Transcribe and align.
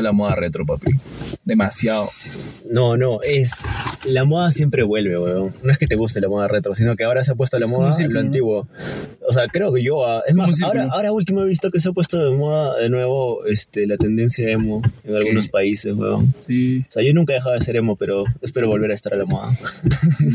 la 0.00 0.12
moda 0.12 0.34
retro, 0.34 0.64
papi. 0.64 0.92
Demasiado. 1.44 2.08
No, 2.70 2.96
no, 2.96 3.20
es. 3.22 3.58
La 4.04 4.24
moda 4.24 4.50
siempre 4.50 4.82
vuelve, 4.82 5.18
weón. 5.18 5.54
No 5.62 5.72
es 5.72 5.78
que 5.78 5.86
te 5.86 5.94
guste 5.96 6.20
la 6.20 6.28
moda 6.28 6.48
retro, 6.48 6.74
sino 6.74 6.96
que 6.96 7.04
ahora 7.04 7.22
se 7.24 7.32
ha 7.32 7.34
puesto 7.36 7.58
la 7.58 7.66
Es 7.66 7.70
moda 7.72 7.90
lo 8.08 8.14
¿no? 8.14 8.20
antiguo. 8.20 8.66
O 9.28 9.32
sea, 9.32 9.46
creo 9.48 9.72
que 9.72 9.82
yo. 9.82 10.04
ah, 10.04 10.22
es 10.26 10.34
más, 10.34 10.60
ahora, 10.62 10.88
ahora 10.90 11.12
último 11.12 11.42
he 11.42 11.44
visto 11.46 11.70
que 11.70 11.78
se 11.78 11.88
ha 11.88 11.92
puesto 11.92 12.18
de 12.18 12.36
moda 12.36 12.76
de 12.80 12.88
nuevo 12.90 13.44
este, 13.46 13.86
la 13.86 13.96
tendencia 13.96 14.48
emo 14.50 14.82
en 15.04 15.14
algunos 15.16 15.48
países, 15.48 15.94
weón. 15.96 16.34
Sí. 16.38 16.84
O 16.88 16.92
sea, 16.92 17.02
yo 17.04 17.14
nunca 17.14 17.32
he 17.32 17.36
dejado 17.36 17.54
de 17.54 17.60
ser 17.60 17.76
emo, 17.76 17.94
pero 17.96 18.24
espero 18.40 18.68
volver 18.68 18.90
a 18.90 18.94
estar 18.94 19.14
a 19.14 19.16
la 19.16 19.24
moda. 19.24 19.56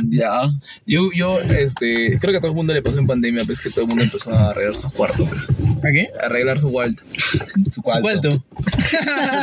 Ya. 0.09 0.49
Yo, 0.86 1.09
yo, 1.16 1.39
este, 1.41 2.17
creo 2.20 2.31
que 2.31 2.38
a 2.38 2.39
todo 2.41 2.52
el 2.52 2.55
mundo 2.55 2.73
le 2.73 2.81
pasó 2.81 2.99
en 2.99 3.08
pandemia, 3.08 3.44
pues 3.45 3.59
que 3.61 3.70
todo 3.70 3.81
el 3.81 3.88
mundo 3.88 4.03
empezó 4.03 4.31
a 4.31 4.49
arreglar 4.52 4.75
su 4.75 4.89
cuarto, 4.91 5.25
pues. 5.25 5.44
¿A 5.84 5.91
qué? 5.91 6.09
A 6.22 6.25
arreglar 6.27 6.59
su 6.59 6.72
cuarto. 6.72 7.03
Su 7.17 7.72
Su 7.72 7.81
cuarto. 7.81 8.02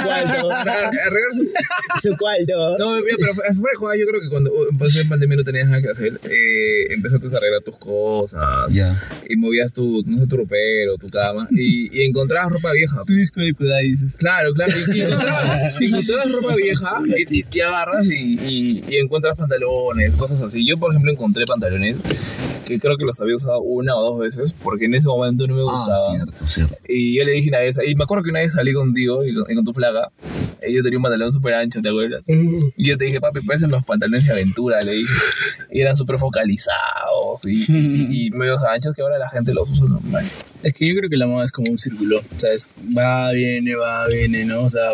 cuarto. 0.04 0.50
Arreglar 0.50 1.32
su 1.34 2.08
Su 2.10 2.16
cuarto. 2.16 2.78
No, 2.78 2.96
mira, 3.02 3.16
pero 3.18 3.34
fue- 3.34 3.54
fue 3.76 3.92
de 3.96 4.00
yo 4.00 4.06
creo 4.08 4.13
que 4.20 4.28
cuando 4.28 4.50
empezó 4.70 5.00
en 5.00 5.08
pandemia 5.08 5.36
no 5.36 5.44
tenías 5.44 5.68
nada 5.68 5.82
que 5.82 5.88
hacer. 5.90 6.20
Eh, 6.24 6.92
empezaste 6.94 7.26
a 7.34 7.38
arreglar 7.38 7.62
tus 7.62 7.76
cosas. 7.76 8.72
Ya. 8.74 9.00
Y 9.28 9.36
movías 9.36 9.72
tu, 9.72 10.02
no 10.06 10.18
sé, 10.18 10.26
tu 10.26 10.36
ropero, 10.36 10.96
tu 10.98 11.08
cama. 11.08 11.48
Y, 11.50 11.96
y 11.98 12.04
encontrabas 12.04 12.52
ropa 12.52 12.72
vieja. 12.72 13.02
Tu 13.06 13.14
disco 13.14 13.40
de 13.40 13.52
Kudai, 13.54 13.88
dices. 13.88 14.16
Claro, 14.16 14.52
claro. 14.54 14.72
Y, 14.92 14.98
y 14.98 15.02
encontrabas, 15.02 15.76
encontrabas 15.80 16.32
ropa 16.32 16.56
vieja 16.56 16.92
y, 17.30 17.42
te 17.44 17.62
agarras 17.62 18.10
y, 18.10 18.82
encuentras 18.98 19.36
pantalones, 19.36 20.10
cosas 20.12 20.42
así. 20.42 20.66
Yo, 20.66 20.78
por 20.78 20.90
ejemplo, 20.92 21.12
encontré 21.12 21.44
pantalones 21.46 21.98
que 22.64 22.78
creo 22.80 22.96
que 22.96 23.04
los 23.04 23.20
había 23.20 23.36
usado 23.36 23.60
una 23.60 23.94
o 23.94 24.02
dos 24.02 24.20
veces 24.20 24.54
porque 24.62 24.86
en 24.86 24.94
ese 24.94 25.06
momento 25.06 25.46
no 25.46 25.54
me 25.54 25.60
Ah, 25.60 25.64
gustaban. 25.64 26.16
cierto, 26.16 26.46
cierto. 26.46 26.74
Y 26.88 27.14
yo 27.18 27.24
le 27.24 27.32
dije 27.32 27.50
una 27.50 27.58
vez, 27.60 27.78
y 27.86 27.94
me 27.94 28.04
acuerdo 28.04 28.24
que 28.24 28.30
una 28.30 28.40
vez 28.40 28.52
salí 28.52 28.72
contigo 28.72 29.22
y 29.22 29.34
con, 29.34 29.44
y 29.50 29.54
con 29.54 29.64
tu 29.66 29.74
flaca, 29.74 30.10
y 30.66 30.72
yo 30.72 30.82
tenía 30.82 30.98
un 30.98 31.02
pantalón 31.02 31.30
súper 31.30 31.52
ancho, 31.54 31.82
¿te 31.82 31.90
acuerdas? 31.90 32.24
Y 32.26 32.88
yo 32.88 32.96
te 32.96 33.04
dije, 33.04 33.20
papi, 33.20 33.40
parecen 33.42 33.70
los 33.70 33.84
pantalones 33.84 34.03
de 34.10 34.32
aventura, 34.32 34.82
le 34.82 34.92
dije. 34.92 35.12
Y 35.70 35.80
eran 35.80 35.96
súper 35.96 36.18
focalizados 36.18 37.44
y, 37.44 37.64
y, 37.68 38.26
y 38.26 38.30
medios 38.30 38.62
anchos 38.64 38.94
que 38.94 39.02
ahora 39.02 39.18
la 39.18 39.28
gente 39.28 39.54
los 39.54 39.68
usa 39.70 39.86
normal. 39.88 40.24
Es 40.62 40.72
que 40.72 40.88
yo 40.88 40.94
creo 40.96 41.10
que 41.10 41.16
la 41.16 41.26
moda 41.26 41.44
es 41.44 41.52
como 41.52 41.70
un 41.70 41.78
círculo, 41.78 42.22
¿sabes? 42.38 42.70
Va, 42.96 43.30
viene, 43.32 43.74
va, 43.74 44.06
viene, 44.08 44.44
¿no? 44.44 44.62
O 44.62 44.70
sea, 44.70 44.90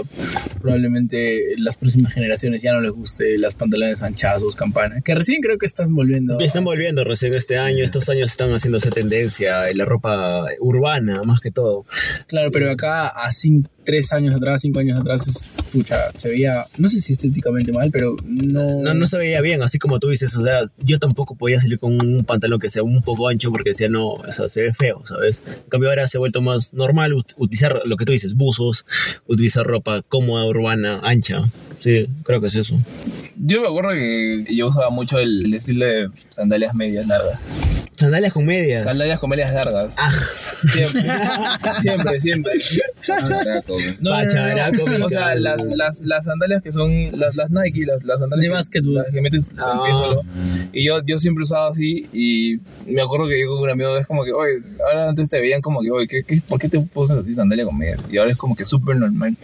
probablemente 0.60 1.54
las 1.58 1.76
próximas 1.76 2.12
generaciones 2.12 2.62
ya 2.62 2.72
no 2.72 2.80
les 2.80 2.90
guste 2.90 3.38
las 3.38 3.54
pantalones 3.54 4.02
anchazos, 4.02 4.56
campana, 4.56 5.00
que 5.00 5.14
recién 5.14 5.40
creo 5.40 5.58
que 5.58 5.66
están 5.66 5.94
volviendo. 5.94 6.38
Están 6.40 6.64
volviendo 6.64 7.04
recién 7.04 7.34
este 7.34 7.58
año, 7.58 7.84
estos 7.84 8.08
años 8.08 8.30
están 8.30 8.50
haciéndose 8.50 8.90
tendencia 8.90 9.68
en 9.68 9.78
la 9.78 9.84
ropa 9.84 10.46
urbana, 10.58 11.22
más 11.22 11.40
que 11.40 11.50
todo. 11.50 11.84
Claro, 12.26 12.50
pero 12.50 12.70
acá 12.70 13.08
a 13.08 13.30
cinco, 13.30 13.70
tres 13.90 14.12
años 14.12 14.34
atrás, 14.36 14.60
cinco 14.60 14.78
años 14.78 15.00
atrás, 15.00 15.52
pucha, 15.72 15.96
se 16.16 16.28
veía, 16.28 16.64
no 16.78 16.88
sé 16.88 17.00
si 17.00 17.12
estéticamente 17.14 17.72
mal, 17.72 17.90
pero 17.90 18.14
no... 18.24 18.82
No, 18.82 18.94
no 18.94 19.06
se 19.06 19.18
veía 19.18 19.40
bien, 19.40 19.62
así 19.62 19.78
como 19.80 19.98
tú 19.98 20.08
dices, 20.10 20.36
o 20.36 20.44
sea, 20.44 20.60
yo 20.84 21.00
tampoco 21.00 21.34
podía 21.34 21.60
salir 21.60 21.80
con 21.80 21.94
un 22.00 22.24
pantalón 22.24 22.60
que 22.60 22.68
sea 22.68 22.84
un 22.84 23.02
poco 23.02 23.26
ancho 23.26 23.50
porque 23.50 23.70
decía, 23.70 23.88
no, 23.88 24.10
o 24.10 24.30
sea, 24.32 24.48
se 24.48 24.62
ve 24.62 24.74
feo, 24.74 25.02
¿sabes? 25.06 25.42
En 25.46 25.68
cambio 25.68 25.88
ahora 25.88 26.06
se 26.06 26.18
ha 26.18 26.20
vuelto 26.20 26.40
más 26.40 26.72
normal 26.72 27.12
ut- 27.14 27.34
utilizar 27.36 27.80
lo 27.84 27.96
que 27.96 28.04
tú 28.04 28.12
dices, 28.12 28.34
buzos, 28.34 28.86
utilizar 29.26 29.66
ropa 29.66 30.02
cómoda, 30.08 30.44
urbana, 30.46 31.00
ancha. 31.02 31.42
Sí, 31.80 32.06
creo 32.22 32.40
que 32.40 32.46
es 32.46 32.54
eso. 32.54 32.78
Yo 33.42 33.62
me 33.62 33.68
acuerdo 33.68 33.90
que 33.92 34.44
yo 34.54 34.68
usaba 34.68 34.90
mucho 34.90 35.18
el, 35.18 35.46
el 35.46 35.54
estilo 35.54 35.84
de 35.86 36.10
sandalias 36.28 36.74
medias 36.74 37.06
largas. 37.06 37.46
Sandalias 37.96 38.32
con 38.32 38.44
medias. 38.44 38.84
Sandalias 38.84 39.18
con 39.20 39.30
medias 39.30 39.52
largas. 39.52 39.96
Ah, 39.98 40.10
Siempre, 40.68 41.02
siempre, 41.80 42.20
siempre. 42.20 42.52
Güey. 43.06 43.16
No, 43.18 43.20
no, 43.20 43.28
no, 43.28 43.94
no. 44.00 44.10
Pacharaco, 44.10 44.84
O 45.04 45.08
sea, 45.10 45.34
las, 45.34 45.66
las, 45.74 46.00
las 46.00 46.24
sandalias 46.24 46.62
que 46.62 46.72
son 46.72 47.18
las, 47.18 47.36
las 47.36 47.50
Nike, 47.50 47.86
las, 47.86 48.04
las 48.04 48.20
sandalias 48.20 48.42
De 48.42 48.48
que- 48.48 48.54
básquetbol. 48.54 48.94
las 48.94 49.08
que 49.10 49.20
metes 49.20 49.50
Ah. 49.58 49.72
el 49.74 49.80
pie 49.86 49.96
solo. 49.96 50.22
Y 50.72 50.84
yo, 50.86 51.02
yo 51.04 51.18
siempre 51.18 51.42
usaba 51.44 51.70
así 51.70 52.08
y 52.12 52.58
me 52.86 53.00
acuerdo 53.02 53.26
que 53.28 53.40
yo 53.40 53.48
con 53.48 53.62
un 53.62 53.70
amigo 53.70 53.96
es 53.96 54.06
como 54.06 54.24
que, 54.24 54.32
oye, 54.32 54.62
ahora 54.86 55.08
antes 55.08 55.28
te 55.28 55.40
veían 55.40 55.60
como 55.60 55.80
que, 55.80 55.90
oye, 55.90 56.06
¿qué, 56.06 56.22
qué, 56.24 56.40
por 56.48 56.58
qué 56.60 56.68
te 56.68 56.78
pones 56.80 57.10
así 57.18 57.32
sandalia 57.34 57.64
con 57.64 57.76
medias? 57.76 58.00
Y 58.10 58.18
ahora 58.18 58.30
es 58.30 58.36
como 58.36 58.54
que 58.54 58.64
súper 58.64 58.96
normal 58.96 59.36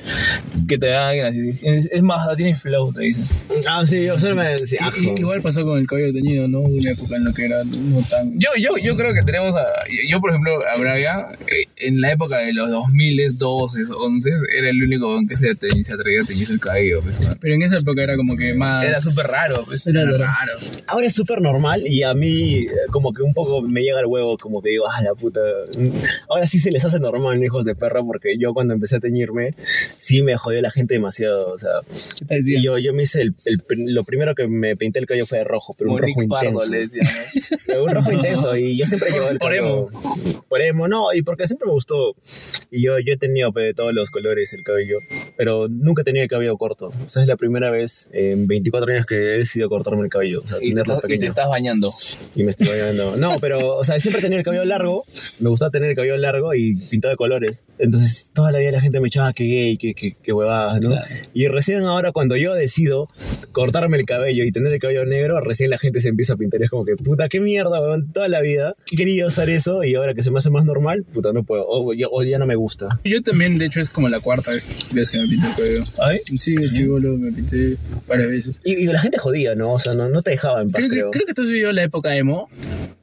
que 0.68 0.78
te 0.78 0.86
vean 0.86 1.02
alguien 1.04 1.26
así. 1.26 1.50
Es, 1.66 1.86
es 1.90 2.02
más, 2.02 2.26
tienes 2.36 2.60
flow, 2.60 2.92
te 2.92 3.00
dicen. 3.02 3.26
ah, 3.68 3.85
sí, 3.86 4.04
yo 4.04 4.18
solo 4.18 4.36
me 4.36 4.48
decía, 4.50 4.80
i- 5.00 5.20
igual 5.20 5.40
pasó 5.42 5.64
con 5.64 5.78
el 5.78 5.86
cabello 5.86 6.12
teñido, 6.12 6.48
¿no? 6.48 6.60
Una 6.60 6.90
época 6.90 7.16
en 7.16 7.24
la 7.24 7.32
que 7.32 7.44
era 7.46 7.64
no 7.64 8.00
tan... 8.10 8.38
Yo, 8.38 8.50
yo, 8.58 8.76
yo 8.82 8.96
creo 8.96 9.14
que 9.14 9.22
tenemos 9.22 9.56
a. 9.56 9.64
Yo, 10.10 10.20
por 10.20 10.30
ejemplo, 10.30 10.58
a 10.66 10.78
Braga, 10.78 11.32
eh, 11.48 11.66
en 11.78 12.00
la 12.00 12.12
época 12.12 12.38
de 12.38 12.52
los 12.52 12.70
2000, 12.70 13.38
12, 13.38 13.82
11, 13.94 14.30
era 14.58 14.70
el 14.70 14.82
único 14.82 15.20
que 15.28 15.36
se, 15.36 15.54
te, 15.54 15.68
se 15.84 15.92
atrevía 15.92 16.22
a 16.22 16.24
teñirse 16.24 16.52
el 16.54 16.60
cabello. 16.60 17.02
Pues. 17.02 17.28
Pero 17.40 17.54
en 17.54 17.62
esa 17.62 17.78
época 17.78 18.02
era 18.02 18.16
como 18.16 18.36
que 18.36 18.54
más... 18.54 18.84
Era 18.84 18.98
súper 19.00 19.26
raro, 19.26 19.62
pues. 19.66 19.86
Era 19.86 20.02
Era 20.02 20.12
raro. 20.12 20.24
raro. 20.24 20.52
Ahora 20.86 21.06
es 21.06 21.12
súper 21.14 21.40
normal 21.40 21.82
y 21.86 22.02
a 22.02 22.14
mí 22.14 22.60
eh, 22.60 22.68
como 22.90 23.12
que 23.12 23.22
un 23.22 23.34
poco 23.34 23.60
me 23.62 23.82
llega 23.82 24.00
el 24.00 24.06
huevo, 24.06 24.36
como 24.38 24.62
que 24.62 24.70
digo, 24.70 24.84
ah, 24.88 25.02
la 25.02 25.14
puta. 25.14 25.40
Ahora 26.28 26.46
sí 26.46 26.58
se 26.58 26.70
les 26.70 26.84
hace 26.84 26.98
normal, 27.00 27.42
hijos 27.42 27.64
de 27.64 27.74
perra, 27.74 28.02
porque 28.04 28.36
yo 28.38 28.54
cuando 28.54 28.74
empecé 28.74 28.96
a 28.96 29.00
teñirme, 29.00 29.54
sí 29.98 30.22
me 30.22 30.36
jodió 30.36 30.60
la 30.62 30.70
gente 30.70 30.94
demasiado. 30.94 31.52
O 31.52 31.58
sea, 31.58 31.70
¿Qué 32.18 32.24
te 32.24 32.36
decía? 32.36 32.58
y 32.58 32.62
yo, 32.62 32.78
yo 32.78 32.92
me 32.94 33.02
hice 33.02 33.22
el, 33.22 33.34
el 33.44 33.60
lo 33.94 34.04
primero 34.04 34.34
que 34.34 34.46
me 34.48 34.76
pinté 34.76 34.98
el 34.98 35.06
cabello 35.06 35.26
fue 35.26 35.38
de 35.38 35.44
rojo, 35.44 35.74
pero 35.78 35.90
un 35.90 35.96
Como 35.98 36.06
rojo 36.08 36.28
Pardo 36.28 36.48
intenso. 36.50 36.72
le 36.72 36.78
decían. 36.80 37.06
¿no? 37.06 37.54
Pero 37.66 37.84
un 37.84 37.90
rojo 37.90 38.12
intenso 38.12 38.56
y 38.56 38.76
yo 38.78 38.86
siempre 38.86 39.10
llevo 39.10 39.28
el 39.28 39.38
Por 39.38 39.50
cabello- 39.52 39.88
Por 40.48 40.62
emo, 40.62 40.88
no, 40.88 41.12
y 41.14 41.22
porque 41.22 41.46
siempre 41.46 41.65
me 41.66 41.72
gustó. 41.72 42.14
Y 42.70 42.82
yo, 42.82 42.98
yo 42.98 43.12
he 43.12 43.16
tenido 43.16 43.50
de 43.52 43.74
todos 43.74 43.92
los 43.92 44.10
colores 44.10 44.52
el 44.52 44.62
cabello, 44.62 44.98
pero 45.36 45.68
nunca 45.68 46.04
tenido 46.04 46.22
el 46.22 46.28
cabello 46.28 46.56
corto. 46.56 46.88
O 47.04 47.08
sea, 47.08 47.22
es 47.22 47.28
la 47.28 47.36
primera 47.36 47.70
vez 47.70 48.08
en 48.12 48.46
24 48.46 48.92
años 48.92 49.06
que 49.06 49.16
he 49.16 49.38
decidido 49.38 49.68
cortarme 49.68 50.04
el 50.04 50.10
cabello. 50.10 50.40
O 50.44 50.48
sea, 50.48 50.58
Y 50.60 50.74
te, 50.74 50.80
estás, 50.80 51.00
y 51.08 51.18
te 51.18 51.26
estás 51.26 51.48
bañando. 51.48 51.92
Y 52.34 52.42
me 52.44 52.50
estoy 52.50 52.66
bañando. 52.66 53.16
No, 53.16 53.30
pero, 53.40 53.76
o 53.76 53.84
sea, 53.84 53.98
siempre 54.00 54.22
tenido 54.22 54.38
el 54.38 54.44
cabello 54.44 54.64
largo. 54.64 55.04
Me 55.38 55.48
gustaba 55.48 55.70
tener 55.70 55.90
el 55.90 55.96
cabello 55.96 56.16
largo 56.16 56.54
y 56.54 56.76
pintado 56.88 57.10
de 57.10 57.16
colores. 57.16 57.64
Entonces, 57.78 58.30
toda 58.32 58.52
la 58.52 58.58
vida 58.58 58.72
la 58.72 58.80
gente 58.80 59.00
me 59.00 59.08
echaba 59.08 59.32
que 59.32 59.44
gay, 59.44 59.76
que, 59.76 59.94
que, 59.94 60.12
que 60.12 60.32
huevadas, 60.32 60.80
¿no? 60.80 60.94
Y 61.34 61.48
recién 61.48 61.82
ahora, 61.84 62.12
cuando 62.12 62.36
yo 62.36 62.54
decido 62.54 63.08
cortarme 63.52 63.96
el 63.98 64.04
cabello 64.04 64.44
y 64.44 64.52
tener 64.52 64.72
el 64.72 64.80
cabello 64.80 65.04
negro, 65.04 65.40
recién 65.40 65.70
la 65.70 65.78
gente 65.78 66.00
se 66.00 66.08
empieza 66.08 66.34
a 66.34 66.36
pintar. 66.36 66.60
Y 66.60 66.64
es 66.64 66.70
como 66.70 66.84
que, 66.84 66.96
puta, 66.96 67.28
qué 67.28 67.40
mierda, 67.40 67.80
weón. 67.80 68.12
Toda 68.12 68.28
la 68.28 68.40
vida 68.40 68.74
querido 68.96 69.28
usar 69.28 69.48
eso 69.50 69.84
y 69.84 69.94
ahora 69.94 70.14
que 70.14 70.22
se 70.22 70.30
me 70.30 70.38
hace 70.38 70.50
más 70.50 70.64
normal, 70.64 71.04
puta, 71.04 71.32
no 71.32 71.44
puedo. 71.44 71.55
O, 71.66 71.92
ya- 71.94 72.08
o 72.10 72.22
ya 72.22 72.38
no 72.38 72.46
me 72.46 72.54
gusta. 72.56 72.88
Yo 73.04 73.22
también, 73.22 73.58
de 73.58 73.66
hecho, 73.66 73.80
es 73.80 73.90
como 73.90 74.08
la 74.08 74.20
cuarta 74.20 74.52
vez 74.92 75.10
que 75.10 75.18
me 75.18 75.26
pinto 75.28 75.46
el 75.48 75.54
cabello. 75.54 75.82
¿Ay? 76.02 76.18
Sí, 76.38 76.54
de 76.56 76.70
chivolo 76.72 77.16
me 77.16 77.32
pinté 77.32 77.76
varias 78.06 78.28
veces. 78.28 78.60
Y, 78.64 78.74
y 78.74 78.84
la 78.86 79.00
gente 79.00 79.18
jodía, 79.18 79.54
¿no? 79.54 79.72
O 79.72 79.78
sea, 79.78 79.94
no, 79.94 80.08
no 80.08 80.22
te 80.22 80.30
dejaba 80.30 80.62
en 80.62 80.70
paz, 80.70 80.78
Creo 80.80 80.90
que, 80.90 80.96
creo. 80.98 81.10
creo 81.10 81.26
que 81.26 81.34
tú 81.34 81.42
has 81.42 81.50
vivido 81.50 81.72
la 81.72 81.82
época 81.82 82.16
emo, 82.16 82.48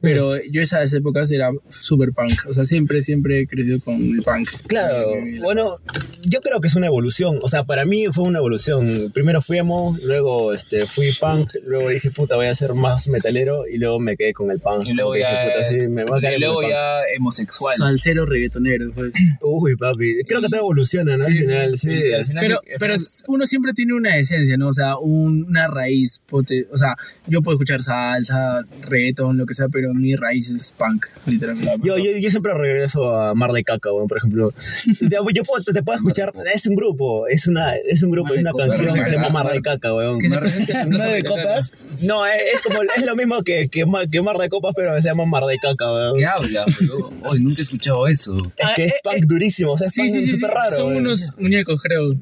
pero 0.04 0.36
yo 0.50 0.62
esas 0.62 0.92
épocas 0.92 1.30
era 1.32 1.50
super 1.68 2.12
punk. 2.12 2.32
O 2.48 2.52
sea, 2.52 2.64
siempre, 2.64 3.02
siempre 3.02 3.40
he 3.40 3.46
crecido 3.46 3.80
con 3.80 3.94
el 4.00 4.22
punk. 4.22 4.48
Claro, 4.66 5.08
bueno, 5.42 5.76
yo 6.22 6.40
creo 6.40 6.60
que 6.60 6.68
es 6.68 6.76
una 6.76 6.86
evolución. 6.86 7.38
O 7.42 7.48
sea, 7.48 7.64
para 7.64 7.84
mí 7.84 8.06
fue 8.12 8.24
una 8.24 8.38
evolución. 8.38 9.10
Primero 9.12 9.40
fui 9.42 9.58
emo, 9.58 9.96
luego 10.02 10.52
este, 10.54 10.86
fui 10.86 11.10
punk, 11.18 11.50
luego 11.64 11.88
dije, 11.90 12.10
puta, 12.10 12.36
voy 12.36 12.46
a 12.46 12.54
ser 12.54 12.74
más 12.74 13.08
metalero 13.08 13.66
y 13.66 13.78
luego 13.78 13.98
me 14.00 14.16
quedé 14.16 14.32
con 14.32 14.50
el 14.50 14.60
punk. 14.60 14.86
Y 14.86 14.92
luego 14.92 15.16
ya. 15.16 15.30
dije, 15.30 15.52
puta, 15.56 15.64
sí, 15.64 15.88
me 15.88 16.04
voy 16.04 16.18
a 16.18 16.20
quedar 16.20 16.34
y 16.34 16.40
luego 16.40 16.62
ya 16.68 16.98
homosexual. 17.18 17.76
Salsero 17.76 18.26
reggaetonero. 18.26 18.90
pues. 18.94 19.12
Uy, 19.42 19.76
papi, 19.76 20.22
creo 20.26 20.40
que 20.40 20.48
todo 20.48 20.60
evoluciona, 20.60 21.16
¿no? 21.16 21.24
Sí, 21.24 21.30
al 21.32 21.36
final, 21.44 21.78
sí. 21.78 21.90
sí, 21.90 22.12
al 22.12 22.26
final 22.26 22.42
Pero, 22.44 22.60
sí, 22.64 22.72
al 22.72 22.78
pero 22.78 22.94
final- 22.94 23.10
uno 23.28 23.46
siempre 23.46 23.72
tiene 23.72 23.94
una 23.94 24.16
esencia, 24.18 24.56
¿no? 24.56 24.68
O 24.68 24.72
sea, 24.72 24.96
un- 24.98 25.44
una 25.48 25.66
raíz. 25.68 26.20
pote- 26.28 26.66
o 26.70 26.76
sea, 26.76 26.96
yo 27.26 27.40
puedo 27.42 27.56
escuchar 27.56 27.82
salsa, 27.82 28.62
reggaeton, 28.88 29.36
lo 29.36 29.46
que 29.46 29.54
sea, 29.54 29.68
pero 29.68 29.93
mi 29.94 30.16
raíz 30.16 30.50
es 30.50 30.72
punk, 30.76 31.06
literalmente. 31.26 31.72
Yo, 31.82 31.96
yo, 31.98 32.16
yo 32.18 32.30
siempre 32.30 32.54
regreso 32.54 33.16
a 33.16 33.34
Mar 33.34 33.52
de 33.52 33.62
Caca, 33.62 33.92
weón, 33.92 34.08
por 34.08 34.18
ejemplo. 34.18 34.52
Yo 35.34 35.42
puedo- 35.44 35.62
te, 35.64 35.72
te 35.72 35.82
puedo 35.82 35.96
escuchar, 35.96 36.32
es 36.54 36.66
un 36.66 36.74
grupo, 36.76 37.26
es 37.28 37.46
una, 37.46 37.74
es 37.76 38.02
un 38.02 38.10
grupo, 38.10 38.28
Mar 38.28 38.36
es 38.36 38.38
de 38.38 38.42
una 38.42 38.52
Copas. 38.52 38.68
canción 38.68 38.94
que 38.94 39.04
se 39.06 39.12
llama 39.16 39.28
Mar 39.30 39.52
de 39.52 39.62
Caca, 39.62 39.94
weón. 39.94 40.18
Que 40.18 40.28
se 40.28 40.38
presente 40.38 40.72
en 40.72 40.90
¿Mar 40.90 41.10
de. 41.10 41.22
Copas? 41.24 41.72
No, 42.00 42.26
es, 42.26 42.34
es 42.54 42.60
como, 42.62 42.82
es 42.82 43.04
lo 43.06 43.16
mismo 43.16 43.42
que, 43.42 43.68
que, 43.68 43.86
Mar, 43.86 44.08
que 44.08 44.20
Mar 44.22 44.36
de 44.38 44.48
Copas, 44.48 44.72
pero 44.76 44.94
se 45.00 45.08
llama 45.08 45.24
Mar 45.26 45.44
de 45.44 45.56
Caca, 45.58 45.92
weón. 45.92 46.16
¿Qué 46.16 46.26
habla? 46.26 46.64
bro? 46.80 47.12
Hoy 47.24 47.40
nunca 47.42 47.60
he 47.60 47.62
escuchado 47.62 48.06
eso. 48.06 48.36
Es 48.56 48.68
que 48.76 48.84
es 48.86 48.94
Ah, 49.04 49.10
punk 49.12 49.24
durísimo, 49.26 49.72
o 49.72 49.78
sea, 49.78 49.86
es 49.86 49.92
Sí, 49.94 50.08
sí, 50.08 50.22
sí, 50.22 50.44
raro. 50.46 50.70
Son 50.74 50.86
weón. 50.88 50.98
unos 51.06 51.30
muñecos, 51.38 51.80
creo. 51.82 52.14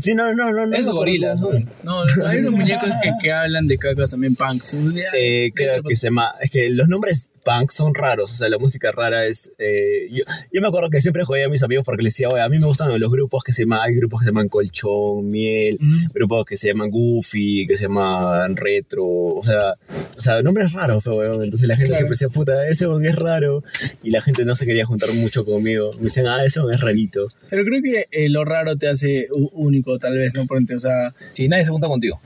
Sí, 0.00 0.14
no, 0.14 0.34
no, 0.34 0.52
no. 0.52 0.66
no 0.66 0.76
Esos 0.76 0.90
no, 0.90 0.96
gorilas, 0.96 1.40
no, 1.40 1.50
¿no? 1.84 2.02
Hay 2.26 2.38
unos 2.38 2.52
muñecos 2.52 2.90
que, 3.02 3.10
que 3.22 3.32
hablan 3.32 3.66
de 3.66 3.78
cacas 3.78 4.10
también 4.10 4.34
punks. 4.36 4.76
Eh, 5.14 5.52
creo 5.54 5.82
que 5.82 5.96
se 5.96 6.08
llama. 6.08 6.32
Es 6.40 6.50
que 6.50 6.70
los 6.70 6.88
nombres 6.88 7.11
punk 7.44 7.70
son 7.70 7.94
raros. 7.94 8.32
O 8.32 8.36
sea, 8.36 8.48
la 8.48 8.58
música 8.58 8.92
rara 8.92 9.26
es. 9.26 9.52
eh, 9.58 10.08
yo, 10.10 10.24
yo 10.52 10.60
me 10.60 10.68
acuerdo 10.68 10.90
que 10.90 11.00
siempre 11.00 11.24
jodía 11.24 11.46
a 11.46 11.48
mis 11.48 11.62
amigos 11.62 11.84
porque 11.84 12.02
les 12.02 12.12
decía, 12.14 12.28
oye, 12.28 12.40
a 12.42 12.48
mí 12.48 12.58
me 12.58 12.66
gustan 12.66 12.98
los 12.98 13.10
grupos 13.10 13.42
que 13.44 13.52
se 13.52 13.62
llaman. 13.62 13.80
Hay 13.82 13.94
grupos 13.94 14.20
que 14.20 14.24
se 14.26 14.30
llaman 14.30 14.48
Colchón, 14.48 15.30
Miel, 15.30 15.78
grupos 16.14 16.44
que 16.46 16.56
se 16.56 16.68
llaman 16.68 16.90
Goofy, 16.90 17.66
que 17.66 17.76
se 17.76 17.84
llaman 17.84 18.56
Retro. 18.56 19.04
O 19.04 19.42
sea, 19.42 19.74
o 20.16 20.20
sea 20.20 20.42
nombres 20.42 20.72
raros, 20.72 21.02
fue, 21.04 21.14
weón. 21.14 21.42
Entonces 21.42 21.68
la 21.68 21.76
gente 21.76 21.88
Claro. 21.92 21.98
siempre 22.06 22.14
decía, 22.14 22.28
puta, 22.28 22.68
ese 22.68 22.86
weón 22.86 23.04
es 23.06 23.16
raro. 23.16 23.62
Y 24.02 24.10
la 24.10 24.22
gente 24.22 24.44
no 24.44 24.54
se 24.54 24.66
quería 24.66 24.84
juntar 24.86 25.10
mucho 25.14 25.44
conmigo. 25.44 25.90
Me 25.98 26.04
decían, 26.04 26.26
ah, 26.28 26.44
ese 26.44 26.60
weón 26.60 26.74
es 26.74 26.80
rarito. 26.80 27.28
Pero 27.50 27.64
creo 27.64 27.80
que 27.82 28.04
eh, 28.10 28.28
lo 28.30 28.44
raro 28.44 28.76
te 28.76 28.88
hace 28.88 29.26
único, 29.52 29.98
tal 29.98 30.16
vez, 30.18 30.34
¿no? 30.34 30.46
Porque, 30.46 30.74
o 30.74 30.78
sea, 30.78 31.14
Sí, 31.32 31.48
nadie 31.48 31.64
se 31.64 31.70
junta 31.70 31.88
contigo. 31.88 32.20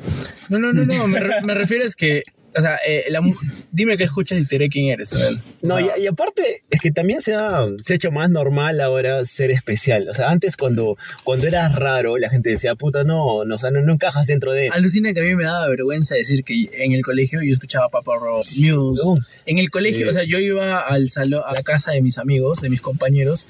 no, 0.50 0.58
no, 0.58 0.72
no, 0.72 0.84
no, 0.84 1.06
me, 1.08 1.20
re- 1.20 1.40
me 1.42 1.54
refiero 1.54 1.84
es 1.84 1.94
que, 1.96 2.22
o 2.56 2.61
sea, 2.61 2.79
eh, 2.87 3.05
la 3.11 3.20
dime 3.73 3.97
qué 3.97 4.05
escuchas 4.05 4.38
y 4.41 4.47
te 4.47 4.55
diré 4.56 4.69
quién 4.69 4.87
eres, 4.87 5.11
¿sabes? 5.11 5.37
O 5.62 5.67
No, 5.67 5.76
sea, 5.79 5.99
y, 5.99 6.03
y 6.03 6.06
aparte 6.06 6.43
es 6.70 6.81
que 6.81 6.91
también 6.91 7.20
se 7.20 7.35
ha, 7.35 7.67
se 7.81 7.93
ha 7.93 7.97
hecho 7.97 8.11
más 8.11 8.31
normal 8.31 8.81
ahora 8.81 9.25
ser 9.25 9.50
especial. 9.50 10.08
O 10.08 10.14
sea, 10.14 10.31
antes 10.31 10.56
cuando, 10.56 10.97
cuando 11.25 11.47
eras 11.47 11.75
raro, 11.75 12.17
la 12.17 12.31
gente 12.31 12.50
decía, 12.50 12.75
puta, 12.75 13.05
no, 13.05 13.44
no, 13.44 13.55
o 13.56 13.58
sea, 13.58 13.70
no, 13.70 13.81
no 13.82 13.93
encajas 13.93 14.26
dentro 14.26 14.53
de... 14.53 14.69
Alucina 14.73 15.12
que 15.12 15.20
a 15.20 15.25
mí 15.25 15.35
me 15.35 15.44
daba 15.44 15.69
vergüenza 15.69 16.14
decir 16.14 16.43
que 16.44 16.69
en 16.73 16.93
el 16.93 17.03
colegio 17.03 17.41
yo 17.43 17.53
escuchaba 17.53 17.88
Papa 17.88 18.12
Rock, 18.20 18.44
Muse. 18.59 19.02
No. 19.05 19.17
En 19.47 19.59
el 19.59 19.70
colegio, 19.70 20.06
Sí. 20.06 20.11
o 20.11 20.12
sea, 20.12 20.25
yo 20.25 20.38
iba 20.38 20.81
al 20.81 21.09
salón, 21.09 21.43
a 21.47 21.52
la 21.52 21.62
casa 21.62 21.93
de 21.93 22.00
mis 22.00 22.19
amigos, 22.19 22.61
de 22.61 22.70
mis 22.70 22.81
compañeros, 22.81 23.47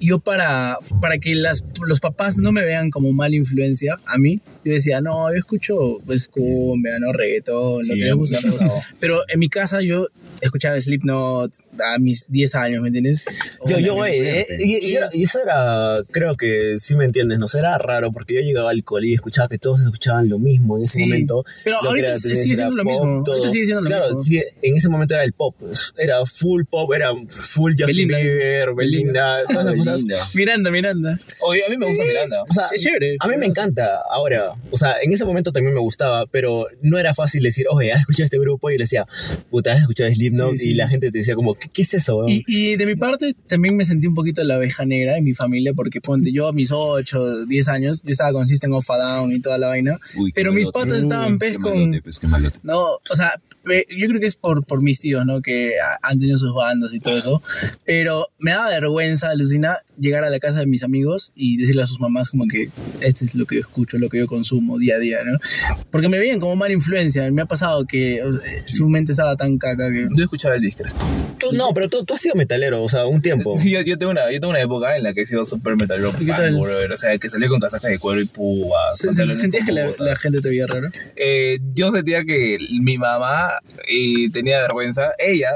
y 0.00 0.08
yo 0.08 0.18
para, 0.18 0.78
para 1.00 1.18
que 1.18 1.34
las, 1.34 1.64
los 1.86 2.00
papás 2.00 2.38
no 2.38 2.52
me 2.52 2.62
vean 2.64 2.90
como 2.90 3.12
mala 3.12 3.34
influencia 3.36 3.96
a 4.06 4.18
mí, 4.18 4.40
yo 4.64 4.72
decía, 4.72 5.00
no, 5.00 5.30
yo 5.32 5.38
escucho 5.38 5.98
pues 6.06 6.28
cumbia, 6.28 6.98
no 6.98 7.12
reggaetón, 7.12 7.78
lo 7.78 7.84
Sí, 7.84 7.94
que 7.94 8.04
les 8.04 8.14
gusta. 8.14 8.38
Sí, 8.44 8.56
pues". 8.58 8.62
no. 8.62 8.72
Pero 9.00 9.22
en 9.28 9.38
mi 9.40 9.48
casa 9.48 9.80
yo 9.82 10.06
escuchaba 10.44 10.80
Slipknot 10.80 11.52
a 11.94 11.98
mis 11.98 12.24
10 12.28 12.54
años, 12.54 12.80
¿me 12.82 12.88
entiendes? 12.88 13.24
Yo, 13.66 13.78
yo, 13.78 13.94
güey, 13.94 14.20
eh, 14.20 14.46
y, 14.58 14.76
y 14.76 14.80
Sí. 14.80 14.94
era- 14.96 15.10
y 15.12 15.22
eso 15.24 15.40
era, 15.42 16.02
creo 16.10 16.34
que 16.36 16.76
sí 16.78 16.94
me 16.94 17.04
entiendes, 17.04 17.38
no 17.38 17.46
era 17.56 17.78
raro 17.78 18.10
porque 18.12 18.34
yo 18.34 18.40
llegaba 18.40 18.70
al 18.70 18.82
colegio 18.84 19.12
y 19.12 19.14
escuchaba 19.14 19.48
que 19.48 19.58
todos 19.58 19.80
escuchaban 19.80 20.28
lo 20.28 20.38
mismo 20.38 20.76
en 20.76 20.84
ese 20.84 20.98
Sí, 20.98 21.04
momento. 21.06 21.44
pero 21.64 21.78
Lo 21.82 21.90
ahorita 21.90 22.08
era- 22.10 22.18
sigue 22.18 22.34
era 22.34 22.42
siendo 22.56 22.76
lo 22.76 22.82
pop, 22.84 22.92
mismo, 22.92 23.24
ahorita 23.26 23.48
sigue 23.48 23.64
siendo 23.64 23.80
lo 23.82 23.86
claro, 23.88 24.04
mismo. 24.06 24.22
sí, 24.22 24.42
en 24.62 24.76
ese 24.76 24.88
momento 24.88 25.14
era 25.14 25.24
el 25.24 25.32
pop, 25.32 25.54
era 25.98 26.24
full 26.26 26.64
pop, 26.68 26.92
era 26.92 27.10
full 27.28 27.72
Justin 27.72 27.86
Belinda, 28.08 28.18
Bieber, 28.18 28.74
Belinda, 28.74 29.38
todas 29.48 29.66
esas 29.66 29.76
cosas. 29.76 30.02
Belinda. 30.04 30.28
Miranda, 30.34 30.70
Miranda. 30.70 31.18
Oye, 31.40 31.64
a 31.64 31.68
mí 31.70 31.76
me 31.76 31.86
gusta 31.86 32.04
Miranda. 32.04 32.42
O 32.48 32.52
sea, 32.52 32.64
Es 32.74 32.80
chévere. 32.82 33.16
A 33.20 33.28
mí 33.28 33.36
me 33.36 33.46
encanta 33.46 34.00
ahora. 34.10 34.52
O 34.70 34.76
sea, 34.76 34.96
en 35.02 35.12
ese 35.12 35.24
momento 35.24 35.52
también 35.52 35.74
me 35.74 35.80
gustaba, 35.80 36.26
pero 36.26 36.66
no 36.82 36.98
era 36.98 37.14
fácil 37.14 37.42
decir, 37.42 37.66
oye, 37.70 37.92
¿has 37.92 38.00
escuchado 38.00 38.24
este 38.24 38.38
grupo? 38.38 38.70
Y 38.70 38.78
le 38.78 38.84
decía, 38.84 39.06
puta, 39.50 39.72
¿has 39.72 39.80
escuchado 39.80 40.10
Slipknot? 40.10 40.33
Sí, 40.34 40.58
sí. 40.58 40.68
Y 40.70 40.74
la 40.74 40.88
gente 40.88 41.10
te 41.10 41.18
decía 41.18 41.34
como, 41.34 41.54
¿qué, 41.54 41.68
qué 41.72 41.82
es 41.82 41.94
eso? 41.94 42.16
weón?" 42.16 42.28
Y, 42.28 42.42
y 42.46 42.76
de 42.76 42.86
mi 42.86 42.96
parte 42.96 43.34
también 43.48 43.76
me 43.76 43.84
sentí 43.84 44.06
un 44.06 44.14
poquito 44.14 44.42
la 44.44 44.58
oveja 44.58 44.84
negra 44.84 45.16
en 45.16 45.24
mi 45.24 45.34
familia 45.34 45.74
porque 45.74 46.00
ponte 46.00 46.32
yo 46.32 46.48
a 46.48 46.52
mis 46.52 46.70
8, 46.72 47.46
10 47.46 47.68
años, 47.68 48.02
yo 48.02 48.10
estaba 48.10 48.32
con 48.32 48.46
System 48.46 48.72
of 48.72 48.90
a 48.90 48.98
Down 48.98 49.32
y 49.32 49.40
toda 49.40 49.58
la 49.58 49.68
vaina, 49.68 49.98
Uy, 50.16 50.32
pero 50.34 50.52
mis 50.52 50.66
malote. 50.66 50.78
patas 50.80 51.02
estaban 51.02 51.38
pez 51.38 51.58
con... 51.58 51.78
malote, 51.78 52.02
pues, 52.02 52.18
qué 52.20 52.26
malote. 52.26 52.58
No, 52.62 52.80
o 52.80 53.14
sea, 53.14 53.40
yo 53.64 54.08
creo 54.08 54.20
que 54.20 54.26
es 54.26 54.36
por, 54.36 54.64
por 54.66 54.82
mis 54.82 55.00
tíos, 55.00 55.24
¿no? 55.24 55.40
Que 55.40 55.72
han 56.02 56.18
tenido 56.18 56.38
sus 56.38 56.54
bandas 56.54 56.92
y 56.94 57.00
todo 57.00 57.16
eso. 57.16 57.42
Pero 57.86 58.28
me 58.38 58.50
daba 58.50 58.68
vergüenza, 58.68 59.30
alucina, 59.30 59.78
llegar 59.98 60.24
a 60.24 60.30
la 60.30 60.38
casa 60.38 60.60
de 60.60 60.66
mis 60.66 60.82
amigos 60.84 61.32
y 61.34 61.56
decirle 61.56 61.82
a 61.82 61.86
sus 61.86 62.00
mamás 62.00 62.30
como 62.30 62.46
que 62.46 62.68
este 63.00 63.24
es 63.24 63.34
lo 63.34 63.46
que 63.46 63.56
yo 63.56 63.60
escucho, 63.62 63.98
lo 63.98 64.08
que 64.08 64.18
yo 64.18 64.26
consumo 64.26 64.78
día 64.78 64.96
a 64.96 64.98
día, 64.98 65.18
¿no? 65.24 65.38
Porque 65.90 66.08
me 66.08 66.18
veían 66.18 66.40
como 66.40 66.56
mala 66.56 66.74
influencia. 66.74 67.30
Me 67.32 67.42
ha 67.42 67.46
pasado 67.46 67.84
que 67.86 68.16
eh, 68.16 68.22
su 68.66 68.88
mente 68.88 69.12
estaba 69.12 69.36
tan 69.36 69.56
caca 69.58 69.90
que... 69.90 70.08
Yo 70.14 70.24
escuchaba 70.24 70.54
el 70.54 70.60
disco. 70.60 70.82
Tú- 71.38 71.52
no, 71.52 71.72
pero 71.74 71.88
tú, 71.88 72.04
tú 72.04 72.14
has 72.14 72.20
sido 72.20 72.34
metalero, 72.36 72.82
o 72.82 72.88
sea, 72.88 73.06
un 73.06 73.20
tiempo. 73.20 73.56
Sí, 73.58 73.70
yo, 73.72 73.80
yo 73.82 73.98
tengo 73.98 74.12
una, 74.12 74.30
yo 74.30 74.40
tengo 74.40 74.50
una 74.50 74.60
época 74.60 74.96
en 74.96 75.02
la 75.02 75.12
que 75.12 75.22
he 75.22 75.26
sido 75.26 75.44
súper 75.44 75.76
metalero. 75.76 76.12
¿Y 76.20 76.26
qué 76.26 76.32
tal? 76.32 76.54
brother. 76.56 76.92
O 76.92 76.96
sea, 76.96 77.16
que 77.18 77.28
salía 77.30 77.48
con 77.48 77.60
casajas 77.60 77.90
de 77.90 77.98
cuero 77.98 78.20
y 78.20 78.24
púas. 78.26 78.96
¿Se- 78.96 79.12
se- 79.12 79.26
¿Sentías 79.28 79.64
que 79.66 79.72
la, 79.72 80.16
gente 80.16 80.40
te 80.40 80.48
veía 80.48 80.66
raro? 80.66 80.88
Eh, 81.16 81.58
yo 81.74 81.90
sentía 81.90 82.24
que 82.24 82.58
mi 82.80 82.98
mamá 82.98 83.52
tenía 84.32 84.60
vergüenza, 84.62 85.12
ella, 85.18 85.50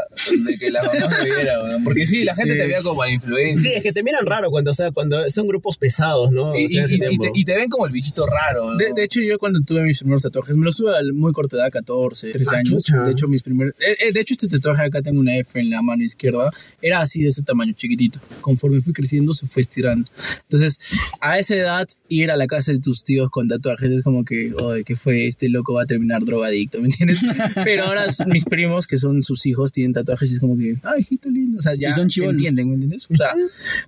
de 0.44 0.56
que 0.58 0.70
la 0.70 0.82
mamá 0.82 1.08
me 1.22 1.25
viera, 1.34 1.62
weón. 1.62 1.84
porque 1.84 2.06
sí, 2.06 2.25
la 2.25 2.34
gente 2.34 2.52
Sí. 2.55 2.58
te 2.58 2.66
veía 2.66 2.82
como 2.82 3.02
a 3.02 3.10
influencia. 3.10 3.70
Sí, 3.70 3.76
es 3.76 3.82
que 3.82 3.93
te 3.93 4.02
miran 4.02 4.25
raro 4.26 4.50
cuando, 4.50 4.70
o 4.70 4.75
sea, 4.75 4.90
cuando 4.90 5.28
son 5.31 5.46
grupos 5.46 5.76
pesados, 5.78 6.31
¿no? 6.32 6.56
Y, 6.58 6.64
O 6.66 6.69
sea, 6.69 6.84
y- 6.88 7.19
te, 7.19 7.31
y 7.34 7.44
te 7.44 7.55
ven 7.55 7.69
como 7.69 7.87
el 7.87 7.93
bichito 7.93 8.26
raro. 8.26 8.72
¿no? 8.72 8.76
De, 8.76 8.93
de 8.94 9.05
hecho, 9.05 9.20
yo 9.20 9.38
cuando 9.38 9.60
tuve 9.60 9.82
mis 9.82 9.99
primeros 10.00 10.22
tatuajes, 10.22 10.56
me 10.56 10.64
los 10.64 10.76
tuve 10.76 10.96
a 10.96 11.00
muy 11.12 11.32
corta 11.32 11.56
edad, 11.56 11.70
14, 11.70 12.31
13 12.31 12.50
Ah, 12.55 12.58
años. 12.58 12.84
De 13.05 13.10
hecho, 13.12 13.28
mis 13.28 13.43
primeros. 13.43 13.75
eh, 13.81 13.96
eh, 14.08 14.12
de 14.12 14.20
hecho, 14.20 14.34
este 14.34 14.48
tatuaje 14.49 14.83
acá 14.83 15.03
tengo 15.03 15.21
una 15.21 15.37
F 15.37 15.61
en 15.61 15.71
la 15.71 15.83
mano 15.83 16.03
izquierda. 16.03 16.50
Era 16.83 17.00
así 17.00 17.23
de 17.23 17.29
ese 17.29 17.43
tamaño, 17.43 17.73
chiquitito. 17.75 18.21
Conforme 18.41 18.81
fui 18.83 18.93
creciendo, 18.93 19.35
se 19.35 19.47
fue 19.47 19.62
estirando. 19.62 20.11
Entonces, 20.43 20.79
a 21.21 21.39
esa 21.39 21.55
edad, 21.55 21.87
ir 22.09 22.31
a 22.31 22.37
la 22.37 22.47
casa 22.47 22.73
de 22.73 22.79
tus 22.79 23.05
tíos 23.05 23.31
con 23.31 23.49
tatuajes 23.49 23.91
es 23.91 24.03
como 24.03 24.25
que, 24.25 24.53
oye, 24.62 24.85
¿qué 24.85 24.97
fue? 24.97 25.27
Este 25.27 25.49
loco 25.49 25.75
va 25.75 25.83
a 25.83 25.87
terminar 25.87 26.25
drogadicto, 26.25 26.81
¿me 26.81 26.87
entiendes? 26.87 27.19
Pero 27.65 27.85
ahora 27.85 28.06
mis 28.27 28.45
primos, 28.45 28.87
que 28.87 28.97
son 28.99 29.23
sus 29.23 29.45
hijos, 29.47 29.73
tienen 29.73 29.93
tatuajes 29.93 30.31
y 30.31 30.35
es 30.35 30.41
como 30.41 30.56
que, 30.56 30.77
ay, 30.83 31.01
hijito 31.03 31.29
lindo. 31.29 31.59
O 31.59 31.62
sea, 31.62 31.75
ya 31.75 31.93
son 31.93 32.09
entienden, 32.09 32.69
¿me 32.69 32.75
entiendes? 32.75 33.06
O 33.11 33.15
sea, 33.17 33.33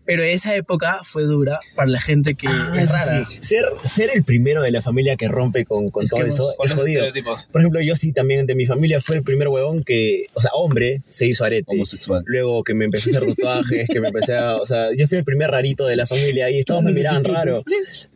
pero 0.05 0.23
esa 0.23 0.55
época 0.57 1.01
fue 1.05 1.25
dura 1.25 1.59
para 1.75 1.89
la 1.89 2.01
gente 2.01 2.35
que 2.35 2.47
Ah, 2.49 2.73
es 2.77 2.85
eso 2.85 2.93
rara. 2.93 3.29
sí. 3.31 3.37
Ser, 3.41 3.65
ser 3.85 4.11
el 4.15 4.25
primero 4.25 4.63
de 4.63 4.71
la 4.71 4.83
familia 4.83 5.17
que 5.17 5.29
rompe 5.29 5.65
con, 5.65 5.89
con 5.89 6.03
Es 6.03 6.11
todo 6.11 6.23
que 6.23 6.29
eso 6.29 6.43
vos- 6.45 6.55
Con 6.57 6.67
es 6.67 6.73
jodido. 6.75 7.05
Por 7.53 7.61
ejemplo, 7.61 7.81
yo 7.83 7.95
sí 7.95 8.13
también 8.13 8.47
de 8.47 8.55
mi 8.55 8.67
familia 8.67 9.01
fue 9.01 9.17
el 9.17 9.23
primer 9.23 9.49
huevón 9.49 9.83
que, 9.83 10.25
o 10.35 10.41
sea, 10.41 10.50
hombre, 10.55 10.99
se 11.09 11.27
hizo 11.27 11.45
arete. 11.45 11.65
Homosexual. 11.69 12.23
Luego 12.27 12.63
que 12.65 12.75
me 12.75 12.85
empecé 12.87 13.11
a 13.15 13.19
hacer 13.19 13.29
tatuajes, 13.35 13.89
que 13.89 14.01
me 14.01 14.09
empecé 14.09 14.35
a, 14.35 14.57
o 14.57 14.67
sea, 14.67 14.89
yo 14.97 15.07
fui 15.09 15.19
el 15.19 15.25
primer 15.25 15.51
rarito 15.51 15.87
de 15.87 15.97
la 15.97 16.07
familia 16.07 16.51
y 16.51 16.63
todos 16.65 16.83
me 16.83 16.93
miraban 16.93 17.25
raro. 17.25 17.63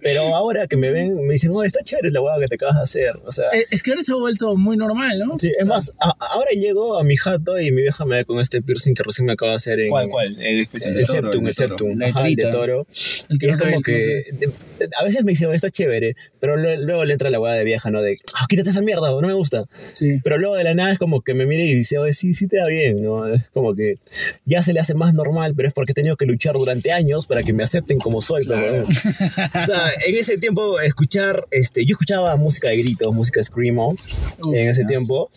Pero 0.00 0.34
ahora 0.34 0.66
que 0.66 0.76
me 0.76 0.90
ven, 0.90 1.14
me 1.26 1.34
dicen, 1.34 1.50
oh, 1.54 1.62
está 1.64 1.82
chévere 1.82 2.10
la 2.10 2.20
hueá 2.20 2.38
que 2.40 2.48
te 2.48 2.54
acabas 2.56 2.76
de 2.76 2.82
hacer. 2.82 3.16
O 3.24 3.32
sea, 3.32 3.46
Eh, 3.52 3.64
Es 3.70 3.82
que 3.82 3.90
ahora 3.92 4.02
se 4.02 4.12
ha 4.12 4.16
vuelto 4.16 4.56
muy 4.56 4.76
normal, 4.76 5.18
¿no? 5.18 5.38
sí, 5.38 5.52
es 5.58 5.66
más, 5.66 5.92
a- 6.00 6.14
ahora 6.32 6.50
llego 6.54 6.98
a 6.98 7.04
mi 7.04 7.16
jato 7.16 7.58
y 7.60 7.70
mi 7.70 7.82
vieja 7.82 8.04
me 8.04 8.16
ve 8.16 8.24
con 8.24 8.40
este 8.40 8.62
piercing 8.62 8.94
que 8.94 9.02
recién 9.02 9.26
me 9.26 9.32
acaba 9.32 9.52
de 9.52 9.56
hacer 9.56 9.80
en... 9.80 9.88
¿Cuál, 9.90 10.08
cuál? 10.08 10.36
El 10.40 10.60
El. 10.60 10.68
El 10.72 11.06
septum, 11.06 11.46
el 11.46 11.54
septum, 11.54 11.98
La 11.98 12.06
ajá, 12.06 12.26
el 12.26 12.34
de 12.36 12.50
toro. 12.50 12.86
El 13.30 13.38
que 13.38 13.46
Y 13.46 13.48
no 13.48 13.54
es 13.54 13.58
sabe 13.58 13.70
como 13.72 13.82
que 13.82 14.24
de- 14.32 14.52
a 14.98 15.04
veces 15.04 15.24
me 15.24 15.32
dice, 15.32 15.46
"Oh, 15.46 15.52
está 15.52 15.70
chévere, 15.70 16.16
pero 16.40 16.56
lo- 16.56 16.76
luego 16.76 17.04
le 17.04 17.12
entra 17.12 17.30
la 17.30 17.40
hueá 17.40 17.54
de 17.54 17.64
vieja, 17.64 17.90
¿no? 17.90 18.02
De, 18.02 18.18
ah, 18.34 18.46
quítate 18.48 18.70
esa 18.70 18.82
mierda, 18.82 19.08
no 19.10 19.20
me 19.20 19.32
gusta. 19.32 19.64
Sí. 19.94 20.20
Pero 20.22 20.36
luego 20.38 20.56
de 20.56 20.64
la 20.64 20.74
nada 20.74 20.92
es 20.92 20.98
como 20.98 21.22
que 21.22 21.34
me 21.34 21.46
mire 21.46 21.64
y 21.64 21.74
dice, 21.74 21.98
oye, 21.98 22.12
sí, 22.24 22.32
sí 22.32 22.48
te 22.48 22.56
da 22.56 22.66
bien, 22.66 23.02
¿no? 23.02 23.26
Es 23.26 23.50
como 23.50 23.74
que 23.74 23.98
ya 24.46 24.62
se 24.62 24.72
le 24.72 24.80
hace 24.80 24.94
más 24.94 25.12
normal, 25.12 25.52
pero 25.54 25.68
es 25.68 25.74
porque 25.74 25.92
he 25.92 25.94
tenido 25.94 26.16
que 26.16 26.24
luchar 26.24 26.54
durante 26.54 26.90
años 26.90 27.26
para 27.26 27.42
que 27.42 27.52
me 27.52 27.62
acepten 27.62 27.98
como 27.98 28.22
soy. 28.22 28.46
weón. 28.46 28.84
o 28.84 29.66
sea, 29.66 29.90
en 30.06 30.14
ese 30.16 30.38
tiempo 30.38 30.80
escuchar, 30.80 31.44
este, 31.50 31.84
yo 31.84 31.92
escuchaba 31.92 32.34
música 32.36 32.68
de 32.68 32.78
gritos, 32.78 33.14
música 33.14 33.42
screamo 33.44 33.90
Uf, 33.90 34.56
en 34.56 34.70
ese 34.70 34.82
ya. 34.82 34.86
tiempo. 34.86 35.30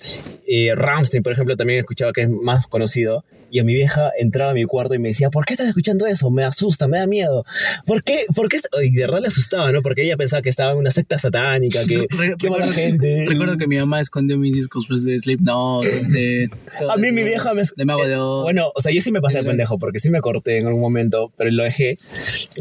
Eh, 0.47 0.73
Ramstein, 0.75 1.23
por 1.23 1.33
ejemplo, 1.33 1.57
también 1.57 1.79
escuchaba 1.79 2.13
que 2.13 2.21
es 2.21 2.29
más 2.29 2.67
conocido. 2.67 3.25
Y 3.49 3.59
a 3.59 3.63
mi 3.63 3.73
vieja 3.73 4.11
entraba 4.19 4.51
a 4.51 4.53
mi 4.53 4.65
cuarto 4.65 4.93
y 4.93 4.99
me 4.99 5.09
decía, 5.09 5.29
¿por 5.29 5.45
qué 5.45 5.53
estás 5.53 5.67
escuchando 5.67 6.05
eso? 6.05 6.29
Me 6.29 6.43
asusta, 6.43 6.87
me 6.87 6.97
da 6.97 7.07
miedo. 7.07 7.45
¿Por 7.85 8.03
qué? 8.03 8.25
¿Por 8.35 8.49
qué? 8.49 8.57
est-?" 8.57 8.67
Y 8.83 8.91
de 8.91 9.01
verdad 9.03 9.21
le 9.21 9.27
asustaba, 9.27 9.71
¿no? 9.71 9.81
Porque 9.81 10.03
ella 10.03 10.17
pensaba 10.17 10.41
que 10.41 10.49
estaba 10.49 10.71
en 10.73 10.77
una 10.77 10.91
secta 10.91 11.17
satánica, 11.17 11.85
que 11.85 12.05
Re- 12.17 12.35
qué 12.37 12.49
mala 12.49 12.67
gente. 12.67 13.25
recuerdo 13.27 13.57
que 13.57 13.67
mi 13.67 13.77
mamá 13.77 13.99
escondió 14.01 14.37
mis 14.37 14.53
discos 14.53 14.85
pues, 14.87 15.03
de 15.05 15.17
Slipknot, 15.17 15.85
de... 15.85 16.49
A 16.89 16.97
mí 16.97 17.11
mi 17.11 17.23
vieja 17.23 17.53
me... 17.53 17.63
De 17.75 17.85
Mago 17.85 18.05
de 18.05 18.17
Oz. 18.17 18.43
Bueno, 18.43 18.71
o 18.75 18.81
sea, 18.81 18.91
yo 18.91 19.01
sí 19.01 19.11
me 19.11 19.21
pasé 19.21 19.37
Claro. 19.37 19.49
pendejo 19.49 19.77
porque 19.77 19.99
sí 19.99 20.09
me 20.09 20.19
corté 20.21 20.57
en 20.57 20.65
algún 20.67 20.81
momento, 20.81 21.31
pero 21.37 21.51
lo 21.51 21.63
dejé 21.63 21.97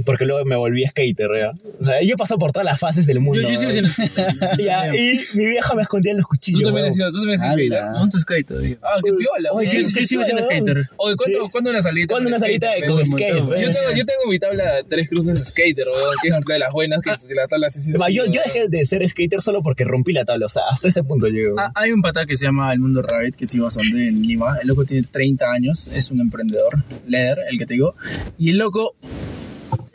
porque 0.04 0.24
luego 0.26 0.44
me 0.44 0.56
volví 0.56 0.84
skater, 0.86 1.28
¿ya? 1.40 1.50
O 1.80 1.84
sea, 1.84 2.02
yo 2.02 2.16
pasado 2.16 2.38
por 2.38 2.52
todas 2.52 2.66
las 2.66 2.78
fases 2.78 3.06
del 3.06 3.20
mundo. 3.20 3.40
yo, 3.42 3.48
yo 3.48 3.56
sigo 3.56 3.72
¿no? 3.82 3.88
siendo... 3.88 4.16
Ya, 4.62 4.94
y 4.94 5.20
mi 5.34 5.46
vieja 5.46 5.74
me 5.74 5.82
escondía 5.82 6.12
en 6.12 6.18
los 6.18 6.26
cuchillos. 6.26 6.60
Tú 6.60 6.66
también 6.66 6.86
has 6.86 6.94
sido, 6.94 7.10
tú 7.10 7.18
también 7.18 7.40
has 7.40 7.54
sido 7.54 7.68
skater. 7.68 7.96
Son 7.96 8.08
tu 8.10 8.18
skater. 8.18 8.60
tío. 8.60 8.76
Ah, 8.82 8.98
qué 9.02 9.12
piola. 9.12 9.50
Oye, 9.52 9.70
yo, 9.82 9.88
yo 10.00 10.06
sigo 10.06 10.24
siendo 10.24 10.42
weón. 10.46 10.64
Hater. 10.76 10.90
Oye, 10.96 11.16
¿cuándo, 11.16 11.44
Sí. 11.44 11.48
¿cuándo 11.50 11.70
una 11.70 11.82
salida? 11.82 12.06
¿Cuándo 12.08 12.28
una 12.28 12.38
salita 12.38 12.70
de- 12.72 12.86
con 12.86 13.04
skate, 13.04 13.34
Yo 13.36 13.46
tengo, 13.46 13.90
yo 13.96 14.04
tengo 14.06 14.26
mi 14.28 14.38
tabla 14.38 14.64
tres 14.88 15.08
cruces 15.08 15.38
skater, 15.48 15.86
weón, 15.88 16.14
que 16.22 16.28
es 16.28 16.40
de 16.46 16.58
las 16.58 16.72
buenas, 16.72 17.02
que 17.02 17.10
es- 17.10 17.26
la 17.34 17.46
tabla 17.46 17.66
así. 17.68 17.92
yo, 18.12 18.24
dejé 18.24 18.68
de 18.68 18.84
ser 18.86 19.08
skater 19.08 19.42
solo 19.42 19.62
porque 19.62 19.84
rompí 19.84 20.12
la 20.12 20.24
tabla, 20.24 20.46
o 20.46 20.48
sea, 20.48 20.62
hasta 20.70 20.88
ese 20.88 21.02
punto 21.04 21.26
llego. 21.28 21.56
Ah, 21.58 21.70
hay 21.74 21.92
un 21.92 22.02
pata 22.02 22.26
que 22.26 22.34
se 22.34 22.44
llama 22.44 22.72
El 22.72 22.78
Mundo 22.80 23.02
Rabbit, 23.02 23.36
que 23.36 23.46
sigo 23.46 23.64
bastante 23.64 24.08
en 24.08 24.22
Lima. 24.22 24.56
El 24.60 24.68
loco 24.68 24.84
tiene 24.84 25.06
30 25.10 25.50
años, 25.52 25.88
es 25.88 26.10
un 26.10 26.20
emprendedor, 26.20 26.82
leather, 27.06 27.40
el 27.48 27.58
que 27.58 27.66
te 27.66 27.74
digo. 27.74 27.94
Y 28.38 28.50
el 28.50 28.58
loco 28.58 28.94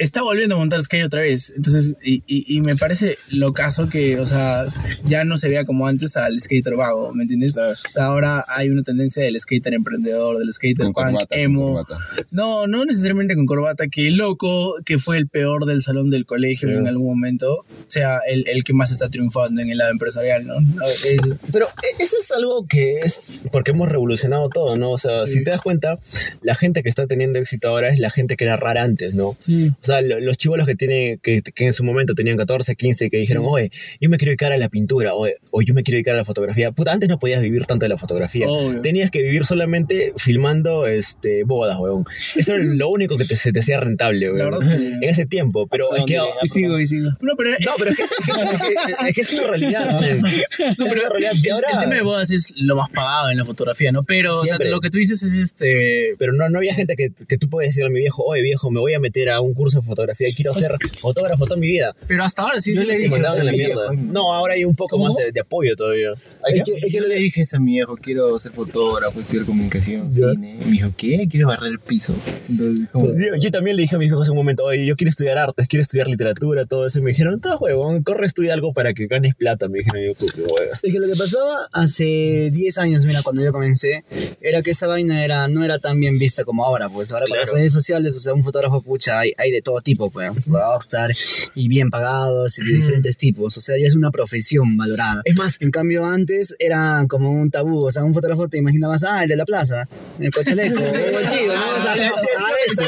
está 0.01 0.22
volviendo 0.22 0.55
a 0.55 0.58
montar 0.58 0.81
skate 0.81 1.05
otra 1.05 1.22
vez. 1.22 1.53
Entonces, 1.55 1.96
y, 2.03 2.24
y, 2.27 2.58
y 2.58 2.62
me 2.62 2.75
parece 2.75 3.17
lo 3.29 3.53
caso 3.53 3.88
que, 3.89 4.20
o 4.20 4.25
sea, 4.27 4.65
ya 5.03 5.24
no 5.24 5.38
se 5.38 5.50
vea 5.50 5.63
como 5.65 5.88
antes 5.88 6.17
al 6.17 6.39
skater 6.39 6.75
vago, 6.75 7.13
¿me 7.13 7.24
entiendes? 7.24 7.53
Claro. 7.55 7.72
O 7.74 7.91
sea, 7.91 8.05
ahora 8.05 8.43
hay 8.48 8.70
una 8.70 8.84
tendencia 8.84 9.24
del 9.24 9.39
skater 9.39 9.74
emprendedor, 9.74 10.38
del 10.39 10.51
skater 10.51 10.86
Con 10.86 10.93
punk, 10.93 11.05
corbata, 11.05 11.36
emo. 11.36 11.86
No, 12.31 12.67
no 12.67 12.86
necesariamente 12.86 13.36
con 13.36 13.46
corbata, 13.46 13.88
que 13.88 14.08
el 14.08 14.15
loco, 14.17 14.75
que 14.86 14.98
fue 14.98 15.17
el 15.17 15.27
peor 15.27 15.65
del 15.65 15.81
salón 15.81 16.10
del 16.10 16.25
colegio 16.25 16.70
Sí. 16.70 16.75
en 16.75 16.88
algún 16.88 17.08
momento, 17.08 17.65
sea 17.88 18.20
el, 18.27 18.43
el 18.48 18.63
que 18.63 18.74
más 18.74 18.91
está 18.91 19.10
triunfando 19.10 19.62
en 19.62 19.70
el 19.70 19.77
lado 19.77 19.91
empresarial, 19.91 20.46
¿no? 20.46 20.60
No, 20.60 20.84
es- 20.84 21.20
Pero 21.51 21.67
e- 21.67 22.03
eso 22.03 22.15
es 22.22 22.31
algo 22.31 22.65
que 22.67 23.00
es 23.00 23.22
porque 23.51 23.72
hemos 23.72 23.89
revolucionado 23.89 24.50
todo, 24.50 24.77
¿no? 24.77 24.91
O 24.91 24.98
sea, 24.98 25.27
si 25.27 25.43
te 25.43 25.51
das 25.51 25.62
cuenta, 25.62 26.00
la 26.41 26.55
gente 26.55 26.84
que 26.84 26.89
está 26.89 27.08
teniendo 27.08 27.39
éxito 27.39 27.70
ahora 27.70 27.89
es 27.89 28.00
la 28.00 28.10
gente 28.10 28.36
que 28.36 28.43
era 28.46 28.55
rara 28.55 28.84
antes, 28.84 29.13
¿no? 29.13 29.36
sí. 29.39 29.70
O 29.70 29.84
sea, 29.86 29.91
lo- 30.00 30.20
los 30.22 30.38
chivolos 30.38 30.66
que 30.66 30.76
tienen, 30.76 31.20
que, 31.20 31.42
que 31.42 31.66
en 31.66 31.74
su 31.74 31.84
momento 31.84 32.14
tenían 32.16 32.38
14, 32.38 32.76
15, 32.78 33.10
que 33.10 33.18
dijeron, 33.18 33.44
oye, 33.46 33.72
yo 34.00 34.10
me 34.10 34.18
quiero 34.18 34.30
dedicar 34.30 34.54
a 34.54 34.58
la 34.58 34.70
pintura, 34.70 35.14
oye, 35.14 35.36
o 35.52 35.62
yo 35.62 35.74
me 35.74 35.84
quiero 35.84 35.96
dedicar 35.98 36.14
a 36.14 36.20
la 36.20 36.26
fotografía. 36.26 36.72
Puta, 36.72 36.94
antes 36.94 37.10
no 37.10 37.20
podías 37.20 37.42
vivir 37.42 37.66
tanto 37.66 37.84
de 37.86 37.90
la 37.90 37.98
fotografía. 37.98 38.48
Obvio. 38.48 38.82
Tenías 38.82 39.12
que 39.12 39.22
vivir 39.24 39.44
solamente 39.46 40.14
filmando 40.16 40.88
este, 40.88 41.44
bodas, 41.44 41.78
weón. 41.80 42.06
Eso 42.38 42.54
era 42.54 42.64
lo 42.64 42.88
único 42.90 43.18
que 43.18 43.26
te- 43.26 43.36
se 43.36 43.52
te 43.52 43.60
hacía 43.60 43.80
rentable, 43.82 44.28
weón. 44.28 44.38
La 44.38 44.46
verdad, 44.46 44.78
sí. 44.78 44.86
En 44.86 45.04
ese 45.04 45.26
tiempo. 45.26 45.68
Pero 45.68 45.94
es 45.96 46.06
que, 46.06 46.18
Y 46.44 46.48
sigo, 46.48 46.80
y 46.80 46.86
sigo. 46.86 47.10
No, 47.22 47.36
pero 47.36 47.50
no, 47.52 47.72
pero 47.78 47.90
es 47.92 47.98
que 47.98 48.04
es, 48.04 48.12
es 48.12 48.60
que 48.60 49.10
es- 49.10 49.16
que 49.16 49.22
es 49.22 49.40
una 49.40 49.48
realidad. 49.50 49.94
man. 50.22 50.26
Es 50.26 50.80
una 50.80 50.94
realidad. 50.94 51.32
Ahora, 51.52 51.68
el 51.74 51.80
tema 51.82 51.96
de 51.96 52.02
bodas 52.04 52.32
es 52.32 52.54
lo 52.56 52.76
más 52.76 52.90
pagado 52.92 53.32
en 53.32 53.38
la 53.38 53.46
fotografía, 53.46 53.92
¿no? 53.92 54.04
Pero, 54.04 54.36
o 54.38 54.42
sea, 54.42 54.56
Siempre. 54.58 54.70
lo 54.70 54.80
que 54.80 54.90
tú 54.90 54.98
dices 55.00 55.24
es 55.24 55.34
este. 55.34 56.16
pero 56.20 56.34
no, 56.34 56.50
no 56.50 56.58
había 56.60 56.74
gente 56.74 56.96
que, 56.96 57.12
que 57.28 57.38
tú 57.38 57.50
puedes 57.50 57.70
decirle 57.70 57.88
a 57.88 57.92
mi 57.92 58.00
viejo, 58.00 58.24
oye 58.24 58.42
viejo, 58.42 58.70
me 58.72 58.80
voy 58.80 58.94
a 58.94 59.00
meter 59.00 59.30
a 59.30 59.42
un 59.42 59.54
curso 59.54 59.71
de 59.80 59.86
fotografía 59.86 60.28
y 60.30 60.34
quiero 60.34 60.54
ser 60.54 60.72
fotógrafo 61.00 61.46
toda 61.46 61.58
mi 61.60 61.68
vida. 61.68 61.96
Pero 62.08 62.24
hasta 62.24 62.42
ahora 62.44 62.60
sí. 62.62 62.75
Yo 62.75 62.84
le 62.84 62.98
dije, 62.98 63.16
a 63.16 63.44
la 63.44 63.51
mierda. 63.51 63.92
No, 63.94 64.34
ahora 64.34 64.54
hay 64.56 64.66
un 64.66 64.75
poco 64.75 64.92
¿Cómo? 64.98 65.06
más 65.08 65.16
de, 65.16 65.32
de 65.32 65.40
apoyo 65.40 65.75
todavía. 65.75 66.10
¿Hay 66.44 66.58
Es 66.60 66.63
que- 66.63 66.72
que, 66.74 66.78
es 66.80 66.86
que 66.86 66.92
yo 66.92 67.08
le 67.08 67.16
dije 67.16 67.44
a 67.54 67.60
mi 67.60 67.74
viejo, 67.74 67.96
quiero 67.98 68.38
ser 68.40 68.51
fotógrafo, 68.51 69.20
estudiar 69.20 69.46
comunicación, 69.46 70.12
Ya. 70.12 70.32
cine. 70.32 70.58
Y 70.62 70.66
me 70.66 70.72
dijo, 70.72 70.92
¿qué? 70.98 71.28
¿Quieres 71.30 71.48
barrer 71.48 71.72
el 71.72 71.80
piso? 71.80 72.13
Entonces, 72.50 72.88
Yo, 72.94 73.36
yo 73.40 73.51
también 73.51 73.75
le 73.78 73.84
dije 73.84 73.96
a 73.96 74.00
mis 74.00 74.08
hijos 74.10 74.28
en 74.28 74.32
un 74.32 74.38
momento, 74.38 74.63
oye, 74.66 74.86
yo 74.86 74.96
quiero 74.96 75.10
estudiar 75.10 75.38
artes, 75.38 75.68
quiero 75.68 75.82
estudiar 75.82 76.08
literatura, 76.08 76.66
todo 76.66 76.86
eso. 76.86 77.00
Y 77.00 77.01
me 77.01 77.10
dijeron, 77.12 77.36
está 77.36 77.56
huevón, 77.58 78.04
corre, 78.04 78.25
estudia 78.25 78.54
algo 78.54 78.74
para 78.74 78.94
que 78.94 79.08
ganes 79.08 79.36
plata. 79.36 79.68
Me 79.68 79.80
dijeron, 79.80 80.01
yo, 80.04 80.16
qué 80.16 80.42
hueva. 80.42 80.74
Es 80.74 80.80
que 80.82 81.00
lo 81.00 81.08
que 81.08 81.16
pasaba 81.16 81.56
hace 81.74 82.50
10 82.51 82.78
años, 82.78 83.06
mira, 83.06 83.22
cuando 83.24 83.44
yo 83.44 83.51
comencé, 83.51 84.04
era 84.42 84.62
que 84.62 84.72
esa 84.72 84.88
vaina 84.88 85.24
era, 85.24 85.48
no 85.48 85.63
era 85.63 85.80
tan 85.80 86.00
bien 86.00 86.18
vista 86.20 86.44
como 86.44 86.66
ahora, 86.66 86.90
pues 86.90 87.12
ahora 87.12 87.25
con 87.28 87.38
las 87.38 87.51
redes 87.51 87.74
sociales, 87.74 88.16
o 88.16 88.20
sea, 88.20 88.34
un 88.34 88.44
fotógrafo 88.44 88.82
pucha, 88.82 89.20
hay, 89.20 89.34
hay 89.38 89.51
de 89.51 89.61
todo 89.62 89.82
tipo, 89.82 90.10
pues, 90.10 90.32
rockstar 90.46 91.12
y 91.56 91.68
bien 91.68 91.89
pagados 91.89 92.58
y 92.60 92.65
de 92.65 92.74
diferentes 92.74 93.18
tipos, 93.18 93.58
o 93.58 93.62
sea, 93.62 93.75
ya 93.80 93.88
es 93.88 93.96
una 93.96 94.12
profesión 94.12 94.77
valorada. 94.77 95.22
Es 95.25 95.36
más, 95.36 95.58
En 95.60 95.72
cambio, 95.72 96.06
antes 96.06 96.56
era 96.60 97.06
como 97.08 97.32
un 97.32 97.50
tabú, 97.51 97.86
o 97.86 97.91
sea, 97.91 98.03
un 98.03 98.13
fotógrafo 98.13 98.48
te 98.48 98.58
imaginabas, 98.58 99.03
ah, 99.03 99.24
el 99.24 99.30
de 99.30 99.36
la 99.36 99.46
plaza, 99.46 99.88
el 100.20 100.32
cochaleco, 100.32 100.82
el 100.84 101.30
tío, 101.30 101.53
¿no? 101.53 101.77
O 101.77 101.82
sea, 101.82 101.94
ah, 102.39 102.51
eso. 102.68 102.84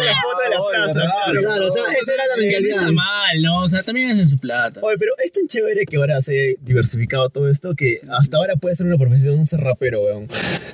Claro, 0.92 1.68
o 1.68 1.72
sea, 1.72 1.84
esa 2.00 2.14
era 2.14 2.24
la 2.28 2.38
mentalidad. 2.38 2.78
está 2.80 2.92
mal, 2.92 3.42
¿no? 3.42 3.62
O 3.64 3.68
sea, 3.68 3.84
también 3.84 4.12
hacen 4.12 4.28
su 4.28 4.38
plata. 4.38 4.80
Oye, 4.84 4.98
pero 4.98 5.14
es 5.24 5.32
tan 5.32 5.48
chévere 5.48 5.86
que 5.86 5.98
ahora 5.98 6.22
se 6.22 6.52
ha 6.60 6.64
diversificado 6.66 7.30
todo 7.30 7.50
esto 7.50 7.76
que 7.76 8.00
hasta 8.10 8.38
ahora 8.38 8.56
puede 8.56 8.76
ser 8.76 8.86
una 8.86 8.98
profesión 8.98 9.46
ser 9.46 9.60
rapero, 9.62 10.02
weón. 10.04 10.28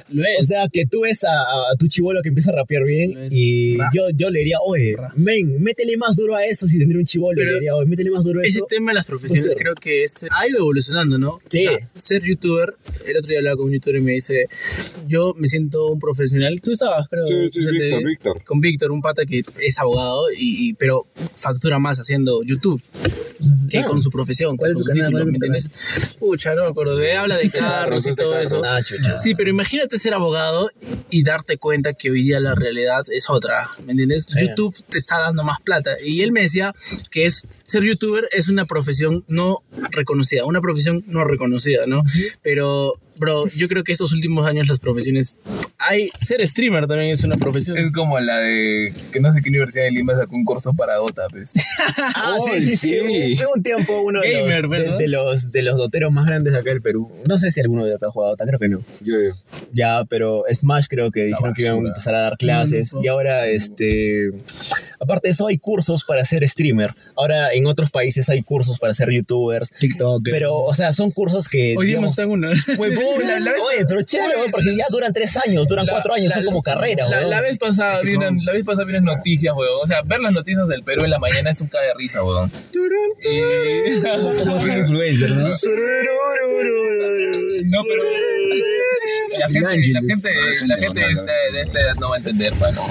Lo 0.09 0.23
es. 0.23 0.39
O 0.39 0.43
sea, 0.43 0.67
que 0.71 0.85
tú 0.85 1.01
ves 1.01 1.23
a, 1.23 1.29
a 1.71 1.75
tu 1.77 1.87
chivolo 1.87 2.21
que 2.21 2.29
empieza 2.29 2.51
a 2.51 2.55
rapear 2.55 2.83
bien 2.83 3.15
y 3.31 3.77
ra- 3.77 3.91
yo, 3.93 4.09
yo 4.15 4.29
le 4.29 4.39
diría, 4.39 4.57
oye, 4.65 4.95
Ra- 4.97 5.13
men, 5.15 5.61
métele 5.61 5.97
más 5.97 6.15
duro 6.15 6.35
a 6.35 6.45
eso 6.45 6.67
si 6.67 6.79
tendría 6.79 6.99
un 6.99 7.05
chivolo. 7.05 7.43
Le 7.43 7.53
diría, 7.53 7.75
oye, 7.75 7.85
métele 7.87 8.09
más 8.11 8.23
duro 8.25 8.39
a 8.41 8.43
ese 8.43 8.57
eso. 8.59 8.65
tema 8.67 8.91
de 8.91 8.95
las 8.95 9.05
profesiones 9.05 9.45
Pues, 9.45 9.55
creo 9.55 9.75
que 9.75 10.03
este 10.03 10.27
ha 10.31 10.47
ido 10.47 10.59
evolucionando, 10.59 11.17
¿no? 11.17 11.39
Sí. 11.49 11.67
O 11.67 11.71
sea, 11.77 11.89
ser 11.95 12.23
youtuber, 12.23 12.73
el 13.07 13.17
otro 13.17 13.29
día 13.29 13.37
hablaba 13.39 13.57
con 13.57 13.67
un 13.67 13.73
youtuber 13.73 13.97
y 13.97 14.01
me 14.03 14.11
dice, 14.13 14.47
yo 15.07 15.33
me 15.37 15.47
siento 15.47 15.87
un 15.87 15.99
profesional. 15.99 16.59
Tú 16.61 16.71
estabas, 16.71 17.07
creo. 17.07 17.25
Sí, 17.25 17.49
sí, 17.51 17.59
Víctor, 17.69 18.03
Víctor. 18.05 18.43
Con 18.43 18.61
Víctor, 18.61 18.91
un 18.91 19.01
pata 19.01 19.25
que 19.25 19.41
es 19.61 19.79
abogado, 19.79 19.98
y, 20.37 20.69
y- 20.69 20.73
pero 20.73 21.05
factura 21.37 21.79
más 21.79 21.99
haciendo 21.99 22.41
YouTube 22.43 22.81
que 23.69 23.83
con 23.83 24.01
su 24.01 24.09
profesión, 24.09 24.57
¿Cuál 24.57 24.73
con 24.73 24.81
es 24.81 24.85
su 24.87 24.91
canal? 24.91 25.05
título, 25.07 25.25
¿me 25.25 25.37
¿Cuál 25.37 25.55
es 25.55 25.65
entiendes? 25.65 26.15
Pucha, 26.19 26.55
no 26.55 26.63
me 26.63 26.69
acuerdo. 26.69 26.97
de- 26.97 27.15
habla 27.15 27.37
de 27.37 27.49
carros 27.51 28.05
y 28.07 28.15
todo 28.15 28.37
eso. 28.39 28.61
Ah. 28.65 28.79
Sí, 29.17 29.35
pero 29.35 29.49
imagínate 29.49 29.97
ser 29.99 30.13
abogado 30.13 30.69
y 31.09 31.23
darte 31.23 31.57
cuenta 31.57 31.93
que 31.93 32.11
hoy 32.11 32.23
día 32.23 32.39
la 32.39 32.55
realidad 32.55 33.03
es 33.11 33.29
otra, 33.29 33.69
¿me 33.85 33.91
entiendes? 33.93 34.25
Sí. 34.27 34.47
YouTube 34.47 34.75
te 34.89 34.97
está 34.97 35.19
dando 35.19 35.43
más 35.43 35.59
plata. 35.61 35.91
Y 36.05 36.21
él 36.21 36.31
me 36.31 36.41
decía 36.41 36.73
que 37.11 37.25
es 37.25 37.47
ser 37.63 37.83
youtuber 37.83 38.27
es 38.31 38.49
una 38.49 38.65
profesión 38.65 39.23
no 39.27 39.59
reconocida, 39.91 40.45
una 40.45 40.61
profesión 40.61 41.03
no 41.07 41.23
reconocida, 41.23 41.85
¿no? 41.87 42.03
Pero, 42.41 42.93
bro, 43.19 43.47
yo 43.49 43.67
creo 43.67 43.83
que 43.83 43.91
estos 43.91 44.13
últimos 44.13 44.47
años 44.47 44.67
las 44.67 44.79
profesiones... 44.79 45.37
Hay, 45.77 46.09
ser 46.19 46.45
streamer 46.47 46.87
también 46.87 47.11
es 47.11 47.23
una 47.23 47.35
profesión. 47.35 47.77
Es 47.77 47.91
como 47.91 48.19
la 48.19 48.37
de 48.39 48.93
que 49.11 49.19
no 49.19 49.31
sé 49.31 49.41
qué 49.41 49.49
universidad 49.49 49.83
de 49.85 49.91
Lima 49.91 50.15
sacó 50.15 50.35
un 50.35 50.43
curso 50.43 50.73
para 50.73 50.95
Dota, 50.95 51.27
pues. 51.29 51.53
Ah, 52.15 52.37
sí, 52.43 52.61
sí, 52.61 52.77
sí. 52.77 52.77
sí. 52.77 53.43
Hubo 53.43 53.53
un 53.55 53.63
tiempo 53.63 54.01
uno 54.01 54.21
de, 54.21 54.31
Gamer, 54.31 54.63
los, 54.63 54.71
¿ves, 54.71 54.85
de, 54.85 54.91
no? 54.91 54.97
de 54.97 55.07
los, 55.07 55.51
de 55.51 55.63
los 55.63 55.77
doteros 55.77 56.11
más 56.11 56.25
grandes 56.25 56.53
acá 56.53 56.69
del 56.69 56.81
Perú. 56.81 57.11
No 57.27 57.37
sé 57.37 57.51
si 57.51 57.61
alguno 57.61 57.85
de 57.85 57.95
acá 57.95 58.07
ha 58.07 58.11
jugado 58.11 58.31
Dota, 58.31 58.45
creo 58.45 58.59
que 58.59 58.67
no. 58.67 58.79
Yo, 59.01 59.13
yo. 59.21 59.35
Ya, 59.71 60.03
pero 60.09 60.43
Smash 60.51 60.87
creo 60.89 61.11
que 61.11 61.25
dijeron 61.25 61.53
que 61.53 61.61
iban 61.63 61.73
a 61.73 61.75
basura. 61.75 61.89
empezar 61.89 62.15
a 62.15 62.21
dar 62.21 62.37
clases. 62.37 62.93
Mm, 62.93 63.03
Y 63.03 63.07
ahora, 63.07 63.47
este. 63.47 64.31
Aparte 64.99 65.29
de 65.29 65.31
eso, 65.31 65.47
hay 65.47 65.57
cursos 65.57 66.03
para 66.03 66.25
ser 66.25 66.47
streamer. 66.47 66.93
Ahora 67.15 67.53
en 67.53 67.65
otros 67.65 67.89
países 67.89 68.29
hay 68.29 68.43
cursos 68.43 68.79
para 68.79 68.93
ser 68.93 69.11
youtubers. 69.11 69.71
TikTok. 69.71 70.23
Pero, 70.23 70.55
o 70.57 70.73
sea, 70.73 70.91
son 70.91 71.11
cursos 71.11 71.47
que. 71.47 71.75
Hoy 71.77 71.87
día 71.87 71.97
hemos 71.97 72.11
estado 72.11 72.27
en 72.27 72.33
una. 72.33 72.49
Huevón, 73.17 73.27
la- 73.27 73.39
la- 73.39 73.51
Oye, 73.63 73.85
pero 73.87 74.01
chévere, 74.03 74.37
weón, 74.37 74.51
porque 74.51 74.75
ya 74.75 74.85
duran 74.89 75.11
tres 75.13 75.37
años, 75.37 75.67
duran 75.67 75.85
La- 75.85 75.91
cuatro 75.93 76.13
años, 76.13 76.29
la- 76.29 76.35
son 76.35 76.45
como 76.45 76.61
carrera, 76.61 77.07
La, 77.07 77.17
weón. 77.19 77.29
la 77.29 77.41
vez 77.41 77.57
pasada 77.57 77.95
Es 77.95 78.01
que 78.01 78.11
son- 78.11 78.19
vienen, 78.21 78.45
la 78.45 78.53
vez 78.53 78.63
pasada 78.63 78.85
vienen 78.85 79.03
noticias, 79.03 79.53
weón. 79.55 79.79
O 79.81 79.87
sea, 79.87 80.01
ver 80.03 80.19
las 80.19 80.31
noticias 80.31 80.67
del 80.67 80.83
Perú 80.83 81.03
en 81.05 81.11
la 81.11 81.19
mañana 81.19 81.49
es 81.49 81.59
un 81.61 81.67
cae 81.67 81.87
de 81.87 81.93
risa, 81.95 82.23
weón. 82.23 82.49
Como 84.39 84.57
ser 84.59 84.77
influencer, 84.79 85.29
¿no? 85.31 85.43
No, 87.65 87.83
pero 87.83 88.03
la 89.39 89.49
gente, 89.49 89.91
la 89.91 90.01
gente, 90.01 90.29
la 90.67 90.77
gente 90.77 90.99
de, 91.01 91.61
este, 91.61 91.79
edad 91.79 91.95
no 91.95 92.09
va 92.09 92.15
a 92.15 92.17
entender, 92.19 92.53
mano. 92.55 92.81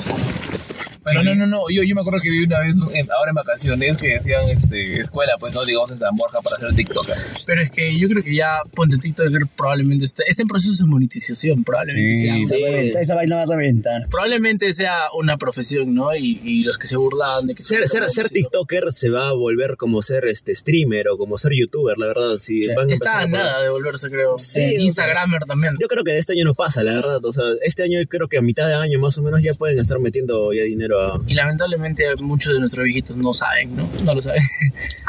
Pero 1.08 1.22
no, 1.24 1.34
no, 1.34 1.46
no, 1.46 1.62
yo, 1.70 1.82
yo 1.82 1.94
me 1.94 2.00
acuerdo 2.00 2.20
que 2.20 2.30
vi 2.30 2.44
una 2.44 2.60
vez, 2.60 2.76
en- 2.76 3.10
ahora 3.12 3.30
en 3.30 3.34
vacaciones, 3.34 3.96
que 3.96 4.14
decían 4.14 4.48
este, 4.48 5.00
escuela, 5.00 5.32
pues 5.40 5.54
no, 5.54 5.64
digamos 5.64 5.90
en 5.90 5.98
San 5.98 6.14
Borja 6.16 6.38
para 6.42 6.56
ser 6.58 6.74
TikToker. 6.74 7.14
Pero 7.46 7.62
es 7.62 7.70
que 7.70 7.98
yo 7.98 8.08
creo 8.08 8.22
que 8.22 8.34
ya 8.34 8.60
Ponte 8.74 8.98
TikToker 8.98 9.42
probablemente 9.56 10.04
está, 10.04 10.22
está 10.26 10.42
en 10.42 10.48
proceso 10.48 10.82
de 10.84 10.88
monetización, 10.90 11.64
probablemente 11.64 12.14
Sí. 12.14 12.44
sea. 12.44 12.58
Sí, 12.58 12.92
esa 12.98 13.14
vaina 13.14 13.36
vas 13.36 13.50
a 13.50 13.56
reventar. 13.56 14.08
Probablemente 14.10 14.72
sea 14.72 14.94
una 15.18 15.36
profesión, 15.38 15.94
¿no? 15.94 16.14
Y, 16.14 16.40
y 16.44 16.64
los 16.64 16.78
que 16.78 16.86
se 16.86 16.96
burlaban 16.96 17.46
de 17.46 17.54
que 17.54 17.62
Ser, 17.62 17.86
ser, 17.88 18.04
ser 18.08 18.28
TikToker 18.30 18.92
se 18.92 19.10
va 19.10 19.28
a 19.28 19.32
volver 19.32 19.76
como 19.76 20.02
ser 20.02 20.26
este 20.26 20.54
streamer 20.54 21.08
o 21.08 21.18
como 21.18 21.38
ser 21.38 21.52
youtuber, 21.54 21.96
la 21.98 22.06
verdad. 22.06 22.38
Si 22.38 22.66
van 22.74 22.90
a 22.90 22.92
Está 22.92 23.20
a 23.20 23.26
nada 23.26 23.62
de 23.62 23.68
volverse, 23.68 24.10
creo. 24.10 24.38
Sí, 24.38 24.60
Eh, 24.60 24.76
Instagramer 24.80 25.44
también. 25.44 25.74
Yo 25.80 25.88
creo 25.88 26.04
que 26.04 26.12
de 26.12 26.18
este 26.18 26.32
año 26.32 26.44
no 26.44 26.54
pasa, 26.54 26.82
la 26.82 26.92
verdad. 26.94 27.24
O 27.24 27.32
sea, 27.32 27.44
este 27.62 27.82
año 27.84 28.00
creo 28.08 28.28
que 28.28 28.38
a 28.38 28.42
mitad 28.42 28.66
de 28.68 28.74
año 28.74 28.98
más 28.98 29.16
o 29.18 29.22
menos 29.22 29.42
ya 29.42 29.54
pueden 29.54 29.78
estar 29.78 29.98
metiendo 29.98 30.52
ya 30.52 30.62
dinero 30.62 30.97
Y 31.26 31.34
lamentablemente 31.34 32.04
muchos 32.20 32.52
de 32.52 32.60
nuestros 32.60 32.84
viejitos 32.84 33.16
no 33.16 33.32
saben, 33.32 33.76
¿no? 33.76 33.88
No 34.04 34.14
lo 34.14 34.22
saben. 34.22 34.42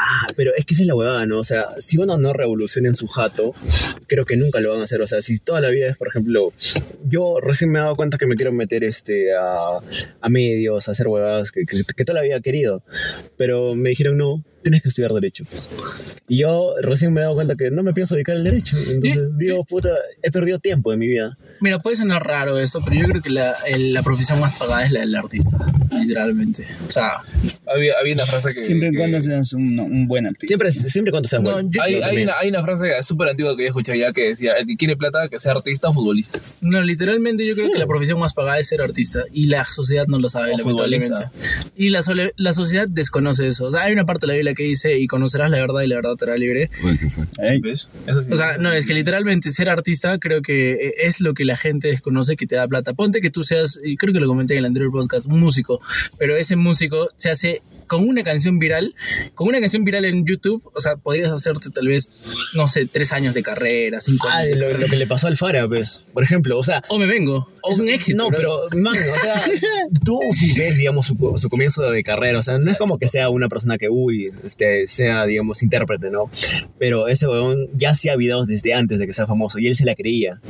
Ah, 0.02 0.32
pero 0.34 0.50
es 0.56 0.64
que 0.64 0.72
esa 0.72 0.82
es 0.82 0.86
la 0.88 0.94
huevada, 0.94 1.26
¿no? 1.26 1.40
O 1.40 1.44
sea, 1.44 1.74
si 1.78 1.98
uno 1.98 2.16
no 2.16 2.32
revoluciona 2.32 2.88
en 2.88 2.94
su 2.94 3.06
jato, 3.06 3.54
creo 4.06 4.24
que 4.24 4.36
nunca 4.36 4.58
lo 4.60 4.70
van 4.70 4.80
a 4.80 4.84
hacer. 4.84 5.02
O 5.02 5.06
sea, 5.06 5.20
si 5.20 5.38
toda 5.38 5.60
la 5.60 5.68
vida 5.68 5.88
es, 5.88 5.96
por 5.98 6.08
ejemplo, 6.08 6.52
yo 7.04 7.36
recién 7.40 7.70
me 7.70 7.78
he 7.78 7.82
dado 7.82 7.96
cuenta 7.96 8.16
que 8.16 8.26
me 8.26 8.34
quiero 8.34 8.50
meter 8.50 8.82
este, 8.82 9.34
a, 9.36 9.78
a 10.20 10.28
medios, 10.30 10.88
a 10.88 10.92
hacer 10.92 11.06
huevadas 11.06 11.52
que, 11.52 11.66
que, 11.66 11.84
que 11.84 12.04
toda 12.04 12.20
la 12.20 12.22
vida 12.22 12.36
he 12.36 12.40
querido. 12.40 12.82
Pero 13.36 13.74
me 13.74 13.90
dijeron, 13.90 14.16
no, 14.16 14.42
tienes 14.62 14.82
que 14.82 14.88
estudiar 14.88 15.12
Derecho. 15.12 15.44
Y 16.28 16.38
yo 16.38 16.74
recién 16.82 17.12
me 17.12 17.20
he 17.20 17.22
dado 17.22 17.34
cuenta 17.34 17.54
que 17.56 17.70
no 17.70 17.82
me 17.82 17.92
pienso 17.92 18.14
dedicar 18.14 18.36
al 18.36 18.44
Derecho. 18.44 18.76
Entonces 18.90 19.36
digo, 19.36 19.64
puta, 19.64 19.90
he 20.22 20.30
perdido 20.30 20.58
tiempo 20.58 20.92
en 20.92 20.98
mi 20.98 21.08
vida. 21.08 21.36
Mira, 21.60 21.78
puede 21.78 21.96
sonar 21.96 22.26
raro 22.26 22.58
esto, 22.58 22.80
pero 22.84 23.00
yo 23.00 23.08
creo 23.08 23.22
que 23.22 23.30
la, 23.30 23.54
el- 23.66 23.92
la 23.92 24.02
profesión 24.02 24.40
más 24.40 24.54
pagada 24.54 24.84
es 24.86 24.92
la 24.92 25.00
del 25.00 25.14
artista, 25.16 25.58
literalmente. 25.92 26.66
O 26.88 26.92
sea, 26.92 27.18
Había, 27.72 27.94
había 28.00 28.14
una 28.14 28.26
frase 28.26 28.52
que... 28.54 28.60
Siempre 28.60 28.88
y 28.88 28.92
que- 28.92 28.98
cuando 28.98 29.20
seas 29.20 29.52
un, 29.52 29.78
un 29.78 30.08
buen 30.08 30.26
artista. 30.26 30.46
Siempre, 30.48 30.72
siempre 30.72 31.10
cuando 31.12 31.28
seas 31.28 31.42
No, 31.42 31.52
bueno. 31.52 31.70
yo- 31.72 31.82
Hay, 31.82 31.94
hay, 31.96 32.22
una, 32.22 32.34
hay 32.38 32.48
una 32.48 32.62
frase 32.62 32.90
súper 33.02 33.28
antigua 33.28 33.56
que 33.56 33.62
yo 33.62 33.68
escuché 33.68 33.98
ya 33.98 34.12
que 34.12 34.28
decía, 34.30 34.54
el 34.54 34.66
que 34.66 34.76
quiere 34.76 34.96
plata, 34.96 35.28
que 35.28 35.38
sea 35.38 35.52
artista 35.52 35.88
o 35.88 35.92
futbolista. 35.92 36.40
no, 36.62 36.82
literalmente 36.82 37.46
yo 37.46 37.54
creo 37.54 37.70
que 37.70 37.78
la 37.78 37.86
profesión 37.86 38.18
más 38.18 38.32
pagada 38.32 38.58
es 38.58 38.66
ser 38.68 38.80
artista 38.82 39.24
y 39.32 39.46
la 39.46 39.64
sociedad 39.64 40.06
no 40.08 40.18
lo 40.18 40.28
sabe, 40.28 40.54
O 40.54 40.58
lamentablemente. 40.58 41.24
futbolista. 41.26 41.72
Y 41.76 41.90
la, 41.90 42.02
sole- 42.02 42.32
la 42.36 42.52
sociedad 42.52 42.88
desconoce 42.88 43.46
eso. 43.48 43.66
O 43.66 43.72
sea, 43.72 43.82
hay 43.82 43.92
una 43.92 44.04
parte 44.04 44.26
de 44.26 44.28
la 44.28 44.34
Biblia 44.34 44.49
la 44.50 44.54
que 44.54 44.64
dice, 44.64 44.98
y 44.98 45.06
conocerás 45.06 45.50
la 45.50 45.58
verdad 45.58 45.82
y 45.82 45.86
la 45.86 45.96
verdad 45.96 46.14
te 46.16 46.24
hará 46.24 46.36
libre. 46.36 46.68
Uy, 46.82 46.98
¿qué 46.98 47.10
fue? 47.10 47.26
¿Ves? 47.62 47.88
Eso 48.06 48.22
sí. 48.22 48.32
O 48.32 48.36
sea, 48.36 48.58
no, 48.58 48.72
es 48.72 48.86
que 48.86 48.94
literalmente 48.94 49.50
ser 49.52 49.68
artista 49.68 50.18
creo 50.18 50.42
que 50.42 50.92
es 51.02 51.20
lo 51.20 51.34
que 51.34 51.44
la 51.44 51.56
gente 51.56 51.88
desconoce 51.88 52.36
que 52.36 52.46
te 52.46 52.56
da 52.56 52.68
plata. 52.68 52.92
Ponte 52.92 53.20
que 53.20 53.30
tú 53.30 53.42
seas, 53.42 53.80
y 53.82 53.96
creo 53.96 54.12
que 54.12 54.20
lo 54.20 54.26
comenté 54.26 54.54
en 54.54 54.60
el 54.60 54.66
anterior 54.66 54.90
podcast, 54.92 55.26
un 55.26 55.40
músico, 55.40 55.80
pero 56.18 56.36
ese 56.36 56.56
músico 56.56 57.10
se 57.16 57.30
hace 57.30 57.62
con 57.90 58.06
una 58.08 58.22
canción 58.22 58.60
viral, 58.60 58.94
con 59.34 59.48
una 59.48 59.58
canción 59.58 59.82
viral 59.82 60.04
en 60.04 60.24
YouTube, 60.24 60.62
o 60.72 60.80
sea, 60.80 60.94
podrías 60.94 61.32
hacerte 61.32 61.70
tal 61.70 61.88
vez, 61.88 62.12
no 62.54 62.68
sé, 62.68 62.86
tres 62.86 63.12
años 63.12 63.34
de 63.34 63.42
carrera, 63.42 64.00
cinco 64.00 64.28
Ah, 64.30 64.36
años 64.36 64.50
de 64.50 64.54
lo, 64.54 64.60
carrera. 64.60 64.78
lo 64.78 64.86
que 64.86 64.96
le 64.96 65.08
pasó 65.08 65.26
al 65.26 65.36
Fara, 65.36 65.66
pues. 65.66 66.00
Por 66.12 66.22
ejemplo, 66.22 66.56
o 66.56 66.62
sea. 66.62 66.84
O 66.88 67.00
me 67.00 67.06
vengo. 67.06 67.50
es 67.68 67.80
un 67.80 67.88
éxito. 67.88 68.16
No, 68.16 68.28
pero, 68.30 68.68
man, 68.76 68.94
o 68.94 69.22
sea, 69.24 69.42
tú 70.04 70.20
sí 70.32 70.54
ves, 70.56 70.76
digamos, 70.76 71.04
su, 71.06 71.34
su 71.36 71.48
comienzo 71.48 71.82
de 71.90 72.04
carrera. 72.04 72.38
O 72.38 72.44
sea, 72.44 72.58
no 72.58 72.70
es 72.70 72.78
como 72.78 72.96
que 72.96 73.08
sea 73.08 73.28
una 73.28 73.48
persona 73.48 73.76
que, 73.76 73.88
uy, 73.88 74.30
este, 74.44 74.86
sea, 74.86 75.26
digamos, 75.26 75.60
intérprete, 75.64 76.10
¿no? 76.10 76.30
Pero 76.78 77.08
ese 77.08 77.26
weón 77.26 77.70
ya 77.72 77.90
hacía 77.90 78.14
videos 78.14 78.46
desde 78.46 78.72
antes 78.72 79.00
de 79.00 79.08
que 79.08 79.14
sea 79.14 79.26
famoso 79.26 79.58
y 79.58 79.66
él 79.66 79.74
se 79.74 79.84
la 79.84 79.96
creía. 79.96 80.40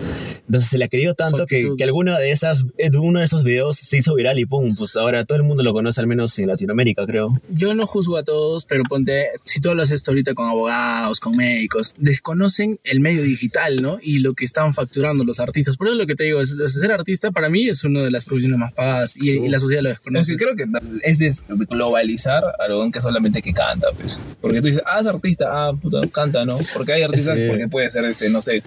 Entonces 0.47 0.68
se 0.68 0.76
la 0.78 0.88
creyó 0.88 1.14
tanto 1.14 1.47
que, 1.47 1.70
que 1.78 1.85
alguna 1.85 2.18
de 2.18 2.32
esas, 2.32 2.66
eh, 2.76 2.90
uno 2.99 3.20
de 3.20 3.25
esos 3.25 3.44
videos 3.44 3.78
se 3.78 3.97
hizo 3.97 4.14
viral 4.14 4.38
y 4.38 4.44
pum, 4.44 4.75
pues 4.76 4.97
ahora 4.97 5.25
todo 5.25 5.37
el 5.37 5.44
mundo 5.44 5.62
lo 5.62 5.73
conoce, 5.73 6.00
al 6.00 6.06
menos 6.06 6.38
en 6.38 6.49
Latinoamérica, 6.49 7.06
creo. 7.06 7.30
Yo 7.49 7.75
no 7.75 7.87
juzgo 7.87 8.17
a 8.17 8.23
todos, 8.25 8.65
pero 8.65 8.83
ponte, 8.85 9.27
si 9.45 9.61
tú 9.61 9.71
hablas 9.71 9.91
esto 9.91 10.11
ahorita 10.11 10.35
con 10.35 10.49
abogados, 10.49 11.21
con 11.21 11.37
médicos, 11.37 11.95
desconocen 11.99 12.79
el 12.85 13.01
medio 13.01 13.23
digital, 13.23 13.83
¿no? 13.83 13.99
Y 14.03 14.19
lo 14.21 14.35
que 14.35 14.45
están 14.45 14.75
facturando 14.75 15.25
los 15.25 15.41
artistas. 15.41 15.77
Por 15.77 15.87
eso 15.89 15.97
lo 15.97 16.07
que 16.07 16.15
te 16.15 16.25
digo, 16.25 16.41
es, 16.41 16.53
es 16.65 16.73
ser 16.75 16.93
artista 16.93 17.31
para 17.31 17.49
mí 17.49 17.69
es 17.69 17.85
una 17.85 18.03
de 18.03 18.11
las 18.11 18.25
profesiones 18.25 18.59
más 18.59 18.73
pagadas 18.73 19.17
y, 19.17 19.31
y 19.31 19.49
la 19.49 19.59
sociedad 19.59 19.83
lo 19.83 19.91
Es 19.91 19.97
desconoce. 19.97 20.37
creo 20.37 20.57
que 20.57 20.65
es 21.03 21.19
de 21.19 21.35
globalizar 21.69 22.43
a 22.59 22.69
lo 22.69 22.91
que 22.91 23.01
solamente 23.01 23.43
que 23.43 23.53
canta, 23.53 23.89
pues. 23.99 24.21
Porque 24.41 24.61
tú 24.61 24.67
dices, 24.69 24.83
ah, 24.87 25.01
es 25.01 25.07
artista, 25.07 25.47
ah, 25.51 25.73
puta, 25.75 26.01
canta, 26.13 26.45
¿no? 26.45 26.57
Porque 26.75 26.93
hay 26.95 27.03
artistas, 27.03 27.37
Sí. 27.37 27.45
porque 27.49 27.69
puede 27.69 27.91
ser, 27.91 28.05
este, 28.05 28.29
no 28.31 28.43
sé, 28.43 28.63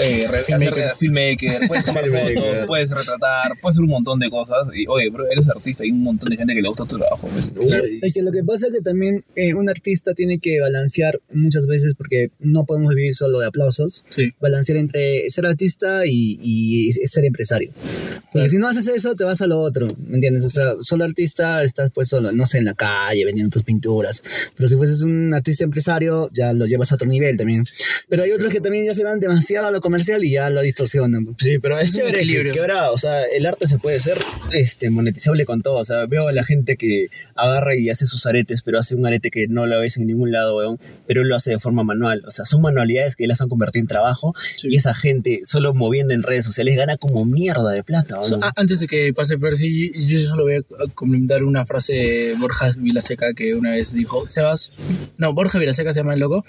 eh, 0.00 0.26
re- 0.30 0.42
Filmmaker. 0.42 0.84
hacer 0.84 0.96
filmmaker, 0.96 1.68
puedes 1.68 1.84
tomar 1.84 2.04
fotos, 2.08 2.66
puedes 2.66 2.90
retratar, 2.90 3.52
puedes 3.60 3.74
hacer 3.76 3.84
un 3.84 3.90
montón 3.90 4.18
de 4.18 4.28
cosas. 4.30 4.66
Y, 4.74 4.86
oye, 4.86 5.10
bro, 5.10 5.24
eres 5.30 5.48
artista 5.48 5.84
y 5.84 5.88
hay 5.88 5.92
un 5.92 6.02
montón 6.02 6.28
de 6.28 6.36
gente 6.36 6.54
que 6.54 6.62
le 6.62 6.68
gusta 6.68 6.84
tu 6.84 6.98
trabajo, 6.98 7.28
pues. 7.32 7.52
Es 8.00 8.14
que 8.14 8.22
lo 8.22 8.32
que 8.32 8.42
pasa 8.44 8.66
es 8.68 8.72
que 8.72 8.80
también 8.80 9.24
eh, 9.36 9.54
un 9.54 9.68
artista 9.68 10.14
tiene 10.14 10.38
que 10.38 10.60
balancear 10.60 11.20
muchas 11.32 11.66
veces 11.66 11.94
porque 11.94 12.30
no 12.40 12.64
podemos 12.64 12.94
vivir 12.94 13.14
solo 13.14 13.40
de 13.40 13.46
aplausos. 13.46 14.04
Sí. 14.10 14.30
Balancear 14.40 14.78
entre 14.78 15.28
ser 15.30 15.46
artista 15.46 16.06
y, 16.06 16.38
y 16.42 16.92
ser 16.92 17.24
empresario. 17.24 17.70
Porque 17.72 18.30
Claro. 18.32 18.48
si 18.48 18.56
no 18.58 18.68
haces 18.68 18.86
eso, 18.88 19.14
te 19.14 19.24
vas 19.24 19.42
a 19.42 19.46
lo 19.46 19.60
otro, 19.60 19.86
¿me 20.06 20.14
entiendes? 20.14 20.44
O 20.44 20.50
sea, 20.50 20.74
solo 20.82 21.04
artista 21.04 21.62
estás 21.62 21.90
pues 21.92 22.08
solo, 22.08 22.32
no 22.32 22.46
sé, 22.46 22.58
en 22.58 22.64
la 22.64 22.74
calle 22.74 23.24
vendiendo 23.26 23.52
tus 23.52 23.62
pinturas. 23.62 24.22
Pero 24.56 24.68
si 24.68 24.76
fueses 24.76 25.02
un 25.02 25.34
artista 25.34 25.64
empresario, 25.64 26.30
ya 26.32 26.52
lo 26.52 26.66
llevas 26.66 26.92
a 26.92 26.94
otro 26.94 27.06
nivel 27.06 27.36
también. 27.36 27.64
Pero 28.08 28.22
hay 28.22 28.30
otros 28.32 28.50
que 28.52 28.60
también 28.60 28.86
ya 28.86 28.94
se 28.94 29.04
van 29.04 29.20
demasiado 29.20 29.66
a 29.66 29.70
lo 29.70 29.80
comercial 29.80 30.24
y 30.24 30.30
ya 30.30 30.48
lo 30.50 30.62
distorsionan. 30.62 31.36
Sí, 31.38 31.58
pero 31.58 31.78
es 31.78 31.92
chévere 31.92 32.14
que, 32.14 32.20
equilibrio. 32.20 32.52
que 32.54 32.60
ahora, 32.60 32.90
o 32.90 32.98
sea, 32.98 33.22
el 33.24 33.44
arte 33.44 33.66
se 33.66 33.78
puede 33.78 34.00
ser 34.00 34.18
este, 34.54 34.88
monetizable 34.90 35.44
con 35.44 35.60
todo. 35.62 35.74
O 35.74 35.84
sea, 35.84 36.06
veo 36.06 36.28
a 36.28 36.32
la 36.32 36.44
gente 36.44 36.76
que 36.76 37.08
agarra 37.34 37.76
y 37.76 37.81
hace 37.90 38.06
sus 38.06 38.26
aretes, 38.26 38.62
pero 38.62 38.78
hace 38.78 38.94
un 38.94 39.06
arete 39.06 39.30
que 39.30 39.48
no 39.48 39.66
lo 39.66 39.80
ves 39.80 39.96
en 39.96 40.06
ningún 40.06 40.32
lado, 40.32 40.56
weón, 40.56 40.78
pero 41.06 41.22
él 41.22 41.28
lo 41.28 41.36
hace 41.36 41.50
de 41.50 41.58
forma 41.58 41.82
manual. 41.84 42.22
O 42.26 42.30
sea, 42.30 42.44
son 42.44 42.60
manualidades 42.62 43.16
que 43.16 43.24
él 43.24 43.28
las 43.28 43.40
han 43.40 43.48
convertido 43.48 43.82
en 43.82 43.88
trabajo 43.88 44.34
Sí. 44.56 44.68
y 44.70 44.76
esa 44.76 44.94
gente, 44.94 45.40
solo 45.44 45.74
moviendo 45.74 46.14
en 46.14 46.22
redes 46.22 46.44
sociales, 46.44 46.76
gana 46.76 46.96
como 46.96 47.24
mierda 47.24 47.70
de 47.70 47.82
plata, 47.84 48.20
antes 48.56 48.80
de 48.80 48.86
que 48.86 49.12
pase 49.14 49.38
Percy, 49.38 49.92
yo 50.06 50.18
solo 50.20 50.44
voy 50.44 50.54
a 50.56 50.62
complementar 50.94 51.44
una 51.44 51.64
frase 51.66 51.92
de 51.94 52.34
Borja 52.38 52.72
Vilaseca 52.76 53.32
que 53.34 53.54
una 53.54 53.70
vez 53.72 53.94
dijo, 53.94 54.28
Sebas, 54.28 54.72
no, 55.18 55.32
Borja 55.34 55.58
Vilaseca 55.58 55.92
se 55.92 56.00
llama 56.00 56.14
el 56.14 56.20
loco, 56.20 56.44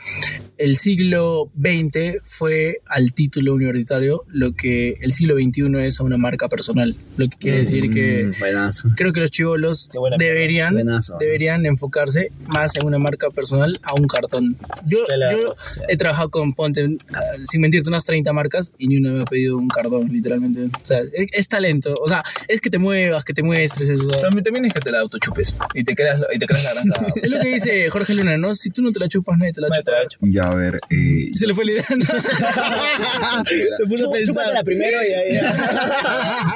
el 0.58 0.76
siglo 0.76 1.48
XX 1.56 2.22
fue 2.24 2.78
al 2.88 3.14
título 3.14 3.54
universitario 3.54 4.24
lo 4.28 4.54
que 4.54 4.98
el 5.02 5.12
siglo 5.12 5.36
XXI 5.36 5.86
es 5.86 6.00
a 6.00 6.04
una 6.04 6.18
marca 6.18 6.50
personal, 6.50 6.96
lo 7.18 7.28
que 7.30 7.38
quiere 7.38 7.60
decir 7.60 7.90
que 7.94 8.24
Mm, 8.36 8.40
buenazo. 8.40 8.90
creo 8.96 9.14
que 9.14 9.20
los 9.22 9.32
chivolos 9.32 9.90
deberían, 10.18 10.74
Buenazo. 10.76 11.13
Deberían 11.20 11.66
enfocarse 11.66 12.32
más 12.48 12.76
en 12.76 12.86
una 12.86 13.00
marca 13.00 13.30
personal 13.30 13.80
a 13.84 13.94
un 13.94 14.08
cartón. 14.08 14.58
Yo, 14.86 15.06
Te 15.06 15.18
la- 15.18 15.32
yo 15.32 15.56
he 15.88 15.98
trabajado 15.98 16.30
con 16.30 16.54
Ponte, 16.54 16.88
ah, 17.14 17.20
sin 17.50 17.62
mentirte, 17.62 17.90
unas 17.90 18.06
30 18.06 18.32
marcas 18.34 18.72
y 18.78 18.88
ni 18.88 18.98
una 18.98 19.12
me 19.12 19.22
ha 19.22 19.26
pedido 19.26 19.58
un 19.58 19.68
cartón, 19.68 20.10
literalmente. 20.12 20.62
O 20.66 20.88
sea, 20.88 21.00
es, 21.14 21.28
es 21.32 21.48
talento. 21.48 21.96
O 22.02 22.08
sea, 22.08 22.24
es 22.48 22.62
que 22.62 22.70
te 22.70 22.78
muevas, 22.80 23.24
que 23.24 23.34
te 23.34 23.44
muestres. 23.44 23.90
Eso. 23.90 24.08
También, 24.10 24.44
también 24.44 24.66
es 24.66 24.74
que 24.74 24.80
te 24.80 24.92
la 24.92 25.00
autochupes 25.00 25.56
y 25.74 25.84
te 25.84 25.96
creas, 25.96 26.22
y 26.34 26.40
te 26.40 26.46
creas 26.46 26.64
la 26.64 26.74
gran 26.74 26.88
cagada. 26.90 27.14
Es 27.24 27.30
lo 27.32 27.40
que 27.40 27.48
dice 27.50 27.90
Jorge 27.90 28.14
Luna, 28.16 28.38
¿no? 28.38 28.54
Si 28.56 28.70
tú 28.70 28.82
no 28.82 28.92
te 28.92 29.00
la 29.00 29.08
chupas, 29.08 29.38
nadie 29.38 29.54
te 29.54 29.62
la 29.62 29.70
te 29.70 29.80
chupa. 29.80 29.92
la 29.92 30.08
chupa. 30.08 30.28
Ya, 30.30 30.44
a 30.44 30.54
ver, 30.56 30.80
eh, 30.90 31.32
se 31.36 31.48
le 31.48 31.54
fue 31.54 31.66
la 31.66 31.72
idea. 31.74 31.86
¿no? 31.98 32.06
Se 33.78 33.86
puso 33.88 34.10
a 34.10 34.12
pensar. 34.14 34.34
Chúpatela 34.34 34.64
primero 34.64 34.98
y 35.08 35.14
ahí. 35.14 35.40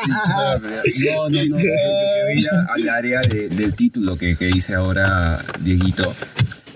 No, 0.07 1.29
no, 1.29 1.29
no. 1.29 1.45
Lo 1.49 1.57
que 1.57 1.63
voy 2.25 2.45
a- 2.45 2.73
al 2.73 2.89
área 2.89 3.21
de- 3.21 3.49
del 3.49 3.73
título 3.75 4.17
que, 4.17 4.35
que 4.35 4.46
dice 4.47 4.75
ahora 4.75 5.43
Dieguito. 5.59 6.13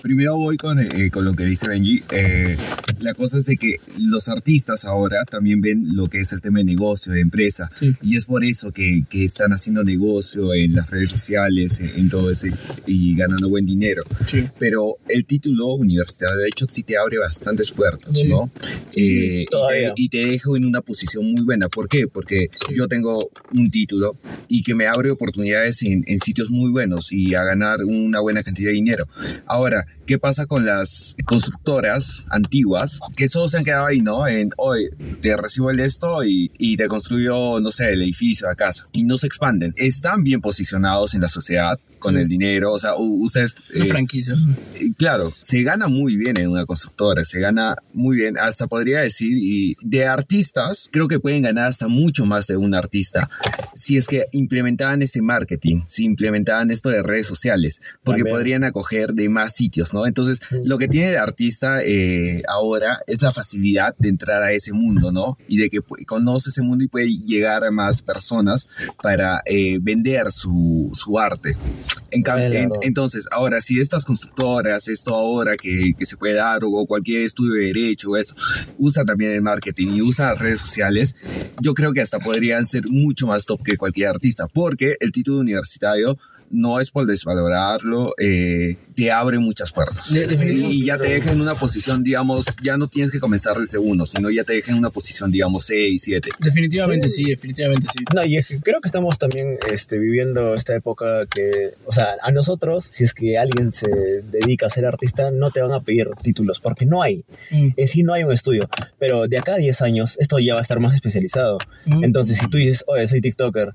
Primero 0.02 0.36
voy 0.36 0.56
con, 0.56 0.80
eh, 0.80 1.10
con 1.12 1.24
lo 1.24 1.34
que 1.36 1.44
dice 1.44 1.68
Benji. 1.68 2.02
Eh, 2.10 2.56
la 2.98 3.14
cosa 3.14 3.38
es 3.38 3.46
de 3.46 3.56
que 3.56 3.76
los 3.98 4.28
artistas 4.28 4.84
ahora 4.84 5.24
también 5.24 5.60
ven 5.60 5.94
lo 5.96 6.08
que 6.08 6.18
es 6.20 6.32
el 6.32 6.40
tema 6.40 6.58
de 6.58 6.64
negocio, 6.64 7.12
de 7.12 7.20
empresa. 7.20 7.70
Sí. 7.76 7.94
Y 8.02 8.16
es 8.16 8.26
por 8.26 8.44
eso 8.44 8.72
que, 8.72 9.04
que 9.08 9.24
están 9.24 9.52
haciendo 9.52 9.84
negocio 9.84 10.54
en 10.54 10.74
las 10.74 10.90
redes 10.90 11.10
sociales, 11.10 11.78
en, 11.80 11.90
en 11.96 12.08
todo 12.08 12.30
ese, 12.32 12.52
y 12.86 13.14
ganando 13.16 13.48
buen 13.48 13.64
dinero. 13.64 14.02
Sí. 14.26 14.44
Pero 14.58 14.96
el 15.08 15.24
título 15.24 15.74
universitario, 15.74 16.36
de 16.38 16.48
hecho, 16.48 16.66
sí 16.68 16.82
te 16.82 16.96
abre 16.96 17.18
bastantes 17.18 17.70
puertas, 17.70 18.16
Sí. 18.16 18.26
¿no? 18.28 18.50
Eh, 18.96 19.44
y, 19.44 19.46
te, 19.46 19.92
y 19.96 20.08
te 20.08 20.26
deja 20.26 20.50
en 20.56 20.64
una 20.64 20.80
posición 20.80 21.30
muy 21.30 21.42
buena. 21.42 21.68
¿Por 21.68 21.88
qué? 21.88 22.08
Porque 22.08 22.48
yo 22.74 22.88
tengo 22.88 23.30
un 23.56 23.70
título 23.70 24.16
y 24.48 24.62
que 24.62 24.74
me 24.74 24.86
abre 24.88 25.10
oportunidades 25.12 25.82
en, 25.84 26.02
en 26.06 26.18
sitios 26.18 26.50
muy 26.50 26.70
buenos 26.72 27.12
y 27.12 27.34
a 27.36 27.44
ganar 27.44 27.78
una 27.84 28.18
buena 28.20 28.42
cantidad 28.42 28.68
de 28.70 28.74
dinero. 28.74 29.06
Ahora, 29.46 29.86
¿qué 30.06 30.18
pasa 30.18 30.46
con 30.46 30.64
las 30.64 31.16
constructoras 31.24 32.26
antiguas 32.30 33.00
que 33.16 33.28
solo 33.28 33.48
se 33.48 33.58
han 33.58 33.64
quedado 33.64 33.86
ahí, 33.86 34.00
¿no? 34.00 34.26
En, 34.26 34.50
hoy 34.56 34.88
te 35.20 35.36
recibo 35.36 35.70
el 35.70 35.80
esto 35.80 36.24
y, 36.24 36.76
te 36.76 36.88
construyo, 36.88 37.60
no 37.60 37.70
sé, 37.70 37.92
el 37.92 38.02
edificio, 38.02 38.48
la 38.48 38.54
casa. 38.54 38.84
Y 38.92 39.04
no 39.04 39.16
se 39.16 39.26
expanden. 39.26 39.74
Están 39.76 40.24
bien 40.24 40.40
posicionados 40.40 41.14
en 41.14 41.20
la 41.20 41.28
sociedad 41.28 41.78
con 42.02 42.16
el 42.16 42.28
dinero. 42.28 42.72
O 42.72 42.78
sea, 42.78 42.96
ustedes... 42.96 43.54
Eh, 43.74 43.86
franquicia. 43.86 44.34
eh, 44.74 44.90
Claro, 44.96 45.32
se 45.40 45.62
gana 45.62 45.88
muy 45.88 46.16
bien 46.16 46.38
en 46.38 46.48
una 46.48 46.66
constructora, 46.66 47.24
se 47.24 47.40
gana 47.40 47.76
muy 47.94 48.16
bien, 48.16 48.38
hasta 48.38 48.66
podría 48.66 49.00
decir, 49.00 49.38
y 49.40 49.76
de 49.80 50.06
artistas, 50.06 50.88
creo 50.92 51.08
que 51.08 51.20
pueden 51.20 51.42
ganar 51.42 51.66
hasta 51.66 51.88
mucho 51.88 52.26
más 52.26 52.46
de 52.46 52.56
un 52.56 52.74
artista 52.74 53.30
si 53.74 53.96
es 53.96 54.06
que 54.06 54.26
implementaban 54.32 55.02
este 55.02 55.22
marketing, 55.22 55.82
si 55.86 56.04
implementaban 56.04 56.70
esto 56.70 56.88
de 56.88 57.02
redes 57.02 57.26
sociales, 57.26 57.80
porque 58.02 58.20
También. 58.22 58.36
podrían 58.36 58.64
acoger 58.64 59.14
de 59.14 59.28
más 59.28 59.54
sitios, 59.54 59.94
¿no? 59.94 60.06
Entonces, 60.06 60.40
lo 60.64 60.78
que 60.78 60.88
tiene 60.88 61.10
de 61.10 61.18
artista 61.18 61.82
eh, 61.82 62.42
ahora 62.48 62.98
es 63.06 63.22
la 63.22 63.32
facilidad 63.32 63.94
de 63.98 64.08
entrar 64.08 64.42
a 64.42 64.52
ese 64.52 64.72
mundo, 64.72 65.12
¿no? 65.12 65.38
Y 65.48 65.58
de 65.58 65.70
que 65.70 65.80
conoce 66.06 66.50
ese 66.50 66.62
mundo 66.62 66.84
y 66.84 66.88
puede 66.88 67.08
llegar 67.08 67.64
a 67.64 67.70
más 67.70 68.02
personas 68.02 68.68
para 69.02 69.42
eh, 69.46 69.78
vender 69.80 70.30
su, 70.32 70.90
su 70.92 71.18
arte. 71.18 71.56
En 72.10 72.22
cambio, 72.22 72.46
en- 72.52 72.68
entonces, 72.82 73.26
ahora, 73.30 73.60
si 73.60 73.80
estas 73.80 74.04
constructoras, 74.04 74.88
esto 74.88 75.14
ahora 75.14 75.56
que, 75.56 75.92
que 75.96 76.04
se 76.04 76.16
puede 76.16 76.34
dar, 76.34 76.62
o, 76.64 76.68
o 76.70 76.86
cualquier 76.86 77.22
estudio 77.22 77.54
de 77.54 77.66
derecho 77.72 78.10
o 78.10 78.16
esto, 78.16 78.34
usa 78.78 79.04
también 79.04 79.32
el 79.32 79.42
marketing 79.42 79.88
y 79.94 80.02
usa 80.02 80.30
las 80.30 80.38
redes 80.38 80.58
sociales, 80.60 81.14
yo 81.60 81.74
creo 81.74 81.92
que 81.92 82.00
hasta 82.00 82.18
podrían 82.18 82.66
ser 82.66 82.86
mucho 82.88 83.26
más 83.26 83.44
top 83.46 83.62
que 83.62 83.76
cualquier 83.76 84.08
artista, 84.08 84.46
porque 84.52 84.96
el 85.00 85.10
título 85.12 85.38
universitario 85.40 86.18
no 86.50 86.80
es 86.80 86.90
por 86.90 87.06
desvalorarlo, 87.06 88.12
eh, 88.18 88.76
te 89.02 89.10
abre 89.10 89.38
muchas 89.40 89.72
puertas. 89.72 90.12
De- 90.12 90.28
y 90.52 90.84
ya 90.84 90.96
te 90.96 91.08
deja 91.08 91.32
en 91.32 91.40
una 91.40 91.56
posición, 91.56 92.04
digamos, 92.04 92.46
ya 92.62 92.76
no 92.76 92.86
tienes 92.86 93.10
que 93.10 93.18
comenzar 93.18 93.56
desde 93.56 93.78
uno, 93.78 94.06
sino 94.06 94.30
ya 94.30 94.44
te 94.44 94.52
deja 94.52 94.70
en 94.70 94.78
una 94.78 94.90
posición, 94.90 95.32
digamos, 95.32 95.64
6, 95.64 96.00
7. 96.04 96.30
Definitivamente 96.38 97.08
sí, 97.08 97.24
definitivamente 97.24 97.88
sí. 97.88 98.04
No, 98.14 98.24
y 98.24 98.36
es 98.36 98.46
que 98.46 98.60
creo 98.60 98.80
que 98.80 98.86
estamos 98.86 99.18
también 99.18 99.58
este, 99.72 99.98
viviendo 99.98 100.54
esta 100.54 100.76
época 100.76 101.26
que, 101.26 101.74
o 101.84 101.90
sea, 101.90 102.16
a 102.22 102.30
nosotros, 102.30 102.84
si 102.84 103.02
es 103.02 103.12
que 103.12 103.36
alguien 103.38 103.72
se 103.72 103.88
dedica 104.30 104.66
a 104.66 104.70
ser 104.70 104.86
artista, 104.86 105.32
no 105.32 105.50
te 105.50 105.60
van 105.60 105.72
a 105.72 105.80
pedir 105.80 106.08
títulos, 106.22 106.60
porque 106.60 106.86
no 106.86 107.02
hay. 107.02 107.24
Mm. 107.50 107.70
En 107.76 107.88
sí 107.88 108.04
no 108.04 108.12
hay 108.12 108.22
un 108.22 108.32
estudio. 108.32 108.68
Pero 109.00 109.26
de 109.26 109.36
acá 109.38 109.54
a 109.54 109.58
10 109.58 109.82
años, 109.82 110.16
esto 110.20 110.38
ya 110.38 110.54
va 110.54 110.60
a 110.60 110.62
estar 110.62 110.78
más 110.78 110.94
especializado. 110.94 111.58
Mm. 111.86 112.04
Entonces, 112.04 112.38
si 112.38 112.48
tú 112.48 112.58
dices, 112.58 112.84
oye, 112.86 113.08
soy 113.08 113.20
TikToker, 113.20 113.70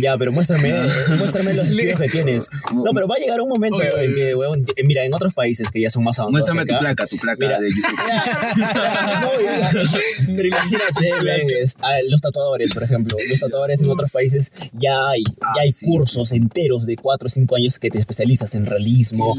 ya, 0.00 0.16
pero 0.16 0.30
muéstrame, 0.30 0.72
muéstrame 1.18 1.54
los 1.54 1.68
estudios 1.68 1.98
que 1.98 2.08
tienes. 2.08 2.48
No, 2.72 2.92
pero 2.94 3.08
va 3.08 3.16
a 3.16 3.18
llegar 3.18 3.40
un 3.40 3.48
momento 3.48 3.78
Obvio, 3.78 3.98
en 3.98 4.14
que, 4.14 4.34
weón, 4.36 4.67
mira, 4.84 5.04
en 5.04 5.14
otros 5.14 5.34
países 5.34 5.70
que 5.70 5.80
ya 5.80 5.90
son 5.90 6.04
más 6.04 6.18
avanzados. 6.18 6.32
Muéstrame 6.32 6.64
que 6.66 6.74
tu 6.74 6.78
placa, 6.80 7.06
tu 7.06 7.16
placa 7.16 7.46
Mira. 7.46 7.60
de 7.60 7.68
YouTube. 7.70 7.98
No. 9.18 10.34
Pero 10.36 10.48
imagínate, 10.48 11.24
ven, 11.24 11.46
es- 11.50 11.74
ah, 11.80 11.98
los 12.08 12.20
tatuadores, 12.20 12.72
por 12.72 12.82
ejemplo. 12.82 13.16
Los 13.30 13.40
tatuadores 13.40 13.80
en 13.82 13.90
otros 13.90 14.10
países 14.10 14.52
ya 14.72 15.10
hay, 15.10 15.22
ya 15.24 15.62
hay 15.62 15.72
sí, 15.72 15.86
cursos 15.86 16.32
enteros 16.32 16.86
de 16.86 16.96
4 16.96 17.26
o 17.26 17.28
5 17.28 17.56
años 17.56 17.78
que 17.78 17.90
te 17.90 17.98
especializas 17.98 18.54
en 18.54 18.66
realismo. 18.66 19.36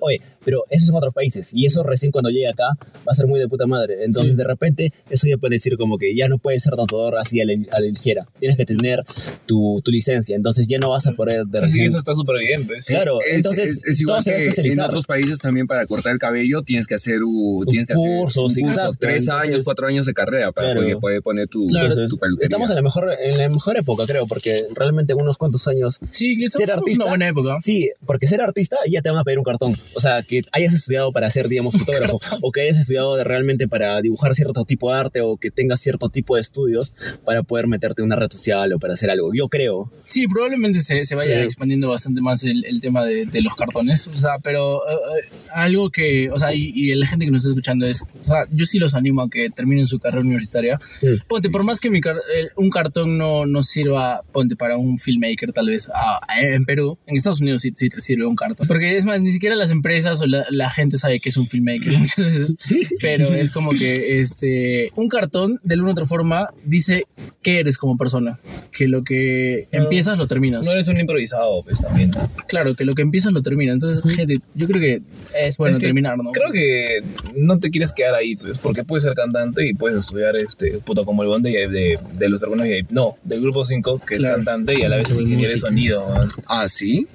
Oye, 0.00 0.20
pero 0.44 0.64
eso 0.70 0.84
es 0.84 0.88
en 0.90 0.94
otros 0.94 1.14
países. 1.14 1.50
Y 1.52 1.66
eso 1.66 1.82
recién 1.82 2.12
cuando 2.12 2.30
llegue 2.30 2.48
acá 2.48 2.68
va 2.96 3.12
a 3.12 3.14
ser 3.14 3.26
muy 3.26 3.40
de 3.40 3.48
puta 3.48 3.66
madre. 3.66 4.04
Entonces, 4.04 4.36
de 4.36 4.44
repente, 4.44 4.92
eso 5.10 5.26
ya 5.26 5.36
puede 5.36 5.54
decir 5.56 5.76
como 5.76 5.98
que 5.98 6.14
ya 6.14 6.28
no 6.28 6.38
puedes 6.38 6.62
ser 6.62 6.74
tatuador 6.76 7.18
así 7.18 7.40
a 7.40 7.44
la, 7.44 7.52
a 7.72 7.80
la 7.80 7.86
ligera. 7.86 8.26
Tienes 8.38 8.56
que 8.56 8.66
tener 8.66 9.02
tu, 9.46 9.80
tu 9.84 9.90
licencia. 9.90 10.36
Entonces, 10.36 10.68
ya 10.68 10.78
no 10.78 10.90
vas 10.90 11.06
a 11.06 11.12
poder 11.12 11.44
de 11.46 11.58
Así 11.58 11.72
que 11.74 11.78
repente- 11.78 11.84
eso 11.86 11.98
está 11.98 12.14
súper 12.14 12.38
bien, 12.40 12.66
pues. 12.66 12.86
Claro, 12.86 13.18
Es, 13.20 13.36
entonces 13.36 13.68
es- 13.70 13.84
es 13.86 14.00
igual 14.00 14.22
todo 14.24 14.34
que 14.56 14.60
en 14.60 14.66
especializar. 14.66 14.86
otros 14.90 15.06
países 15.06 15.38
también 15.38 15.66
para 15.66 15.86
cortar 15.86 16.12
el 16.12 16.18
cabello 16.18 16.62
tienes 16.62 16.86
que 16.86 16.94
hacer, 16.94 17.22
u- 17.24 17.64
tienes 17.68 17.86
que 17.86 17.94
hacer 17.94 18.10
cursos, 18.18 18.56
un 18.56 18.62
curso, 18.62 18.74
exacto. 18.76 18.98
tres 19.00 19.22
Entonces- 19.28 19.48
años, 19.48 19.60
cuatro 19.64 19.86
años 19.86 20.06
de 20.06 20.14
carrera 20.14 20.52
para 20.52 20.68
Claro. 20.68 20.80
poder, 20.80 20.98
poder 20.98 21.22
poner 21.22 21.48
tu, 21.48 21.62
Entonces, 21.64 22.08
tu 22.08 22.18
peluquería. 22.18 22.44
estamos 22.46 22.70
en 22.70 22.76
la 22.76 22.82
mejor 22.82 23.10
en 23.20 23.38
la 23.38 23.48
mejor 23.48 23.76
época, 23.76 24.04
creo, 24.06 24.26
porque 24.26 24.66
realmente 24.74 25.12
en 25.12 25.20
unos 25.20 25.38
cuantos 25.38 25.66
años 25.68 26.00
Sí, 26.12 26.36
Ser 26.48 26.70
artista- 26.70 27.04
una 27.04 27.10
buena 27.10 27.28
época. 27.28 27.58
Sí, 27.60 27.90
porque 28.06 28.26
ser 28.26 28.40
artista 28.40 28.76
ya 28.90 29.02
te 29.02 29.10
van 29.10 29.18
a 29.18 29.24
pedir 29.24 29.38
un 29.38 29.44
cartón. 29.44 29.74
O 29.94 30.00
sea, 30.00 30.22
que 30.22 30.42
hayas 30.52 30.72
estudiado 30.74 31.12
para 31.12 31.28
ser, 31.30 31.48
digamos, 31.48 31.74
fotógrafo, 31.78 32.20
o 32.42 32.52
que 32.52 32.62
hayas 32.62 32.78
estudiado 32.78 33.16
de- 33.16 33.24
realmente 33.24 33.68
para 33.68 34.00
dibujar 34.02 34.34
cierto 34.34 34.64
tipo 34.64 34.92
de 34.92 34.98
arte, 34.98 35.20
o 35.20 35.36
que 35.36 35.50
tengas 35.50 35.80
cierto 35.80 36.08
tipo 36.08 36.34
de 36.36 36.40
estudios 36.42 36.94
para 37.24 37.42
poder 37.42 37.66
meterte 37.66 38.02
en 38.02 38.06
una 38.06 38.16
red 38.16 38.30
social 38.30 38.72
o 38.72 38.78
para 38.78 38.94
hacer 38.94 39.10
algo. 39.10 39.32
Yo 39.34 39.48
creo. 39.48 39.90
Sí, 40.06 40.26
probablemente 40.28 40.82
se, 40.82 41.04
se 41.04 41.14
vaya 41.14 41.36
Sí. 41.36 41.42
expandiendo 41.42 41.88
bastante 41.88 42.20
más 42.20 42.44
el, 42.44 42.64
el 42.64 42.80
tema 42.80 43.04
de, 43.04 43.26
de 43.26 43.40
los 43.42 43.54
cartones. 43.56 44.06
O 44.08 44.14
sea, 44.14 44.38
pero 44.44 44.76
eh, 44.88 44.92
eh, 44.94 45.28
algo 45.54 45.90
que, 45.90 46.30
o 46.30 46.38
sea, 46.38 46.54
y, 46.54 46.70
y 46.74 46.94
la 46.94 47.06
gente 47.06 47.24
que 47.24 47.30
nos 47.32 47.42
está 47.42 47.48
escuchando 47.50 47.86
es, 47.86 48.02
o 48.20 48.22
sea, 48.24 48.44
yo 48.52 48.64
sí 48.66 48.78
los 48.78 48.94
animo 48.94 49.22
a 49.22 49.28
que 49.30 49.50
terminen 49.50 49.88
su 49.88 49.98
carrera 49.98 50.20
universitaria. 50.24 50.78
Sí. 51.00 51.06
Ponte, 51.26 51.48
por 51.50 51.64
más 51.64 51.80
que 51.80 51.90
mi 51.90 52.00
car- 52.00 52.20
el- 52.38 52.50
un 52.56 52.70
cartón 52.70 53.18
no, 53.18 53.46
no 53.46 53.62
sirva, 53.62 54.20
ponte, 54.32 54.54
para 54.54 54.76
un 54.76 54.98
filmmaker 54.98 55.52
tal 55.52 55.66
vez 55.68 55.88
a- 55.88 56.20
a- 56.28 56.40
en 56.42 56.64
Perú, 56.64 56.98
en 57.06 57.16
Estados 57.16 57.40
Unidos 57.40 57.62
sí, 57.62 57.72
sí 57.74 57.88
te 57.88 58.00
sirve 58.00 58.26
un 58.26 58.36
cartón. 58.36 58.66
Porque 58.68 58.96
es 58.96 59.04
más, 59.06 59.20
ni 59.20 59.30
siquiera 59.30 59.56
las 59.56 59.70
empresas 59.70 60.20
o 60.20 60.26
la, 60.26 60.44
la 60.50 60.70
gente 60.70 60.98
sabe 60.98 61.18
que 61.20 61.30
es 61.30 61.36
un 61.38 61.48
filmmaker 61.48 61.92
muchas 61.98 62.24
veces, 62.24 62.56
pero 63.00 63.34
es 63.34 63.50
como 63.50 63.70
que 63.72 64.20
este, 64.20 64.92
un 64.94 65.08
cartón 65.08 65.58
de 65.62 65.74
alguna 65.74 65.90
u 65.90 65.92
otra 65.92 66.06
forma 66.06 66.48
dice 66.64 67.04
qué 67.42 67.60
eres 67.60 67.78
como 67.78 67.96
persona, 67.96 68.38
que 68.72 68.88
lo 68.88 69.02
que 69.02 69.66
empiezas 69.72 70.18
lo 70.18 70.26
terminas. 70.26 70.64
No 70.66 70.72
eres 70.72 70.88
un 70.88 71.00
improvisado, 71.00 71.62
pues 71.64 71.80
también. 71.80 72.10
Claro, 72.48 72.74
que 72.74 72.84
lo 72.84 72.94
que 72.94 73.02
empiezas 73.02 73.32
lo 73.32 73.40
terminas. 73.42 73.74
Entonces, 73.74 74.02
gente, 74.14 74.33
yo 74.54 74.66
creo 74.66 74.80
que 74.80 75.02
es 75.40 75.56
bueno 75.56 75.76
Es 75.76 75.80
que 75.80 75.86
terminar, 75.86 76.16
¿no? 76.18 76.30
Creo 76.32 76.52
que 76.52 77.02
no 77.34 77.58
te 77.58 77.70
quieres 77.70 77.92
quedar 77.92 78.14
ahí, 78.14 78.36
pues, 78.36 78.58
porque 78.58 78.84
puedes 78.84 79.04
ser 79.04 79.14
cantante 79.14 79.66
y 79.66 79.74
puedes 79.74 79.98
estudiar, 79.98 80.36
este, 80.36 80.78
puto, 80.78 81.04
como 81.04 81.22
el 81.22 81.28
bonde 81.28 81.50
de, 81.50 81.68
de, 81.68 81.98
de 82.12 82.28
los 82.28 82.42
hermanos 82.42 82.66
no, 82.90 83.16
del 83.24 83.40
grupo 83.40 83.64
5, 83.64 84.00
que 84.06 84.16
Claro. 84.16 84.38
es 84.38 84.44
cantante 84.44 84.74
y 84.78 84.82
a 84.82 84.88
la 84.88 84.96
vez 84.96 85.10
es 85.10 85.20
ingeniero 85.20 85.50
de 85.52 85.58
sonido, 85.58 86.08
man. 86.08 86.28
Ah, 86.46 86.68
¿sí? 86.68 87.06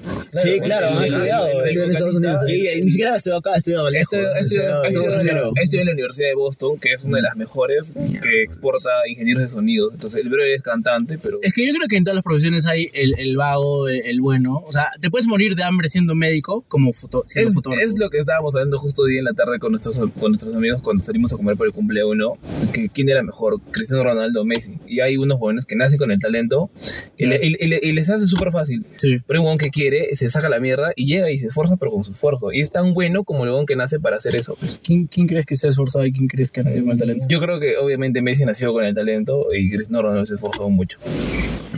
sí, 0.41 0.59
claro, 0.59 0.87
el- 0.89 0.97
han 0.97 1.03
el- 1.03 1.11
estudiado. 1.11 1.47
en 1.65 2.83
ni 2.85 2.89
siquiera 2.89 3.15
estudiado 3.15 3.39
acá, 3.39 3.53
primero. 5.19 5.51
este 5.61 5.79
en 5.79 5.85
la 5.85 5.91
Universidad 5.93 6.27
de 6.29 6.35
Boston, 6.35 6.77
que 6.79 6.93
es 6.93 7.03
una 7.03 7.17
de 7.17 7.23
las 7.23 7.35
mejores 7.35 7.91
que 7.93 8.43
exporta 8.43 8.89
ingenieros 9.07 9.43
de 9.43 9.49
sonido. 9.49 9.91
Entonces, 9.91 10.21
el 10.21 10.29
brother 10.29 10.51
es 10.51 10.63
cantante, 10.63 11.17
pero 11.17 11.39
Es 11.41 11.53
que 11.53 11.65
yo 11.65 11.73
creo 11.73 11.87
que 11.87 11.97
en 11.97 12.03
todas 12.03 12.15
las 12.15 12.23
profesiones 12.23 12.65
hay 12.65 12.87
el, 12.93 13.15
el 13.17 13.37
vago, 13.37 13.87
el, 13.87 14.01
el 14.05 14.21
bueno. 14.21 14.63
O 14.65 14.71
sea, 14.71 14.89
te 14.99 15.09
puedes 15.09 15.27
morir 15.27 15.55
de 15.55 15.63
hambre 15.63 15.87
siendo 15.89 16.15
médico 16.15 16.63
como 16.67 16.93
foto, 17.09 17.23
siendo 17.27 17.49
es, 17.49 17.55
fotógrafo. 17.55 17.85
es 17.85 17.97
lo 17.99 18.09
que 18.09 18.17
estábamos 18.19 18.55
hablando 18.55 18.77
justo 18.79 19.03
hoy 19.03 19.17
en 19.17 19.23
la 19.25 19.33
tarde 19.33 19.59
con 19.59 19.71
nuestros, 19.71 19.97
con 20.19 20.31
nuestros 20.31 20.55
amigos 20.55 20.81
cuando 20.81 21.03
salimos 21.03 21.33
a 21.33 21.37
comer 21.37 21.55
por 21.55 21.65
el 21.67 21.73
cumple 21.73 22.03
uno, 22.03 22.37
que 22.73 22.89
quién 22.89 23.09
era 23.09 23.23
mejor, 23.23 23.59
Cristiano 23.71 24.03
Ronaldo 24.03 24.41
o 24.41 24.45
Messi. 24.45 24.75
Y 24.87 24.99
hay 24.99 25.17
unos 25.17 25.37
jóvenes 25.39 25.65
que 25.65 25.75
nacen 25.75 25.97
con 25.97 26.11
el 26.11 26.19
talento 26.19 26.69
y, 27.17 27.25
le- 27.25 27.39
y- 27.45 27.55
y 27.59 27.89
y 27.89 27.93
les 27.93 28.09
hace 28.09 28.27
súper 28.27 28.51
fácil. 28.51 28.85
Sí. 28.97 29.17
Pero 29.27 29.39
un 29.39 29.45
huevón 29.45 29.57
que 29.57 29.69
quiere, 29.69 30.15
se 30.15 30.29
saca 30.29 30.49
la 30.49 30.59
mierda 30.59 30.91
y 30.95 31.05
llega 31.05 31.31
y 31.31 31.37
se 31.39 31.47
esfuerza, 31.47 31.77
pero 31.77 31.91
con 31.91 32.03
su 32.03 32.11
esfuerzo. 32.11 32.51
Y 32.51 32.61
es 32.61 32.71
tan 32.71 32.93
bueno 32.93 33.23
como 33.23 33.43
el 33.43 33.49
huevón 33.51 33.65
que 33.65 33.75
nace 33.75 33.99
para 33.99 34.17
hacer 34.17 34.35
eso. 34.35 34.55
pues. 34.59 34.79
¿Quién, 34.83 35.07
¿Quién 35.07 35.27
crees 35.27 35.45
que 35.45 35.55
se 35.55 35.67
ha 35.67 35.69
esforzado 35.69 36.05
y 36.05 36.11
quién 36.11 36.27
crees 36.27 36.51
que 36.51 36.59
ha 36.61 36.63
nacido 36.63 36.83
con 36.85 36.93
el 36.93 36.99
talento? 36.99 37.27
Yo 37.29 37.39
creo 37.39 37.59
que 37.59 37.77
obviamente 37.77 38.21
Messi 38.21 38.45
nació 38.45 38.73
con 38.73 38.83
el 38.85 38.93
talento 38.95 39.47
y 39.53 39.69
Cristiano 39.69 40.01
Ronaldo 40.03 40.25
se 40.25 40.35
esforzó 40.35 40.69
mucho. 40.69 40.99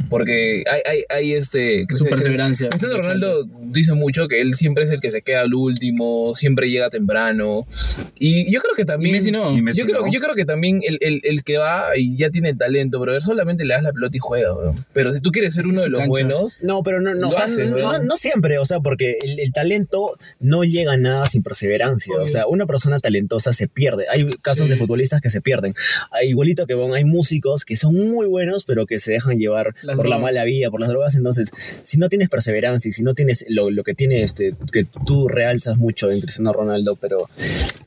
Porque 0.09 0.63
hay, 0.69 0.81
hay, 0.85 1.03
hay 1.09 1.33
este... 1.33 1.85
Su 1.89 2.05
perseverancia. 2.05 2.69
Cristiano 2.69 2.97
Ronaldo 2.97 3.45
dice 3.61 3.93
mucho 3.93 4.27
que 4.27 4.41
él 4.41 4.53
siempre 4.55 4.83
es 4.83 4.89
el 4.91 4.99
que 4.99 5.11
se 5.11 5.20
queda 5.21 5.41
al 5.41 5.53
último, 5.53 6.33
siempre 6.35 6.69
llega 6.69 6.89
temprano. 6.89 7.67
Y 8.17 8.51
yo 8.51 8.59
creo 8.61 8.75
que 8.75 8.85
también... 8.85 9.09
Y 9.15 9.17
Messi 9.17 9.31
no. 9.31 9.51
Y 9.57 9.61
Messi 9.61 9.81
yo, 9.81 9.85
creo, 9.87 10.05
no. 10.05 10.11
yo 10.11 10.19
creo 10.19 10.35
que 10.35 10.45
también 10.45 10.81
el, 10.83 10.97
el, 11.01 11.21
el 11.23 11.43
que 11.43 11.57
va 11.57 11.89
y 11.97 12.17
ya 12.17 12.29
tiene 12.29 12.53
talento, 12.55 12.99
pero 12.99 13.19
solamente 13.21 13.65
le 13.65 13.73
das 13.73 13.83
la 13.83 13.91
pelota 13.91 14.15
y 14.17 14.19
juega. 14.19 14.53
weón. 14.53 14.85
Pero 14.93 15.13
si 15.13 15.21
tú 15.21 15.31
quieres 15.31 15.53
ser 15.53 15.65
Es 15.65 15.71
uno 15.71 15.81
de 15.81 15.89
los 15.89 15.99
cancha. 15.99 16.09
buenos... 16.09 16.57
No, 16.61 16.83
pero 16.83 17.01
no, 17.01 17.13
no, 17.13 17.21
Lo 17.21 17.29
o 17.29 17.31
sea, 17.31 17.45
haces, 17.45 17.69
no, 17.71 17.99
no 17.99 18.15
siempre, 18.15 18.57
o 18.59 18.65
sea, 18.65 18.79
porque 18.79 19.17
el, 19.23 19.39
el 19.39 19.51
talento 19.51 20.15
no 20.39 20.63
llega 20.63 20.93
a 20.93 20.97
nada 20.97 21.25
sin 21.25 21.43
perseverancia. 21.43 22.13
O 22.19 22.27
sea, 22.27 22.47
una 22.47 22.65
persona 22.65 22.99
talentosa 22.99 23.53
se 23.53 23.67
pierde. 23.67 24.05
Hay 24.09 24.29
casos 24.41 24.69
de 24.69 24.75
futbolistas 24.77 25.21
que 25.21 25.29
se 25.29 25.41
pierden. 25.41 25.73
Hay, 26.11 26.29
igualito 26.29 26.65
que 26.67 26.73
bueno, 26.73 26.93
hay 26.93 27.03
músicos 27.05 27.65
que 27.65 27.75
son 27.75 27.95
muy 27.95 28.27
buenos, 28.27 28.65
pero 28.65 28.85
que 28.85 28.99
se 28.99 29.11
dejan 29.11 29.37
llevar 29.37 29.75
Las 29.81 29.95
por 29.97 30.05
la 30.07 30.15
drogas. 30.17 30.35
mala 30.35 30.45
vida, 30.45 30.69
por 30.69 30.79
las 30.79 30.89
drogas. 30.89 31.15
Entonces, 31.15 31.51
si 31.83 31.97
no 31.97 32.09
tienes 32.09 32.29
perseverancia 32.29 32.89
y 32.89 32.91
si 32.93 33.03
no 33.03 33.13
tienes 33.13 33.45
lo, 33.49 33.69
lo 33.69 33.83
que 33.83 33.93
tiene 33.93 34.21
este, 34.23 34.53
que 34.71 34.85
tú 35.11 35.27
realzas 35.27 35.77
mucho 35.77 36.09
en 36.11 36.21
Cristiano 36.21 36.53
Ronaldo, 36.53 36.95
pero 36.99 37.27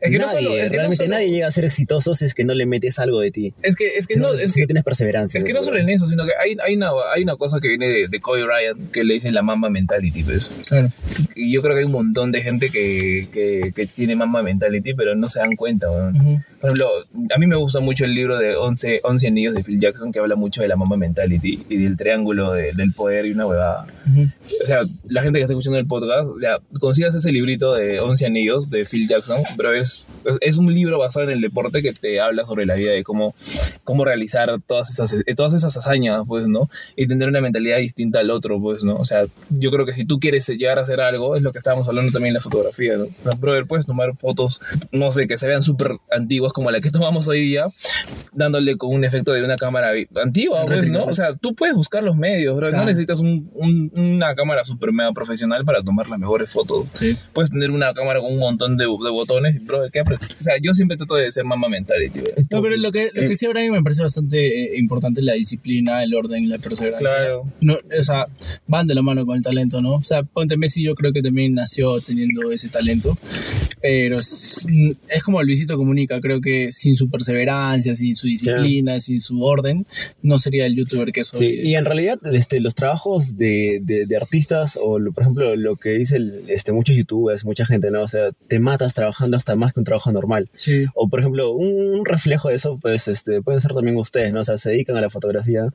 Es 0.01 0.11
que 0.11 0.19
no 0.19 0.27
nadie, 0.27 0.39
solo- 0.43 0.55
es 0.57 0.63
que 0.65 0.65
no 0.65 0.71
realmente 0.73 0.97
solo- 0.97 1.09
nadie 1.09 1.31
llega 1.31 1.47
a 1.47 1.51
ser 1.51 1.65
exitoso 1.65 2.15
si 2.15 2.25
es 2.27 2.35
que 2.35 2.45
no 2.45 2.55
le 2.55 2.67
metes 2.67 2.99
algo 2.99 3.21
de 3.21 3.31
ti. 3.31 3.55
Es 3.63 3.77
que, 3.77 3.89
es 3.97 4.07
que 4.07 4.15
Si 4.15 4.21
no, 4.21 4.33
no, 4.33 4.39
es 4.39 4.51
si 4.53 4.57
que 4.57 4.63
no 4.63 4.67
tienes 4.69 4.85
perseverancia. 4.85 5.39
Es 5.39 5.45
que 5.45 5.53
no 5.53 5.63
solo 5.63 5.79
en 5.79 5.89
eso, 5.89 6.07
sino 6.07 6.25
que 6.27 6.33
hay, 6.39 6.57
hay, 6.63 6.77
una, 6.77 6.91
hay 7.15 7.23
una 7.23 7.37
cosa 7.37 7.61
que 7.61 7.69
viene 7.69 7.89
de, 7.89 8.09
de 8.09 8.21
Kobe 8.21 8.45
Bryant 8.45 8.91
que 8.91 9.05
le 9.05 9.15
dicen 9.15 9.33
la 9.35 9.43
mamba 9.43 9.71
mentality, 9.71 10.23
pues. 10.23 10.53
Claro. 10.69 10.89
Y 11.35 11.53
yo 11.53 11.63
creo 11.63 11.75
que 11.75 11.81
hay 11.81 11.87
un 11.87 11.93
montón 11.93 12.31
de 12.33 12.43
gente 12.43 12.71
que, 12.71 13.29
que, 13.33 13.73
que 13.75 13.87
tiene 13.87 14.17
mamba 14.17 14.43
mentality, 14.43 14.95
pero 14.95 15.15
no 15.15 15.27
se 15.27 15.39
dan 15.41 15.57
cuenta, 15.57 15.91
weón. 15.91 16.17
Ujú. 16.17 16.41
Por 16.61 16.71
ejemplo, 16.71 16.91
a 17.35 17.39
mí 17.39 17.47
me 17.47 17.57
gusta 17.57 17.81
mucho 17.81 18.05
el 18.07 18.15
libro 18.15 18.39
de 18.39 18.57
11, 18.57 19.01
11 19.05 19.27
anillos 19.29 19.55
de 19.55 19.63
Phil 19.63 19.79
Jackson 19.81 20.13
que 20.13 20.19
habla 20.19 20.35
mucho 20.35 20.63
de 20.63 20.69
la 20.69 20.77
mamba 20.77 20.97
mentality 20.97 21.65
y 21.69 21.77
del 21.83 21.97
triángulo 21.97 22.53
de- 22.53 22.73
del 22.73 22.93
poder 22.93 23.27
y 23.27 23.33
una 23.33 23.47
huevada. 23.47 23.87
Ujú. 24.11 24.29
O 24.63 24.67
sea, 24.67 24.81
la 25.09 25.23
gente 25.23 25.39
que 25.39 25.43
está 25.43 25.53
escuchando 25.53 25.79
el 25.79 25.87
podcast, 25.87 26.29
o 26.35 26.39
sea, 26.39 26.59
consigas 26.81 27.14
ese 27.15 27.33
librito 27.33 27.75
de 27.75 28.01
11 28.01 28.27
anillos 28.27 28.71
de 28.71 28.85
Phil 28.85 29.09
Jackson, 29.09 29.43
pero 29.57 29.73
es, 29.73 30.07
es- 30.41 30.57
un 30.59 30.73
libro 30.73 30.99
basado 30.99 31.25
en 31.27 31.33
el 31.33 31.41
deporte 31.41 31.83
que 31.83 31.93
te 31.93 32.21
habla 32.21 32.45
sobre 32.45 32.65
la 32.67 32.75
vida 32.75 32.93
de 32.93 33.03
cómo, 33.03 33.35
cómo 33.83 34.05
realizar 34.05 34.49
todas 34.67 34.89
esas, 34.91 35.13
eh, 35.27 35.35
todas 35.35 35.53
esas 35.55 35.77
hazañas, 35.77 36.23
pues, 36.27 36.47
¿no? 36.47 36.71
Y 36.97 37.07
tener 37.09 37.29
una 37.29 37.41
mentalidad 37.41 37.79
distinta 37.79 38.21
al 38.21 38.31
otro, 38.31 38.61
pues, 38.61 38.85
¿no? 38.85 38.97
O 38.97 39.05
sea, 39.05 39.25
yo 39.51 39.71
creo 39.71 39.85
que 39.85 39.93
si 39.93 40.05
tú 40.05 40.21
quieres 40.21 40.47
llegar 40.49 40.79
a 40.79 40.83
hacer 40.83 41.01
algo, 41.01 41.35
es 41.35 41.43
lo 41.43 41.51
que 41.53 41.59
estábamos 41.59 41.89
hablando 41.89 42.13
también 42.13 42.29
en 42.29 42.35
la 42.35 42.41
fotografía, 42.41 42.97
¿no? 42.97 43.05
O 43.05 43.23
sea, 43.31 43.33
brother, 43.39 43.67
puedes 43.67 43.87
tomar 43.87 44.17
fotos, 44.17 44.61
no 44.93 45.11
sé, 45.13 45.27
que 45.27 45.37
se 45.37 45.49
vean 45.49 45.63
súper 45.63 45.97
antiguas 46.11 46.53
como 46.53 46.71
la 46.71 46.81
que 46.81 46.91
tomamos 46.93 47.27
hoy 47.29 47.41
día, 47.41 47.67
dándole 48.33 48.77
con 48.77 48.95
un 48.95 49.05
efecto 49.05 49.33
de 49.33 49.45
una 49.45 49.57
cámara 49.57 49.91
antigua, 50.23 50.65
pues, 50.67 50.89
¿no? 50.91 51.05
O 51.05 51.15
sea, 51.15 51.35
tú 51.35 51.55
puedes 51.55 51.75
buscar 51.75 52.03
los 52.03 52.17
medios, 52.17 52.55
bro. 52.57 52.67
No 52.67 52.73
Claro. 52.73 52.87
necesitas 52.87 53.21
un- 53.21 53.51
un- 53.55 53.91
una 53.95 54.35
cámara 54.35 54.65
súper 54.65 54.93
mega 54.93 55.13
profesional 55.13 55.65
para 55.65 55.81
tomar 55.83 56.09
las 56.09 56.19
mejores 56.19 56.51
fotos. 56.51 56.87
Sí. 56.95 57.04
Puedes 57.33 57.51
tener 57.51 57.71
una 57.71 57.93
cámara 57.95 58.21
con 58.21 58.33
un 58.33 58.39
montón 58.39 58.77
de, 58.77 58.85
de 58.85 59.11
botones, 59.11 59.65
bro, 59.67 59.81
¿qué 59.93 60.01
O 60.01 60.05
sea, 60.41 60.55
yo 60.63 60.73
siempre 60.75 60.97
trato 60.97 61.15
de 61.17 61.31
ser 61.33 61.45
mamá 61.45 61.69
mentality, 61.69 62.21
bro. 62.21 62.31
No, 62.53 62.63
pero 62.63 62.77
lo 62.77 62.93
que, 62.93 63.11
lo 63.15 63.23
que 63.23 63.37
sí 63.37 63.47
ahora 63.47 63.61
me 63.71 63.83
parece 63.83 64.03
bastante 64.03 64.65
eh, 64.77 64.79
importante 64.79 65.23
la 65.23 65.35
disciplina, 65.35 66.03
el 66.03 66.15
orden 66.15 66.45
y 66.45 66.47
la 66.47 66.59
perseverancia. 66.59 67.09
Claro. 67.09 67.53
No, 67.61 67.75
o 67.77 68.03
sea, 68.03 68.27
van 68.67 68.87
de 68.87 68.95
la 68.95 69.03
mano 69.03 69.25
con 69.27 69.37
el 69.37 69.43
talento, 69.43 69.81
¿no? 69.81 69.95
O 69.95 70.03
sea, 70.03 70.23
Ponte 70.23 70.57
Messi 70.57 70.83
yo 70.83 70.95
creo 70.95 71.13
que 71.13 71.23
también 71.23 71.55
nació 71.55 72.01
teniendo 72.01 72.51
ese 72.53 72.69
talento, 72.69 73.17
pero 73.81 74.19
es, 74.19 74.67
es 75.11 75.23
como 75.23 75.43
Luisito 75.43 75.77
Comunica, 75.77 76.21
creo 76.21 76.41
que 76.41 76.71
sin 76.73 76.95
su 76.95 77.09
perseverancia, 77.11 77.95
sin 77.95 78.15
su 78.15 78.27
disciplina, 78.27 79.01
sin 79.01 79.21
su 79.21 79.43
orden, 79.43 79.87
no 80.23 80.39
sería 80.39 80.67
el 80.67 80.75
youtuber 80.77 81.13
que 81.13 81.25
soy. 81.25 81.39
Sí, 81.55 81.61
y 81.63 81.75
en 81.75 81.85
realidad 81.85 82.19
este, 82.33 82.61
los 82.61 82.75
trabajos 82.75 83.37
de, 83.37 83.81
de- 83.83 84.07
de 84.07 84.17
artistas, 84.17 84.79
o 84.81 84.99
lo- 84.99 85.13
por 85.13 85.23
ejemplo 85.25 85.57
lo 85.57 85.77
que 85.77 85.91
dice 85.91 86.17
el- 86.17 86.45
este, 86.49 86.73
muchos 86.85 86.97
youtubers, 86.97 87.45
mucha 87.47 87.65
gente, 87.65 87.91
¿no? 87.91 88.03
O 88.03 88.09
sea, 88.09 88.31
te 88.49 88.61
matas 88.61 88.93
trabajando 88.93 89.37
hasta 89.39 89.55
más 89.57 89.73
que 89.73 89.81
un 89.81 89.85
trabajo 89.85 90.13
normal. 90.13 90.51
Sí. 90.55 90.85
O 90.95 91.09
por 91.09 91.21
ejemplo, 91.21 91.53
un, 91.53 91.95
un 92.01 92.05
reflejo 92.05 92.51
de 92.51 92.57
eso, 92.57 92.79
pues 92.81 93.09
este, 93.09 93.41
pueden 93.41 93.61
ser 93.61 93.73
también 93.73 93.97
ustedes, 93.97 94.33
¿no? 94.35 94.41
O 94.41 94.45
sea, 94.45 94.59
se 94.59 94.71
dedican 94.71 94.97
a 94.99 95.01
la 95.01 95.09
fotografía, 95.09 95.69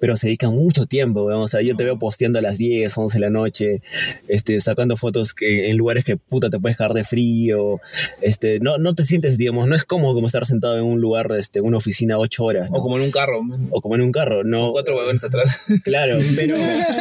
pero 0.00 0.16
se 0.16 0.26
dedican 0.26 0.50
mucho 0.54 0.86
tiempo, 0.86 1.22
weón. 1.24 1.42
O 1.42 1.48
sea, 1.48 1.62
yo 1.62 1.76
te 1.76 1.84
veo 1.84 1.98
posteando 1.98 2.40
a 2.40 2.42
las 2.42 2.58
10, 2.58 2.96
11 2.98 3.16
de 3.18 3.20
la 3.20 3.30
noche, 3.30 3.82
este, 4.26 4.60
sacando 4.60 4.96
fotos 4.96 5.34
que, 5.34 5.70
en 5.70 5.76
lugares 5.76 6.04
que 6.04 6.16
puta 6.16 6.50
te 6.50 6.58
puedes 6.58 6.76
cagar 6.76 6.94
de 6.94 7.04
frío, 7.04 7.80
este, 8.20 8.58
no, 8.60 8.78
no 8.78 8.94
te 8.94 9.04
sientes, 9.04 9.38
digamos, 9.38 9.68
no 9.68 9.76
es 9.76 9.84
como 9.84 10.12
como 10.14 10.26
estar 10.26 10.46
sentado 10.46 10.76
en 10.78 10.84
un 10.84 11.00
lugar, 11.00 11.30
este, 11.38 11.60
una 11.60 11.76
oficina 11.76 12.18
8 12.18 12.44
horas, 12.44 12.70
¿no? 12.70 12.78
O 12.78 12.82
como 12.82 12.96
en 12.96 13.02
un 13.04 13.10
carro, 13.12 13.40
o 13.70 13.80
como 13.80 13.94
en 13.94 14.00
un 14.02 14.10
carro, 14.12 14.42
no. 14.42 14.72
cuatro 14.72 14.96
huevones 14.96 15.22
atrás. 15.24 15.66
Claro, 15.84 16.18
pero 16.34 16.56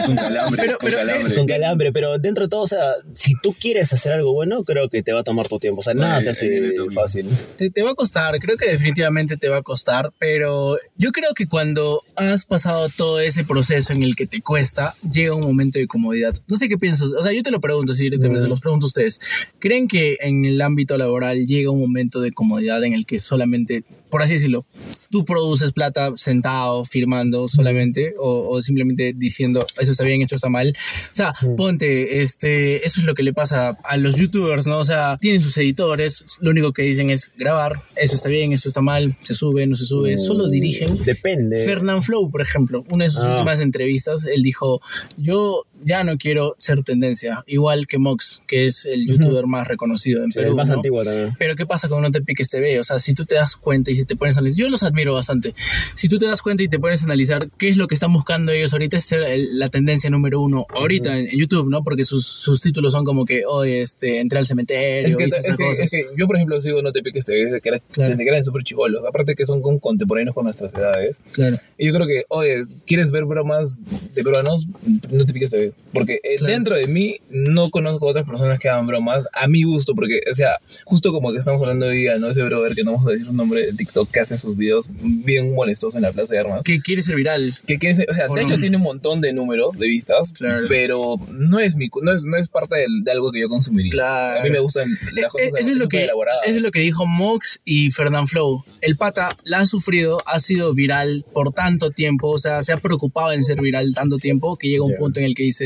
Con 0.05 0.15
calambre, 0.15 0.62
Pero- 0.62 0.77
con 0.77 0.89
pero, 0.89 0.97
calambre. 0.99 1.35
con 1.35 1.47
calambre, 1.47 1.91
pero 1.91 2.17
dentro 2.19 2.45
de 2.45 2.49
todo, 2.49 2.62
o 2.62 2.67
sea, 2.67 2.93
si 3.13 3.33
tú 3.41 3.56
quieres 3.60 3.91
hacer 3.93 4.13
algo 4.13 4.34
bueno, 4.34 4.63
creo 4.63 4.89
que 4.89 5.04
te 5.04 5.13
va 5.13 5.21
a 5.21 5.23
tomar 5.23 5.47
tu 5.47 5.60
tiempo. 5.60 5.82
O 5.82 5.84
sea, 5.84 5.93
nada 5.93 6.17
Ay, 6.17 6.23
se 6.23 6.30
hace 6.32 6.47
ay, 6.47 6.93
fácil. 6.93 7.28
Te, 7.58 7.69
te 7.69 7.82
va 7.82 7.91
a 7.91 7.95
costar, 7.95 8.38
creo 8.39 8.58
que 8.58 8.69
definitivamente 8.69 9.38
te 9.38 9.49
va 9.49 9.58
a 9.58 9.62
costar, 9.62 10.12
pero 10.19 10.78
yo 10.97 11.12
creo 11.12 11.34
que 11.34 11.47
cuando 11.47 12.02
has 12.15 12.45
pasado 12.45 12.89
todo 12.89 13.19
ese 13.19 13.43
proceso 13.43 13.93
en 13.93 14.04
el 14.04 14.15
que 14.15 14.28
te 14.28 14.41
cuesta, 14.41 14.95
llega 15.12 15.36
un 15.36 15.41
momento 15.41 15.80
de 15.80 15.88
comodidad. 15.88 16.34
No 16.47 16.58
sé 16.58 16.69
qué 16.69 16.78
piensas, 16.78 17.12
o 17.12 17.21
sea, 17.21 17.34
yo 17.34 17.43
te 17.43 17.52
lo 17.52 17.60
pregunto, 17.60 17.93
si 17.93 18.04
directamente 18.04 18.43
se 18.43 18.49
los 18.49 18.60
pregunto 18.60 18.86
a 18.86 18.88
ustedes. 18.88 19.19
¿Creen 19.60 19.88
que 19.88 20.17
en 20.21 20.45
el 20.45 20.62
ámbito 20.62 20.97
laboral 20.97 21.45
llega 21.45 21.71
un 21.71 21.80
momento 21.80 22.21
de 22.21 22.32
comodidad 22.32 22.84
en 22.84 22.93
el 22.93 23.06
que 23.06 23.19
solamente, 23.19 23.84
por 24.10 24.22
así 24.22 24.34
decirlo, 24.34 24.65
tú 25.12 25.26
produces 25.26 25.72
plata 25.72 26.12
sentado, 26.15 26.86
firmando 26.86 27.48
solamente, 27.48 28.13
o, 28.19 28.48
o 28.50 28.62
simplemente 28.62 29.13
diciendo, 29.15 29.65
eso 29.80 29.91
está 29.91 30.04
bien, 30.04 30.22
esto 30.22 30.36
está 30.36 30.50
mal? 30.50 30.74
O 31.12 31.15
sea, 31.15 31.34
ponte, 31.58 32.22
este, 32.22 32.86
eso 32.86 33.00
es 33.02 33.06
lo 33.06 33.13
que 33.15 33.24
le 33.24 33.34
pasa 33.34 33.78
a 33.84 33.98
los 33.98 34.15
youtubers, 34.17 34.67
¿no? 34.67 34.80
O 34.80 34.84
sea, 34.84 35.17
tienen 35.19 35.41
sus 35.41 35.58
editores, 35.58 36.24
lo 36.39 36.52
único 36.52 36.74
que 36.74 36.82
dicen 36.84 37.10
es 37.10 37.32
grabar, 37.38 37.82
eso 37.95 38.15
está 38.15 38.30
bien, 38.30 38.54
eso 38.54 38.67
está 38.67 38.82
mal, 38.82 39.15
se 39.24 39.34
sube, 39.34 39.65
no 39.67 39.76
se 39.76 39.86
sube, 39.86 40.17
solo 40.17 40.48
dirigen. 40.48 41.04
Depende. 41.04 41.63
Fernand 41.65 42.02
Flow, 42.04 42.30
por 42.32 42.41
ejemplo, 42.41 42.84
una 42.89 43.06
de 43.06 43.10
sus 43.12 43.22
Ah. 43.22 43.32
últimas 43.34 43.62
entrevistas, 43.62 44.26
él 44.26 44.41
dijo, 44.41 44.82
yo 45.17 45.63
ya 45.83 46.03
no 46.03 46.17
quiero 46.17 46.55
ser 46.57 46.83
tendencia, 46.83 47.43
igual 47.47 47.87
que 47.87 47.97
Mox, 47.97 48.41
que 48.47 48.65
es 48.65 48.85
el 48.85 49.07
youtuber 49.07 49.45
más 49.47 49.67
reconocido 49.67 50.23
en 50.23 50.31
Sí, 50.31 50.39
Perú. 50.39 50.49
el 50.51 50.55
más 50.55 50.69
¿no? 50.69 50.75
antiguo 50.75 51.03
también. 51.03 51.35
Pero 51.39 51.55
¿qué 51.55 51.65
pasa 51.65 51.89
con 51.89 52.01
No 52.01 52.11
Te 52.11 52.21
Piques 52.21 52.49
TV? 52.49 52.79
O 52.79 52.83
sea, 52.83 52.99
si 52.99 53.13
tú 53.13 53.25
te 53.25 53.35
das 53.35 53.55
cuenta 53.55 53.91
y 53.91 53.95
si 53.95 54.05
te 54.05 54.15
pones 54.15 54.35
a 54.37 54.39
analizar, 54.39 54.59
yo 54.65 54.69
los 54.69 54.83
admiro 54.83 55.13
bastante. 55.13 55.53
Si 55.95 56.07
tú 56.07 56.17
te 56.17 56.25
das 56.25 56.41
cuenta 56.41 56.63
y 56.63 56.67
te 56.67 56.79
pones 56.79 57.01
a 57.01 57.05
analizar 57.05 57.49
qué 57.57 57.69
es 57.69 57.77
lo 57.77 57.87
que 57.87 57.95
están 57.95 58.11
buscando 58.13 58.51
ellos 58.51 58.73
ahorita, 58.73 58.97
es 58.97 59.05
ser 59.05 59.21
el- 59.21 59.57
la 59.59 59.69
tendencia 59.69 60.09
número 60.09 60.41
uno 60.41 60.65
ahorita 60.69 61.17
en, 61.17 61.27
en 61.29 61.37
YouTube, 61.39 61.69
¿no? 61.69 61.83
Porque 61.83 62.03
sus, 62.03 62.25
sus 62.25 62.61
títulos 62.61 62.91
son 62.93 63.05
como 63.05 63.25
que, 63.25 63.43
oye, 63.45 63.81
este, 63.81 64.19
entré 64.19 64.39
al 64.39 64.45
cementerio, 64.45 65.07
Es 65.09 65.15
que, 65.15 65.25
hice 65.25 65.37
es, 65.37 65.43
estas 65.45 65.57
que, 65.57 65.63
cosas. 65.65 65.83
es 65.85 65.91
que 65.91 66.03
yo, 66.17 66.27
por 66.27 66.35
ejemplo, 66.35 66.59
sigo 66.61 66.81
No 66.81 66.91
te 66.91 67.01
piques 67.01 67.25
TV 67.25 67.45
desde 67.45 67.61
que, 67.61 67.69
era, 67.69 67.79
Claro. 67.91 68.09
desde 68.11 68.23
que 68.23 68.29
eran 68.29 68.43
súper 68.43 68.63
chivolos. 68.63 69.03
Aparte 69.07 69.35
que 69.35 69.45
son 69.45 69.61
con 69.61 69.79
contemporáneos 69.79 70.33
con 70.35 70.43
nuestras 70.45 70.73
edades. 70.73 71.21
Claro. 71.31 71.57
Y 71.77 71.87
yo 71.87 71.93
creo 71.93 72.07
que, 72.07 72.23
oye, 72.29 72.63
¿quieres 72.85 73.11
ver 73.11 73.25
bromas 73.25 73.79
de 74.13 74.23
peruanos? 74.23 74.67
No 75.11 75.25
te 75.25 75.33
piques 75.33 75.49
TV. 75.49 75.68
Porque 75.93 76.19
eh, 76.23 76.36
Claro. 76.38 76.53
dentro 76.53 76.75
de 76.75 76.88
mí 76.88 77.17
no 77.29 77.69
conozco 77.71 78.05
otras 78.05 78.25
personas 78.25 78.60
que 78.60 78.69
hagan 78.69 78.86
bromas 78.88 79.27
a 79.34 79.47
mi 79.47 79.63
gusto. 79.63 79.95
Porque, 79.95 80.21
o 80.29 80.34
sea, 80.34 80.58
justo 80.86 81.12
como 81.12 81.32
que 81.34 81.39
estamos 81.39 81.62
hablando 81.62 81.88
hoy 81.88 81.97
día, 81.97 82.17
¿no? 82.19 82.29
Ese 82.29 82.43
brother 82.43 82.75
que 82.75 82.84
no 82.84 82.91
vamos 82.93 83.08
a 83.08 83.12
decir 83.12 83.25
su 83.25 83.34
nombre 83.34 83.65
de 83.65 83.73
TikTok 83.73 84.12
que 84.12 84.19
hace 84.19 84.38
sus 84.38 84.55
videos 84.55 84.88
bien 85.01 85.53
molestos 85.53 85.95
en 85.95 86.03
la 86.03 86.12
plaza 86.12 86.34
de 86.34 86.39
armas. 86.41 86.62
Que 86.63 86.79
quiere 86.79 87.01
ser 87.01 87.15
viral. 87.15 87.53
Que 87.65 87.79
quiere 87.79 87.95
ser- 87.95 88.10
o 88.10 88.13
sea, 88.13 88.27
O 88.29 88.36
de 88.36 88.41
no. 88.43 88.47
hecho 88.47 88.60
tiene 88.60 88.77
un 88.77 88.84
montón 88.84 89.19
de 89.21 89.34
números 89.34 89.79
de 89.79 89.88
vistas, 89.88 90.32
Claro. 90.34 90.65
pero 90.69 91.15
no 91.32 91.60
es 91.60 91.75
mi 91.75 91.89
no 92.03 92.13
es, 92.13 92.23
no 92.25 92.38
es 92.38 92.47
parte 92.49 92.77
del- 92.77 93.03
de 93.03 93.12
algo 93.12 93.32
que 93.32 93.39
yo 93.41 93.49
consumiría. 93.49 93.91
Claro. 93.91 94.39
A 94.41 94.43
mí 94.43 94.49
me 94.51 94.60
gustan 94.60 94.88
las 95.13 95.32
cosas 95.32 95.47
Eh, 95.47 95.51
Eso 95.58 95.69
es, 95.71 95.75
lo 95.77 95.88
que, 95.88 96.03
elaboradas. 96.03 96.45
eso 96.45 96.58
es 96.58 96.62
lo 96.62 96.69
que 96.71 96.82
dijo 96.82 97.05
Mox 97.08 97.62
y 97.65 97.89
Fernand 97.91 98.27
Flow. 98.27 98.63
El 98.82 98.95
pata 98.95 99.36
la 99.43 99.60
ha 99.60 99.65
sufrido, 99.65 100.21
ha 100.27 100.39
sido 100.39 100.73
viral 100.73 101.25
por 101.34 101.51
tanto 101.51 101.89
tiempo, 101.91 102.29
o 102.29 102.38
sea, 102.38 102.62
se 102.63 102.73
ha 102.73 102.77
preocupado 102.77 103.32
en 103.32 103.41
ser 103.43 103.60
viral 103.62 103.93
tanto 103.95 104.17
tiempo 104.17 104.55
que 104.58 104.67
llega 104.69 104.84
un 104.84 104.95
punto 104.95 105.19
en 105.19 105.25
el 105.25 105.34
que 105.36 105.43
dice, 105.43 105.59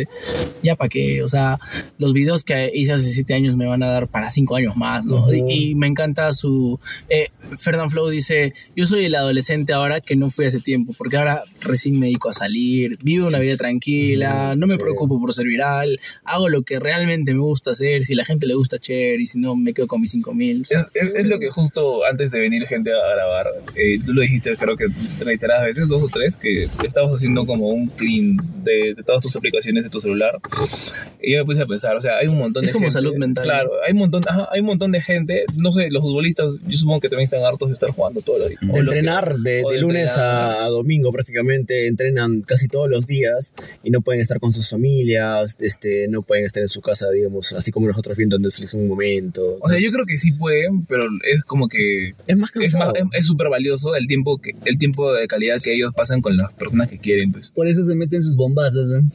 ya 0.62 0.76
para 0.76 0.90
qué, 0.90 1.24
o 1.24 1.28
sea, 1.28 1.60
los 1.98 2.14
videos 2.14 2.44
que 2.44 2.72
hice 2.74 2.94
hace 2.94 3.12
siete 3.12 3.34
años 3.34 3.56
me 3.56 3.66
van 3.66 3.84
a 3.84 3.88
dar 3.88 4.08
para 4.08 4.30
cinco 4.30 4.56
años 4.56 4.76
más, 4.76 5.06
¿no? 5.06 5.28
y, 5.34 5.72
y 5.72 5.76
me 5.76 5.88
encanta 5.88 6.32
su... 6.34 6.80
Eh, 7.10 7.30
Fernand 7.60 7.92
Flow 7.92 8.10
dice, 8.10 8.54
yo 8.76 8.86
soy 8.86 9.06
el 9.06 9.16
adolescente 9.16 9.74
ahora 9.74 10.02
que 10.02 10.16
no 10.16 10.30
fui 10.30 10.46
hace 10.46 10.60
tiempo, 10.60 10.94
porque 10.98 11.18
ahora 11.18 11.44
recién 11.62 12.00
me 12.00 12.08
dedico 12.08 12.30
a 12.30 12.34
salir, 12.34 12.98
vivo 13.04 13.28
una 13.28 13.40
vida 13.40 13.58
tranquila, 13.58 14.56
no 14.56 14.68
me 14.68 14.78
preocupo 14.78 15.20
por 15.20 15.34
ser 15.34 15.46
viral, 15.46 16.00
hago 16.24 16.50
lo 16.50 16.64
que 16.64 16.80
realmente 16.80 17.34
me 17.34 17.40
gusta 17.40 17.72
hacer, 17.72 18.04
si 18.04 18.16
la 18.16 18.26
gente 18.26 18.48
le 18.48 18.56
gusta, 18.56 18.80
chévere, 18.80 19.22
y 19.24 19.28
si 19.28 19.40
no, 19.40 19.56
me 19.56 19.74
quedo 19.74 19.88
con 19.88 20.02
mis 20.02 20.12
cinco 20.12 20.34
mil. 20.34 20.64
Es, 20.70 20.86
es- 20.94 21.14
es 21.16 21.28
lo 21.28 21.40
que 21.40 21.50
justo 21.50 22.04
antes 22.06 22.32
de 22.32 22.40
venir 22.40 22.66
gente 22.66 22.92
a 22.92 23.16
grabar, 23.16 23.48
eh, 23.76 24.00
tú 24.04 24.14
lo 24.14 24.22
dijiste 24.22 24.56
creo 24.58 24.76
que 24.78 24.86
reiteradas 25.24 25.66
veces, 25.66 25.90
dos 25.90 26.04
o 26.04 26.08
tres, 26.08 26.38
que 26.38 26.64
estabas 26.64 27.12
haciendo 27.16 27.46
como 27.46 27.70
un 27.70 27.88
clean 27.88 28.38
de, 28.64 28.94
de 28.96 29.04
todas 29.06 29.22
tus 29.22 29.36
aplicaciones 29.36 29.83
de 29.84 29.90
tu 29.90 30.00
celular. 30.00 30.40
Y 31.22 31.34
yo 31.34 31.40
me 31.40 31.46
puse 31.46 31.62
a 31.62 31.66
pensar, 31.66 31.96
o 31.96 32.02
sea, 32.02 32.18
hay 32.18 32.28
un 32.28 32.38
montón 32.38 32.64
Es 32.64 32.70
de 32.70 32.74
como 32.74 32.86
gente. 32.86 32.94
salud 32.94 33.16
mental. 33.16 33.44
Claro, 33.46 33.72
hay 33.86 33.94
un 33.94 34.00
montón, 34.00 34.22
ajá, 34.28 34.48
hay 34.52 34.60
un 34.62 34.66
montón 34.68 34.92
de 34.92 35.02
gente, 35.02 35.46
no 35.60 35.72
sé, 35.74 35.90
los 35.90 36.02
futbolistas, 36.02 36.56
yo 36.68 36.78
supongo 36.78 37.00
que 37.00 37.10
también 37.10 37.26
están 37.26 37.44
hartos 37.46 37.70
de 37.70 37.74
estar 37.76 37.90
jugando 37.92 38.22
todos 38.22 38.40
los 38.40 38.50
días. 38.50 38.62
De 38.62 38.68
lo 38.68 38.74
que- 38.74 38.80
entrenar 38.82 39.38
de, 39.38 39.64
o 39.66 39.72
de 39.72 39.80
lunes 39.82 40.10
entrenar. 40.10 40.36
a, 40.60 40.66
a 40.66 40.68
domingo 40.70 41.12
prácticamente, 41.12 41.88
entrenan 41.88 42.42
casi 42.42 42.68
todos 42.68 42.90
los 42.90 43.08
días 43.08 43.54
y 43.84 43.92
no 43.92 44.02
pueden 44.02 44.22
estar 44.22 44.40
con 44.40 44.52
sus 44.52 44.70
familias, 44.70 45.56
este, 45.60 46.08
no 46.10 46.22
pueden 46.24 46.46
estar 46.46 46.62
en 46.64 46.70
su 46.70 46.82
casa, 46.82 47.10
digamos, 47.12 47.54
así 47.54 47.72
como 47.72 47.88
nosotros 47.88 48.18
viendo 48.18 48.38
Netflix 48.40 48.74
en 48.74 48.82
un 48.82 48.88
momento. 48.90 49.58
O 49.62 49.70
sea, 49.70 49.80
yo 49.80 49.92
creo 49.92 50.06
que 50.06 50.18
sí 50.18 50.32
pueden, 50.34 50.86
pero 50.86 51.04
es 51.32 51.44
como 51.44 51.68
que 51.70 52.14
es 52.28 52.38
más 52.38 52.50
es 52.56 52.72
cansado. 52.74 52.94
más- 52.94 53.14
es- 53.14 53.26
súper 53.26 53.48
valioso 53.50 53.96
el 53.96 54.08
tiempo 54.08 54.38
que 54.40 54.52
el 54.66 54.78
tiempo 54.78 55.14
de 55.14 55.26
calidad 55.28 55.62
que 55.62 55.74
ellos 55.74 55.94
pasan 55.96 56.22
con 56.22 56.36
las 56.36 56.52
personas 56.54 56.90
que 56.90 56.98
quieren, 57.00 57.32
pues. 57.32 57.50
Por 57.52 57.68
eso 57.68 57.82
se 57.84 57.96
meten 57.96 58.22
sus 58.22 58.36
bombazos, 58.36 58.88
¿no? 58.88 59.10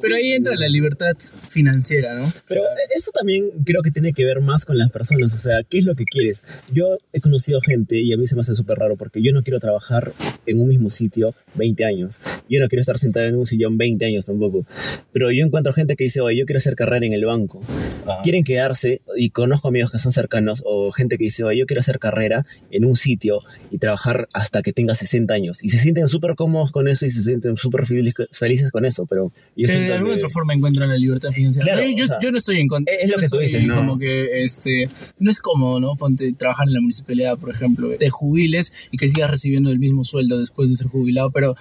Pero 0.00 0.14
ahí 0.14 0.32
entra 0.32 0.54
la 0.54 0.68
libertad 0.68 1.16
financiera, 1.48 2.14
¿no? 2.14 2.32
Pero 2.46 2.62
eso 2.94 3.10
también 3.12 3.50
creo 3.64 3.82
que 3.82 3.90
tiene 3.90 4.12
que 4.12 4.24
ver 4.24 4.40
más 4.40 4.64
con 4.64 4.78
las 4.78 4.90
personas, 4.90 5.34
o 5.34 5.38
sea, 5.38 5.62
¿qué 5.68 5.78
es 5.78 5.84
lo 5.84 5.94
que 5.94 6.04
quieres? 6.04 6.44
Yo 6.72 6.98
he 7.12 7.20
conocido 7.20 7.60
gente 7.60 7.98
y 7.98 8.12
a 8.12 8.16
mí 8.16 8.26
se 8.26 8.34
me 8.34 8.40
hace 8.42 8.54
súper 8.54 8.78
raro 8.78 8.96
porque 8.96 9.22
yo 9.22 9.32
no 9.32 9.42
quiero 9.42 9.60
trabajar 9.60 10.12
en 10.46 10.60
un 10.60 10.68
mismo 10.68 10.90
sitio 10.90 11.34
20 11.54 11.84
años. 11.84 12.20
Yo 12.48 12.60
no 12.60 12.68
quiero 12.68 12.80
estar 12.80 12.98
sentado 12.98 13.26
en 13.26 13.36
un 13.36 13.46
sillón 13.46 13.78
20 13.78 14.04
años 14.04 14.26
tampoco. 14.26 14.66
Pero 15.12 15.30
yo 15.30 15.44
encuentro 15.44 15.72
gente 15.72 15.96
que 15.96 16.04
dice, 16.04 16.20
oye, 16.20 16.38
yo 16.38 16.46
quiero 16.46 16.58
hacer 16.58 16.74
carrera 16.74 17.06
en 17.06 17.12
el 17.12 17.24
banco. 17.24 17.60
Ajá. 18.06 18.22
Quieren 18.22 18.44
quedarse, 18.44 19.02
y 19.16 19.30
conozco 19.30 19.68
amigos 19.68 19.90
que 19.90 19.98
son 19.98 20.12
cercanos, 20.12 20.62
o 20.64 20.92
gente 20.92 21.18
que 21.18 21.24
dice, 21.24 21.44
oye, 21.44 21.58
yo 21.58 21.66
quiero 21.66 21.80
hacer 21.80 21.98
carrera 21.98 22.46
en 22.70 22.84
un 22.84 22.96
sitio 22.96 23.40
y 23.70 23.78
trabajar 23.78 24.28
hasta 24.32 24.62
que 24.62 24.72
tenga 24.72 24.94
60 24.94 25.34
años. 25.34 25.47
Y 25.62 25.68
se 25.70 25.78
sienten 25.78 26.08
súper 26.08 26.34
cómodos 26.34 26.72
con 26.72 26.88
eso 26.88 27.06
y 27.06 27.10
se 27.10 27.22
sienten 27.22 27.56
súper 27.56 27.86
felices, 27.86 28.70
con 28.70 28.84
eso, 28.84 29.06
pero 29.06 29.32
yo 29.56 29.66
Que 29.66 29.72
de 29.78 29.92
alguna 29.94 30.14
que- 30.14 30.18
otra 30.18 30.28
forma 30.28 30.54
encuentran 30.54 30.88
la 30.88 30.96
libertad 30.96 31.30
financiera. 31.30 31.64
Claro, 31.72 31.82
yo, 31.88 31.96
yo- 31.96 32.04
o 32.04 32.06
sea, 32.06 32.18
yo 32.20 32.30
no 32.32 32.38
estoy 32.38 32.58
en 32.60 32.68
contra. 32.68 32.94
es- 32.94 33.08
lo 33.08 33.16
no 33.16 33.20
que 33.22 33.28
tú 33.28 33.36
estoy 33.40 33.44
dices, 33.46 33.66
¿no? 33.66 33.76
Como 33.76 33.98
que 33.98 34.44
este, 34.44 34.88
no 35.18 35.30
es 35.30 35.40
cómodo, 35.40 35.80
¿no? 35.80 35.96
Ponte 35.96 36.32
trabajar 36.32 36.68
en 36.68 36.74
la 36.74 36.80
municipalidad, 36.80 37.38
por 37.38 37.50
ejemplo, 37.50 37.90
te 37.98 38.10
jubiles 38.10 38.88
y 38.90 38.96
que 38.96 39.08
sigas 39.08 39.30
recibiendo 39.30 39.70
el 39.70 39.78
mismo 39.78 40.04
sueldo 40.04 40.38
después 40.38 40.68
de 40.70 40.76
ser 40.76 40.86
jubilado, 40.88 41.30
pero 41.30 41.54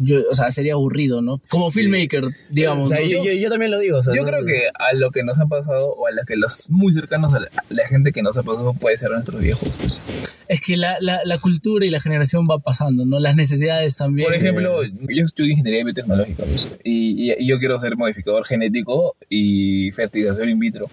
yo, 0.00 0.20
o 0.30 0.34
sea, 0.34 0.50
sería 0.50 0.74
aburrido, 0.74 1.22
¿no? 1.22 1.40
Como 1.48 1.70
filmmaker, 1.70 2.24
digamos. 2.50 2.90
O 2.90 2.94
sea, 2.94 3.00
¿no? 3.02 3.06
yo, 3.08 3.24
yo- 3.24 3.32
yo 3.32 3.50
también 3.50 3.70
lo 3.70 3.78
digo. 3.78 3.98
o 3.98 4.02
sea, 4.02 4.14
Yo 4.14 4.22
no- 4.22 4.28
creo 4.28 4.44
que 4.44 4.62
a 4.78 4.92
lo 4.94 5.10
que 5.10 5.22
nos 5.22 5.38
ha 5.40 5.46
pasado, 5.46 5.86
o 5.88 6.06
a 6.06 6.10
los 6.12 6.24
que 6.26 6.36
los 6.36 6.68
muy 6.70 6.92
cercanos 6.92 7.34
a 7.34 7.40
la, 7.40 7.48
la 7.68 7.86
gente 7.88 8.12
que 8.12 8.22
nos 8.22 8.36
ha 8.38 8.42
pasado, 8.42 8.74
puede 8.74 8.96
ser 8.96 9.10
a 9.10 9.14
nuestros 9.14 9.40
viejos. 9.40 9.76
pues. 9.80 10.02
Es 10.48 10.60
que 10.62 10.76
la, 10.76 10.96
la, 11.00 11.20
la 11.24 11.38
cultura 11.38 11.84
y 11.84 11.90
la 11.90 12.00
generación 12.00 12.46
va 12.50 12.58
pasando, 12.58 13.04
¿no? 13.04 13.17
Las 13.18 13.36
necesidades 13.36 13.96
también. 13.96 14.26
Por 14.28 14.34
ejemplo, 14.36 14.82
yo 14.84 15.24
estudio 15.24 15.50
ingeniería 15.52 15.84
biotecnológica 15.84 16.44
pues, 16.44 16.68
y, 16.84 17.30
y- 17.30 17.34
y 17.38 17.46
yo 17.46 17.58
quiero 17.58 17.78
ser 17.78 17.96
modificador 17.96 18.44
genético 18.46 19.16
y 19.28 19.90
fertilización 19.92 20.48
in 20.50 20.58
vitro. 20.58 20.86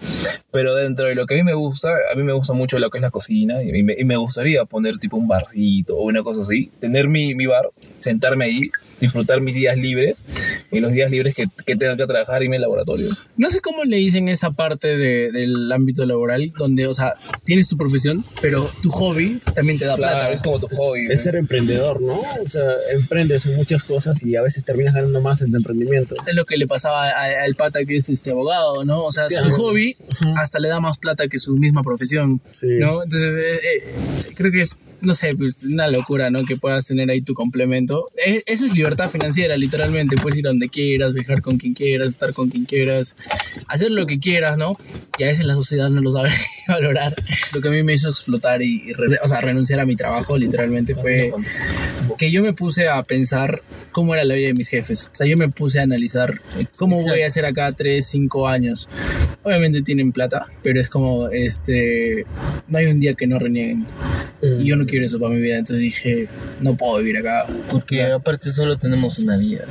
Pero 0.50 0.74
dentro 0.74 1.06
de 1.06 1.14
lo 1.14 1.26
que 1.26 1.34
a 1.34 1.36
mí 1.36 1.42
me 1.42 1.54
gusta, 1.54 1.90
a 2.12 2.14
mí 2.16 2.22
me 2.22 2.32
gusta 2.32 2.52
mucho 2.54 2.78
lo 2.78 2.90
que 2.90 2.98
es 2.98 3.02
la 3.02 3.10
cocina 3.10 3.62
y 3.62 3.82
me, 3.82 3.94
y 3.98 4.04
me 4.04 4.16
gustaría 4.16 4.64
poner 4.64 4.98
tipo 4.98 5.16
un 5.16 5.28
barcito 5.28 5.96
o 5.96 6.04
una 6.04 6.22
cosa 6.22 6.40
así, 6.42 6.70
tener 6.80 7.08
mi, 7.08 7.34
mi 7.34 7.46
bar, 7.46 7.70
sentarme 7.98 8.46
ahí, 8.46 8.70
disfrutar 9.00 9.40
mis 9.40 9.54
días 9.54 9.76
libres 9.76 10.24
y 10.72 10.80
los 10.80 10.92
días 10.92 11.10
libres 11.10 11.34
que, 11.34 11.46
que 11.66 11.76
tenga 11.76 11.96
que 11.96 12.06
trabajar 12.06 12.42
y 12.42 12.48
mi 12.48 12.58
laboratorio. 12.58 13.08
No 13.36 13.50
sé 13.50 13.60
cómo 13.60 13.84
le 13.84 13.96
dicen 13.98 14.28
esa 14.28 14.50
parte 14.52 14.96
de- 14.96 15.30
del 15.30 15.70
ámbito 15.72 16.06
laboral, 16.06 16.52
donde, 16.58 16.86
o 16.86 16.94
sea, 16.94 17.12
tienes 17.44 17.68
tu 17.68 17.76
profesión, 17.76 18.24
pero 18.40 18.68
tu 18.82 18.88
hobby 18.90 19.40
también 19.54 19.78
te 19.78 19.84
da 19.84 19.96
Claro, 19.96 20.18
plata. 20.18 20.32
es 20.32 20.40
como 20.42 20.58
tu 20.58 20.68
hobby. 20.68 21.06
Es 21.10 21.22
ser 21.22 21.36
emprendedor, 21.36 22.00
¿no? 22.00 22.05
O 22.14 22.46
sea, 22.48 22.62
emprendes 22.92 23.46
en 23.46 23.56
muchas 23.56 23.84
cosas 23.84 24.22
y 24.24 24.36
a 24.36 24.42
veces 24.42 24.64
terminas 24.64 24.94
ganando 24.94 25.20
más 25.20 25.42
en 25.42 25.50
tu 25.50 25.56
emprendimiento. 25.56 26.14
Es 26.26 26.34
lo 26.34 26.44
que 26.44 26.56
le 26.56 26.66
pasaba 26.66 27.08
al 27.08 27.54
pata 27.54 27.84
que 27.84 27.96
es 27.96 28.08
este 28.08 28.30
abogado, 28.30 28.84
¿no? 28.84 29.04
O 29.04 29.12
sea, 29.12 29.26
Sí, 29.26 29.34
su 29.36 29.46
ajá. 29.48 29.56
hobby 29.56 29.96
hasta 30.36 30.58
le 30.58 30.68
da 30.68 30.80
más 30.80 30.98
plata 30.98 31.28
que 31.28 31.38
su 31.38 31.56
misma 31.56 31.82
profesión, 31.82 32.40
Sí. 32.50 32.66
¿no? 32.78 33.02
Entonces, 33.02 33.36
eh, 33.36 33.60
eh, 33.64 34.32
creo 34.34 34.50
que 34.52 34.60
es, 34.60 34.78
no 35.02 35.12
sé, 35.12 35.34
pues, 35.36 35.62
una 35.64 35.88
locura, 35.88 36.30
¿no? 36.30 36.44
Que 36.44 36.56
puedas 36.56 36.86
tener 36.86 37.10
ahí 37.10 37.20
tu 37.20 37.34
complemento. 37.34 38.10
Eh, 38.26 38.42
eso 38.46 38.64
es 38.66 38.74
libertad 38.74 39.10
financiera, 39.10 39.56
literalmente. 39.56 40.16
Puedes 40.16 40.38
ir 40.38 40.46
a 40.46 40.50
donde 40.50 40.68
quieras, 40.68 41.12
viajar 41.12 41.42
con 41.42 41.58
quien 41.58 41.74
quieras, 41.74 42.08
estar 42.08 42.32
con 42.32 42.48
quien 42.48 42.64
quieras, 42.64 43.14
hacer 43.68 43.90
lo 43.90 44.06
que 44.06 44.18
quieras, 44.18 44.56
¿no? 44.56 44.76
Y 45.18 45.24
a 45.24 45.28
veces 45.28 45.44
la 45.44 45.54
sociedad 45.54 45.90
no 45.90 46.00
lo 46.00 46.10
sabe 46.10 46.30
valorar. 46.68 47.14
Lo 47.52 47.60
que 47.60 47.68
a 47.68 47.70
mí 47.70 47.82
me 47.82 47.92
hizo 47.92 48.08
explotar 48.08 48.62
y, 48.62 48.80
y 48.88 48.92
re- 48.94 49.18
o 49.22 49.28
sea, 49.28 49.40
renunciar 49.42 49.80
a 49.80 49.86
mi 49.86 49.96
trabajo, 49.96 50.36
literalmente, 50.38 50.94
fue 50.94 51.32
que 52.18 52.30
yo 52.30 52.42
me 52.42 52.52
puse 52.52 52.88
a 52.88 53.02
pensar 53.02 53.62
cómo 53.92 54.14
era 54.14 54.24
la 54.24 54.34
vida 54.34 54.48
de 54.48 54.54
mis 54.54 54.68
jefes. 54.68 55.10
O 55.12 55.14
sea, 55.14 55.26
yo 55.26 55.36
me 55.36 55.48
puse 55.48 55.80
a 55.80 55.82
analizar 55.82 56.40
cómo 56.78 57.00
voy 57.02 57.22
a 57.22 57.26
hacer 57.26 57.44
acá 57.44 57.72
3, 57.72 58.06
5 58.06 58.48
años. 58.48 58.88
Obviamente 59.42 59.82
tienen 59.82 60.12
plata, 60.12 60.46
pero 60.62 60.80
es 60.80 60.88
como, 60.88 61.28
este, 61.28 62.24
no 62.68 62.78
hay 62.78 62.86
un 62.86 62.98
día 63.00 63.14
que 63.14 63.26
no 63.26 63.38
renieguen. 63.38 63.86
Y 64.42 64.66
yo 64.68 64.76
no 64.76 64.86
quiero 64.86 65.04
eso 65.06 65.18
para 65.18 65.34
mi 65.34 65.40
vida, 65.40 65.56
entonces 65.56 65.80
dije, 65.80 66.28
no 66.60 66.76
puedo 66.76 66.98
vivir 66.98 67.16
acá. 67.18 67.46
Porque 67.70 68.02
aparte 68.04 68.50
solo 68.50 68.76
tenemos 68.78 69.18
una 69.18 69.36
vida. 69.36 69.64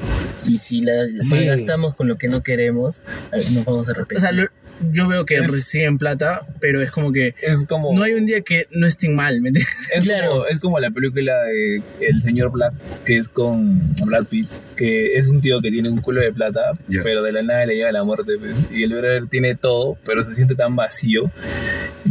Y 0.48 0.58
si 0.58 0.82
la 0.82 0.94
Sí. 1.22 1.46
gastamos 1.46 1.96
con 1.96 2.08
lo 2.08 2.18
que 2.18 2.28
no 2.28 2.44
queremos, 2.44 3.02
eh, 3.32 3.44
nos 3.52 3.64
vamos 3.66 3.88
a 3.88 3.92
O 3.92 3.94
arrepentir. 3.96 4.20
sea, 4.20 4.32
lo- 4.32 4.48
yo 4.92 5.08
veo 5.08 5.26
que 5.26 5.36
Es- 5.36 5.52
reciben 5.52 5.98
plata, 5.98 6.42
pero 6.60 6.82
es 6.82 6.92
como 6.92 7.12
que 7.12 7.34
Es 7.42 7.66
como. 7.66 7.94
no 7.94 8.04
hay 8.04 8.14
un 8.14 8.26
día 8.26 8.42
que 8.42 8.68
no 8.72 8.86
estén 8.88 9.16
mal, 9.16 9.40
¿me 9.42 9.50
entiendes? 9.50 9.90
Es, 9.96 10.06
como, 10.28 10.46
es 10.48 10.60
como 10.60 10.80
la 10.80 10.92
película 10.92 11.44
de 11.44 11.82
El 12.02 12.22
señor 12.22 12.52
Black, 12.52 12.74
que 13.06 13.18
es 13.18 13.28
con 13.30 13.82
Brad 14.06 14.26
Pitt, 14.26 14.50
que 14.76 15.16
es 15.16 15.30
un 15.30 15.42
tío 15.42 15.62
que 15.62 15.72
tiene 15.72 15.90
un 15.90 16.02
culo 16.02 16.22
de 16.22 16.34
plata, 16.34 16.72
pero 17.04 17.24
de 17.24 17.32
la 17.32 17.42
nada 17.42 17.66
le 17.66 17.76
llega 17.76 17.92
la 17.92 18.04
muerte. 18.04 18.34
pues, 18.40 18.58
y 18.72 18.84
el 18.84 18.92
brother 18.92 19.28
tiene 19.28 19.56
todo, 19.56 19.98
pero 20.06 20.24
se 20.24 20.34
siente 20.34 20.56
tan 20.56 20.76
vacío 20.76 21.32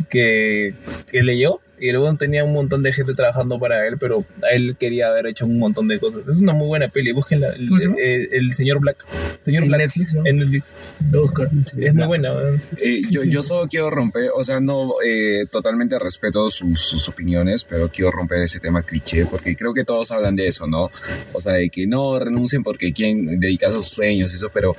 que, 0.08 0.74
que 1.10 1.22
leyó. 1.22 1.60
Y 1.84 1.90
el 1.90 1.98
weón 1.98 2.16
tenía 2.16 2.44
un 2.44 2.52
montón 2.54 2.82
de 2.82 2.94
gente 2.94 3.12
trabajando 3.12 3.58
para 3.58 3.86
él, 3.86 3.98
pero 3.98 4.24
a 4.42 4.54
él 4.54 4.74
quería 4.80 5.08
haber 5.08 5.26
hecho 5.26 5.44
un 5.44 5.58
montón 5.58 5.86
de 5.86 5.98
cosas. 6.00 6.22
Es 6.26 6.38
una 6.40 6.54
muy 6.54 6.66
buena 6.66 6.88
peli, 6.88 7.12
búsquenla. 7.12 7.50
El, 7.50 7.68
¿Cómo 7.68 7.78
se 7.78 7.84
llama? 7.88 7.96
el- 8.00 8.28
el 8.32 8.50
señor 8.52 8.80
Black. 8.80 9.04
Señor 9.42 9.64
En 9.64 9.68
Black. 9.68 9.80
Netflix, 9.82 10.14
¿no? 10.14 10.22
En 10.24 10.36
Netflix. 10.38 10.72
Busco. 11.12 11.42
Es 11.78 11.92
muy 11.94 12.06
buena. 12.06 12.32
Eh, 12.82 13.02
yo, 13.10 13.22
yo 13.24 13.42
solo 13.42 13.68
quiero 13.68 13.90
romper, 13.90 14.30
o 14.34 14.42
sea, 14.44 14.60
no 14.60 14.92
eh, 15.06 15.44
totalmente 15.50 15.98
respeto 15.98 16.48
sus, 16.48 16.80
sus 16.80 17.06
opiniones, 17.10 17.64
pero 17.64 17.90
quiero 17.90 18.10
romper 18.10 18.38
ese 18.42 18.60
tema 18.60 18.82
cliché, 18.82 19.26
porque 19.26 19.54
creo 19.54 19.74
que 19.74 19.84
todos 19.84 20.10
hablan 20.10 20.36
de 20.36 20.46
eso, 20.46 20.66
¿no? 20.66 20.90
O 21.34 21.40
sea, 21.42 21.52
de 21.52 21.68
que 21.68 21.86
no 21.86 22.18
renuncien 22.18 22.62
porque 22.62 22.94
quieren 22.94 23.38
dedicarse 23.40 23.76
a 23.76 23.80
sus 23.80 23.90
sueños, 23.90 24.32
eso, 24.32 24.48
pero 24.54 24.74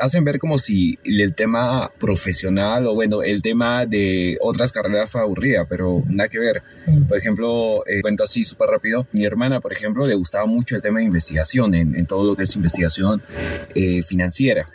hacen 0.00 0.24
ver 0.24 0.40
como 0.40 0.58
si 0.58 0.98
el 1.04 1.34
tema 1.34 1.92
profesional 2.00 2.86
o 2.88 2.94
bueno, 2.94 3.22
el 3.22 3.42
tema 3.42 3.86
de 3.86 4.38
otras 4.40 4.72
carreras 4.72 5.08
fue 5.10 5.20
aburrida, 5.20 5.66
pero 5.68 6.02
nada 6.08 6.28
que 6.32 6.38
ver. 6.40 6.62
Por 7.06 7.16
ejemplo, 7.16 7.84
eh, 7.86 8.02
cuento 8.02 8.24
así 8.24 8.44
súper 8.44 8.68
rápido, 8.68 9.06
mi 9.12 9.24
hermana, 9.24 9.60
por 9.60 9.72
ejemplo, 9.72 10.06
le 10.06 10.14
gustaba 10.14 10.46
mucho 10.46 10.74
el 10.74 10.82
tema 10.82 10.98
de 10.98 11.04
investigación, 11.04 11.74
en, 11.74 11.94
en 11.94 12.06
todo 12.06 12.26
lo 12.26 12.34
que 12.34 12.42
es 12.42 12.56
investigación 12.56 13.22
eh, 13.74 14.02
financiera. 14.02 14.68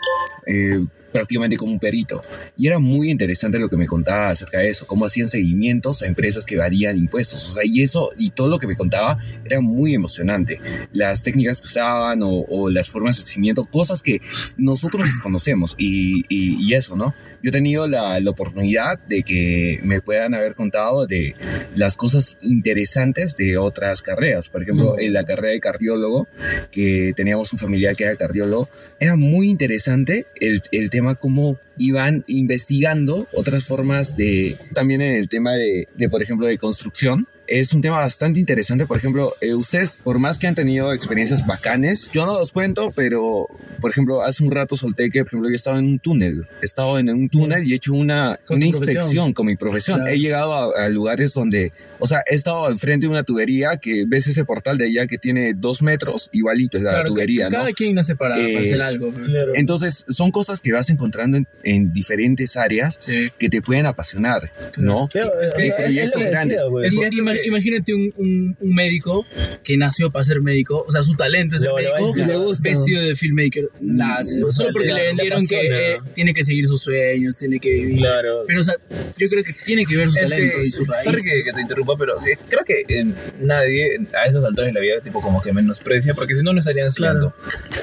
Eh, 0.45 0.85
prácticamente 1.11 1.57
como 1.57 1.71
un 1.71 1.79
perito. 1.79 2.21
Y 2.57 2.67
era 2.67 2.79
muy 2.79 3.09
interesante 3.09 3.59
lo 3.59 3.69
que 3.69 3.77
me 3.77 3.87
contaba 3.87 4.29
acerca 4.29 4.59
de 4.59 4.69
eso, 4.69 4.87
cómo 4.87 5.05
hacían 5.05 5.27
seguimientos 5.27 6.01
a 6.01 6.07
empresas 6.07 6.45
que 6.45 6.57
varían 6.57 6.97
impuestos. 6.97 7.43
O 7.49 7.53
sea, 7.53 7.63
y 7.65 7.81
eso, 7.81 8.09
y 8.17 8.31
todo 8.31 8.47
lo 8.47 8.59
que 8.59 8.67
me 8.67 8.75
contaba 8.75 9.17
era 9.45 9.61
muy 9.61 9.93
emocionante. 9.93 10.59
Las 10.93 11.23
técnicas 11.23 11.61
que 11.61 11.67
usaban 11.67 12.21
o, 12.23 12.29
o 12.49 12.69
las 12.69 12.89
formas 12.89 13.17
de 13.17 13.23
seguimiento, 13.23 13.65
cosas 13.65 14.01
que 14.01 14.21
nosotros 14.57 15.03
desconocemos. 15.03 15.75
Y, 15.77 16.23
y, 16.29 16.57
y 16.63 16.73
eso, 16.73 16.95
¿no? 16.95 17.13
Yo 17.43 17.49
he 17.49 17.51
tenido 17.51 17.87
la, 17.87 18.19
la 18.19 18.29
oportunidad 18.31 18.99
de 19.07 19.23
que 19.23 19.79
me 19.83 20.01
puedan 20.01 20.33
haber 20.33 20.55
contado 20.55 21.05
de 21.05 21.35
las 21.75 21.95
cosas 21.95 22.37
interesantes 22.41 23.37
de 23.37 23.57
otras 23.57 24.01
carreras. 24.01 24.49
Por 24.49 24.63
ejemplo, 24.63 24.97
en 24.97 25.13
la 25.13 25.23
carrera 25.23 25.53
de 25.53 25.59
cardiólogo, 25.59 26.27
que 26.71 27.13
teníamos 27.15 27.53
un 27.53 27.59
familiar 27.59 27.95
que 27.95 28.05
era 28.05 28.15
cardiólogo, 28.15 28.69
era 28.99 29.15
muy 29.15 29.47
interesante 29.49 30.25
el, 30.39 30.63
el 30.71 30.89
tema 30.89 30.96
cómo 31.15 31.57
iban 31.77 32.23
investigando 32.27 33.27
otras 33.33 33.65
formas 33.65 34.17
de, 34.17 34.57
también 34.73 35.01
en 35.01 35.15
el 35.15 35.29
tema 35.29 35.53
de, 35.53 35.87
de 35.95 36.09
por 36.09 36.21
ejemplo, 36.21 36.47
de 36.47 36.57
construcción. 36.57 37.27
Es 37.47 37.71
un 37.71 37.81
tema 37.81 37.99
bastante 37.99 38.41
interesante. 38.41 38.85
Por 38.85 38.97
ejemplo, 38.97 39.33
eh, 39.39 39.53
ustedes, 39.53 39.97
por 40.03 40.19
más 40.19 40.37
que 40.37 40.47
han 40.47 40.55
tenido 40.55 40.91
experiencias 40.91 41.47
bacanes, 41.47 42.11
yo 42.11 42.25
no 42.25 42.37
los 42.37 42.51
cuento, 42.51 42.91
pero, 42.93 43.47
por 43.79 43.89
ejemplo, 43.89 44.21
hace 44.21 44.43
un 44.43 44.51
rato 44.51 44.75
solté 44.75 45.09
que, 45.09 45.19
por 45.19 45.27
ejemplo, 45.29 45.49
yo 45.49 45.55
estaba 45.55 45.77
en 45.77 45.85
un 45.85 45.99
túnel. 45.99 46.45
He 46.61 46.65
estado 46.65 46.99
en 46.99 47.09
un 47.09 47.29
túnel 47.29 47.65
y 47.65 47.71
he 47.71 47.75
hecho 47.77 47.93
una, 47.93 48.31
una 48.31 48.37
tu 48.37 48.53
profesión. 48.55 48.83
inspección 48.83 49.33
con 49.33 49.45
mi 49.45 49.55
profesión. 49.55 49.99
Claro. 49.99 50.13
He 50.13 50.19
llegado 50.19 50.53
a, 50.53 50.85
a 50.85 50.89
lugares 50.89 51.33
donde, 51.33 51.71
o 51.99 52.07
sea, 52.07 52.21
he 52.29 52.35
estado 52.35 52.69
enfrente 52.69 53.05
de 53.05 53.09
una 53.11 53.23
tubería 53.23 53.77
que 53.77 54.05
ves 54.07 54.27
ese 54.27 54.45
portal 54.45 54.77
de 54.77 54.85
allá 54.85 55.07
que 55.07 55.17
tiene 55.17 55.53
dos 55.55 55.81
metros, 55.81 56.29
igualito 56.31 56.77
es 56.77 56.83
la 56.83 56.91
Claro, 56.91 57.09
tubería, 57.09 57.45
que- 57.47 57.51
¿no? 57.55 57.57
cada 57.59 57.71
quien 57.73 57.95
nace 57.95 58.15
para, 58.15 58.37
Eh, 58.39 58.53
para 58.53 58.65
hacer 58.65 58.81
algo. 58.81 59.13
pero- 59.13 59.55
Entonces, 59.55 60.05
son 60.09 60.31
cosas 60.31 60.61
que 60.61 60.71
vas 60.71 60.89
encontrando 60.89 61.37
en, 61.37 61.47
en 61.63 61.93
diferentes 61.93 62.57
áreas 62.57 62.97
Sí. 62.99 63.29
que 63.37 63.49
te 63.49 63.61
pueden 63.61 63.85
apasionar, 63.85 64.51
¿no? 64.77 65.05
Pero, 65.11 65.41
Es 65.41 65.51
o 65.53 65.55
que 65.55 65.63
sea, 65.63 65.65
es- 65.65 65.69
lo 65.69 65.75
proyectos 65.85 66.21
que 66.23 66.29
grandes. 66.29 66.57
decía. 66.81 67.07
Es 67.07 67.41
que 67.41 67.47
imagínate 67.47 67.93
un, 67.93 68.13
un- 68.17 68.57
un 68.59 68.75
médico 68.75 69.25
que 69.63 69.77
nació 69.77 70.11
para 70.11 70.23
ser 70.25 70.41
médico, 70.41 70.83
o 70.87 70.91
sea, 70.91 71.01
su 71.03 71.15
talento 71.15 71.55
es 71.55 71.61
lo 71.61 71.75
médico, 71.75 72.13
le 72.15 72.37
gusta. 72.37 72.69
vestido 72.69 73.01
de 73.01 73.15
filmmaker, 73.15 73.69
la 73.81 74.15
hace. 74.17 74.43
o 74.43 74.51
sea, 74.51 74.57
solo 74.65 74.69
porque 74.73 74.91
le- 74.93 75.03
vendieron 75.07 75.45
que 75.47 75.67
eh, 75.67 75.97
tiene 76.13 76.33
que 76.33 76.43
seguir 76.43 76.65
sus 76.65 76.81
sueños, 76.81 77.37
tiene 77.37 77.59
que 77.59 77.69
vivir. 77.69 77.97
Claro. 77.97 78.43
Pero, 78.47 78.59
o 78.61 78.63
sea, 78.63 78.75
yo 79.17 79.29
creo 79.29 79.43
que 79.43 79.53
tiene 79.65 79.85
que 79.85 79.95
ver 79.97 80.09
su 80.09 80.17
Es 80.17 80.29
talento 80.29 80.57
que, 80.57 80.65
y 80.67 80.71
su 80.71 80.85
raíz. 80.85 81.03
sorry 81.03 81.21
que, 81.21 81.43
que 81.43 81.51
te 81.53 81.61
interrumpa, 81.61 81.86
pero 81.95 82.15
creo 82.49 82.65
que 82.65 82.83
eh, 82.87 83.05
nadie 83.39 83.99
a 84.19 84.25
esas 84.25 84.43
alturas 84.43 84.67
de 84.67 84.73
la 84.73 84.79
vida 84.81 84.99
tipo 85.01 85.21
como 85.21 85.41
que 85.41 85.53
menosprecia, 85.53 86.13
porque 86.13 86.35
si 86.35 86.43
no 86.43 86.53
no 86.53 86.59
estarían 86.59 86.87
estudiando. 86.87 87.33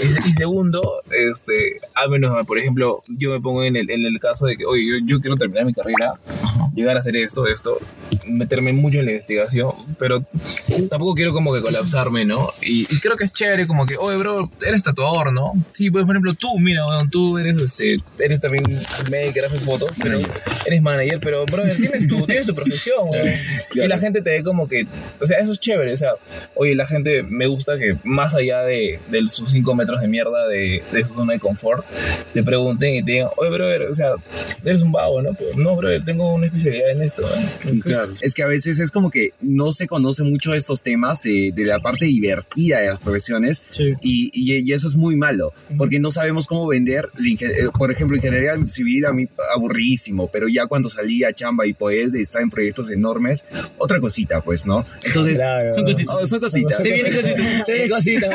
Y, 0.02 0.28
y 0.28 0.32
segundo, 0.32 0.82
este, 1.10 1.80
a 1.94 2.08
menos, 2.08 2.44
por 2.46 2.58
ejemplo, 2.58 3.00
yo 3.18 3.30
me 3.30 3.40
pongo 3.40 3.62
en 3.62 3.76
el, 3.76 3.90
en 3.90 4.04
el 4.04 4.18
caso 4.18 4.46
de 4.46 4.56
que, 4.56 4.66
oye, 4.66 4.82
yo, 4.84 5.06
yo 5.06 5.20
quiero 5.20 5.36
terminar 5.36 5.64
mi 5.64 5.72
carrera, 5.72 6.14
llegar 6.74 6.96
a 6.96 6.98
hacer 6.98 7.16
esto, 7.16 7.46
esto, 7.46 7.78
meterme 8.26 8.72
mucho 8.72 8.98
en 8.98 9.06
la 9.06 9.12
investigación, 9.12 9.72
pero 9.98 10.24
tampoco 10.90 11.14
quiero 11.14 11.32
como 11.32 11.54
que 11.54 11.60
colapsarme, 11.60 12.24
¿no? 12.24 12.48
Y, 12.62 12.82
y 12.82 13.00
creo 13.00 13.16
que 13.16 13.24
es 13.24 13.32
chévere 13.32 13.66
como 13.66 13.86
que, 13.86 13.96
oye, 13.96 14.16
bro, 14.18 14.50
eres 14.66 14.82
tatuador, 14.82 15.32
¿no? 15.32 15.52
Sí, 15.72 15.90
pues, 15.90 16.04
por 16.04 16.14
ejemplo, 16.14 16.34
tú, 16.34 16.58
mira, 16.58 16.82
tú 17.10 17.38
eres, 17.38 17.56
este, 17.56 17.96
eres 18.18 18.40
también 18.40 18.64
maker, 19.10 19.44
haces 19.44 19.62
fotos, 19.62 19.90
pero 20.02 20.18
eres 20.66 20.82
manager, 20.82 21.20
pero, 21.20 21.44
bro, 21.46 21.62
tienes 21.76 22.08
tu, 22.08 22.26
tienes 22.26 22.46
tu 22.46 22.54
profesión, 22.54 23.08
weón. 23.08 23.28
Y 23.74 23.88
la 23.88 23.93
gente 23.98 24.22
te 24.22 24.30
ve 24.30 24.42
como 24.42 24.68
que, 24.68 24.87
o 25.20 25.26
sea, 25.26 25.38
eso 25.38 25.52
es 25.52 25.61
chévere, 25.61 25.92
o 25.92 25.96
sea, 25.96 26.11
oye, 26.54 26.74
la 26.74 26.87
gente 26.87 27.22
me 27.22 27.46
gusta 27.46 27.78
que 27.78 27.96
más 28.04 28.35
allá 28.35 28.62
de, 28.62 29.00
de 29.11 29.26
sus 29.28 29.50
cinco 29.50 29.74
metros 29.74 30.00
de 30.00 30.09
mierda 30.09 30.46
de, 30.48 30.83
de 30.92 31.04
su 31.04 31.14
zona 31.14 31.35
de 31.35 31.38
confort, 31.38 31.85
te 32.33 32.42
pregunten 32.42 32.94
y 32.96 33.02
te 33.02 33.12
digan, 33.12 33.28
oye, 33.37 33.50
brother, 33.50 33.83
o 33.83 33.94
sea, 33.94 34.11
eres 34.64 34.83
un 34.83 34.92
vago, 34.92 35.22
¿no? 35.22 35.35
Pero, 35.35 35.50
no, 35.57 35.76
brother, 35.76 36.04
tengo 36.04 36.33
una 36.35 36.46
especialidad 36.46 36.90
en 36.90 37.02
esto. 37.02 37.22
¿no? 37.64 37.83
Claro. 37.83 38.12
Es 38.20 38.35
que 38.35 38.42
a 38.42 38.46
veces 38.46 38.78
es 38.80 38.90
como 38.90 39.11
que 39.11 39.30
no 39.40 39.72
se 39.72 39.87
conoce 39.87 40.22
mucho 40.24 40.54
estos 40.54 40.83
temas 40.83 41.22
de, 41.22 41.52
de 41.54 41.64
la 41.64 41.80
parte 41.80 42.07
divertida 42.07 42.80
de 42.80 42.88
las 42.90 42.98
profesiones 42.98 43.62
Sí. 43.70 43.94
y, 44.02 44.30
y- 44.33 44.54
y 44.64 44.72
eso 44.72 44.87
es 44.88 44.96
muy 44.96 45.16
malo 45.16 45.52
porque 45.76 45.98
no 46.00 46.11
sabemos 46.11 46.46
cómo 46.46 46.66
vender. 46.68 47.09
la 47.18 47.28
eh, 47.28 47.68
Por 47.76 47.90
ejemplo, 47.90 48.16
ingeniería 48.16 48.54
civil 48.68 49.07
a 49.07 49.12
mí 49.12 49.26
aburridísimo, 49.54 50.28
pero 50.33 50.46
ya 50.48 50.66
cuando 50.66 50.88
salí 50.88 51.24
a 51.24 51.33
chamba 51.33 51.66
y 51.66 51.72
pues 51.72 52.14
estar 52.14 52.42
en 52.42 52.50
proyectos 52.50 52.90
enormes, 52.90 53.44
otra 53.85 54.01
cosita, 54.01 54.40
pues, 54.42 54.66
¿no? 54.66 54.85
Entonces, 55.05 55.38
Claro. 55.38 55.70
Son 55.73 55.85
cositas. 55.85 56.16
oh, 56.20 56.27
son 56.27 56.40
cositas. 56.40 56.83
Se 56.83 56.92
vienen 56.92 57.14
cositas. 57.14 57.66
Se 57.66 57.73
vienen 57.73 57.90
cositas. 57.90 58.35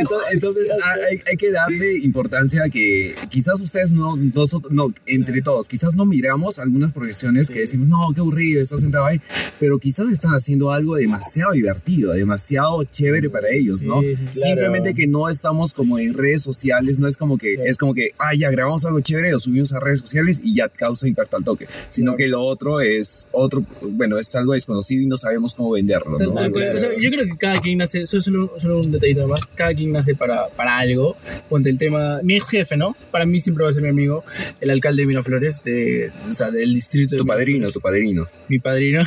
Ento- 0.00 0.20
Entonces 0.30 0.68
hay, 1.10 1.18
hay 1.26 1.36
que 1.36 1.50
darle 1.50 1.98
importancia 2.02 2.64
a 2.64 2.68
que 2.68 3.14
quizás 3.28 3.60
ustedes 3.60 3.92
no, 3.92 4.16
nosotros, 4.16 4.72
no, 4.72 4.92
entre 5.06 5.42
todos, 5.42 5.68
quizás 5.68 5.94
no 5.94 6.04
miramos 6.04 6.58
algunas 6.58 6.92
profesiones 6.92 7.48
que 7.50 7.60
decimos, 7.60 7.88
no, 7.88 7.98
qué 8.14 8.20
aburrido, 8.20 8.62
estás 8.62 8.80
sentado 8.80 9.06
ahí, 9.06 9.20
pero 9.60 9.78
quizás 9.78 10.10
están 10.12 10.32
haciendo 10.32 10.70
algo 10.72 10.96
demasiado 10.96 11.52
divertido, 11.52 12.12
demasiado 12.12 12.84
chévere 12.84 13.28
para 13.30 13.48
ellos, 13.50 13.82
¿no? 13.82 14.00
Sí, 14.00 14.16
sí, 14.16 14.22
claro. 14.24 14.32
Simplemente 14.40 14.94
que 14.94 15.06
no 15.06 15.28
estamos 15.28 15.72
como 15.74 15.98
en 15.98 16.14
redes 16.14 16.42
sociales, 16.42 16.98
no 16.98 17.08
es 17.08 17.16
como 17.16 17.36
que, 17.38 17.54
es 17.64 17.76
como 17.76 17.94
que, 17.94 18.10
ah, 18.18 18.34
ya 18.38 18.50
grabamos 18.50 18.84
algo 18.84 19.00
chévere, 19.00 19.32
lo 19.32 19.40
subimos 19.40 19.72
a 19.72 19.80
redes 19.80 20.00
sociales 20.00 20.40
y 20.42 20.54
ya 20.54 20.68
causa 20.68 21.06
impacto 21.08 21.36
al 21.36 21.44
toque, 21.44 21.66
sino 21.88 22.14
que 22.16 22.28
lo 22.28 22.42
otro 22.42 22.80
es 22.80 23.28
otro, 23.32 23.64
bueno, 23.82 24.18
es 24.22 24.34
algo 24.34 24.54
desconocido 24.54 25.02
y 25.02 25.06
no 25.06 25.16
sabemos 25.16 25.54
cómo 25.54 25.72
venderlo, 25.72 26.16
Tal- 26.16 26.28
¿no? 26.28 26.34
tal 26.34 26.50
cual. 26.50 26.70
O 26.74 26.78
sea, 26.78 26.88
yo 26.98 27.10
creo 27.10 27.26
que 27.26 27.36
cada 27.36 27.58
quien 27.60 27.78
nace, 27.78 28.00
eso 28.02 28.18
es 28.18 28.24
solo, 28.24 28.52
solo 28.56 28.78
un 28.78 28.90
detallito 28.90 29.26
más, 29.28 29.44
cada 29.46 29.74
quien 29.74 29.92
nace 29.92 30.14
para, 30.14 30.48
para 30.48 30.78
algo. 30.78 31.16
Ponte 31.48 31.68
el 31.70 31.78
tema, 31.78 32.20
mi 32.22 32.34
ex 32.36 32.48
jefe, 32.50 32.76
¿no? 32.76 32.96
Para 33.10 33.26
mí 33.26 33.38
siempre 33.40 33.64
va 33.64 33.70
a 33.70 33.72
ser 33.72 33.82
mi 33.82 33.88
amigo, 33.90 34.24
el 34.60 34.70
alcalde 34.70 35.02
de 35.02 35.06
Miraflores, 35.06 35.62
de, 35.62 36.10
o 36.28 36.32
sea, 36.32 36.50
del 36.50 36.72
distrito 36.74 37.16
de 37.16 37.18
Tu 37.18 37.26
padrino, 37.26 37.58
Miraflores. 37.58 37.74
tu 37.74 37.80
padrino. 37.80 38.26
Mi 38.48 38.58
padrino. 38.58 39.02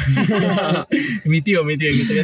mi 1.26 1.42
tío, 1.42 1.64
mi 1.64 1.78
tío. 1.78 1.90
mi 1.92 2.06
tío. 2.08 2.22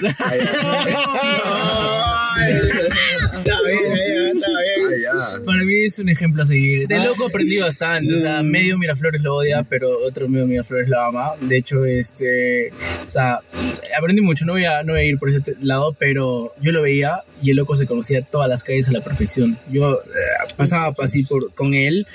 Está 3.41 3.61
bien, 3.65 3.83
está 3.83 4.00
es 5.85 5.99
un 5.99 6.09
ejemplo 6.09 6.43
a 6.43 6.45
seguir. 6.45 6.87
De 6.87 6.97
loco 6.99 7.27
aprendí 7.27 7.57
bastante. 7.59 8.13
O 8.13 8.17
sea, 8.17 8.43
medio 8.43 8.77
Miraflores 8.77 9.21
lo 9.21 9.35
odia, 9.35 9.63
pero 9.63 9.97
otro 10.05 10.27
medio 10.27 10.47
Miraflores 10.47 10.87
lo 10.89 10.99
ama. 11.01 11.31
De 11.41 11.57
hecho, 11.57 11.85
este. 11.85 12.71
O 13.07 13.11
sea, 13.11 13.39
aprendí 13.97 14.21
mucho. 14.21 14.45
No 14.45 14.53
voy 14.53 14.65
a, 14.65 14.83
no 14.83 14.93
voy 14.93 15.01
a 15.01 15.05
ir 15.05 15.17
por 15.17 15.29
ese 15.29 15.41
lado, 15.61 15.95
pero 15.99 16.53
yo 16.61 16.71
lo 16.71 16.81
veía 16.81 17.23
y 17.41 17.49
el 17.51 17.55
loco 17.57 17.73
se 17.75 17.87
conocía 17.87 18.21
todas 18.21 18.47
las 18.47 18.63
calles 18.63 18.87
a 18.87 18.91
la 18.91 19.01
perfección. 19.01 19.57
Yo 19.71 19.93
eh, 19.95 20.51
pasaba 20.57 20.93
así 20.99 21.23
por, 21.23 21.53
con 21.53 21.73
él 21.73 22.05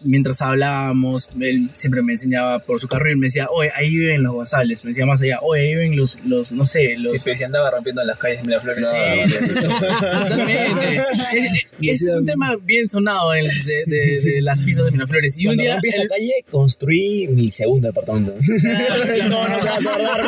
mientras 0.00 0.40
hablábamos. 0.42 1.30
Él 1.40 1.68
siempre 1.72 2.02
me 2.02 2.12
enseñaba 2.12 2.58
por 2.60 2.80
su 2.80 2.88
carro 2.88 3.10
y 3.10 3.16
me 3.16 3.26
decía, 3.26 3.46
oye, 3.50 3.70
ahí 3.76 3.90
viven 3.96 4.22
los 4.22 4.32
González. 4.32 4.84
Me 4.84 4.90
decía 4.90 5.06
más 5.06 5.22
allá, 5.22 5.38
oye, 5.42 5.62
ahí 5.62 5.74
viven 5.74 5.96
los, 5.96 6.18
los 6.24 6.50
no 6.52 6.64
sé, 6.64 6.96
los. 6.98 7.12
Sí, 7.12 7.18
pues, 7.24 7.38
si 7.38 7.44
andaba 7.44 7.70
rompiendo 7.70 8.00
en 8.02 8.08
las 8.08 8.18
calles 8.18 8.38
de 8.38 8.44
Miraflores. 8.48 8.88
Sí, 8.88 9.54
totalmente. 9.62 11.02
Es, 11.12 12.02
es- 12.02 12.02
es 12.02 12.16
un 12.16 12.26
tema 12.26 12.56
bien 12.62 12.88
sonado 12.88 13.11
el 13.34 13.46
de, 13.64 13.82
de- 13.86 14.20
de 14.20 14.42
las 14.42 14.60
pistas 14.60 14.86
de 14.86 14.92
Miraflores. 14.92 15.38
Y 15.38 15.46
un 15.46 15.56
día. 15.56 15.74
rompí 15.74 15.88
esa 15.88 16.02
el- 16.02 16.08
calle, 16.08 16.32
construí 16.50 17.28
mi 17.28 17.50
segundo 17.50 17.88
departamento. 17.88 18.34
Claro, 18.60 18.94
no, 19.28 19.48
no 19.48 19.58
se 19.60 19.66
va 19.68 19.74
a 19.74 19.76
acordar. 19.76 20.20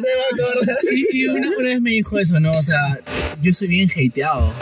se 0.00 0.16
va 0.16 0.22
a 0.22 0.48
acordar? 0.54 0.76
Y, 0.92 1.18
y 1.22 1.26
una, 1.28 1.48
una 1.58 1.68
vez 1.68 1.80
me 1.80 1.90
dijo 1.90 2.18
eso, 2.18 2.40
¿no? 2.40 2.56
O 2.58 2.62
sea, 2.62 2.98
yo 3.42 3.52
soy 3.52 3.68
bien 3.68 3.90
hateado. 3.90 4.52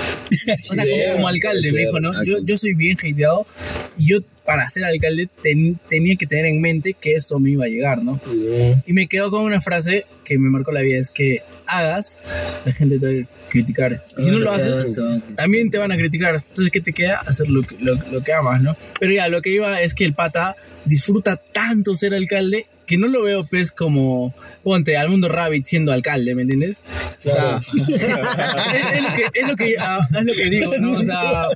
O 0.71 0.75
sea, 0.75 0.85
como, 0.85 1.13
como 1.15 1.29
alcalde 1.29 1.73
me 1.73 1.81
dijo, 1.81 2.01
¿no? 2.01 2.13
Yo, 2.25 2.39
yo 2.45 2.57
soy 2.57 2.75
bien 2.75 2.97
hateado 3.03 3.47
y 3.97 4.09
yo 4.11 4.19
para 4.45 4.69
ser 4.71 4.85
alcalde 4.85 5.29
ten- 5.43 5.79
tenía 5.89 6.17
que 6.17 6.27
tener 6.27 6.47
en 6.47 6.61
mente 6.61 6.95
que 6.99 7.13
eso 7.15 7.39
me 7.39 7.51
iba 7.51 7.67
a 7.67 7.69
llegar, 7.69 8.03
¿no? 8.03 8.21
Y 8.87 8.93
me 8.95 9.07
quedó 9.07 9.31
con 9.31 9.43
una 9.45 9.61
frase 9.61 10.07
que 10.25 10.39
me 10.39 10.49
marcó 10.51 10.73
la 10.73 10.81
vida, 10.81 10.99
es 10.99 11.11
que 11.11 11.43
hagas, 11.67 12.21
la 12.65 12.73
gente 12.73 12.99
te 12.99 13.27
criticar. 13.49 14.05
Y 14.17 14.23
si 14.23 14.31
no 14.31 14.39
lo 14.39 14.51
haces, 14.51 14.99
también 15.35 15.71
te 15.71 15.79
van 15.79 15.93
a 15.93 15.97
criticar. 15.97 16.37
Entonces, 16.37 16.71
¿qué 16.71 16.81
te 16.81 16.93
queda? 16.93 17.23
Hacer 17.27 17.49
lo 17.49 17.63
lo, 17.81 17.95
lo 18.11 18.23
que 18.23 18.33
amas, 18.33 18.63
¿no? 18.63 18.77
Pero 19.01 19.13
ya, 19.13 19.29
lo 19.29 19.43
que 19.43 19.51
iba 19.51 19.81
es 19.81 19.95
que 19.95 20.05
el 20.05 20.15
pata 20.15 20.57
disfruta 20.85 21.37
tanto 21.37 21.95
ser 21.95 22.15
alcalde 22.15 22.67
que 22.89 22.97
no 22.99 23.07
lo 23.07 23.23
veo, 23.23 23.47
pues, 23.47 23.71
como, 23.71 24.35
ponte, 24.65 24.97
al 24.97 25.11
mundo 25.11 25.29
Rabbit 25.29 25.65
siendo 25.67 25.93
alcalde, 25.93 26.35
¿me 26.35 26.43
entiendes? 26.43 26.83
O 27.25 27.31
sea, 27.31 27.61
es, 27.89 28.03
es 28.03 29.03
lo 29.03 29.13
que, 29.15 29.25
es, 29.35 29.47
lo 29.47 29.57
que, 29.57 29.75
ah, 29.79 30.09
es 30.19 30.25
lo 30.25 30.33
que 30.33 30.51
digo, 30.51 30.79
¿no? 30.79 30.93
O 30.95 31.03
sea, 31.03 31.49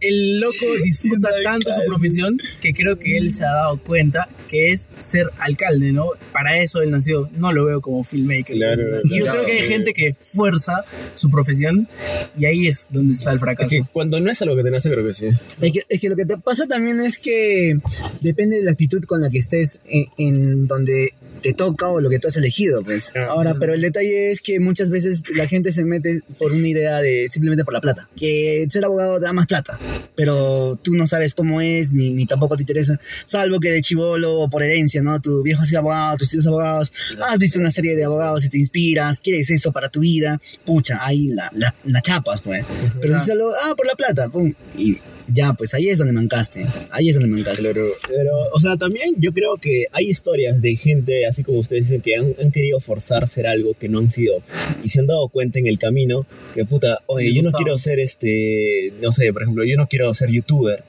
el 0.00 0.40
loco 0.40 0.66
disfruta 0.82 1.30
tanto 1.42 1.72
su 1.72 1.80
profesión 1.86 2.36
que 2.60 2.74
creo 2.74 2.98
que 2.98 3.16
él 3.16 3.30
se 3.30 3.44
ha 3.44 3.52
dado 3.52 3.78
cuenta 3.78 4.28
que 4.48 4.72
es 4.72 4.88
ser 4.98 5.30
alcalde, 5.38 5.92
¿no? 5.92 6.10
Para 6.32 6.58
eso 6.58 6.82
él 6.82 6.90
nació. 6.90 7.30
No 7.38 7.52
lo 7.52 7.64
veo 7.64 7.80
como 7.80 8.04
filmmaker. 8.04 8.56
Claro, 8.56 8.82
pues. 8.88 9.02
y 9.04 9.18
yo 9.18 9.24
claro, 9.24 9.42
creo 9.44 9.46
que 9.46 9.62
hay 9.62 9.68
gente 9.68 9.92
que 9.92 10.16
fuerza 10.20 10.84
su 11.14 11.30
profesión 11.30 11.88
y 12.36 12.46
ahí 12.46 12.66
es 12.66 12.86
donde 12.90 13.14
está 13.14 13.30
el 13.30 13.36
Es 13.36 13.40
fracaso. 13.40 13.70
que 13.70 13.84
cuando 13.92 14.20
no 14.20 14.30
es 14.30 14.42
algo 14.42 14.56
que 14.56 14.64
te 14.64 14.70
nace, 14.70 14.90
creo 14.90 15.06
que 15.06 15.14
sí. 15.14 15.28
Es 15.60 15.72
que, 15.72 15.82
es 15.88 16.00
que 16.00 16.08
lo 16.08 16.16
que 16.16 16.26
te 16.26 16.36
pasa 16.38 16.66
también 16.66 17.00
es 17.00 17.18
que 17.18 17.78
depende 18.20 18.56
de 18.56 18.64
la 18.64 18.72
actitud 18.72 19.02
con 19.04 19.20
la 19.20 19.30
que 19.30 19.38
estés 19.38 19.80
en, 19.86 20.06
en 20.18 20.55
donde 20.66 21.14
te 21.42 21.52
toca 21.52 21.88
o 21.88 22.00
lo 22.00 22.10
que 22.10 22.18
tú 22.18 22.28
has 22.28 22.36
elegido, 22.36 22.82
pues. 22.82 23.12
Ahora, 23.28 23.54
pero 23.58 23.74
el 23.74 23.80
detalle 23.80 24.30
es 24.30 24.40
que 24.40 24.58
muchas 24.60 24.90
veces 24.90 25.22
la 25.36 25.46
gente 25.46 25.72
se 25.72 25.84
mete 25.84 26.22
por 26.38 26.52
una 26.52 26.66
idea 26.66 27.00
de 27.00 27.28
simplemente 27.28 27.64
por 27.64 27.74
la 27.74 27.80
plata. 27.80 28.08
Que 28.16 28.66
ser 28.68 28.84
abogado 28.84 29.20
da 29.20 29.32
más 29.32 29.46
plata, 29.46 29.78
pero 30.14 30.78
tú 30.82 30.92
no 30.92 31.06
sabes 31.06 31.34
cómo 31.34 31.60
es, 31.60 31.92
ni, 31.92 32.10
ni 32.10 32.26
tampoco 32.26 32.56
te 32.56 32.62
interesa, 32.62 32.98
salvo 33.24 33.60
que 33.60 33.70
de 33.70 33.82
chivolo 33.82 34.40
o 34.40 34.50
por 34.50 34.62
herencia, 34.62 35.02
¿no? 35.02 35.20
Tu 35.20 35.42
viejo 35.42 35.62
ha 35.62 35.66
sido 35.66 35.80
abogado, 35.80 36.16
tus 36.16 36.30
tíos 36.30 36.46
abogados, 36.46 36.92
has 37.22 37.38
visto 37.38 37.58
una 37.58 37.70
serie 37.70 37.94
de 37.94 38.04
abogados 38.04 38.44
y 38.44 38.48
te 38.48 38.58
inspiras, 38.58 39.20
quieres 39.20 39.50
eso 39.50 39.72
para 39.72 39.88
tu 39.88 40.00
vida, 40.00 40.40
pucha, 40.64 40.98
ahí 41.04 41.28
la, 41.28 41.50
la, 41.54 41.74
la 41.84 42.00
chapas, 42.00 42.40
pues. 42.42 42.64
Pero 43.00 43.18
si 43.18 43.26
solo, 43.26 43.52
ah, 43.62 43.74
por 43.76 43.86
la 43.86 43.94
plata, 43.94 44.28
pum, 44.28 44.52
y 44.76 44.98
ya, 45.32 45.52
pues 45.52 45.74
ahí 45.74 45.88
es 45.88 45.98
donde 45.98 46.12
mancaste, 46.12 46.66
ahí 46.90 47.08
es 47.08 47.14
donde 47.14 47.30
mancaste. 47.30 47.62
Claro, 47.62 47.84
pero, 48.08 48.42
o 48.52 48.60
sea, 48.60 48.76
también 48.76 49.14
yo 49.18 49.32
creo 49.32 49.56
que 49.56 49.86
hay 49.92 50.08
historias 50.08 50.60
de 50.60 50.76
gente, 50.76 51.26
así 51.26 51.42
como 51.42 51.58
ustedes 51.58 51.84
dicen, 51.84 52.00
que 52.00 52.16
han, 52.16 52.34
han 52.40 52.52
querido 52.52 52.80
forzar 52.80 53.28
ser 53.28 53.46
algo 53.46 53.74
que 53.74 53.88
no 53.88 53.98
han 53.98 54.10
sido 54.10 54.42
y 54.84 54.90
se 54.90 55.00
han 55.00 55.06
dado 55.06 55.28
cuenta 55.28 55.58
en 55.58 55.66
el 55.66 55.78
camino 55.78 56.26
que, 56.54 56.64
puta, 56.64 57.00
oye, 57.06 57.34
yo 57.34 57.42
no 57.42 57.50
quiero 57.50 57.76
ser 57.78 58.00
este, 58.00 58.92
no 59.02 59.12
sé, 59.12 59.32
por 59.32 59.42
ejemplo, 59.42 59.64
yo 59.64 59.76
no 59.76 59.88
quiero 59.88 60.12
ser 60.14 60.30
youtuber 60.30 60.84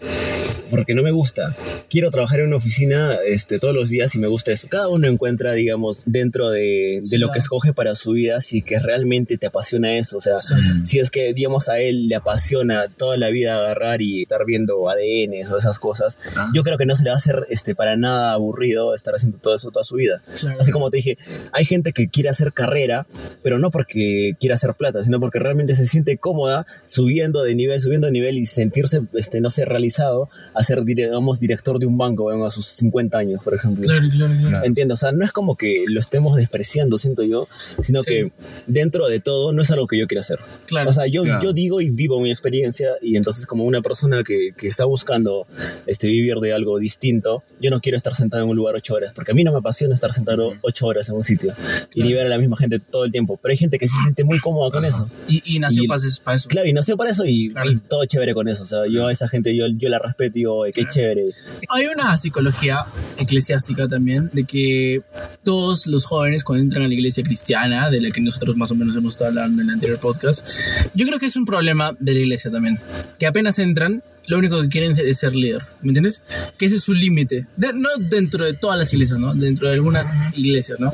porque 0.70 0.94
no 0.94 1.04
me 1.04 1.12
gusta. 1.12 1.56
Quiero 1.90 2.12
trabajar 2.12 2.42
en 2.42 2.48
una 2.48 2.58
oficina 2.58 3.16
este, 3.26 3.60
todos 3.60 3.74
los 3.74 3.90
días 3.90 4.14
y 4.16 4.20
me 4.20 4.28
gusta 4.28 4.52
eso. 4.52 4.68
Cada 4.70 4.90
uno 4.90 5.08
encuentra, 5.08 5.54
digamos, 5.54 6.04
dentro 6.06 6.50
de, 6.50 7.00
de 7.10 7.18
lo 7.18 7.32
que 7.32 7.40
escoge 7.40 7.74
para 7.74 7.96
su 7.96 8.12
vida, 8.12 8.42
si 8.42 8.62
que 8.62 8.80
realmente 8.80 9.38
te 9.38 9.48
apasiona 9.48 9.98
eso. 9.98 10.18
O 10.18 10.22
sea, 10.22 10.40
si 10.84 11.00
es 11.00 11.10
que, 11.10 11.34
digamos, 11.34 11.70
a 11.70 11.80
él 11.80 12.08
le 12.08 12.16
apasiona 12.16 12.88
toda 12.88 13.18
la 13.18 13.30
vida 13.30 13.56
agarrar 13.56 14.02
y 14.02 14.26
estar 14.28 14.46
viendo 14.46 14.90
ADN 14.90 15.52
o 15.52 15.58
esas 15.58 15.80
cosas, 15.80 16.20
yo 16.54 16.64
creo 16.64 16.78
que 16.78 16.86
no 16.86 16.96
se 16.96 17.04
le 17.04 17.10
va 17.12 17.16
a 17.16 17.18
hacer 17.18 17.46
este, 17.50 17.76
para 17.76 17.96
nada 17.96 18.34
aburrido 18.34 18.94
estar 18.94 19.16
haciendo 19.16 19.38
todo 19.38 19.56
eso 19.56 19.72
toda 19.72 19.86
su 19.86 19.96
vida. 19.96 20.22
Claro. 20.40 20.58
Así 20.60 20.72
como 20.72 20.90
te 20.90 20.98
dije, 20.98 21.18
hay 21.54 21.64
gente 21.66 21.94
que 21.94 22.10
quiere 22.10 22.30
hacer 22.30 22.52
carrera, 22.54 23.08
pero 23.42 23.58
no 23.58 23.72
porque 23.72 24.36
quiera 24.40 24.56
hacer 24.56 24.74
plata, 24.76 25.04
sino 25.04 25.20
porque 25.20 25.40
realmente 25.40 25.76
se 25.76 25.86
siente 25.86 26.18
cómoda 26.18 26.66
subiendo 26.86 27.44
de 27.44 27.56
nivel, 27.56 27.80
subiendo 27.80 28.08
de 28.08 28.12
nivel 28.14 28.38
y 28.38 28.46
sentirse, 28.46 29.02
este, 29.14 29.40
no 29.42 29.50
sé, 29.50 29.64
realizado 29.66 30.30
a 30.54 30.64
ser, 30.64 30.84
digamos, 30.84 31.40
director 31.40 31.80
de 31.80 31.86
un 31.86 31.98
banco 31.98 32.24
bueno, 32.24 32.46
a 32.46 32.52
sus 32.52 32.66
50 32.66 33.18
años, 33.18 33.44
por 33.44 33.54
ejemplo. 33.54 33.84
Claro, 33.84 34.08
claro, 34.12 34.34
claro. 34.42 34.66
Entiendo, 34.66 34.94
o 34.96 34.98
sea, 34.98 35.12
no 35.14 35.24
es 35.24 35.32
como 35.32 35.56
que 35.56 35.86
lo 35.88 36.00
estemos 36.00 36.36
despreciando, 36.36 36.98
siento 36.98 37.24
yo, 37.24 37.48
sino 37.82 38.02
Sí. 38.02 38.10
que 38.10 38.32
dentro 38.68 39.08
de 39.08 39.20
todo 39.20 39.54
no 39.54 39.62
es 39.62 39.72
algo 39.72 39.88
que 39.88 39.98
yo 39.98 40.08
quiera 40.08 40.22
hacer. 40.22 40.40
Claro. 40.66 40.90
O 40.90 40.94
sea, 40.94 41.08
yo, 41.08 41.24
Claro. 41.24 41.42
yo 41.44 41.54
digo 41.54 41.80
y 41.82 41.90
vivo 41.90 42.20
mi 42.20 42.32
experiencia 42.32 42.90
y 43.02 43.16
entonces 43.16 43.46
como 43.46 43.64
una 43.64 43.82
persona 43.82 44.17
que, 44.24 44.52
que 44.58 44.68
está 44.68 44.86
buscando 44.86 45.48
este, 45.86 46.08
vivir 46.08 46.36
de 46.38 46.54
algo 46.54 46.80
distinto, 46.80 47.44
yo 47.62 47.70
no 47.70 47.80
quiero 47.82 47.98
estar 47.98 48.14
sentado 48.16 48.44
en 48.44 48.50
un 48.50 48.56
lugar 48.56 48.76
ocho 48.76 48.96
horas, 48.96 49.12
porque 49.16 49.32
a 49.32 49.34
mí 49.36 49.44
no 49.44 49.52
me 49.52 49.60
apasiona 49.60 49.94
estar 49.96 50.14
sentado 50.14 50.54
ocho 50.62 50.86
horas 50.88 51.10
en 51.10 51.16
un 51.16 51.24
sitio 51.24 51.54
y 51.94 52.04
ni 52.04 52.14
ver 52.14 52.26
a 52.28 52.30
la 52.30 52.38
misma 52.38 52.58
gente 52.58 52.80
todo 52.80 53.06
el 53.06 53.12
tiempo, 53.12 53.38
pero 53.42 53.52
hay 53.52 53.58
gente 53.58 53.78
que 53.80 53.88
se 53.88 53.96
siente 54.04 54.24
muy 54.24 54.40
cómoda 54.40 54.72
con 54.72 54.86
eso. 54.86 55.10
Y, 55.28 55.42
y 55.56 55.60
nació 55.60 55.84
Y- 55.84 55.88
para 55.88 56.36
eso. 56.36 56.48
Claro, 56.50 56.68
y 56.68 56.74
nació 56.74 56.98
para 56.98 57.12
eso 57.12 57.24
y, 57.26 57.50
Claro. 57.50 57.72
y 57.72 57.78
todo 57.78 58.06
chévere 58.06 58.34
con 58.34 58.48
eso. 58.48 58.64
O 58.64 58.66
sea, 58.66 58.80
yo 58.90 59.08
a 59.08 59.12
esa 59.12 59.28
gente, 59.28 59.56
yo, 59.56 59.66
yo 59.78 59.90
la 59.90 60.00
respeto 60.00 60.38
y 60.38 60.42
digo, 60.42 60.56
"Oye, 60.58 60.72
qué 60.74 60.86
chévere. 60.88 61.26
Hay 61.70 61.86
una 61.88 62.16
psicología 62.18 62.80
eclesiástica 63.18 63.88
también 63.88 64.30
de 64.34 64.44
que 64.46 65.02
todos 65.44 65.88
los 65.88 66.06
jóvenes 66.06 66.44
cuando 66.44 66.64
entran 66.64 66.84
a 66.84 66.88
la 66.88 66.94
iglesia 66.94 67.24
cristiana, 67.24 67.90
de 67.90 68.02
la 68.02 68.12
que 68.12 68.22
nosotros 68.22 68.56
más 68.56 68.72
o 68.72 68.76
menos 68.76 68.96
hemos 68.96 69.14
estado 69.14 69.30
hablando 69.30 69.62
en 69.62 69.70
el 69.70 69.74
anterior 69.76 70.00
podcast, 70.00 70.48
yo 70.94 71.06
creo 71.06 71.20
que 71.20 71.26
es 71.26 71.36
un 71.36 71.46
problema 71.46 71.96
de 72.00 72.14
la 72.14 72.20
iglesia 72.20 72.52
también, 72.52 72.80
que 73.20 73.26
apenas 73.28 73.60
entran 73.60 74.04
lo 74.28 74.38
único 74.38 74.62
que 74.62 74.68
quieren 74.68 74.94
ser 74.94 75.06
es 75.08 75.20
ser 75.20 75.36
líder, 75.36 75.64
¿me 75.82 75.90
entiendes? 75.90 76.22
Que 76.58 76.66
ese 76.66 76.76
es 76.76 76.84
su 76.84 76.94
límite, 76.94 77.48
De- 77.56 77.72
no 77.74 77.88
dentro 77.98 78.44
de 78.44 78.54
todas 78.54 78.78
las 78.78 78.92
iglesias, 78.94 79.20
¿no? 79.20 79.34
Dentro 79.34 79.68
de 79.70 79.76
algunas 79.76 80.38
iglesias, 80.38 80.80
¿no? 80.82 80.94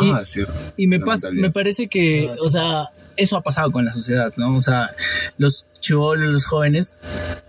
Y- 0.00 0.10
Ah, 0.10 0.22
cierto. 0.24 0.52
Y 0.76 0.88
me, 0.88 0.98
pasa, 1.00 1.30
me 1.30 1.50
parece 1.52 1.86
que, 1.88 2.28
o 2.42 2.48
sea, 2.48 2.88
eso 3.16 3.36
ha 3.36 3.42
pasado 3.42 3.70
con 3.70 3.84
la 3.84 3.92
sociedad, 3.92 4.32
¿no? 4.36 4.56
O 4.56 4.60
sea, 4.60 4.90
los 5.38 5.66
chivolos, 5.80 6.28
los 6.28 6.44
jóvenes, 6.44 6.94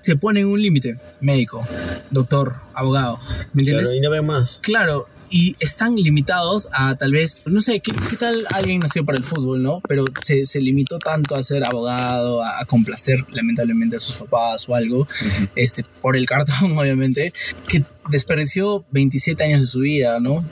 se 0.02 0.16
ponen 0.16 0.46
un 0.46 0.62
límite. 0.62 1.00
Médico, 1.20 1.68
doctor, 2.12 2.58
abogado, 2.76 3.20
¿me 3.54 3.62
entiendes? 3.64 3.86
Claro, 3.90 3.98
y 3.98 4.02
no 4.02 4.10
ven 4.12 4.26
más. 4.26 4.60
Claro, 4.62 5.08
y 5.30 5.56
están 5.60 5.96
limitados 5.96 6.70
a 6.72 6.96
tal 6.96 7.12
vez, 7.12 7.44
no 7.46 7.62
sé, 7.62 7.80
¿qué, 7.80 7.92
qué 8.10 8.16
tal 8.16 8.46
alguien 8.54 8.80
nació 8.80 9.06
para 9.06 9.18
el 9.18 9.24
fútbol, 9.24 9.62
no? 9.62 9.82
Pero 9.88 10.06
se, 10.22 10.46
se 10.46 10.62
limitó 10.62 11.00
tanto 11.00 11.36
a 11.36 11.44
ser 11.44 11.64
abogado, 11.64 12.44
a, 12.44 12.62
a 12.62 12.66
complacer 12.66 13.26
lamentablemente 13.32 13.96
a 13.96 14.00
sus 14.00 14.16
papás 14.16 14.68
o 14.70 14.76
algo, 14.76 15.08
este, 15.56 15.84
por 16.02 16.16
el 16.18 16.26
cartón, 16.26 16.72
obviamente, 16.78 17.34
que 17.68 17.84
desperdició 18.10 18.86
27 18.92 19.44
años 19.44 19.62
de 19.62 19.68
su 19.68 19.80
vida, 19.80 20.20
¿no? 20.20 20.46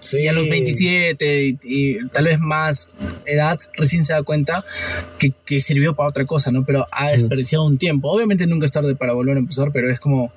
Sí. 0.00 0.18
Y 0.20 0.28
a 0.28 0.32
los 0.32 0.48
27 0.48 1.46
y, 1.46 1.58
y 1.62 2.08
tal 2.08 2.24
vez 2.26 2.38
más 2.40 2.90
edad, 3.26 3.58
recién 3.76 4.04
se 4.04 4.12
da 4.12 4.22
cuenta 4.22 4.64
que, 5.18 5.32
que 5.46 5.60
sirvió 5.60 5.94
para 5.94 6.08
otra 6.08 6.24
cosa, 6.26 6.50
¿no? 6.52 6.64
Pero 6.64 6.86
ha 6.92 7.10
desperdiciado 7.10 7.64
un 7.64 7.78
tiempo. 7.78 8.10
Obviamente 8.10 8.46
nunca 8.46 8.66
es 8.66 8.72
tarde 8.72 8.94
para 8.96 9.12
volver 9.12 9.36
a 9.36 9.40
empezar, 9.40 9.70
pero 9.72 9.90
es 9.90 10.00
como, 10.00 10.32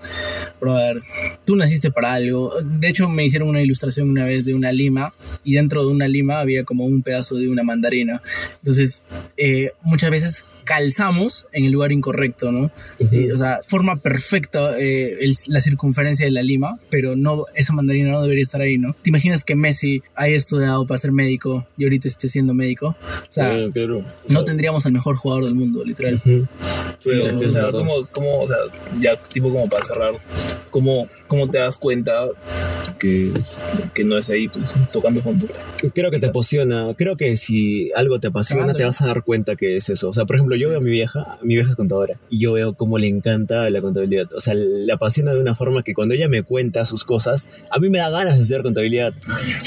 brother, 0.61 0.99
tú 1.45 1.55
naciste 1.55 1.91
para 1.91 2.13
algo. 2.13 2.53
De 2.63 2.87
hecho, 2.89 3.09
me 3.09 3.25
hicieron 3.25 3.49
una 3.49 3.61
ilustración 3.61 4.09
una 4.09 4.25
vez 4.25 4.45
de 4.45 4.53
una 4.53 4.71
lima 4.71 5.13
y 5.43 5.53
dentro 5.55 5.85
de 5.85 5.91
una 5.91 6.07
lima 6.07 6.39
había 6.39 6.63
como 6.63 6.85
un 6.85 7.01
pedazo 7.01 7.35
de 7.35 7.49
una 7.49 7.63
mandarina. 7.63 8.21
Entonces, 8.57 9.05
eh, 9.37 9.71
muchas 9.81 10.09
veces 10.11 10.45
calzamos 10.63 11.45
en 11.51 11.65
el 11.65 11.71
lugar 11.71 11.91
incorrecto, 11.91 12.51
¿no? 12.51 12.71
Eh, 12.99 13.27
o 13.33 13.35
sea, 13.35 13.59
forma 13.67 13.97
perfecta 13.97 14.77
eh, 14.79 15.17
el- 15.21 15.35
la 15.47 15.59
circunferencia 15.59 16.25
de 16.25 16.31
la 16.31 16.42
lima, 16.43 16.79
pero 16.89 17.15
no 17.15 17.45
esa 17.55 17.73
mandarina 17.73 18.11
no 18.11 18.21
debería 18.21 18.41
estar 18.41 18.61
ahí, 18.61 18.77
¿no? 18.77 18.93
¿Te 19.01 19.09
imaginas 19.09 19.43
que 19.43 19.55
Messi 19.55 20.01
haya 20.15 20.35
estudiado 20.35 20.85
para 20.85 20.97
ser 20.97 21.11
médico 21.11 21.65
y 21.77 21.83
ahorita 21.83 22.07
esté 22.07 22.27
siendo 22.27 22.53
médico? 22.53 22.95
O 23.27 23.31
sea, 23.31 23.49
Claro, 23.49 23.71
claro. 23.71 24.05
no 24.29 24.43
tendríamos 24.43 24.85
al 24.85 24.91
mejor 24.93 25.15
jugador 25.15 25.45
del 25.45 25.55
mundo, 25.55 25.83
literal. 25.83 26.21
O 26.25 27.49
sea, 27.49 27.65
verdad. 27.65 27.71
¿cómo, 27.71 28.07
cómo, 28.11 28.41
o 28.41 28.47
sea, 28.47 28.57
ya 28.99 29.15
tipo 29.15 29.51
como 29.51 29.67
para 29.67 29.83
cerrar, 29.83 30.13
¿cómo, 30.69 31.07
cómo 31.34 31.49
te 31.49 31.57
das 31.57 31.79
cuenta 31.79 32.27
que, 32.99 33.31
que 33.95 34.03
no 34.03 34.19
es 34.19 34.29
ahí, 34.29 34.47
pues, 34.47 34.71
tocando 34.91 35.19
fondo? 35.19 35.47
Creo 35.95 36.11
que 36.11 36.19
te 36.19 36.27
apasiona. 36.27 36.93
Creo 36.95 37.17
que 37.17 37.36
si 37.38 37.89
algo 37.95 38.19
te 38.19 38.27
apasiona, 38.27 38.71
te 38.73 38.86
vas 38.86 39.01
a 39.01 39.07
dar 39.07 39.23
cuenta 39.23 39.55
que 39.55 39.77
es 39.77 39.89
eso. 39.89 40.09
O 40.09 40.13
sea, 40.13 40.25
por 40.25 40.36
ejemplo, 40.36 40.55
yo 40.55 40.69
veo 40.69 40.77
a 40.77 40.81
mi 40.81 40.91
vieja, 40.91 41.39
mi 41.41 41.55
vieja 41.55 41.71
es 41.71 41.75
contadora, 41.75 42.19
y 42.29 42.39
yo 42.39 42.53
veo 42.53 42.75
cómo 42.75 42.99
le 42.99 43.07
encanta 43.07 43.67
la 43.71 43.81
contabilidad. 43.81 44.31
O 44.34 44.41
sea, 44.41 44.53
le 44.53 44.93
apasiona 44.93 45.34
de 45.34 45.39
una 45.39 45.55
forma 45.55 45.81
que 45.81 45.95
cuando 45.95 46.13
ella 46.13 46.27
me 46.27 46.43
cuenta 46.43 46.86
sus 46.86 47.03
cosas, 47.03 47.49
a 47.71 47.79
mí 47.79 47.89
me 47.89 47.97
da 47.97 48.11
ganas 48.11 48.36
de 48.36 48.41
estudiar 48.41 48.61
contabilidad. 48.61 49.15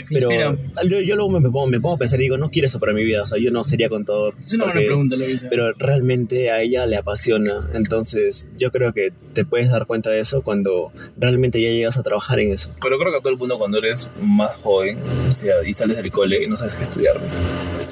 Pero 0.08 0.56
yo, 0.88 1.00
yo 1.00 1.16
luego 1.16 1.30
me 1.30 1.50
pongo, 1.50 1.66
me 1.66 1.80
pongo 1.80 1.96
a 1.96 1.98
pensar 1.98 2.20
y 2.20 2.24
digo, 2.24 2.38
no 2.38 2.50
quiero 2.50 2.66
eso 2.66 2.78
para 2.78 2.92
mi 2.92 3.02
vida. 3.02 3.24
O 3.24 3.26
sea, 3.26 3.40
yo 3.40 3.50
no 3.50 3.64
sería 3.64 3.88
contador. 3.88 4.34
Es 4.38 4.54
una 4.54 4.66
buena 4.66 4.82
pregunta 4.82 5.16
lo 5.16 5.28
hice. 5.28 5.48
Pero 5.48 5.72
realmente 5.72 6.52
a 6.52 6.62
ella 6.62 6.86
le 6.86 6.96
apasiona. 6.96 7.68
Entonces, 7.74 8.48
yo 8.56 8.70
creo 8.70 8.92
que 8.92 9.12
te 9.32 9.44
puedes 9.44 9.68
dar 9.68 9.86
cuenta 9.86 10.10
de 10.10 10.20
eso 10.20 10.42
cuando 10.42 10.92
realmente 11.16 11.55
ya 11.62 11.68
llegas 11.68 11.96
a 11.96 12.02
trabajar 12.02 12.40
en 12.40 12.52
eso. 12.52 12.70
Pero 12.80 12.98
creo 12.98 13.12
que 13.12 13.18
a 13.18 13.20
todo 13.20 13.32
el 13.32 13.38
mundo 13.38 13.58
cuando 13.58 13.78
eres 13.78 14.10
más 14.20 14.56
joven, 14.56 14.98
o 15.28 15.32
sea, 15.32 15.54
y 15.64 15.72
sales 15.72 15.96
del 15.96 16.10
cole 16.10 16.44
y 16.44 16.46
no 16.46 16.56
sabes 16.56 16.74
qué 16.74 16.84
estudiar, 16.84 17.18
pues. 17.18 17.40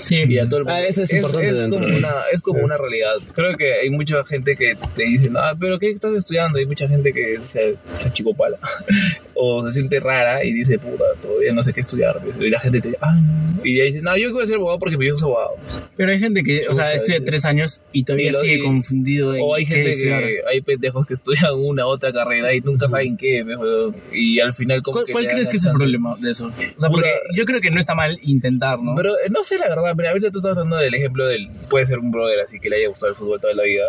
sí. 0.00 0.24
Y 0.26 0.38
a 0.38 0.48
todo 0.48 0.58
el 0.58 0.64
mundo. 0.64 0.74
Ah, 0.74 0.86
eso 0.86 1.02
es 1.02 1.12
importante 1.12 1.48
es 1.48 1.60
dentro. 1.60 1.80
como, 1.80 1.96
una, 1.96 2.12
es 2.32 2.40
como 2.40 2.64
una 2.64 2.76
realidad. 2.76 3.14
Creo 3.32 3.56
que 3.56 3.74
hay 3.74 3.90
mucha 3.90 4.24
gente 4.24 4.56
que 4.56 4.76
te 4.94 5.04
dice, 5.04 5.30
ah, 5.36 5.54
pero 5.58 5.78
¿qué 5.78 5.90
estás 5.90 6.14
estudiando? 6.14 6.58
Hay 6.58 6.66
mucha 6.66 6.88
gente 6.88 7.12
que 7.12 7.40
se, 7.40 7.76
se 7.86 8.08
achicopala. 8.08 8.58
O 9.36 9.62
se 9.64 9.72
siente 9.72 10.00
rara 10.00 10.44
y 10.44 10.52
dice, 10.52 10.78
puta, 10.78 11.04
todavía 11.20 11.52
no 11.52 11.62
sé 11.62 11.72
qué 11.72 11.80
estudiar. 11.80 12.20
Y 12.40 12.50
la 12.50 12.60
gente 12.60 12.80
te 12.80 12.88
dice, 12.88 12.98
ah, 13.00 13.14
no. 13.20 13.44
Y 13.64 13.76
ella 13.76 13.84
dice, 13.84 14.02
no, 14.02 14.16
yo 14.16 14.30
quiero 14.30 14.46
ser 14.46 14.56
abogado 14.56 14.78
porque 14.78 14.96
mi 14.98 15.06
hijo 15.06 15.16
es 15.16 15.22
abogado. 15.22 15.56
Pero 15.96 16.10
hay 16.12 16.18
gente 16.18 16.42
que, 16.42 16.62
o 16.68 16.74
sea, 16.74 16.92
estudia 16.92 17.22
tres 17.24 17.44
años 17.46 17.80
y 17.92 18.04
todavía 18.04 18.30
Y 18.30 18.34
sigue 18.34 18.54
y- 18.56 18.62
confundido 18.62 19.34
en 19.34 19.40
O 19.42 19.54
hay 19.54 19.64
qué 19.66 19.74
gente 19.74 19.90
estudiar. 19.90 20.22
que, 20.22 20.36
hay 20.50 20.60
pendejos 20.60 21.06
que 21.06 21.14
estudian 21.14 21.52
una 21.54 21.86
otra 21.86 22.12
carrera 22.12 22.54
y 22.54 22.60
nunca 22.60 22.88
saben 22.88 23.16
qué, 23.16 23.44
y 24.12 24.40
al 24.40 24.52
final 24.54 24.82
como 24.82 24.96
¿Cuál, 24.96 25.06
que 25.06 25.12
cuál 25.12 25.24
le 25.24 25.30
crees 25.30 25.48
que 25.48 25.56
es 25.56 25.64
el 25.66 25.72
problema 25.72 26.14
de 26.20 26.30
eso? 26.30 26.46
O 26.76 26.80
sea, 26.80 26.90
porque 26.90 27.10
yo 27.34 27.44
creo 27.44 27.60
que 27.60 27.70
no 27.70 27.80
está 27.80 27.94
mal 27.94 28.18
intentar, 28.24 28.78
¿no? 28.80 28.94
Pero 28.96 29.12
eh, 29.14 29.30
no 29.30 29.42
sé 29.42 29.56
la 29.58 29.68
verdad, 29.68 29.94
pero 29.96 30.10
ahorita 30.10 30.30
tú 30.30 30.38
estás 30.38 30.58
hablando 30.58 30.76
del 30.76 30.94
ejemplo 30.94 31.26
del, 31.26 31.48
puede 31.70 31.86
ser 31.86 31.98
un 31.98 32.10
brother 32.10 32.40
así 32.40 32.60
que 32.60 32.68
le 32.68 32.76
haya 32.76 32.88
gustado 32.88 33.10
el 33.10 33.16
fútbol 33.16 33.40
toda 33.40 33.54
la 33.54 33.62
vida 33.64 33.84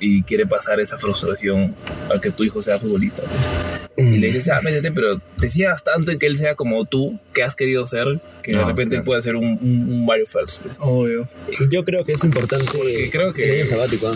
y 0.00 0.22
quiere 0.22 0.46
pasar 0.46 0.80
esa 0.80 0.96
frustración 0.98 1.74
a 2.14 2.18
que 2.20 2.30
tu 2.30 2.44
hijo 2.44 2.62
sea 2.62 2.78
futbolista. 2.78 3.22
pues. 3.22 3.87
Y 3.98 4.18
le 4.18 4.28
dices, 4.28 4.48
ah, 4.50 4.60
métete, 4.62 4.92
pero 4.92 5.20
te 5.40 5.50
ciegas 5.50 5.82
tanto 5.84 6.10
en 6.12 6.18
que 6.18 6.26
él 6.26 6.36
sea 6.36 6.54
como 6.54 6.84
tú, 6.84 7.18
que 7.32 7.42
has 7.42 7.54
querido 7.54 7.86
ser, 7.86 8.06
que 8.42 8.52
de 8.52 8.58
No, 8.58 8.68
repente 8.68 8.96
claro. 8.96 9.04
puede 9.04 9.22
ser 9.22 9.36
un, 9.36 9.44
un, 9.44 9.92
un 9.92 10.06
Mario 10.06 10.26
First. 10.26 10.62
pues. 10.62 10.76
Obvio. 10.80 11.28
Yo 11.70 11.84
creo 11.84 12.04
que 12.04 12.12
es 12.12 12.24
importante 12.24 12.66
creo 13.10 13.32
que- 13.32 13.44
el 13.50 13.56
año 13.60 13.66
sabático. 13.66 14.08
¿ah? 14.08 14.14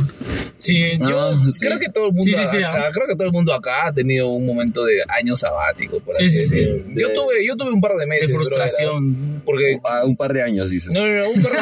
Sí, 0.58 0.82
Ah, 1.00 1.08
yo... 1.34 1.50
sí. 1.50 1.66
Creo 1.66 1.78
que 1.80 1.88
todo 1.88 2.06
el 2.06 2.12
mundo 2.12 2.24
Sí, 2.24 2.34
sí, 2.34 2.44
sí, 2.44 2.56
acá, 2.58 2.84
ah. 2.86 2.90
creo 2.92 3.06
que 3.08 3.14
todo 3.14 3.26
el 3.26 3.32
mundo 3.32 3.52
acá 3.52 3.86
ha 3.88 3.92
tenido 3.92 4.28
un 4.28 4.46
momento 4.46 4.84
de 4.84 5.02
año 5.08 5.36
sabático. 5.36 5.98
Por 6.00 6.14
Sí, 6.14 6.24
así 6.24 6.36
sí, 6.42 6.46
sí. 6.46 6.56
decirlo. 6.60 6.84
Yo 6.94 7.08
De- 7.08 7.14
tuve, 7.14 7.46
yo 7.46 7.56
tuve 7.56 7.72
un 7.72 7.80
par 7.80 7.92
de 7.92 8.00
De 8.00 8.06
meses. 8.06 8.28
brother, 8.32 8.46
frustración. 8.46 9.42
porque 9.44 9.78
A 9.84 10.04
un 10.04 10.16
par 10.16 10.32
de 10.32 10.42
años, 10.42 10.70
dices. 10.70 10.92
No, 10.92 11.04
no, 11.06 11.18
no, 11.22 11.28
un 11.30 11.42
par 11.42 11.52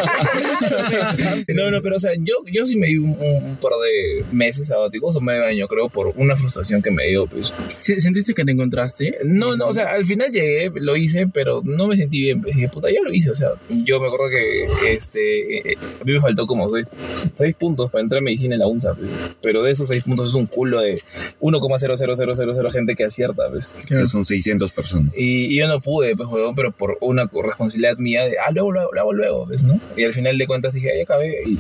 de... 1.46 1.54
no, 1.54 1.70
no, 1.70 1.80
pero 1.82 1.96
o 1.96 1.98
sea, 1.98 2.12
yo, 2.18 2.34
yo 2.52 2.66
sí 2.66 2.76
me 2.76 2.88
di 2.88 2.96
un, 2.98 3.10
un- 3.18 3.44
un 3.44 3.56
par 3.56 3.72
de 3.72 4.24
meses 4.32 4.66
sabáticos 4.66 5.16
o 5.16 5.20
medio 5.20 5.44
año, 5.44 5.66
creo, 5.68 5.88
por 5.88 6.08
una 6.16 6.36
frustración 6.36 6.82
que 6.82 6.90
me 6.90 7.06
dio, 7.06 7.26
pues. 7.26 7.52
¿Sentiste 7.78 8.34
que 8.34 8.44
te 8.44 8.52
encontraste? 8.52 9.18
No, 9.24 9.49
no, 9.58 9.68
o 9.68 9.72
sea, 9.72 9.92
al 9.92 10.04
final 10.04 10.30
llegué, 10.30 10.70
lo 10.74 10.96
hice, 10.96 11.26
pero 11.26 11.62
no 11.64 11.86
me 11.86 11.96
sentí 11.96 12.20
bien. 12.20 12.42
Pues 12.42 12.56
dije, 12.56 12.68
puta, 12.68 12.88
ya 12.90 13.00
lo 13.02 13.12
hice, 13.12 13.30
o 13.30 13.36
sea, 13.36 13.50
yo 13.68 14.00
me 14.00 14.06
acuerdo 14.06 14.28
que 14.28 14.92
este, 14.92 15.76
a 16.00 16.04
mí 16.04 16.12
me 16.12 16.20
faltó 16.20 16.46
como 16.46 16.70
seis, 16.70 16.86
seis 17.34 17.54
puntos 17.54 17.90
para 17.90 18.02
entrar 18.02 18.18
en 18.18 18.24
medicina 18.24 18.54
en 18.54 18.60
la 18.60 18.66
UNSA, 18.66 18.94
pues. 18.94 19.10
pero 19.42 19.62
de 19.62 19.70
esos 19.70 19.88
seis 19.88 20.04
puntos 20.04 20.28
es 20.28 20.34
un 20.34 20.46
culo 20.46 20.80
de 20.80 21.00
1,00000 21.40 22.70
gente 22.70 22.94
que 22.94 23.04
acierta, 23.04 23.44
pues. 23.50 23.70
Son 24.08 24.24
600 24.24 24.72
personas. 24.72 25.16
Y, 25.16 25.46
y 25.46 25.58
yo 25.58 25.68
no 25.68 25.80
pude, 25.80 26.16
pues, 26.16 26.28
huevón, 26.28 26.54
pero 26.54 26.72
por 26.72 26.98
una 27.00 27.28
responsabilidad 27.32 27.98
mía 27.98 28.24
de, 28.24 28.38
ah, 28.38 28.50
luego, 28.52 28.72
luego, 28.72 28.90
luego, 28.92 29.12
luego, 29.12 29.46
¿ves, 29.46 29.64
no? 29.64 29.80
Y 29.96 30.04
al 30.04 30.12
final 30.12 30.38
de 30.38 30.46
cuentas 30.46 30.72
dije, 30.72 30.92
ya 30.96 31.02
acabé. 31.02 31.42
Y 31.46 31.58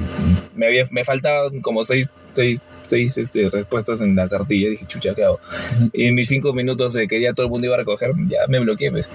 me, 0.54 0.66
había, 0.66 0.86
me 0.90 1.04
faltaban 1.04 1.60
como 1.60 1.84
seis, 1.84 2.08
seis, 2.32 2.60
seis 2.90 3.16
este, 3.18 3.48
respuestas 3.48 4.00
en 4.00 4.14
la 4.16 4.28
cartilla. 4.28 4.68
Dije, 4.70 4.84
chucha, 4.86 5.14
¿qué 5.14 5.24
hago? 5.24 5.40
Y 5.92 6.04
en 6.04 6.14
mis 6.14 6.28
cinco 6.28 6.52
minutos 6.52 6.92
de 6.92 7.06
que 7.08 7.20
ya 7.20 7.32
todo 7.32 7.46
el 7.46 7.50
mundo 7.50 7.66
iba 7.66 7.76
a 7.76 7.78
recoger, 7.78 8.12
ya 8.28 8.40
me 8.48 8.58
bloqueé, 8.60 8.90
pues. 8.90 9.10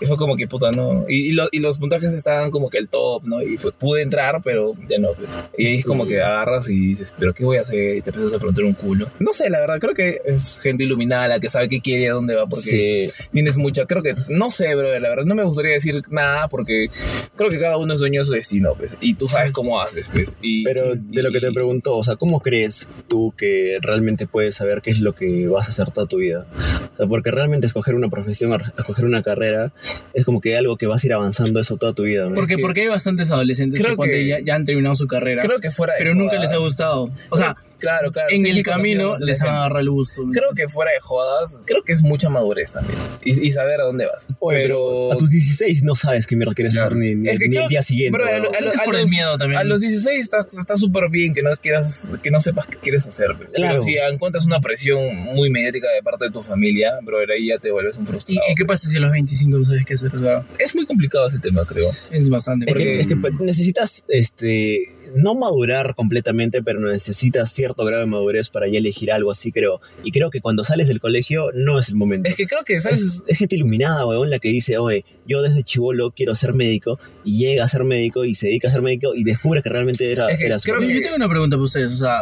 Y 0.00 0.06
fue 0.06 0.16
como 0.16 0.36
que, 0.36 0.46
puta, 0.48 0.70
no. 0.72 1.04
Y, 1.08 1.28
y, 1.28 1.32
lo- 1.32 1.48
y 1.52 1.60
los 1.60 1.78
puntajes 1.78 2.12
estaban 2.12 2.50
como 2.50 2.70
que 2.70 2.78
el 2.78 2.88
top, 2.88 3.24
¿no? 3.24 3.42
Y 3.42 3.56
fue- 3.58 3.72
pude 3.72 4.02
entrar, 4.02 4.40
pero 4.42 4.74
ya 4.88 4.98
no, 4.98 5.12
pues. 5.12 5.30
Y 5.56 5.66
ahí 5.66 5.76
es 5.76 5.84
como 5.84 6.06
que 6.06 6.20
agarras 6.20 6.68
y 6.68 6.78
dices, 6.88 7.14
¿pero 7.18 7.32
qué 7.34 7.44
voy 7.44 7.58
a 7.58 7.62
hacer? 7.62 7.96
Y 7.96 8.00
te 8.02 8.10
empiezas 8.10 8.34
a 8.34 8.38
preguntar 8.38 8.64
un 8.64 8.74
culo. 8.74 9.08
No 9.20 9.32
sé, 9.32 9.50
la 9.50 9.60
verdad, 9.60 9.78
creo 9.78 9.94
que 9.94 10.20
es 10.24 10.58
gente 10.60 10.84
iluminada 10.84 11.28
la 11.28 11.40
que 11.40 11.48
sabe 11.48 11.68
qué 11.68 11.80
quiere, 11.80 12.08
a 12.08 12.12
dónde 12.14 12.34
va, 12.34 12.46
porque 12.46 13.10
Sí. 13.12 13.22
tienes 13.32 13.56
mucha, 13.58 13.84
creo 13.86 14.02
que, 14.02 14.14
no 14.28 14.50
sé, 14.50 14.74
bro, 14.74 14.98
la 14.98 15.08
verdad, 15.08 15.24
no 15.24 15.34
me 15.34 15.44
gustaría 15.44 15.72
decir 15.72 16.02
nada 16.10 16.48
porque 16.48 16.88
creo 17.36 17.50
que 17.50 17.58
cada 17.58 17.76
uno 17.76 17.94
es 17.94 18.00
dueño 18.00 18.20
de 18.20 18.26
su 18.26 18.32
destino, 18.32 18.74
pues, 18.78 18.96
y 19.00 19.14
tú 19.14 19.28
sabes 19.28 19.52
cómo 19.52 19.80
haces, 19.80 20.08
pues. 20.12 20.34
Y, 20.42 20.64
Pero 20.64 20.94
de 20.94 21.22
lo 21.22 21.30
que 21.32 21.40
te 21.40 21.52
preguntó, 21.52 21.96
o 21.96 22.04
sea, 22.04 22.16
¿cómo 22.16 22.40
crees 22.40 22.88
tú 23.08 23.17
que 23.36 23.76
realmente 23.80 24.26
puedes 24.26 24.54
saber 24.56 24.80
qué 24.82 24.90
es 24.90 25.00
lo 25.00 25.14
que 25.14 25.46
vas 25.48 25.66
a 25.66 25.70
hacer 25.70 25.90
toda 25.92 26.06
tu 26.06 26.18
vida? 26.18 26.46
O 26.94 26.96
sea, 26.96 27.06
porque 27.06 27.30
realmente 27.30 27.66
escoger 27.66 27.94
una 27.94 28.08
profesión, 28.08 28.52
a- 28.52 28.72
escoger 28.78 29.04
una 29.04 29.22
carrera, 29.22 29.72
es 30.14 30.24
como 30.24 30.40
que 30.40 30.56
algo 30.56 30.76
que 30.76 30.86
vas 30.86 31.02
a 31.02 31.06
ir 31.06 31.12
avanzando 31.12 31.60
eso 31.60 31.76
toda 31.76 31.92
tu 31.92 32.04
vida. 32.04 32.28
¿no? 32.28 32.34
Porque, 32.34 32.56
que- 32.56 32.62
porque 32.62 32.82
hay 32.82 32.88
bastantes 32.88 33.30
adolescentes 33.30 33.80
Creo 33.80 33.96
que, 33.96 34.10
que- 34.10 34.26
ya, 34.26 34.38
ya 34.40 34.54
han 34.54 34.64
terminado 34.64 34.94
su 34.94 35.06
carrera, 35.06 35.42
Creo 35.42 35.60
que 35.60 35.70
fuera 35.70 35.94
de 35.94 35.98
pero 35.98 36.14
nunca 36.14 36.36
jodas- 36.36 36.42
les 36.42 36.52
ha 36.52 36.56
gustado. 36.58 37.10
O 37.30 37.36
sea, 37.36 37.56
claro, 37.78 38.10
claro. 38.12 38.28
en 38.30 38.42
sí, 38.42 38.48
el 38.48 38.62
camino 38.62 39.18
les 39.18 39.40
han 39.42 39.48
agarrado 39.54 39.80
el 39.80 39.90
gusto. 39.90 40.22
Creo 40.32 40.50
que 40.56 40.68
fuera 40.68 40.92
de 40.92 41.00
jodas, 41.00 41.62
creo 41.66 41.82
que 41.84 41.92
es 41.92 42.02
mucha 42.02 42.28
madurez 42.30 42.72
también. 42.72 42.98
Y, 43.24 43.46
y 43.46 43.50
saber 43.52 43.80
a 43.80 43.84
dónde 43.84 44.06
vas. 44.06 44.28
Oye, 44.40 44.58
pero 44.62 45.12
a 45.12 45.16
tus 45.16 45.30
16 45.30 45.82
no 45.82 45.94
sabes 45.94 46.26
qué 46.26 46.36
mierda 46.36 46.54
quieres 46.54 46.74
Claro. 46.74 46.86
hacer 46.88 46.98
ni, 46.98 47.14
ni- 47.14 47.28
Es 47.28 47.38
que 47.38 47.46
ni 47.48 47.52
creo- 47.52 47.64
el 47.64 47.68
día 47.68 47.82
siguiente. 47.82 48.16
bro, 48.18 48.26
a 48.26 48.38
lo- 48.38 48.48
Creo 48.50 48.70
que 48.70 48.76
es 48.76 48.80
por 48.82 48.94
el 48.94 49.02
los- 49.02 49.10
miedo 49.10 49.36
también. 49.38 49.60
A 49.60 49.64
los 49.64 49.80
16 49.80 50.20
está 50.20 50.40
está 50.40 50.76
súper 50.76 51.08
bien 51.10 51.34
que 51.34 51.42
no 51.42 51.50
quieras, 51.56 52.10
que 52.22 52.30
no 52.30 52.40
sepas 52.40 52.66
qué 52.66 52.76
quieres 52.76 53.06
hacer. 53.08 53.28
pues. 53.36 53.52
Claro. 53.52 53.72
Pero 53.74 53.82
si 53.82 53.96
encuentras 53.96 54.46
una 54.46 54.60
presión 54.60 55.16
muy 55.16 55.50
mediática 55.50 55.88
de 55.94 56.02
parte 56.02 56.26
de 56.26 56.30
tu 56.30 56.42
familia, 56.42 56.94
bro, 57.02 57.18
ahí 57.18 57.46
ya 57.48 57.58
te 57.58 57.70
vuelves 57.70 57.96
un 57.96 58.04
¿Y, 58.04 58.06
frustrado. 58.06 58.40
y 58.50 58.54
qué 58.54 58.64
pasa 58.64 58.88
si 58.88 58.96
a 58.96 59.00
los 59.00 59.10
25 59.10 59.58
no 59.58 59.64
sabes 59.64 59.84
qué 59.84 59.94
hacer? 59.94 60.14
O 60.14 60.18
sea, 60.18 60.44
Es 60.58 60.74
muy 60.74 60.86
complicado 60.86 61.26
ese 61.26 61.38
tema, 61.38 61.64
creo. 61.64 61.90
es 62.10 62.28
bastante. 62.28 62.66
Es 62.66 62.68
que, 62.68 62.72
porque- 62.84 63.00
es 63.00 63.06
que, 63.08 63.16
pues, 63.16 63.34
necesitas, 63.40 64.04
este, 64.08 64.92
no 65.14 65.34
madurar 65.34 65.94
completamente, 65.94 66.62
pero 66.62 66.80
necesitas 66.80 67.52
cierto 67.52 67.84
grado 67.84 68.00
de 68.02 68.06
madurez 68.06 68.50
para 68.50 68.68
ya 68.68 68.78
elegir 68.78 69.12
algo 69.12 69.30
así, 69.30 69.52
creo. 69.52 69.80
Y 70.04 70.10
creo 70.12 70.30
que 70.30 70.40
cuando 70.40 70.64
sales 70.64 70.88
del 70.88 71.00
colegio 71.00 71.50
no 71.54 71.78
es 71.78 71.88
el 71.88 71.94
momento. 71.96 72.28
Es 72.28 72.36
que 72.36 72.46
creo 72.46 72.64
que, 72.64 72.80
¿sabes? 72.80 73.00
Es, 73.00 73.24
es 73.26 73.38
gente 73.38 73.56
iluminada, 73.56 74.06
weón, 74.06 74.30
la 74.30 74.38
que 74.38 74.48
dice, 74.48 74.78
oye, 74.78 75.04
yo 75.26 75.42
desde 75.42 75.62
chivolo 75.62 76.10
quiero 76.12 76.34
ser 76.34 76.54
médico, 76.54 76.98
y 77.24 77.38
llega 77.38 77.64
a 77.64 77.68
ser 77.68 77.84
médico, 77.84 78.24
y 78.24 78.34
se 78.34 78.46
dedica 78.46 78.68
a 78.68 78.70
ser 78.72 78.82
médico, 78.82 79.14
y 79.14 79.24
descubre 79.24 79.62
que 79.62 79.68
realmente 79.68 80.10
era, 80.10 80.28
Es 80.30 80.38
que 80.38 80.46
era 80.46 80.58
su 80.58 80.64
creo 80.70 80.80
Yo, 80.80 81.00
tengo 81.00 81.16
una 81.16 81.28
pregunta 81.28 81.56
para 81.56 81.64
ustedes, 81.64 81.92
o 81.92 81.96
sea, 81.96 82.18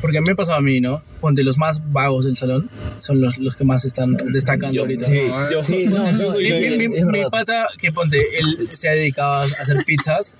porque 0.00 0.20
me 0.20 0.32
ha 0.32 0.34
pasado 0.34 0.58
a 0.58 0.62
mí, 0.62 0.80
¿no? 0.80 1.02
Ponte, 1.20 1.42
los 1.44 1.58
más 1.58 1.80
vagos 1.92 2.24
del 2.26 2.36
salón 2.36 2.70
son 2.98 3.20
los, 3.20 3.38
los 3.38 3.56
que 3.56 3.64
más 3.64 3.84
están 3.84 4.16
destacando 4.32 4.74
Yo- 4.74 4.82
ahorita. 4.82 5.04
Sí, 5.04 5.22
No, 5.28 5.50
yo, 5.50 5.62
sí, 5.62 5.86
no, 5.86 6.12
no, 6.12 6.32
Mi, 6.38 6.88
mi- 6.88 7.04
mi- 7.04 7.24
pata, 7.30 7.66
que 7.78 7.90
ponte, 7.92 8.18
él 8.38 8.68
se 8.72 8.88
ha 8.88 8.92
dedicado 8.92 9.32
a 9.34 9.42
hacer 9.44 9.78
pizzas. 9.84 10.36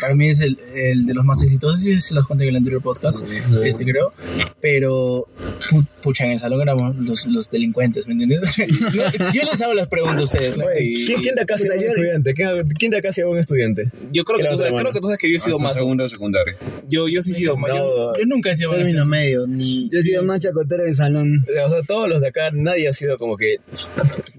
Para 0.00 0.14
mí 0.14 0.28
es 0.28 0.40
el, 0.40 0.58
el 0.74 1.06
de 1.06 1.14
los 1.14 1.24
más 1.24 1.39
exitosos, 1.42 1.86
y 1.86 2.00
se 2.00 2.14
los 2.14 2.26
conté 2.26 2.44
en 2.44 2.50
el 2.50 2.56
anterior 2.56 2.82
podcast, 2.82 3.26
este 3.64 3.84
creo. 3.84 4.12
Pero, 4.60 5.26
pu- 5.70 5.86
pucha, 6.02 6.24
en 6.24 6.32
el 6.32 6.38
salón 6.38 6.60
éramos 6.62 6.94
los, 6.96 7.26
los 7.26 7.48
delincuentes, 7.48 8.06
¿me 8.06 8.12
entiendes? 8.12 8.50
No, 8.94 9.32
yo 9.32 9.42
les 9.44 9.60
hago 9.60 9.74
las 9.74 9.86
preguntas 9.86 10.20
a 10.20 10.24
ustedes, 10.24 10.58
¿no? 10.58 10.64
Oye, 10.66 11.04
¿quién, 11.20 11.34
de 11.34 11.42
acá 11.42 11.56
sea 11.56 11.72
un 11.74 11.82
estudiante? 11.84 12.34
¿Quién, 12.34 12.90
de 12.90 12.96
acá 12.98 13.12
sea 13.12 13.26
un 13.28 13.38
estudiante? 13.38 13.90
Yo 14.12 14.24
creo 14.24 14.38
que, 14.38 14.44
¿Qué 14.44 14.50
tú 14.50 14.58
sabes, 14.58 14.72
creo 14.80 14.92
que 14.92 15.00
tú 15.00 15.06
sabes 15.06 15.18
que 15.18 15.30
yo 15.30 15.36
he 15.36 15.38
sido 15.38 15.56
Hasta 15.56 15.66
más. 15.68 15.74
segundo 15.74 16.08
secundaria. 16.08 16.56
Yo, 16.88 17.08
yo 17.08 17.22
sí 17.22 17.32
he 17.32 17.34
sido 17.34 17.56
más. 17.56 17.70
yo- 17.72 18.12
No, 18.12 18.18
Yo 18.18 18.24
nunca 18.26 18.50
he 18.50 18.54
sido 18.54 18.70
bueno. 18.70 18.84
Término 18.84 19.04
medio, 19.06 19.46
ni. 19.46 19.88
Yo 19.90 19.98
he 19.98 20.02
sido 20.02 20.22
más 20.22 20.40
chacotero 20.40 20.84
del 20.84 20.92
salón. 20.94 21.44
o 21.64 21.68
sea, 21.70 21.82
todos 21.86 22.08
los 22.08 22.20
de 22.20 22.28
acá, 22.28 22.50
nadie 22.52 22.88
ha 22.88 22.92
sido 22.92 23.16
como 23.18 23.36
que... 23.36 23.56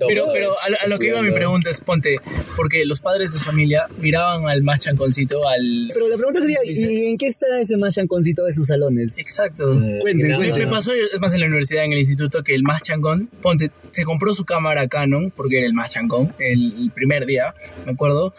Pero, 0.07 0.25
pero 0.33 0.51
a, 0.51 0.69
lo- 0.69 0.77
a 0.85 0.87
lo 0.87 0.99
que 0.99 1.07
iba 1.07 1.21
mi 1.21 1.31
pregunta 1.31 1.69
es, 1.69 1.79
ponte, 1.81 2.17
porque 2.55 2.85
los 2.85 2.99
padres 2.99 3.33
de 3.33 3.39
familia 3.39 3.87
miraban 3.99 4.45
al 4.49 4.61
más 4.63 4.79
chanconcito, 4.79 5.47
al... 5.47 5.89
Pero 5.93 6.07
la 6.07 6.15
pregunta 6.17 6.41
sería, 6.41 6.57
¿y 6.65 6.75
en 6.91 7.17
qué 7.17 7.27
está 7.27 7.59
ese 7.59 7.77
más 7.77 7.95
chanconcito 7.95 8.43
de 8.45 8.53
sus 8.53 8.67
salones? 8.67 9.17
Exacto. 9.17 9.73
Eh, 9.81 9.99
Cuenten, 10.01 10.39
Me, 10.39 10.67
pasó, 10.67 10.91
es 10.93 11.19
más, 11.19 11.33
en 11.33 11.41
la 11.41 11.47
universidad, 11.47 11.85
en 11.85 11.93
el 11.93 11.99
instituto, 11.99 12.43
que 12.43 12.53
el 12.55 12.63
más 12.63 12.81
changón, 12.81 13.29
ponte, 13.41 13.71
se 13.91 14.03
compró 14.03 14.33
su 14.33 14.45
cámara 14.45 14.87
Canon, 14.87 15.31
porque 15.31 15.57
era 15.57 15.65
el 15.65 15.73
más 15.73 15.89
changón, 15.89 16.33
el, 16.39 16.73
el 16.79 16.91
primer 16.91 17.25
día, 17.25 17.53
me 17.85 17.91
acuerdo, 17.91 18.33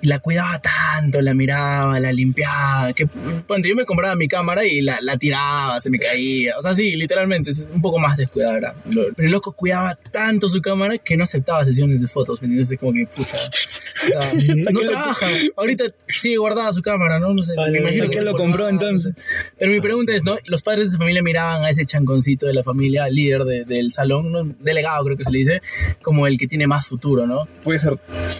y 0.00 0.08
la 0.08 0.18
cuidaba 0.18 0.60
tanto, 0.60 1.20
la 1.20 1.34
miraba, 1.34 1.98
la 2.00 2.12
limpiaba, 2.12 2.92
que, 2.92 3.06
ponte, 3.06 3.68
yo 3.68 3.76
me 3.76 3.84
compraba 3.84 4.14
mi 4.16 4.28
cámara 4.28 4.64
y 4.64 4.80
la, 4.80 4.98
la 5.02 5.16
tiraba, 5.16 5.78
se 5.80 5.90
me 5.90 5.98
caía, 5.98 6.56
o 6.58 6.62
sea, 6.62 6.74
sí, 6.74 6.94
literalmente, 6.94 7.50
es 7.50 7.70
un 7.72 7.82
poco 7.82 7.98
más 7.98 8.16
descuidada, 8.16 8.74
Pero 8.88 9.12
el 9.18 9.30
loco 9.30 9.52
cuidaba 9.52 9.94
tanto 10.10 10.48
su 10.48 10.60
cámara 10.60 10.98
que 10.98 11.16
no 11.16 11.24
aceptaba 11.24 11.64
sesiones 11.64 12.00
de 12.00 12.08
fotos, 12.08 12.40
¿me 12.40 12.46
entiendes? 12.46 12.78
Como 12.78 12.92
que, 12.92 13.06
pucha, 13.06 13.36
o 13.36 14.06
sea, 14.06 14.32
no 14.72 14.80
trabaja, 14.80 15.26
ahorita 15.56 15.84
sigue 16.08 16.36
guardada 16.38 16.72
su 16.72 16.82
cámara, 16.82 17.18
¿no? 17.18 17.34
No 17.34 17.42
sé, 17.42 17.54
Vale, 17.56 17.80
imagino 17.88 18.04
¿para 18.04 18.10
que 18.10 18.18
qué 18.18 18.24
lo 18.24 18.36
compró 18.36 18.64
no, 18.64 18.68
entonces? 18.70 19.14
Pero 19.58 19.72
mi 19.72 19.80
pregunta 19.80 20.14
es, 20.14 20.24
¿no? 20.24 20.36
Los 20.46 20.62
padres 20.62 20.86
de 20.86 20.90
su 20.92 20.98
familia 20.98 21.22
miraban 21.22 21.64
a 21.64 21.70
ese 21.70 21.84
chanconcito 21.86 22.46
de 22.46 22.54
la 22.54 22.62
familia, 22.62 23.08
líder 23.08 23.44
de- 23.44 23.64
del 23.64 23.90
salón, 23.90 24.32
¿no? 24.32 24.54
delegado 24.60 25.04
creo 25.04 25.16
que 25.16 25.24
se 25.24 25.30
le 25.32 25.38
dice, 25.38 25.60
como 26.02 26.26
el 26.26 26.38
que 26.38 26.46
tiene 26.46 26.66
más 26.66 26.86
futuro, 26.86 27.26
¿no? 27.26 27.46
puede 27.64 27.78
ser 27.78 27.94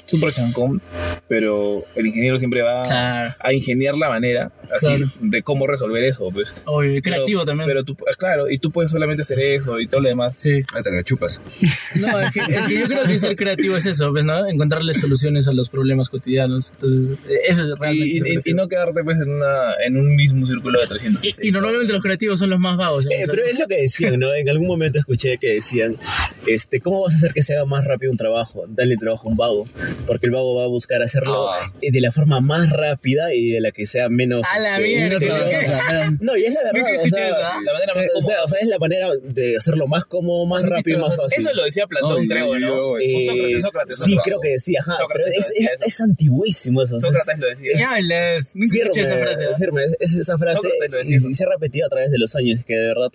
súper 0.06 0.32
chancón, 0.32 0.80
pero 1.28 1.82
el 1.94 2.06
ingeniero 2.06 2.38
siempre 2.38 2.62
va 2.62 2.82
Claro. 2.82 3.34
a 3.40 3.52
ingeniar 3.52 3.96
la 3.96 4.08
manera 4.08 4.52
así 4.74 4.86
Claro. 4.86 5.06
de 5.20 5.42
cómo 5.42 5.66
resolver 5.66 6.04
eso, 6.04 6.28
pues. 6.32 6.54
Obvio, 6.64 7.00
creativo 7.02 7.40
Pero- 7.40 7.44
también. 7.44 7.68
Pero 7.68 7.84
tú, 7.84 7.96
claro, 8.18 8.48
y 8.48 8.58
tú 8.58 8.70
puedes 8.70 8.90
solamente 8.90 9.22
hacer 9.22 9.38
eso 9.40 9.80
y 9.80 9.86
todo 9.88 10.00
lo 10.02 10.08
demás. 10.08 10.34
sí. 10.36 10.62
Ah, 10.74 10.82
te 10.82 10.90
la 10.92 11.02
chupas. 11.02 11.40
No, 11.96 12.20
es 12.20 12.30
que, 12.30 12.40
es 12.40 12.66
que 12.68 12.74
yo 12.80 12.86
creo 12.86 13.04
que 13.04 13.18
ser 13.18 13.36
creativo 13.36 13.76
es 13.76 13.86
eso, 13.86 14.12
¿ves, 14.12 14.24
no? 14.24 14.46
Encontrarle 14.46 14.92
soluciones 14.92 15.48
a 15.48 15.52
los 15.52 15.68
problemas 15.70 16.08
cotidianos. 16.10 16.70
Entonces, 16.72 17.12
eh, 17.28 17.38
eso 17.48 17.62
es 17.62 17.78
realmente 17.78 18.16
Y, 18.16 18.34
y- 18.48 18.50
y 18.50 18.54
no 18.54 18.68
quedarte 18.68 19.02
pues 19.02 19.18
en, 19.26 19.34
una, 19.34 19.74
en 19.84 19.96
un 19.96 20.14
mismo 20.16 20.46
círculo 20.46 20.78
de 20.80 20.86
360. 20.86 21.44
Y, 21.44 21.48
y 21.48 21.52
normalmente 21.52 21.92
los 21.92 22.02
creativos 22.02 22.38
son 22.38 22.50
los 22.50 22.58
más 22.58 22.76
vagos. 22.76 23.06
Eh, 23.06 23.24
pero 23.26 23.44
es 23.44 23.58
lo 23.58 23.66
que 23.66 23.76
decían, 23.82 24.18
¿no? 24.18 24.34
En 24.34 24.48
algún 24.48 24.66
momento 24.68 24.98
escuché 24.98 25.38
que 25.38 25.54
decían, 25.54 25.96
este, 26.46 26.80
¿cómo 26.80 27.02
vas 27.02 27.14
a 27.14 27.16
hacer 27.16 27.32
que 27.32 27.42
se 27.42 27.54
haga 27.54 27.64
más 27.64 27.84
rápido 27.84 28.12
un 28.12 28.18
trabajo? 28.18 28.64
Dale 28.68 28.96
trabajo 28.96 29.28
a 29.28 29.30
un 29.32 29.36
vago, 29.36 29.66
porque 30.06 30.26
el 30.26 30.32
vago 30.32 30.54
va 30.54 30.64
a 30.64 30.68
buscar 30.68 31.02
hacer 31.02 31.16
hacerlo 31.16 31.48
Ah. 31.50 31.72
eh, 31.80 31.90
de 31.92 32.00
la 32.02 32.12
forma 32.12 32.40
más 32.40 32.70
rápida 32.70 33.32
y 33.32 33.50
de 33.50 33.60
la 33.62 33.70
que 33.72 33.86
sea 33.86 34.08
menos... 34.10 34.44
A 34.54 34.58
la 34.58 34.78
este, 34.78 34.98
menos- 34.98 35.22
No, 36.20 36.36
y 36.36 36.44
es 36.44 36.52
la 36.54 36.62
verdad. 36.64 36.82
O 37.04 37.08
sea, 37.08 37.28
eso, 37.28 37.36
¿ah? 37.42 37.52
La 37.64 37.72
manera 37.72 37.92
más 37.94 38.04
o 38.16 38.20
sea, 38.20 38.44
o 38.44 38.48
sea, 38.48 38.58
es 38.60 38.68
la 38.68 38.78
manera 38.78 39.08
de 39.22 39.56
hacerlo 39.56 39.86
más 39.86 40.04
cómodo, 40.04 40.44
más 40.46 40.62
rápido, 40.64 41.00
más 41.00 41.16
fácil. 41.16 41.38
Eso 41.38 41.52
lo 41.54 41.64
decía 41.64 41.86
Platón, 41.86 42.26
creo, 42.26 42.58
¿no? 42.58 42.58
yo- 42.58 42.98
Eh, 42.98 43.26
Sócrates, 43.26 43.62
Sócrates. 43.62 43.98
sí, 43.98 44.16
creo 44.24 44.38
que 44.40 44.58
sí, 44.58 44.76
ajá. 44.76 44.96
Sócrates 44.96 45.24
pero 45.26 45.38
es, 45.38 45.48
decía 45.48 45.70
es, 45.80 45.86
es 45.86 46.00
antiguísimo 46.00 46.82
eso. 46.82 47.00
Sócrates 47.00 47.38
lo 47.38 47.46
decía. 47.48 47.72
Nunca 48.54 48.76
escuché 48.76 49.04
esa 49.16 49.26
frase. 49.26 49.44
¿ah? 49.52 49.56
firme, 49.56 49.84
es- 49.84 49.96
es 50.00 50.16
esa 50.18 50.38
frase 50.38 50.68
y, 51.04 51.14
y 51.14 51.34
se 51.34 51.44
ha 51.44 51.48
repetido 51.48 51.86
a 51.86 51.88
través 51.90 52.10
de 52.10 52.18
los 52.18 52.34
años, 52.36 52.60
que 52.66 52.74
de 52.74 52.86
verdad, 52.86 53.10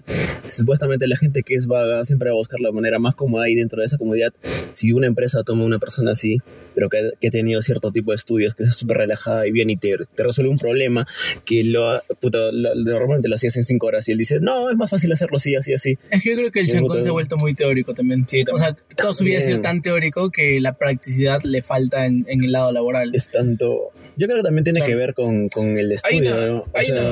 supuestamente 0.48 1.08
la 1.08 1.18
gente 1.18 1.44
que 1.44 1.56
es 1.56 1.68
vaga 1.68 2.04
siempre 2.06 2.30
va 2.30 2.36
a 2.36 2.38
buscar 2.38 2.60
la 2.60 2.72
manera 2.72 3.00
más 3.00 3.16
cómoda 3.16 3.50
y 3.50 3.56
dentro 3.56 3.80
de 3.82 3.86
esa 3.86 3.98
comodidad, 3.98 4.34
si 4.74 4.92
una 4.92 5.08
empresa 5.08 5.44
toma 5.44 5.64
una 5.66 5.80
persona 5.80 6.12
así, 6.12 6.38
pero 6.76 6.90
que, 6.90 7.12
que 7.20 7.28
ha 7.28 7.32
tenido 7.32 7.62
cierto 7.62 7.92
tipo 7.92 8.12
de 8.12 8.16
estudios, 8.16 8.56
que 8.56 8.64
es 8.64 8.76
súper 8.76 8.98
relajada 8.98 9.46
y 9.48 9.52
bien 9.52 9.70
y 9.70 9.78
te, 9.78 9.96
te 10.16 10.24
resuelve 10.24 10.52
un 10.52 10.58
problema 10.58 11.06
que 11.46 11.64
lo, 11.64 12.02
puta, 12.20 12.40
lo- 12.52 12.76
normalmente 12.76 13.28
lo 13.28 13.36
hacías 13.36 13.56
en 13.58 13.66
cinco 13.66 13.88
horas 13.88 14.08
y 14.08 14.14
él 14.14 14.18
dice, 14.18 14.40
no, 14.40 14.70
es 14.70 14.78
más 14.78 14.90
fácil 14.90 15.12
hacerlo 15.12 15.38
así, 15.38 15.56
así, 15.56 15.74
así. 15.74 15.98
Es 16.10 16.24
que 16.24 16.32
yo 16.32 16.36
creo 16.38 16.50
que 16.52 16.60
el 16.62 16.66
Sí, 16.68 16.72
chancón 16.74 17.02
se 17.02 17.10
ha 17.10 17.12
vuelto 17.12 17.38
muy 17.38 17.54
teórico 17.54 17.94
también. 17.94 18.26
Sí, 18.28 18.44
O 18.52 18.58
sea, 18.58 18.76
toda 18.96 19.14
su 19.14 19.24
vida 19.24 19.40
ha 19.40 19.42
sido 19.42 19.60
También. 19.62 19.82
tan 19.82 19.82
teórico 19.82 20.30
que 20.32 20.60
la 20.62 20.74
practicidad 20.74 21.42
le 21.44 21.62
falta 21.62 22.06
en, 22.06 22.26
en 22.28 22.44
el 22.44 22.52
lado 22.52 22.72
laboral. 22.72 23.12
Es 23.14 23.28
tanto... 23.28 23.92
Yo 24.18 24.28
creo 24.28 24.38
que 24.38 24.44
también 24.44 24.64
tiene 24.64 24.84
que 24.84 24.96
ver 24.96 25.14
con, 25.14 25.50
con 25.50 25.78
el 25.78 25.90
Hay 25.90 25.96
estudio, 25.96 26.36
una- 26.36 26.46
¿no? 26.48 26.58
O 26.60 26.68
hay 26.74 26.86
sea, 26.86 27.12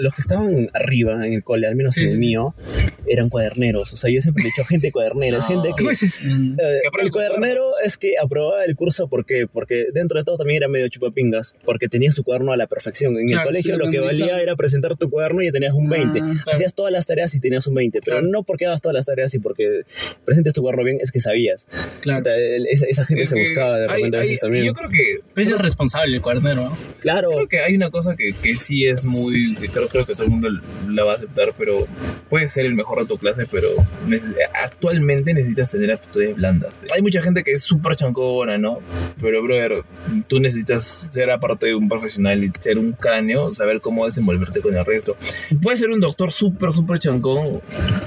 los 0.00 0.14
que 0.14 0.20
estaban 0.20 0.70
arriba 0.74 1.26
en 1.26 1.32
el 1.34 1.42
cole, 1.44 1.66
al 1.66 1.76
menos 1.76 1.94
Sí, 1.94 2.06
sí, 2.06 2.12
el 2.14 2.18
sí. 2.18 2.26
mío, 2.26 2.54
eran 3.06 3.28
cuaderneros. 3.28 3.92
O 3.92 3.96
sea, 3.96 4.10
yo 4.10 4.20
siempre 4.20 4.42
he 4.42 4.46
dicho 4.46 4.64
gente 4.64 4.90
cuadernera, 4.92 5.38
es 5.38 5.46
gente 5.46 5.68
que... 5.76 5.82
¿Cómo 5.82 5.90
es? 5.90 6.02
Eh, 6.02 6.26
Que 6.26 6.30
el 6.30 7.04
el 7.06 7.10
cuaderno. 7.10 7.36
cuadernero 7.36 7.70
es 7.84 7.96
que 7.96 8.14
aprobaba 8.20 8.64
el 8.64 8.74
curso 8.76 9.08
¿por 9.08 9.24
qué? 9.26 9.46
porque 9.46 9.86
dentro 9.92 10.18
de 10.18 10.24
todo 10.24 10.38
también 10.38 10.58
era 10.58 10.68
medio 10.68 10.88
chupapingas, 10.88 11.56
porque 11.64 11.88
tenía 11.88 12.10
su 12.12 12.24
cuaderno 12.24 12.52
a 12.52 12.56
la 12.56 12.66
perfección. 12.66 13.18
En 13.18 13.26
Claro, 13.28 13.42
el 13.42 13.46
colegio 13.48 13.74
sí, 13.74 13.80
lo 13.80 13.90
que 13.90 14.00
valía 14.00 14.40
era 14.40 14.56
presentar 14.56 14.96
tu 14.96 15.10
cuaderno 15.10 15.42
y 15.42 15.50
tenías 15.52 15.74
un 15.74 15.88
20. 15.88 16.18
claro. 16.20 16.34
Hacías 16.52 16.74
todas 16.74 16.92
las 16.92 17.06
tareas 17.06 17.34
y 17.34 17.40
tenías 17.40 17.66
un 17.66 17.74
20, 17.74 18.00
pero 18.04 18.18
Claro. 18.18 18.28
no 18.32 18.42
porque 18.42 18.66
hagas 18.66 18.80
todas 18.80 18.94
las 18.94 19.06
tareas 19.06 19.34
y 19.34 19.38
porque 19.38 19.82
presentes 20.24 20.52
tu 20.52 20.62
cuaderno 20.62 20.84
bien, 20.84 20.98
es 21.00 21.10
que 21.12 21.20
sabías. 21.20 21.66
Claro. 22.00 22.20
O 22.20 22.24
sea, 22.24 22.36
el- 22.36 22.66
Esa, 22.66 22.86
esa 22.86 23.04
gente 23.04 23.24
Es 23.24 23.30
se 23.30 23.38
buscaba 23.38 23.78
de 23.78 23.84
hay- 23.84 23.96
repente 23.96 24.16
a 24.16 24.20
hay- 24.20 24.26
veces 24.26 24.40
también. 24.40 24.64
Yo 24.64 24.72
creo 24.74 24.88
que 24.90 25.20
es 25.40 25.58
responsable 25.58 26.16
el 26.16 26.22
claro, 27.00 27.30
Creo 27.30 27.48
que 27.48 27.60
hay 27.60 27.74
una 27.76 27.90
cosa 27.90 28.16
que, 28.16 28.32
que 28.32 28.56
sí 28.56 28.86
es 28.86 29.04
muy. 29.04 29.54
que 29.56 29.68
Creo, 29.68 29.88
creo 29.88 30.04
que 30.06 30.14
todo 30.14 30.24
el 30.24 30.30
mundo 30.30 30.48
la 30.88 31.04
va 31.04 31.12
a 31.12 31.14
aceptar, 31.16 31.52
pero 31.56 31.86
puede 32.28 32.48
ser 32.48 32.66
el 32.66 32.74
mejor 32.74 33.00
de 33.00 33.06
tu 33.06 33.18
clase, 33.18 33.46
pero 33.50 33.68
neces- 34.06 34.34
actualmente 34.62 35.32
necesitas 35.34 35.70
tener 35.70 35.92
aptitudes 35.92 36.34
blandas. 36.36 36.72
Hay 36.94 37.02
mucha 37.02 37.22
gente 37.22 37.42
que 37.44 37.52
es 37.52 37.62
súper 37.62 37.96
chancona, 37.96 38.58
¿no? 38.58 38.78
Pero, 39.20 39.42
brother, 39.42 39.84
tú 40.28 40.40
necesitas 40.40 40.84
ser, 40.84 41.30
aparte 41.30 41.66
de 41.66 41.74
un 41.74 41.88
profesional 41.88 42.42
y 42.44 42.50
ser 42.60 42.78
un 42.78 42.92
cráneo, 42.92 43.52
saber 43.52 43.80
cómo 43.80 44.06
desenvolverte 44.06 44.60
con 44.60 44.74
el 44.76 44.84
resto. 44.84 45.16
Puedes 45.62 45.80
ser 45.80 45.90
un 45.90 46.00
doctor 46.00 46.32
súper, 46.32 46.72
súper 46.72 46.98
chancón, 46.98 47.60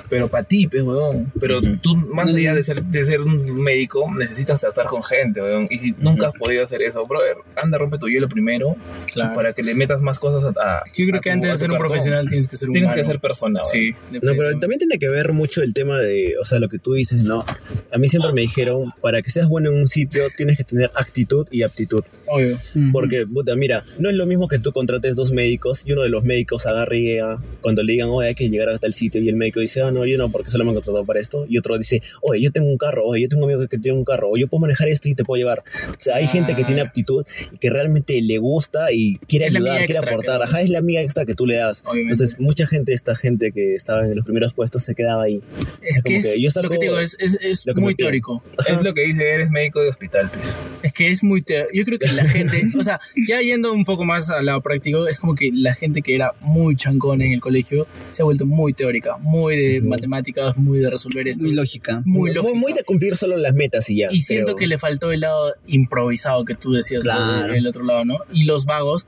pero 0.10 0.28
para 0.28 0.44
ti, 0.44 0.68
pues, 0.68 0.84
weón. 0.84 1.32
Pero 1.40 1.62
tú, 1.62 1.96
más 1.96 2.34
allá 2.34 2.54
de 2.54 2.64
ser, 2.64 2.84
de 2.84 3.04
ser 3.04 3.22
un 3.22 3.62
médico, 3.62 4.10
necesitas 4.16 4.62
tratar 4.62 4.88
con 4.88 5.04
gente, 5.04 5.42
weón. 5.42 5.68
Y 5.70 5.78
si 5.78 5.92
nunca 6.00 6.28
has 6.28 6.34
podido 6.34 6.64
hacer 6.64 6.82
eso, 6.82 7.06
brother, 7.06 7.38
anda, 7.64 7.78
rompe 7.78 7.98
tu 7.98 8.08
hielo 8.14 8.30
primero 8.30 8.76
Claro. 9.14 9.36
para 9.36 9.54
que 9.54 9.64
le 9.64 9.76
metas 9.76 10.02
más 10.02 10.20
cosas 10.20 10.44
a. 10.46 10.50
a- 10.80 10.84
Yo 10.96 11.06
creo 11.06 11.18
a 11.18 11.22
que 11.22 11.30
tu- 11.30 11.34
antes 11.34 11.50
a 11.50 11.54
de 11.54 11.60
ser 11.60 11.70
un 11.72 11.78
cartón. 11.78 11.88
profesional 11.92 12.28
tienes 12.28 12.48
que 12.48 12.56
ser 12.56 12.70
un 12.70 12.74
Tienes 12.74 12.90
humano. 12.92 13.02
que 13.02 13.06
ser 13.06 13.20
persona, 13.20 13.62
weón. 13.64 13.66
Sí, 13.72 13.92
No, 14.22 14.32
pero 14.38 14.58
también 14.60 14.80
tiene 14.80 14.98
que 14.98 15.10
ver 15.10 15.34
mucho 15.34 15.62
el 15.62 15.74
tema 15.74 16.00
de, 16.00 16.36
o 16.40 16.44
sea, 16.44 16.60
lo 16.60 16.70
que 16.70 16.80
tú 16.80 16.94
dices, 16.94 17.24
¿no? 17.24 17.44
A 17.92 17.98
mí 17.98 18.08
siempre 18.08 18.32
me 18.34 18.42
dijeron, 18.42 18.90
para 19.02 19.22
que 19.22 19.30
seas 19.30 19.48
bueno 19.48 19.70
en 19.70 19.76
un 19.76 19.88
sitio, 19.88 20.24
tienes 20.38 20.58
que 20.58 20.64
tener 20.64 20.90
actitud 20.96 21.48
y 21.52 21.64
aptitud. 21.64 22.04
Obvio. 22.28 22.58
Porque, 22.92 23.26
puta, 23.28 23.56
mira, 23.56 23.84
no 24.00 24.10
es 24.10 24.16
lo 24.16 24.26
mismo 24.26 24.48
que 24.48 24.60
tú 24.60 24.72
contrates 24.72 25.16
dos 25.16 25.32
médicos 25.32 25.84
y 25.86 25.92
uno 25.94 26.02
de 26.04 26.10
los 26.10 26.24
médicos 26.24 26.66
agarre 26.68 26.98
y 27.00 27.04
llega, 27.04 27.38
cuando 27.62 27.84
le 27.84 27.94
digan, 27.94 28.10
oye, 28.10 28.30
hay 28.30 28.36
que 28.36 28.50
llegar 28.50 28.70
a 28.70 28.78
tal 28.80 28.94
sitio, 28.94 29.22
y 29.22 29.30
el 29.30 29.36
médico 29.36 29.60
dice, 29.60 29.82
ah, 29.82 29.92
no, 29.92 30.06
yo 30.06 30.18
no, 30.18 30.30
porque 30.30 30.52
solo 30.52 30.64
me 30.64 30.72
han 30.72 30.76
contratado 30.76 31.06
para 31.06 31.20
esto. 31.20 31.46
Y 31.48 31.58
otro 31.58 31.78
dice, 31.78 32.02
oye, 32.22 32.42
yo 32.42 32.52
tengo 32.52 32.68
un 32.70 32.78
carro, 32.78 33.06
oye, 33.06 33.24
yo 33.24 33.30
tengo 33.30 33.46
un 33.46 33.52
amigo 33.52 33.68
que 33.68 33.78
tiene 33.78 33.98
un 33.98 34.04
carro, 34.06 34.30
o 34.32 34.38
yo 34.38 34.48
puedo 34.48 34.62
manejar 34.62 34.90
esto 34.90 35.10
y 35.10 35.16
te 35.16 35.24
puedo 35.24 35.38
llevar. 35.40 35.60
O 35.90 35.96
sea, 36.00 36.16
hay 36.18 36.28
gente 36.28 36.56
que 36.56 36.64
tiene 36.64 36.82
aptitud 36.82 37.26
y 37.52 37.58
que 37.58 37.70
realmente 37.70 38.03
le 38.08 38.38
gusta 38.38 38.92
y 38.92 39.18
quiere 39.28 39.46
Es 39.48 39.54
la 39.54 39.60
ayudar, 39.60 39.86
quiere 39.86 40.00
aportar. 40.00 40.44
Ajá, 40.44 40.62
es 40.62 40.70
la 40.70 40.80
amiga 40.80 41.02
extra 41.02 41.26
que 41.26 41.36
tú 41.36 41.46
le 41.46 41.56
das. 41.56 41.84
Obviamente. 41.86 42.14
Entonces, 42.14 42.40
mucha 42.40 42.68
gente, 42.68 42.94
esta 42.94 43.16
gente 43.16 43.52
que 43.52 43.76
estaba 43.76 44.06
en 44.06 44.16
los 44.16 44.26
primeros 44.26 44.54
puestos, 44.54 44.84
se 44.84 44.96
quedaba 44.96 45.24
ahí. 45.24 45.42
Es 45.82 46.02
como 46.02 46.04
que 46.04 46.18
es, 46.18 46.26
que 46.34 46.42
yo 46.42 46.50
lo 46.62 46.70
que 46.70 46.78
te 46.78 46.86
digo 46.86 47.00
es, 47.00 47.16
es, 47.20 47.38
es 47.42 47.66
lo 47.66 47.74
que 47.74 47.82
muy 47.82 47.96
teórico. 47.96 48.44
Es 48.68 48.82
lo 48.82 48.94
que 48.94 49.02
dice, 49.02 49.28
eres 49.30 49.50
médico 49.50 49.82
de 49.82 49.90
hospital, 49.90 50.30
pues. 50.34 50.60
Es 50.84 50.94
que 50.94 51.10
es 51.10 51.24
muy 51.24 51.42
teórico. 51.42 51.72
Yo 51.74 51.86
creo 51.86 52.00
que 52.00 52.08
la 52.12 52.26
gente, 52.26 52.62
o 52.78 52.84
sea, 52.84 53.00
ya 53.28 53.42
yendo 53.42 53.72
un 53.74 53.86
poco 53.86 54.04
más 54.06 54.30
al 54.30 54.46
lado 54.46 54.62
práctico, 54.62 55.08
es 55.08 55.18
como 55.20 55.36
que 55.36 55.50
la 55.54 55.74
gente 55.74 56.02
que 56.02 56.16
era 56.16 56.32
muy 56.42 56.76
chancón 56.76 57.22
en 57.22 57.32
el 57.34 57.42
colegio 57.42 57.88
se 58.10 58.22
ha 58.22 58.26
vuelto 58.26 58.46
muy 58.46 58.74
teórica, 58.74 59.18
muy 59.20 59.56
de 59.58 59.82
matemáticas, 59.82 60.58
muy 60.58 60.80
de 60.80 60.90
resolver 60.90 61.28
esto. 61.28 61.46
Muy 61.48 61.56
lógica. 61.56 62.02
Muy 62.06 62.30
Muy, 62.30 62.34
lógica. 62.34 62.60
muy 62.60 62.74
de 62.74 62.84
cumplir 62.84 63.16
solo 63.16 63.38
las 63.38 63.54
metas 63.54 63.90
y 63.90 63.98
ya. 63.98 64.10
Y 64.12 64.20
siento 64.20 64.48
pero- 64.48 64.58
que 64.58 64.68
le 64.68 64.78
faltó 64.78 65.12
el 65.12 65.22
lado 65.22 65.54
improvisado 65.68 66.46
que 66.46 66.56
tú 66.56 66.72
decías, 66.74 67.04
Claro. 67.04 67.54
el 67.54 67.68
otro 67.68 67.84
lado, 67.84 67.93
¿no? 68.06 68.18
Y 68.32 68.46
los 68.46 68.66
vagos, 68.66 69.08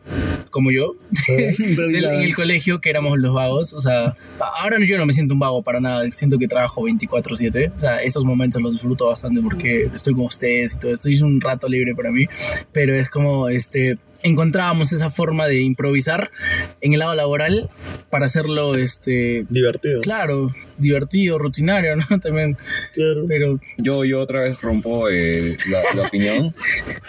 como 0.50 0.72
yo, 0.72 0.94
del- 1.28 2.06
en 2.06 2.22
el 2.22 2.36
colegio, 2.36 2.80
que 2.80 2.90
éramos 2.90 3.18
los 3.20 3.34
vagos, 3.34 3.74
o 3.74 3.82
sea, 3.82 4.16
ahora 4.62 4.78
yo 4.86 4.98
no 4.98 5.06
me 5.06 5.14
siento 5.14 5.34
un 5.34 5.40
vago 5.40 5.62
para 5.64 5.80
nada, 5.80 6.04
siento 6.12 6.38
que 6.38 6.48
trabajo 6.48 6.84
24/7, 6.84 7.74
o 7.76 7.80
sea, 7.80 7.98
esos 8.02 8.24
momentos 8.24 8.62
los 8.62 8.72
disfruto 8.74 9.08
bastante 9.08 9.42
porque 9.42 9.90
estoy 9.94 10.14
con 10.14 10.26
ustedes 10.26 10.76
y 10.76 10.80
todo 10.80 10.94
esto, 10.94 11.10
es 11.10 11.22
un 11.22 11.42
rato 11.42 11.68
libre 11.68 11.94
para 11.96 12.12
mí, 12.12 12.26
pero 12.72 12.94
es 12.94 13.10
como, 13.10 13.50
este, 13.50 13.98
encontrábamos 14.26 14.92
esa 14.92 15.10
forma 15.10 15.48
de 15.48 15.62
improvisar 15.62 16.32
en 16.82 16.94
el 16.94 17.00
lado 17.00 17.16
laboral 17.16 17.70
para 18.10 18.26
hacerlo, 18.26 18.76
este, 18.76 19.46
Divertido. 19.50 20.02
claro, 20.02 20.50
divertido, 20.78 21.38
rutinario, 21.38 21.96
¿no? 21.96 22.06
También, 22.22 22.58
Claro. 22.94 23.26
pero 23.28 23.60
Yo, 23.78 24.04
yo 24.06 24.20
otra 24.22 24.44
vez 24.44 24.62
rompo 24.62 25.10
eh, 25.10 25.56
la, 25.70 26.02
la 26.02 26.08
opinión 26.08 26.54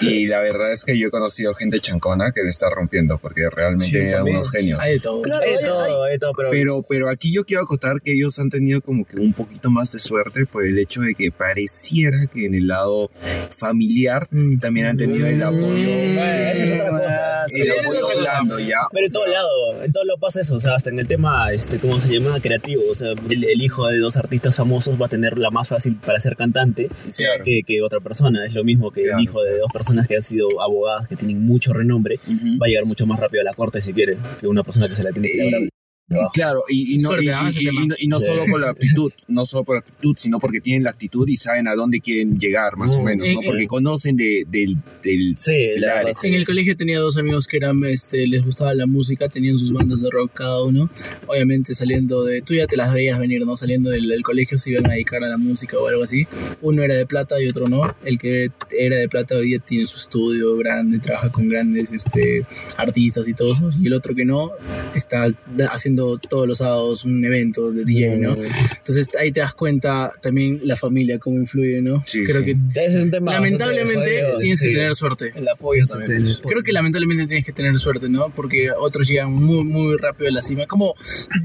y 0.00 0.26
la 0.26 0.40
verdad 0.40 0.72
es 0.72 0.84
que 0.84 0.98
yo 0.98 1.08
he 1.08 1.10
conocido 1.10 1.54
gente 1.54 1.80
chancona 1.80 2.32
que 2.32 2.42
le 2.42 2.50
está 2.50 2.68
rompiendo 2.70 3.18
porque 3.18 3.48
realmente 3.50 3.86
Sí, 3.86 3.96
eran 3.96 4.12
también. 4.18 4.36
unos 4.36 4.50
genios. 4.50 4.80
hay 4.82 4.94
de 4.94 5.00
todo. 5.00 5.22
Claro, 5.22 5.44
hay, 5.44 5.64
todo, 5.64 6.04
hay 6.04 6.18
todo, 6.18 6.32
pero, 6.36 6.50
Pero, 6.50 6.82
pero 6.88 7.08
aquí 7.08 7.32
yo 7.32 7.44
quiero 7.44 7.62
acotar 7.62 8.00
que 8.02 8.12
ellos 8.12 8.38
han 8.38 8.50
tenido 8.50 8.80
como 8.80 9.04
que 9.04 9.18
un 9.18 9.32
poquito 9.32 9.70
más 9.70 9.92
de 9.92 9.98
suerte 9.98 10.46
por 10.46 10.64
el 10.64 10.78
hecho 10.78 11.00
de 11.02 11.14
que 11.14 11.30
pareciera 11.32 12.26
que 12.32 12.46
en 12.46 12.54
el 12.54 12.66
lado 12.68 13.10
familiar 13.56 14.26
Mm. 14.30 14.58
también 14.58 14.86
han 14.86 14.96
tenido 14.96 15.26
el 15.26 15.42
apoyo. 15.42 15.66
Bueno, 15.68 16.20
esa 16.50 16.62
es 16.62 16.72
otra 16.72 16.90
es 17.07 18.02
otra 18.02 18.14
cosa. 18.14 18.61
ya. 18.66 18.76
Pero 18.92 19.07
en 19.07 19.12
todo 19.12 19.26
lado, 19.26 19.82
en 19.84 19.92
todo 19.92 20.04
lo 20.04 20.18
pasa 20.18 20.40
eso, 20.40 20.57
o 20.57 20.61
sea, 20.61 20.74
hasta 20.74 20.90
en 20.90 20.98
el 20.98 21.07
tema, 21.09 21.50
este, 21.52 21.78
¿cómo 21.78 22.00
se 22.00 22.18
llama? 22.18 22.40
Creativo, 22.40 22.82
o 22.90 22.94
sea, 22.94 23.11
el, 23.12 23.44
el 23.44 23.62
hijo 23.62 23.86
de 23.88 23.98
dos 23.98 24.16
artistas 24.16 24.57
famosos 24.57 25.00
va 25.00 25.07
a 25.07 25.09
tener 25.09 25.38
la 25.38 25.50
más 25.50 25.68
fácil 25.68 25.96
para 26.04 26.20
ser 26.20 26.36
cantante 26.36 26.88
Claro. 27.16 27.44
que, 27.44 27.62
que 27.66 27.82
otra 27.82 28.00
persona, 28.00 28.44
es 28.46 28.54
lo 28.54 28.64
mismo 28.64 28.90
que 28.90 29.02
Claro. 29.02 29.18
el 29.18 29.24
hijo 29.24 29.42
de 29.42 29.59
dos 29.59 29.70
personas 29.72 30.07
que 30.07 30.16
han 30.16 30.22
sido 30.22 30.61
abogadas, 30.61 31.09
que 31.09 31.16
tienen 31.16 31.44
mucho 31.46 31.72
renombre, 31.72 32.16
va 32.61 32.66
a 32.66 32.68
llegar 32.68 32.84
mucho 32.84 33.07
más 33.07 33.20
rápido 33.20 33.40
a 33.42 33.44
la 33.44 33.54
corte 33.54 33.80
si 33.82 33.92
quiere, 33.92 34.16
que 34.40 34.46
una 34.46 34.62
persona 34.62 34.88
que 34.88 34.96
se 34.96 35.02
la 35.04 35.12
tiene 35.12 35.28
que 35.28 35.38
labrar. 35.50 35.61
Y 36.09 36.14
claro, 36.32 36.62
y, 36.68 36.94
y 36.94 36.98
no, 36.98 37.20
y, 37.20 37.26
y- 37.26 37.28
y 37.30 37.86
no, 37.88 37.94
y 37.98 38.07
no 38.07 38.20
Sí. 38.20 38.26
solo 38.26 38.44
por 38.48 38.61
la 38.61 38.70
aptitud, 38.70 39.11
no 39.26 39.44
solo 39.44 39.64
por 39.64 39.74
la 39.76 39.80
aptitud, 39.80 40.14
sino 40.16 40.38
porque 40.38 40.61
tienen 40.61 40.84
la 40.84 40.90
actitud 40.90 41.26
y 41.28 41.36
saben 41.36 41.66
a 41.66 41.74
dónde 41.74 42.00
quieren 42.00 42.38
llegar, 42.38 42.76
más 42.76 42.94
o 42.94 43.00
Mm. 43.00 43.04
menos, 43.04 43.26
¿no? 43.26 43.40
Eh, 43.42 43.44
Porque 43.44 43.66
conocen 43.66 44.16
de, 44.16 44.44
del, 44.48 44.76
del, 45.02 45.34
Sí, 45.36 45.52
del 45.52 45.80
la. 45.80 46.02
En 46.22 46.34
el 46.34 46.44
colegio 46.46 46.76
tenía 46.76 47.00
dos 47.00 47.16
amigos 47.16 47.48
que 47.48 47.57
eran, 47.57 47.84
este, 47.86 48.24
les 48.28 48.44
gustaba 48.44 48.72
la 48.74 48.86
música, 48.86 49.28
tenían 49.28 49.59
sus 49.59 49.72
bandas 49.72 50.00
de 50.00 50.09
rock 50.11 50.30
cada 50.34 50.62
uno. 50.62 50.88
Obviamente 51.26 51.74
saliendo 51.74 52.22
de, 52.22 52.40
tú 52.40 52.54
ya 52.54 52.68
te 52.68 52.76
las 52.76 52.92
veías 52.92 53.18
venir, 53.18 53.44
¿no? 53.44 53.57
Saliendo 53.57 53.90
del, 53.90 54.07
del 54.07 54.22
colegio 54.22 54.57
se 54.59 54.70
iban 54.70 54.86
a 54.86 54.90
dedicar 54.90 55.24
a 55.24 55.28
la 55.28 55.38
música 55.38 55.76
o 55.76 55.88
algo 55.88 56.04
así. 56.04 56.24
Uno 56.62 56.84
era 56.84 56.94
de 56.94 57.07
plata 57.07 57.40
y 57.42 57.48
otro 57.48 57.66
no. 57.66 57.96
El 58.04 58.18
que 58.18 58.50
era 58.78 58.96
de 58.96 59.09
plata 59.09 59.34
hoy 59.34 59.48
día 59.48 59.59
tiene 59.59 59.84
su 59.86 59.96
estudio 59.98 60.57
grande, 60.57 61.00
trabaja 61.00 61.32
con 61.32 61.48
grandes, 61.48 61.92
este, 61.92 62.46
artistas 62.76 63.26
y 63.28 63.34
todo 63.34 63.52
eso. 63.54 63.70
Y 63.80 63.88
el 63.88 63.92
otro 63.92 64.14
que 64.14 64.24
no, 64.24 64.52
está 64.94 65.26
da- 65.57 65.68
haciendo 65.97 66.18
todos 66.18 66.47
los 66.47 66.59
sábados 66.59 67.05
un 67.05 67.24
evento 67.24 67.70
de 67.72 67.84
DJ, 67.84 68.18
¿no? 68.18 68.30
Entonces 68.34 69.09
ahí 69.20 69.32
te 69.32 69.40
das 69.40 69.55
cuenta 69.55 70.12
también 70.20 70.61
la 70.64 70.76
familia 70.76 71.18
cómo 71.18 71.36
influye, 71.36 71.80
¿no? 71.80 72.03
Sí, 72.07 72.24
Creo 72.24 72.42
sí. 72.42 72.55
que 72.72 72.84
es 72.84 72.94
un 73.03 73.11
tema 73.11 73.32
lamentablemente 73.32 74.20
jodido, 74.22 74.38
tienes 74.38 74.61
que 74.61 74.66
sí. 74.66 74.72
tener 74.72 74.94
suerte. 74.94 75.32
El 75.34 75.49
apoyo 75.49 75.84
también. 75.86 76.26
Sí. 76.26 76.34
Creo 76.47 76.62
que 76.62 76.72
lamentablemente 76.72 77.26
tienes 77.26 77.44
que 77.47 77.53
tener 77.53 77.78
suerte, 77.78 78.09
¿no? 78.09 78.30
Porque 78.30 78.70
otros 78.78 79.09
llegan 79.09 79.32
muy, 79.32 79.64
muy 79.64 79.97
rápido 79.97 80.28
a 80.28 80.32
la 80.32 80.42
cima. 80.42 80.66
Como 80.66 80.94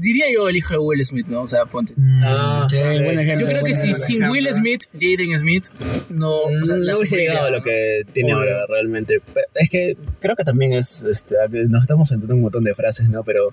diría 0.00 0.26
yo 0.32 0.48
el 0.48 0.56
hijo 0.56 0.72
de 0.74 0.78
Will 0.78 1.04
Smith, 1.04 1.26
¿no? 1.28 1.42
O 1.42 1.48
sea, 1.48 1.64
ponte. 1.66 1.94
Ah, 2.22 2.68
buen 2.70 3.18
ejemplo, 3.18 3.46
Yo 3.46 3.52
creo 3.52 3.64
que 3.64 3.72
si 3.74 3.92
sin 3.94 4.24
Will 4.24 4.48
Smith, 4.52 4.82
Jaden 4.92 5.38
Smith, 5.38 5.64
no. 6.10 6.30
O 6.30 6.64
sea, 6.64 6.76
Mm, 6.76 6.82
no 6.84 6.96
hubiese 6.98 7.16
llegado 7.16 7.46
a 7.46 7.50
lo 7.50 7.62
que 7.62 8.02
tiene 8.12 8.34
Obvio. 8.34 8.44
ahora 8.44 8.66
realmente. 8.68 9.20
Pero 9.32 9.46
Es 9.54 9.68
que 9.70 9.96
creo 10.20 10.36
que 10.36 10.44
también 10.44 10.72
es, 10.72 11.02
este, 11.02 11.34
nos 11.68 11.82
estamos 11.82 12.08
saltando 12.08 12.34
un 12.34 12.42
montón 12.42 12.64
de 12.64 12.74
frases, 12.74 13.08
¿no? 13.08 13.22
Pero 13.24 13.52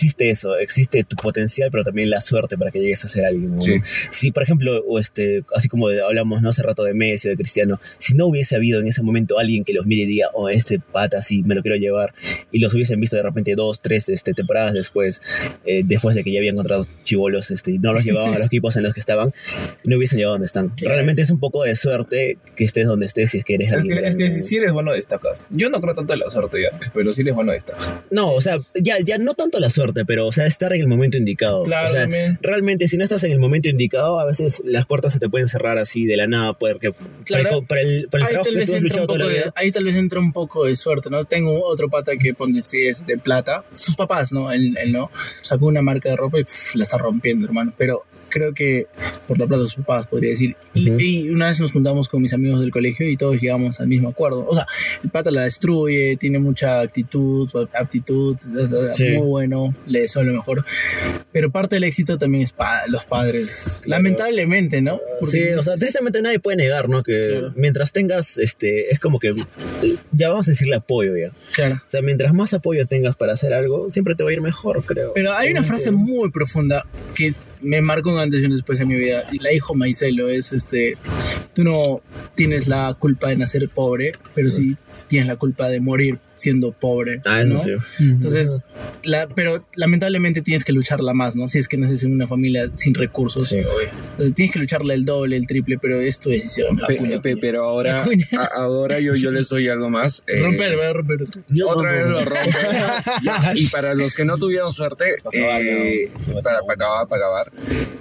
existe 0.00 0.30
eso, 0.30 0.56
existe 0.56 1.04
tu 1.04 1.14
potencial, 1.16 1.68
pero 1.70 1.84
también 1.84 2.08
la 2.08 2.22
suerte 2.22 2.56
para 2.56 2.70
que 2.70 2.80
llegues 2.80 3.04
a 3.04 3.08
ser 3.08 3.26
alguien. 3.26 3.56
¿no? 3.56 3.60
Sí. 3.60 3.74
Si, 4.10 4.32
por 4.32 4.42
ejemplo, 4.42 4.82
o 4.86 4.98
este, 4.98 5.44
así 5.54 5.68
como 5.68 5.88
hablamos 5.88 6.40
¿no? 6.40 6.48
hace 6.48 6.62
rato 6.62 6.84
de 6.84 6.94
Messi 6.94 7.28
o 7.28 7.30
de 7.30 7.36
Cristiano, 7.36 7.78
si 7.98 8.14
no 8.14 8.26
hubiese 8.26 8.56
habido 8.56 8.80
en 8.80 8.86
ese 8.86 9.02
momento 9.02 9.38
alguien 9.38 9.62
que 9.62 9.74
los 9.74 9.84
mire 9.84 10.04
y 10.04 10.06
diga, 10.06 10.28
oh, 10.32 10.48
este 10.48 10.78
pata 10.78 11.20
sí, 11.20 11.42
me 11.42 11.54
lo 11.54 11.60
quiero 11.60 11.76
llevar, 11.76 12.14
y 12.50 12.60
los 12.60 12.72
hubiesen 12.72 12.98
visto 12.98 13.16
de 13.16 13.22
repente 13.22 13.54
dos, 13.54 13.82
tres 13.82 14.08
este, 14.08 14.32
temporadas 14.32 14.72
después, 14.72 15.20
eh, 15.66 15.82
después 15.84 16.16
de 16.16 16.24
que 16.24 16.32
ya 16.32 16.38
habían 16.38 16.54
encontrado 16.54 16.86
chivolos 17.04 17.50
este, 17.50 17.72
y 17.72 17.78
no 17.78 17.92
los 17.92 18.02
llevaban 18.02 18.32
a 18.32 18.38
los 18.38 18.46
equipos 18.46 18.76
en 18.76 18.84
los 18.84 18.94
que 18.94 19.00
estaban, 19.00 19.32
no 19.84 19.96
hubiesen 19.98 20.16
llegado 20.16 20.34
donde 20.34 20.46
están. 20.46 20.72
Realmente 20.78 21.20
es 21.20 21.30
un 21.30 21.40
poco 21.40 21.64
de 21.64 21.74
suerte 21.74 22.38
que 22.56 22.64
estés 22.64 22.86
donde 22.86 23.04
estés 23.04 23.30
si 23.30 23.38
es 23.38 23.44
que 23.44 23.54
eres 23.54 23.68
Es 23.68 23.74
alguien. 23.74 23.98
que, 23.98 24.06
es 24.06 24.16
que 24.16 24.30
si 24.30 24.56
eres 24.56 24.72
bueno, 24.72 24.92
destacas. 24.92 25.46
Yo 25.50 25.68
no 25.68 25.80
creo 25.82 25.94
tanto 25.94 26.14
en 26.14 26.20
la 26.20 26.30
suerte 26.30 26.62
ya, 26.62 26.70
pero 26.94 27.12
si 27.12 27.20
eres 27.20 27.34
bueno, 27.34 27.52
destacas. 27.52 28.02
No, 28.10 28.32
o 28.32 28.40
sea, 28.40 28.56
ya, 28.74 28.98
ya 29.04 29.18
no 29.18 29.34
tanto 29.34 29.60
la 29.60 29.68
suerte, 29.68 29.89
pero 30.06 30.26
o 30.26 30.32
sea, 30.32 30.46
estar 30.46 30.72
en 30.72 30.80
el 30.80 30.88
momento 30.88 31.18
indicado. 31.18 31.62
Claro, 31.62 31.86
o 31.86 31.90
sea, 31.90 32.02
también. 32.02 32.38
realmente 32.42 32.88
si 32.88 32.96
no 32.96 33.04
estás 33.04 33.22
en 33.24 33.32
el 33.32 33.38
momento 33.38 33.68
indicado, 33.68 34.20
a 34.20 34.24
veces 34.24 34.62
las 34.64 34.86
puertas 34.86 35.12
se 35.12 35.18
te 35.18 35.28
pueden 35.28 35.48
cerrar 35.48 35.78
así 35.78 36.06
de 36.06 36.16
la 36.16 36.26
nada, 36.26 36.52
porque 36.54 36.92
Claro. 37.24 37.62
para 37.62 37.80
el, 37.82 38.08
para 38.10 38.24
el 38.24 38.28
Ahí 38.28 38.32
trabajo 38.34 38.42
tal, 38.44 38.52
que 38.52 38.58
vez 38.58 38.68
tú 38.68 38.74
has 38.76 38.82
entra 38.82 39.00
un 39.00 39.06
poco 39.06 39.28
de, 39.28 39.52
ahí 39.54 39.70
tal 39.70 39.84
vez 39.84 39.96
entra 39.96 40.20
un 40.20 40.32
poco 40.32 40.64
de 40.66 40.74
suerte, 40.74 41.10
¿no? 41.10 41.24
Tengo 41.24 41.62
otro 41.64 41.88
pata 41.88 42.12
que 42.16 42.34
ponte 42.34 42.60
si 42.60 42.86
es 42.86 43.06
de 43.06 43.18
plata. 43.18 43.64
Sus 43.74 43.96
papás, 43.96 44.32
¿no? 44.32 44.50
Él, 44.52 44.76
él 44.82 44.92
no. 44.92 45.10
Sacó 45.42 45.66
una 45.66 45.82
marca 45.82 46.08
de 46.08 46.16
ropa 46.16 46.38
y 46.38 46.44
pff, 46.44 46.74
la 46.76 46.84
está 46.84 46.98
rompiendo, 46.98 47.46
hermano. 47.46 47.72
Pero 47.76 48.04
creo 48.30 48.54
que 48.54 48.86
por 49.26 49.38
la 49.38 49.46
plata 49.46 49.62
de 49.62 49.68
sus 49.68 49.84
papás, 49.84 50.06
podría 50.06 50.30
decir. 50.30 50.56
Y, 50.74 50.90
Ujú. 50.90 51.00
y 51.00 51.28
una 51.30 51.48
vez 51.48 51.60
nos 51.60 51.72
juntamos 51.72 52.08
con 52.08 52.22
mis 52.22 52.32
amigos 52.32 52.60
del 52.60 52.70
colegio 52.70 53.08
y 53.08 53.16
todos 53.16 53.40
llegamos 53.40 53.80
al 53.80 53.88
mismo 53.88 54.08
acuerdo. 54.08 54.46
O 54.48 54.54
sea, 54.54 54.66
el 55.04 55.10
pata 55.10 55.30
la 55.30 55.42
destruye, 55.42 56.16
tiene 56.16 56.38
mucha 56.38 56.80
actitud, 56.80 57.48
aptitud, 57.78 58.36
Sí. 58.94 59.08
muy 59.10 59.26
bueno, 59.26 59.74
le 59.86 60.00
deseo 60.00 60.22
lo 60.22 60.32
mejor. 60.32 60.64
Pero 61.32 61.50
parte 61.50 61.76
del 61.76 61.84
éxito 61.84 62.16
también 62.18 62.42
es 62.44 62.52
pa- 62.52 62.84
los 62.88 63.04
padres. 63.04 63.82
Lamentablemente, 63.86 64.80
¿no? 64.82 64.98
Sí, 65.22 65.42
o 65.50 65.62
sea, 65.62 65.74
tristemente 65.74 66.22
nadie 66.22 66.38
puede 66.40 66.56
negar, 66.56 66.88
¿no? 66.88 67.02
Que 67.02 67.28
Claro. 67.28 67.52
mientras 67.56 67.92
tengas, 67.92 68.38
este, 68.38 68.92
es 68.92 68.98
como 69.00 69.18
que, 69.18 69.32
ya 70.12 70.28
vamos 70.30 70.48
a 70.48 70.50
decirle 70.52 70.76
apoyo 70.76 71.16
ya. 71.16 71.30
Claro. 71.54 71.74
O 71.76 71.90
sea, 71.90 72.02
mientras 72.02 72.32
más 72.34 72.54
apoyo 72.54 72.86
tengas 72.86 73.16
para 73.16 73.32
hacer 73.34 73.54
algo, 73.54 73.90
siempre 73.90 74.14
te 74.14 74.22
va 74.24 74.30
a 74.30 74.32
ir 74.32 74.40
mejor, 74.40 74.82
creo. 74.84 75.12
Pero 75.14 75.32
hay 75.34 75.50
una 75.50 75.62
frase 75.62 75.90
muy 75.90 76.30
profunda 76.30 76.84
que 77.14 77.34
me 77.62 77.80
marcó 77.82 78.12
un 78.12 78.18
antes 78.18 78.42
y 78.42 78.46
un 78.46 78.52
después 78.52 78.80
en 78.80 78.88
mi 78.88 78.96
vida. 78.96 79.24
Y 79.32 79.38
la 79.38 79.50
dijo 79.50 79.74
Maicelo, 79.74 80.28
es 80.28 80.52
este, 80.52 80.96
tú 81.54 81.64
no 81.64 82.00
tienes 82.34 82.68
la 82.68 82.94
culpa 82.94 83.28
de 83.28 83.36
nacer 83.36 83.68
pobre, 83.68 84.12
pero 84.34 84.50
sí 84.50 84.76
tienes 85.08 85.28
la 85.28 85.36
culpa 85.36 85.68
de 85.68 85.80
morir 85.80 86.18
siendo 86.40 86.72
pobre. 86.72 87.20
Ah, 87.26 87.44
¿no? 87.44 87.58
sí. 87.58 87.72
Entonces, 88.00 88.56
la, 89.04 89.28
pero 89.28 89.64
lamentablemente 89.76 90.40
tienes 90.40 90.64
que 90.64 90.72
lucharla 90.72 91.12
más, 91.14 91.36
¿no? 91.36 91.48
Si 91.48 91.58
es 91.58 91.68
que 91.68 91.76
naces 91.76 92.02
en 92.02 92.12
una 92.12 92.26
familia 92.26 92.70
sin 92.74 92.94
recursos. 92.94 93.46
Sí. 93.48 93.58
Entonces, 93.58 94.34
tienes 94.34 94.52
que 94.52 94.58
lucharla 94.58 94.94
el 94.94 95.04
doble, 95.04 95.36
el 95.36 95.46
triple, 95.46 95.78
pero 95.80 96.00
es 96.00 96.18
tu 96.18 96.30
decisión. 96.30 96.76
Pe- 96.76 96.94
Acuña, 96.96 97.20
pe- 97.20 97.36
pero 97.36 97.64
ahora, 97.64 98.04
ahora 98.54 99.00
yo, 99.00 99.14
yo 99.14 99.30
les 99.30 99.48
doy 99.48 99.68
algo 99.68 99.90
más. 99.90 100.24
eh, 100.26 100.40
Romper, 100.40 100.76
voy 100.76 100.86
a 100.86 100.92
romper. 100.92 101.18
Otra 101.66 101.92
vez 101.92 102.06
lo 102.08 102.24
rompe. 102.24 102.40
Ya, 103.22 103.52
y 103.54 103.66
para 103.68 103.94
los 103.94 104.14
que 104.14 104.24
no 104.24 104.38
tuvieron 104.38 104.72
suerte, 104.72 105.04
eh, 105.32 106.10
para, 106.42 106.60
para 106.62 106.74
acabar, 106.74 107.06
para 107.08 107.22
acabar, 107.26 107.52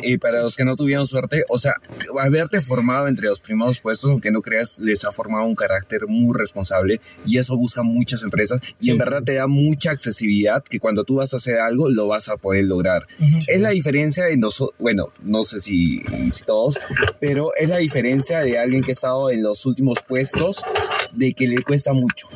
y 0.01 0.17
para 0.17 0.41
los 0.41 0.55
que 0.55 0.63
no 0.65 0.75
tuvieron 0.75 1.05
suerte, 1.07 1.43
o 1.49 1.57
sea, 1.57 1.73
haberte 2.21 2.61
formado 2.61 3.07
entre 3.07 3.27
los 3.27 3.41
primeros 3.41 3.79
puestos, 3.79 4.09
aunque 4.09 4.31
no 4.31 4.41
creas, 4.41 4.79
les 4.79 5.03
ha 5.05 5.11
formado 5.11 5.45
un 5.45 5.55
carácter 5.55 6.07
muy 6.07 6.37
responsable 6.37 7.01
y 7.25 7.37
eso 7.37 7.57
buscan 7.57 7.85
muchas 7.85 8.23
empresas 8.29 8.61
y 8.79 8.91
en 8.91 8.97
verdad 8.97 9.23
te 9.23 9.35
da 9.35 9.47
mucha 9.47 9.91
accesibilidad 9.91 10.63
que 10.63 10.79
cuando 10.79 11.03
tú 11.03 11.15
vas 11.15 11.33
a 11.33 11.37
hacer 11.37 11.59
algo 11.59 11.89
lo 11.89 12.07
vas 12.07 12.29
a 12.29 12.37
poder 12.37 12.65
lograr. 12.65 13.05
Es 13.47 13.61
la 13.61 13.69
diferencia 13.69 14.25
de 14.25 14.37
nosotros, 14.37 14.75
bueno, 14.79 15.11
no 15.23 15.43
sé 15.43 15.59
si, 15.59 16.01
si 16.29 16.43
todos, 16.43 16.77
pero 17.19 17.51
es 17.55 17.69
la 17.69 17.77
diferencia 17.77 18.39
de 18.39 18.57
alguien 18.57 18.83
que 18.83 18.91
ha 18.91 18.93
estado 18.93 19.29
en 19.31 19.41
los 19.41 19.65
últimos 19.65 19.99
puestos 20.07 20.61
de 21.13 21.33
que 21.33 21.47
le 21.47 21.61
cuesta 21.63 21.93
mucho 21.93 22.27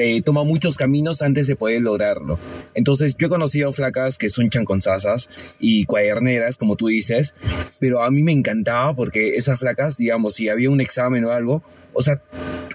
te 0.00 0.22
toma 0.22 0.44
muchos 0.44 0.78
caminos 0.78 1.20
antes 1.20 1.46
de 1.46 1.56
poder 1.56 1.82
lograrlo. 1.82 2.38
Entonces, 2.74 3.14
yo 3.18 3.26
he 3.26 3.30
conocido 3.30 3.70
flacas 3.70 4.16
que 4.16 4.30
son 4.30 4.48
chanconzasas 4.48 5.56
y 5.60 5.84
cuaderneras, 5.84 6.56
como 6.56 6.76
tú 6.76 6.86
dices, 6.86 7.34
pero 7.78 8.02
a 8.02 8.10
mí 8.10 8.22
me 8.22 8.32
encantaba 8.32 8.94
porque 8.94 9.36
esas 9.36 9.58
flacas, 9.58 9.98
digamos, 9.98 10.34
si 10.34 10.48
había 10.48 10.70
un 10.70 10.80
examen 10.80 11.24
o 11.26 11.32
algo, 11.32 11.62
o 11.92 12.02
sea, 12.02 12.22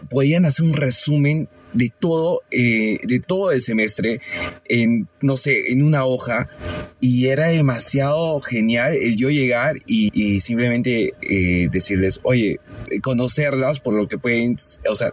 podían 0.10 0.46
hacer 0.46 0.66
un 0.66 0.74
resumen 0.74 1.50
de 1.76 1.92
todo, 2.00 2.42
eh, 2.52 2.98
de 3.04 3.20
todo 3.20 3.52
el 3.52 3.62
semestre 3.62 4.22
en, 4.68 5.08
no 5.22 5.38
sé, 5.38 5.72
en 5.72 5.84
una 5.84 6.06
hoja 6.06 6.50
y 7.02 7.28
era 7.28 7.48
demasiado 7.50 8.40
genial 8.40 8.94
el 8.96 9.16
yo 9.16 9.30
llegar 9.30 9.76
y, 9.86 10.10
y 10.14 10.40
simplemente 10.40 11.12
eh, 11.22 11.68
decirles, 11.72 12.20
oye, 12.24 12.60
eh, 12.90 13.00
conocerlas 13.02 13.80
por 13.80 13.94
lo 13.94 14.08
que 14.08 14.18
pueden, 14.18 14.56
o 14.90 14.96
sea, 14.96 15.12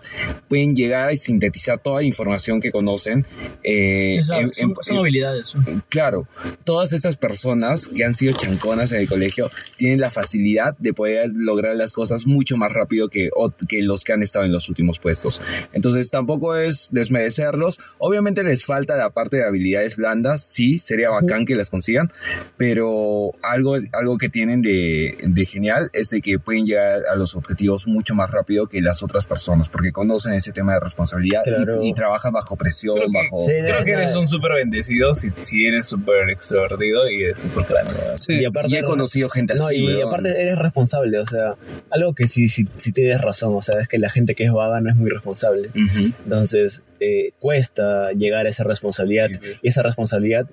pueden 0.49 0.75
llegar 0.75 1.13
y 1.13 1.17
sintetizar 1.17 1.83
toda 1.83 1.97
la 2.01 2.07
información 2.07 2.61
que 2.61 2.71
conocen. 2.71 3.27
eh, 3.65 4.17
Esa- 4.19 4.39
en- 4.41 4.55
son, 4.55 4.71
en- 4.71 4.77
son 4.83 4.97
habilidades. 4.99 5.55
claro, 5.89 6.27
todas 6.65 6.93
estas 6.93 7.17
personas 7.17 7.89
que 7.89 8.05
han 8.05 8.15
sido 8.15 8.35
chanconas 8.37 8.93
en 8.93 9.01
el 9.01 9.09
colegio 9.09 9.51
tienen 9.77 10.01
la 10.01 10.11
facilidad 10.11 10.77
de 10.79 10.93
poder 10.95 11.31
lograr 11.35 11.75
las 11.77 11.93
cosas 11.93 12.27
mucho 12.27 12.57
más 12.57 12.73
rápido 12.73 13.09
que, 13.09 13.29
que 13.69 13.83
los 13.83 14.05
que 14.05 14.13
han 14.13 14.23
estado 14.23 14.45
en 14.45 14.53
los 14.53 14.69
últimos 14.69 14.99
puestos. 15.01 15.41
Entonces 15.73 16.09
tampoco 16.11 16.52
es 16.57 16.89
desmerecerlos. 16.93 17.79
Obviamente 17.99 18.43
les 18.43 18.65
falta 18.65 18.97
la 18.97 19.11
parte 19.11 19.37
de 19.39 19.45
habilidades 19.45 19.97
blandas, 19.97 20.43
sí, 20.43 20.79
sería 20.79 21.11
bacán 21.11 21.45
que 21.45 21.55
las 21.57 21.71
consigan, 21.71 22.11
pero 22.57 23.33
algo, 23.43 23.77
algo 23.93 24.19
que 24.19 24.29
tienen 24.29 24.63
de, 24.63 25.17
de 25.23 25.47
genial 25.47 25.91
es 25.93 26.11
de 26.11 26.21
que 26.21 26.39
pueden 26.39 26.67
llegar 26.67 27.03
a 27.11 27.17
los 27.17 27.35
objetivos 27.37 27.87
mucho 27.87 28.15
más 28.15 28.31
rápido 28.31 28.67
que 28.67 28.81
las 28.81 29.03
otras 29.03 29.27
personas, 29.27 29.69
porque 29.69 29.93
conocen 29.93 30.33
ese 30.33 30.53
tema 30.53 30.75
de 30.75 30.81
responsabilidad 30.81 31.43
y- 31.47 31.51
Claro. 31.53 31.83
y, 31.83 31.93
trabajan 31.93 32.33
bajo 32.33 32.57
presión, 32.57 32.97
Creo 32.97 33.09
que- 33.11 33.19
bajo... 33.19 33.43
Sí, 33.43 33.53
Creo 33.65 33.85
que 33.85 33.91
eres 33.93 34.15
un 34.15 34.29
súper 34.29 34.53
bendecido 34.55 35.15
si, 35.15 35.29
si 35.43 35.67
eres 35.67 35.87
súper 35.87 36.31
extrovertido 36.31 37.09
y 37.11 37.23
eres 37.25 37.41
súper 37.41 37.65
cráneo. 37.67 37.93
¿no? 37.93 38.35
Y 38.35 38.45
aparte, 38.45 38.71
y 38.71 38.77
he 38.77 38.83
conocido 38.83 39.29
gente 39.29 39.55
No, 39.55 39.67
así, 39.67 39.77
y 39.77 39.87
weón. 39.87 40.09
aparte 40.09 40.41
eres 40.41 40.59
responsable, 40.59 41.19
o 41.19 41.27
sea, 41.27 41.55
algo 41.91 42.15
que 42.15 42.27
sí, 42.27 42.49
sí, 42.49 42.67
sí 42.79 42.93
tienes 42.93 43.21
razón, 43.21 43.55
o 43.55 43.63
sea, 43.63 43.81
es 43.81 43.89
que 43.89 43.99
la 43.99 44.11
gente 44.11 44.35
que 44.35 44.45
es 44.45 44.53
vaga 44.53 44.81
no 44.81 44.91
es 44.91 44.97
muy 44.97 45.11
responsable. 45.11 45.69
Ujú. 45.71 46.13
Entonces, 46.43 46.83
eh, 47.03 47.33
cuesta 47.39 48.13
llegar 48.13 48.47
a 48.47 48.49
esa 48.51 48.65
responsabilidad 48.65 49.29
Sí, 49.29 49.35
sí. 49.43 49.49
y 49.63 49.69
esa 49.69 49.83
responsabilidad 49.83 50.49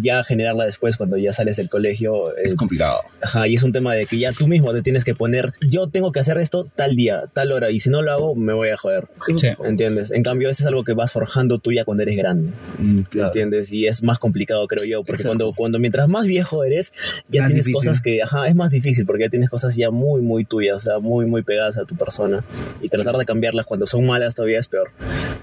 ya 0.00 0.22
generarla 0.24 0.64
después 0.64 0.96
cuando 0.96 1.16
ya 1.16 1.32
sales 1.32 1.56
del 1.56 1.68
colegio. 1.68 2.30
eh, 2.36 2.42
Es 2.44 2.54
complicado. 2.54 3.00
Ajá, 3.20 3.48
y 3.48 3.54
es 3.54 3.62
un 3.62 3.72
tema 3.72 3.94
de 3.94 4.06
que 4.06 4.18
ya 4.18 4.32
tú 4.32 4.46
mismo 4.46 4.72
te 4.72 4.82
tienes 4.82 5.04
que 5.04 5.14
poner, 5.14 5.52
yo 5.68 5.88
tengo 5.88 6.12
que 6.12 6.20
hacer 6.20 6.38
esto 6.38 6.68
tal 6.76 6.96
día, 6.96 7.24
tal 7.32 7.52
hora, 7.52 7.70
y 7.70 7.80
si 7.80 7.90
no 7.90 8.02
lo 8.02 8.12
hago, 8.12 8.34
me 8.34 8.52
voy 8.52 8.68
a 8.70 8.76
joder. 8.76 9.08
¿Entiendes? 9.64 10.10
En 10.10 10.22
cambio, 10.22 10.48
eso 10.50 10.62
es 10.62 10.66
algo 10.66 10.84
que 10.84 10.92
vas 10.94 11.12
forjando 11.12 11.58
tú 11.58 11.72
ya 11.72 11.84
cuando 11.84 12.02
eres 12.02 12.16
grande. 12.16 12.52
¿Entiendes? 13.12 13.72
Y 13.72 13.86
es 13.86 14.02
más 14.02 14.18
complicado, 14.18 14.66
creo 14.66 14.84
yo, 14.84 14.98
porque 15.04 15.22
Exacto. 15.22 15.28
cuando, 15.38 15.52
cuando 15.54 15.78
mientras 15.78 16.08
más 16.08 16.26
viejo 16.26 16.64
eres, 16.64 16.92
ya 17.28 17.42
Más 17.42 17.50
tienes 17.50 17.66
difícil. 17.66 17.74
cosas 17.74 18.00
que, 18.00 18.22
ajá, 18.22 18.46
es 18.46 18.54
más 18.54 18.70
difícil 18.70 19.06
porque 19.06 19.24
ya 19.24 19.30
tienes 19.30 19.50
cosas 19.50 19.74
ya 19.76 19.90
muy, 19.90 20.20
muy 20.22 20.44
tuyas, 20.44 20.76
o 20.76 20.80
sea, 20.80 20.98
muy, 20.98 21.26
muy 21.26 21.42
pegadas 21.42 21.76
a 21.78 21.84
tu 21.84 21.96
persona. 21.96 22.44
Y 22.80 22.88
tratar 22.88 23.16
de 23.16 23.24
cambiarlas 23.24 23.66
cuando 23.66 23.86
son 23.86 24.06
malas 24.06 24.34
todavía 24.34 24.58
es 24.58 24.68
peor. 24.68 24.90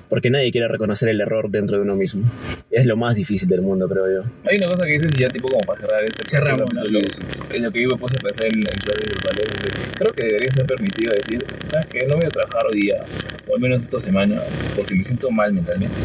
Porque 0.09 0.31
nadie 0.31 0.51
quiere 0.51 0.67
reconocer 0.67 1.07
el 1.09 1.21
error 1.21 1.49
dentro 1.51 1.77
de 1.77 1.83
uno 1.83 1.95
mismo. 1.95 2.23
Es 2.71 2.87
lo 2.87 2.97
más 2.97 3.15
difícil 3.15 3.47
del 3.47 3.61
mundo, 3.61 3.87
creo 3.87 4.07
yo. 4.11 4.29
Hay 4.49 4.57
una 4.57 4.67
cosa 4.67 4.85
que 4.85 4.93
dices 4.93 5.11
y 5.15 5.21
ya 5.21 5.29
tipo 5.29 5.47
como 5.47 5.61
para 5.61 5.79
cerrar 5.81 6.03
este 6.03 6.27
Cerramos, 6.27 6.67
capítulo, 6.73 6.99
En 7.53 7.63
lo 7.63 7.71
que 7.71 7.83
yo 7.83 7.89
me 7.89 7.97
puse 7.97 8.15
a 8.15 8.19
pensar 8.19 8.45
en, 8.47 8.55
en 8.57 8.63
clases 8.63 9.03
grupales, 9.07 9.45
es 9.45 9.63
de 9.63 9.69
que 9.69 9.91
creo 9.95 10.13
que 10.13 10.25
debería 10.25 10.51
ser 10.51 10.65
permitido 10.65 11.13
decir, 11.13 11.45
¿sabes 11.67 11.85
qué? 11.87 12.07
No 12.07 12.15
voy 12.15 12.25
a 12.25 12.29
trabajar 12.29 12.63
hoy 12.71 12.81
día, 12.81 13.05
o 13.47 13.53
al 13.55 13.61
menos 13.61 13.83
esta 13.83 13.99
semana, 13.99 14.41
porque 14.75 14.95
me 14.95 15.03
siento 15.03 15.29
mal 15.29 15.53
mentalmente. 15.53 15.95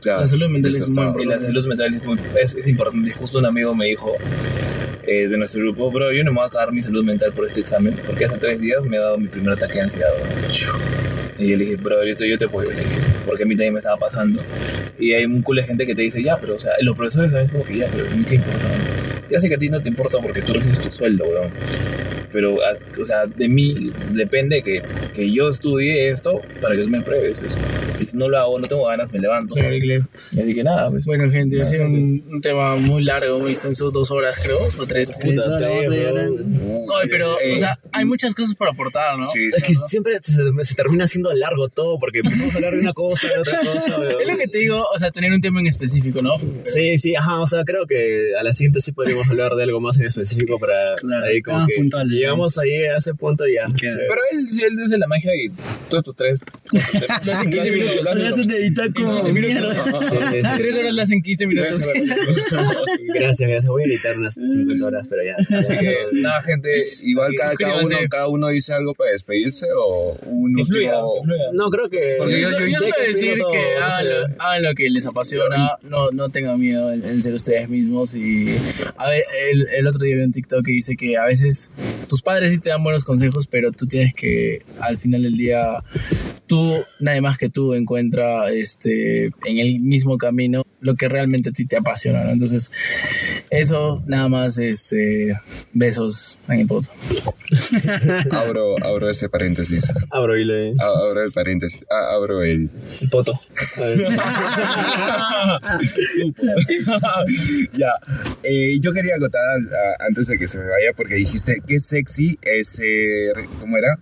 Claro. 0.00 0.20
La 0.20 0.26
salud 0.26 0.48
mental 0.48 0.72
es 0.74 0.88
muy 0.88 0.96
Desgastado. 0.96 1.22
Y 1.22 1.26
la 1.26 1.38
salud 1.38 1.66
mental 1.68 1.94
es, 1.94 2.04
muy- 2.04 2.18
es, 2.42 2.56
es 2.56 2.66
importante. 2.68 3.12
Justo 3.12 3.38
un 3.38 3.46
amigo 3.46 3.74
me 3.76 3.86
dijo 3.86 4.12
eh, 5.06 5.28
de 5.28 5.36
nuestro 5.38 5.60
grupo, 5.62 5.90
bro, 5.92 6.10
yo 6.12 6.24
no 6.24 6.32
me 6.32 6.36
voy 6.38 6.44
a 6.44 6.48
acabar 6.48 6.72
mi 6.72 6.82
salud 6.82 7.04
mental 7.04 7.32
por 7.32 7.46
este 7.46 7.60
examen, 7.60 7.96
porque 8.06 8.24
hace 8.24 8.38
tres 8.38 8.60
días 8.60 8.82
me 8.84 8.98
ha 8.98 9.02
dado 9.02 9.18
mi 9.18 9.28
primer 9.28 9.52
ataque 9.54 9.74
de 9.74 9.80
ansiedad. 9.82 10.08
bro". 10.18 10.80
Y 11.38 11.50
yo 11.50 11.56
le 11.56 11.64
dije, 11.64 11.76
bro, 11.76 12.04
yo 12.04 12.16
te, 12.16 12.28
yo 12.28 12.38
te 12.38 12.46
apoyo, 12.46 12.70
le 12.70 12.80
dije, 12.80 13.00
porque 13.26 13.42
a 13.42 13.46
mí 13.46 13.54
también 13.54 13.74
me 13.74 13.80
estaba 13.80 13.98
pasando. 13.98 14.40
Y 14.98 15.12
hay 15.12 15.24
un 15.24 15.42
culo 15.42 15.60
de 15.60 15.66
gente 15.66 15.86
que 15.86 15.94
te 15.94 16.02
dice, 16.02 16.22
ya, 16.22 16.38
pero, 16.40 16.54
o 16.54 16.58
sea, 16.58 16.72
los 16.80 16.96
profesores 16.96 17.32
veces 17.32 17.50
como 17.50 17.64
que 17.64 17.76
ya, 17.76 17.88
pero 17.92 18.06
qué 18.26 18.36
importa. 18.36 18.68
Ya 19.30 19.38
sé 19.40 19.48
que 19.48 19.54
a 19.56 19.58
ti 19.58 19.68
no 19.68 19.82
te 19.82 19.88
importa 19.88 20.18
porque 20.20 20.42
tú 20.42 20.52
recibes 20.54 20.80
tu 20.80 20.92
sueldo, 20.92 21.24
weón. 21.24 21.50
pero, 22.32 22.58
ah, 22.62 22.76
o 23.00 23.04
sea, 23.04 23.26
de 23.26 23.48
mí 23.48 23.90
depende 24.12 24.62
que, 24.62 24.82
que 25.14 25.32
yo 25.32 25.48
estudie 25.48 26.10
esto 26.10 26.40
para 26.60 26.76
que 26.76 26.82
tú 26.82 26.88
me 26.90 27.00
pruebes. 27.00 27.38
pues. 27.38 27.58
Y 28.00 28.04
si 28.04 28.16
no 28.16 28.28
lo 28.28 28.38
hago, 28.38 28.58
no 28.58 28.66
tengo 28.66 28.86
ganas, 28.86 29.10
me 29.12 29.18
levanto. 29.18 29.54
Claro, 29.54 29.76
claro. 29.80 30.06
Así 30.38 30.54
que 30.54 30.62
nada, 30.62 30.90
pues. 30.90 31.04
Bueno, 31.04 31.30
gente, 31.30 31.60
ha 31.60 31.64
sido 31.64 31.86
un, 31.86 32.24
un 32.30 32.40
tema 32.40 32.76
muy 32.76 33.02
largo, 33.04 33.38
muy 33.38 33.52
extenso, 33.52 33.90
dos 33.90 34.10
horas 34.10 34.38
creo, 34.42 34.58
o 34.78 34.86
tres. 34.86 35.10
Puta, 35.10 35.42
a 35.42 35.56
a- 35.56 37.00
Ay, 37.00 37.08
pero, 37.10 37.40
Eh, 37.40 37.54
o 37.54 37.56
sea, 37.56 37.78
hay 37.92 38.04
muchas 38.04 38.34
cosas 38.34 38.54
para 38.54 38.70
aportar, 38.72 39.18
¿no? 39.18 39.26
Sí, 39.26 39.50
Es 39.56 39.62
que 39.62 39.74
siempre 39.74 40.14
se, 40.22 40.32
se 40.64 40.74
termina 40.74 41.04
haciendo 41.04 41.32
largo 41.34 41.68
todo 41.68 41.98
porque 41.98 42.20
a 42.24 42.56
hablar 42.56 42.72
de 42.72 42.80
una 42.80 42.92
cosa, 42.92 43.28
de 43.28 43.38
otra 43.40 43.58
cosa. 43.58 43.98
weón. 43.98 44.14
Es 44.20 44.28
lo 44.28 44.36
que 44.36 44.48
te 44.48 44.58
digo, 44.58 44.84
o 44.94 44.98
sea, 44.98 45.10
tener 45.10 45.32
un 45.32 45.40
tema 45.40 45.60
en 45.60 45.66
específico, 45.66 46.20
¿no? 46.22 46.32
Sí, 46.64 46.98
sí, 46.98 47.14
ajá, 47.16 47.40
o 47.40 47.46
sea, 47.46 47.64
creo 47.64 47.86
que 47.86 48.32
a 48.38 48.42
la 48.42 48.52
siguiente 48.52 48.80
sí 48.80 48.92
hablar 49.30 49.54
de 49.54 49.62
algo 49.64 49.80
más 49.80 49.98
en 49.98 50.06
específico 50.06 50.58
para 50.58 50.94
Claro, 50.96 51.24
ahí 51.26 51.42
como 51.42 51.58
temas 51.58 51.68
que 51.68 51.76
puntuales, 51.76 52.08
¿no? 52.08 52.14
llegamos 52.14 52.58
ahí 52.58 52.74
a 52.84 52.96
ese 52.98 53.14
punto 53.14 53.46
y 53.48 53.54
ya. 53.54 53.66
Sí. 53.66 53.72
Pero 53.80 54.20
él, 54.32 54.48
sí, 54.50 54.62
él 54.64 54.76
desde 54.76 54.98
la 54.98 55.06
magia 55.06 55.32
y 55.36 55.48
todos 55.88 55.96
estos 56.02 56.16
tres. 56.16 56.40
Lo 57.24 57.32
hacen 57.32 57.50
15 57.50 57.70
minutos. 57.72 58.04
Lo 58.04 58.26
haces 58.26 58.48
de 58.48 58.92
como 58.92 59.14
15 59.14 59.32
minutos. 59.32 59.74
mierda. 60.32 60.56
Tres 60.58 60.76
horas 60.76 60.92
lo 60.94 61.02
hacen 61.02 61.22
15 61.22 61.46
minutos. 61.46 61.86
Gracias, 63.14 63.48
gracias. 63.48 63.66
Voy 63.66 63.82
a 63.82 63.86
editar 63.86 64.18
unas 64.18 64.34
50 64.34 64.84
horas, 64.84 65.06
pero 65.08 65.22
ya. 65.24 65.36
Así 65.38 65.78
que, 65.78 65.96
nada, 66.12 66.42
gente. 66.42 66.70
Igual 67.04 67.32
cada, 67.36 67.54
cada 67.54 67.76
uno, 67.78 67.96
cada 68.10 68.28
uno 68.28 68.48
dice 68.48 68.72
algo 68.72 68.94
para 68.94 69.10
despedirse 69.12 69.66
o 69.76 70.16
un 70.26 70.54
Que 70.54 70.64
fluya, 70.64 70.98
último... 70.98 71.14
que 71.14 71.24
fluya. 71.28 71.44
No, 71.52 71.70
creo 71.70 71.88
que. 71.88 72.14
Porque 72.18 72.40
Yo, 72.40 72.50
yo- 72.50 72.66
yo 72.66 72.78
sé 72.80 72.90
que 73.00 73.08
decir 73.08 73.38
todo, 73.38 73.52
que 73.52 73.58
o 73.58 73.84
hagan 73.84 74.04
sea. 74.04 74.04
lo, 74.04 74.42
hagan 74.42 74.62
lo 74.62 74.74
que 74.74 74.90
les 74.90 75.06
apasiona, 75.06 75.72
no, 75.82 76.10
no 76.10 76.28
tengan 76.30 76.58
miedo 76.58 76.92
en, 76.92 77.04
en 77.04 77.22
ser 77.22 77.34
ustedes 77.34 77.68
mismos. 77.68 78.14
Y 78.16 78.56
el, 79.14 79.66
el 79.76 79.86
otro 79.86 80.04
día 80.04 80.16
vi 80.16 80.22
un 80.22 80.32
TikTok 80.32 80.64
que 80.64 80.72
dice 80.72 80.96
que 80.96 81.16
a 81.16 81.24
veces 81.24 81.70
tus 82.08 82.22
padres 82.22 82.52
sí 82.52 82.58
te 82.58 82.70
dan 82.70 82.82
buenos 82.82 83.04
consejos, 83.04 83.46
pero 83.46 83.72
tú 83.72 83.86
tienes 83.86 84.14
que 84.14 84.62
al 84.80 84.98
final 84.98 85.22
del 85.22 85.34
día, 85.34 85.82
tú, 86.46 86.82
nadie 87.00 87.20
más 87.20 87.38
que 87.38 87.48
tú, 87.48 87.74
encuentra 87.74 88.50
este, 88.50 89.26
en 89.26 89.58
el 89.58 89.80
mismo 89.80 90.18
camino 90.18 90.65
lo 90.86 90.94
que 90.94 91.08
realmente 91.08 91.50
a 91.50 91.52
ti 91.52 91.66
te 91.66 91.76
apasiona. 91.76 92.24
¿no? 92.24 92.30
Entonces, 92.30 92.70
eso 93.50 94.02
nada 94.06 94.28
más, 94.28 94.56
este, 94.58 95.36
besos 95.72 96.38
en 96.48 96.60
el 96.60 96.66
poto. 96.66 96.88
Abro, 98.30 98.76
abro 98.82 99.10
ese 99.10 99.28
paréntesis. 99.28 99.92
Abro 100.10 100.36
y 100.36 100.44
le. 100.44 100.74
Abro 100.78 101.22
el 101.22 101.32
paréntesis. 101.32 101.84
Abro 101.90 102.42
el... 102.42 102.70
Poto. 103.10 103.32
A 103.32 103.80
ver. 103.80 103.98
ya. 107.78 107.92
Eh, 108.42 108.78
yo 108.80 108.92
quería 108.92 109.16
acotar 109.16 109.42
antes 110.00 110.26
de 110.26 110.38
que 110.38 110.48
se 110.48 110.58
me 110.58 110.64
vaya 110.64 110.92
porque 110.96 111.14
dijiste 111.14 111.62
que 111.66 111.80
sexy 111.80 112.38
es 112.42 112.68
ser... 112.68 113.34
¿Cómo 113.60 113.76
era? 113.76 113.98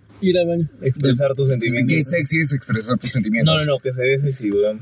Expresar 0.83 1.35
tus 1.35 1.49
Qué 1.49 1.53
sentimientos. 1.53 2.09
sexy 2.09 2.41
es 2.41 2.53
expresar 2.53 2.97
tus 2.99 3.11
sentimientos. 3.11 3.55
No, 3.55 3.65
no, 3.65 3.73
no, 3.75 3.79
que 3.79 3.93
se 3.93 4.03
ve 4.03 4.19
sexy, 4.19 4.51
weón. 4.51 4.81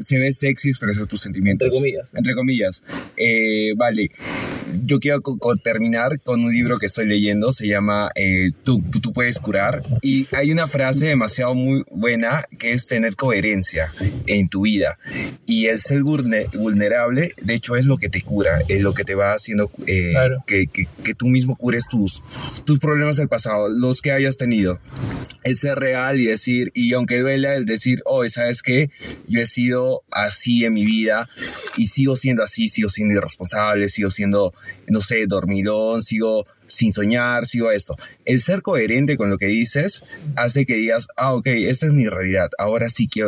Se 0.00 0.18
ve 0.18 0.32
sexy 0.32 0.70
expresar 0.70 1.06
tus 1.06 1.20
sentimientos. 1.20 1.66
Entre 1.66 1.78
comillas. 1.78 2.14
Entre 2.14 2.34
comillas. 2.34 2.82
Eh, 3.16 3.74
vale. 3.76 4.10
Yo 4.84 4.98
quiero 4.98 5.20
co- 5.22 5.38
co- 5.38 5.54
terminar 5.56 6.20
con 6.22 6.42
un 6.44 6.52
libro 6.52 6.78
que 6.78 6.86
estoy 6.86 7.06
leyendo. 7.06 7.52
Se 7.52 7.68
llama 7.68 8.10
eh, 8.16 8.50
tú, 8.64 8.82
tú 9.00 9.12
puedes 9.12 9.38
curar. 9.38 9.82
Y 10.02 10.26
hay 10.32 10.50
una 10.50 10.66
frase 10.66 11.06
demasiado 11.06 11.54
muy 11.54 11.84
buena 11.92 12.44
que 12.58 12.72
es 12.72 12.86
tener 12.88 13.14
coherencia 13.14 13.86
en 14.26 14.48
tu 14.48 14.62
vida. 14.62 14.98
Y 15.46 15.66
el 15.66 15.78
ser 15.78 16.02
vulne- 16.02 16.46
vulnerable, 16.58 17.30
de 17.42 17.54
hecho, 17.54 17.76
es 17.76 17.86
lo 17.86 17.96
que 17.98 18.08
te 18.08 18.22
cura. 18.22 18.50
Es 18.68 18.82
lo 18.82 18.94
que 18.94 19.04
te 19.04 19.14
va 19.14 19.32
haciendo 19.32 19.70
eh, 19.86 20.10
Claro. 20.10 20.42
que, 20.46 20.66
que- 20.66 20.88
que 21.04 21.14
tú 21.14 21.28
mismo 21.28 21.54
cures 21.56 21.84
tus, 21.88 22.20
tus 22.64 22.80
problemas 22.80 23.16
del 23.16 23.28
pasado, 23.28 23.68
los 23.68 24.00
que 24.02 24.10
hayas 24.10 24.36
tenido 24.36 24.80
es 25.44 25.60
ser 25.60 25.78
real 25.78 26.18
y 26.20 26.24
decir, 26.24 26.70
y 26.74 26.94
aunque 26.94 27.20
duela 27.20 27.54
el 27.54 27.66
decir, 27.66 28.02
oh, 28.06 28.26
¿sabes 28.28 28.62
qué? 28.62 28.90
Yo 29.28 29.40
he 29.40 29.46
sido 29.46 30.02
así 30.10 30.64
en 30.64 30.72
mi 30.72 30.86
vida 30.86 31.28
y 31.76 31.86
sigo 31.86 32.16
siendo 32.16 32.42
así, 32.42 32.68
sigo 32.68 32.88
siendo 32.88 33.14
irresponsable, 33.14 33.88
sigo 33.90 34.10
siendo, 34.10 34.54
no 34.88 35.00
sé, 35.00 35.26
dormilón, 35.26 36.02
sigo 36.02 36.46
sin 36.66 36.94
soñar, 36.94 37.46
sigo 37.46 37.70
esto. 37.70 37.94
El 38.24 38.40
ser 38.40 38.62
coherente 38.62 39.16
con 39.16 39.30
lo 39.30 39.38
que 39.38 39.46
dices 39.46 40.04
hace 40.36 40.64
que 40.66 40.74
digas, 40.76 41.08
ah, 41.16 41.34
ok, 41.34 41.46
esta 41.46 41.86
es 41.86 41.92
mi 41.92 42.06
realidad, 42.06 42.48
ahora 42.58 42.88
sí 42.88 43.08
y 43.14 43.20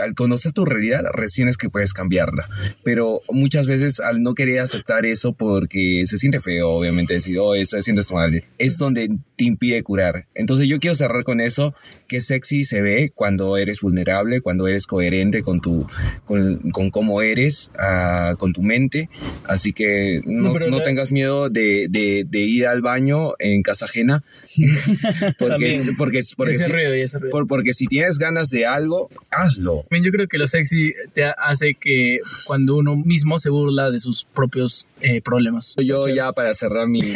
al 0.00 0.14
conocer 0.14 0.52
tu 0.52 0.64
realidad, 0.64 1.02
recién 1.12 1.48
es 1.48 1.56
que 1.56 1.70
puedes 1.70 1.92
cambiarla. 1.92 2.48
Pero 2.84 3.20
muchas 3.30 3.66
veces 3.66 4.00
al 4.00 4.22
no 4.22 4.34
querer 4.34 4.60
aceptar 4.60 5.06
eso 5.06 5.32
porque 5.32 6.02
se 6.06 6.18
siente 6.18 6.40
feo, 6.40 6.68
obviamente, 6.70 7.14
decir, 7.14 7.38
oh, 7.38 7.54
estoy 7.54 7.78
haciendo 7.80 8.00
esto 8.00 8.14
mal, 8.14 8.44
es 8.58 8.76
donde 8.78 9.08
te 9.36 9.44
impide 9.44 9.82
curar. 9.82 10.26
Entonces 10.34 10.68
yo 10.68 10.78
quiero 10.80 10.94
cerrar 10.94 11.24
con 11.24 11.40
eso, 11.40 11.74
que 12.08 12.20
sexy 12.20 12.64
se 12.64 12.80
ve 12.82 13.10
cuando 13.14 13.56
eres 13.56 13.80
vulnerable, 13.80 14.40
cuando 14.40 14.66
eres 14.66 14.86
coherente 14.86 15.42
con 15.42 15.60
tu, 15.60 15.86
con, 16.24 16.70
con 16.72 16.90
cómo 16.90 17.22
eres, 17.22 17.70
ah, 17.78 18.34
con 18.38 18.52
tu 18.52 18.62
mente. 18.62 19.08
Así 19.46 19.72
que 19.72 20.20
no, 20.24 20.48
No, 20.48 20.52
pero 20.52 20.68
no 20.70 20.78
la- 20.78 20.84
tengas 20.84 21.12
miedo 21.12 21.48
de, 21.48 21.86
de, 21.88 22.24
de 22.28 22.40
ir 22.40 22.66
al 22.66 22.82
baño 22.82 23.32
en 23.38 23.62
casa 23.62 23.84
ajena. 23.86 24.22
porque, 25.38 25.80
porque, 25.96 26.20
porque, 26.36 26.52
ese 26.54 26.64
si, 26.64 26.72
ruido 26.72 26.96
y 26.96 27.00
ese 27.00 27.18
ruido. 27.18 27.30
por- 27.30 27.46
porque 27.46 27.72
si 27.72 27.86
tienes 27.86 28.18
ganas 28.18 28.50
de 28.50 28.66
algo, 28.66 29.08
hazlo. 29.30 29.84
También 29.88 30.04
Yo 30.04 30.10
creo 30.12 30.26
que 30.26 30.38
lo 30.38 30.46
sexy 30.46 30.92
te 31.14 31.24
hace 31.24 31.74
que 31.74 32.18
cuando 32.46 32.76
uno 32.76 32.96
mismo 32.96 33.38
se 33.38 33.50
burla 33.50 33.90
de 33.90 34.00
sus 34.00 34.24
propios 34.24 34.86
eh, 35.00 35.20
problemas. 35.22 35.74
Yo 35.78 36.08
ya 36.08 36.32
para 36.32 36.52
cerrar 36.54 36.86
mi... 36.88 37.00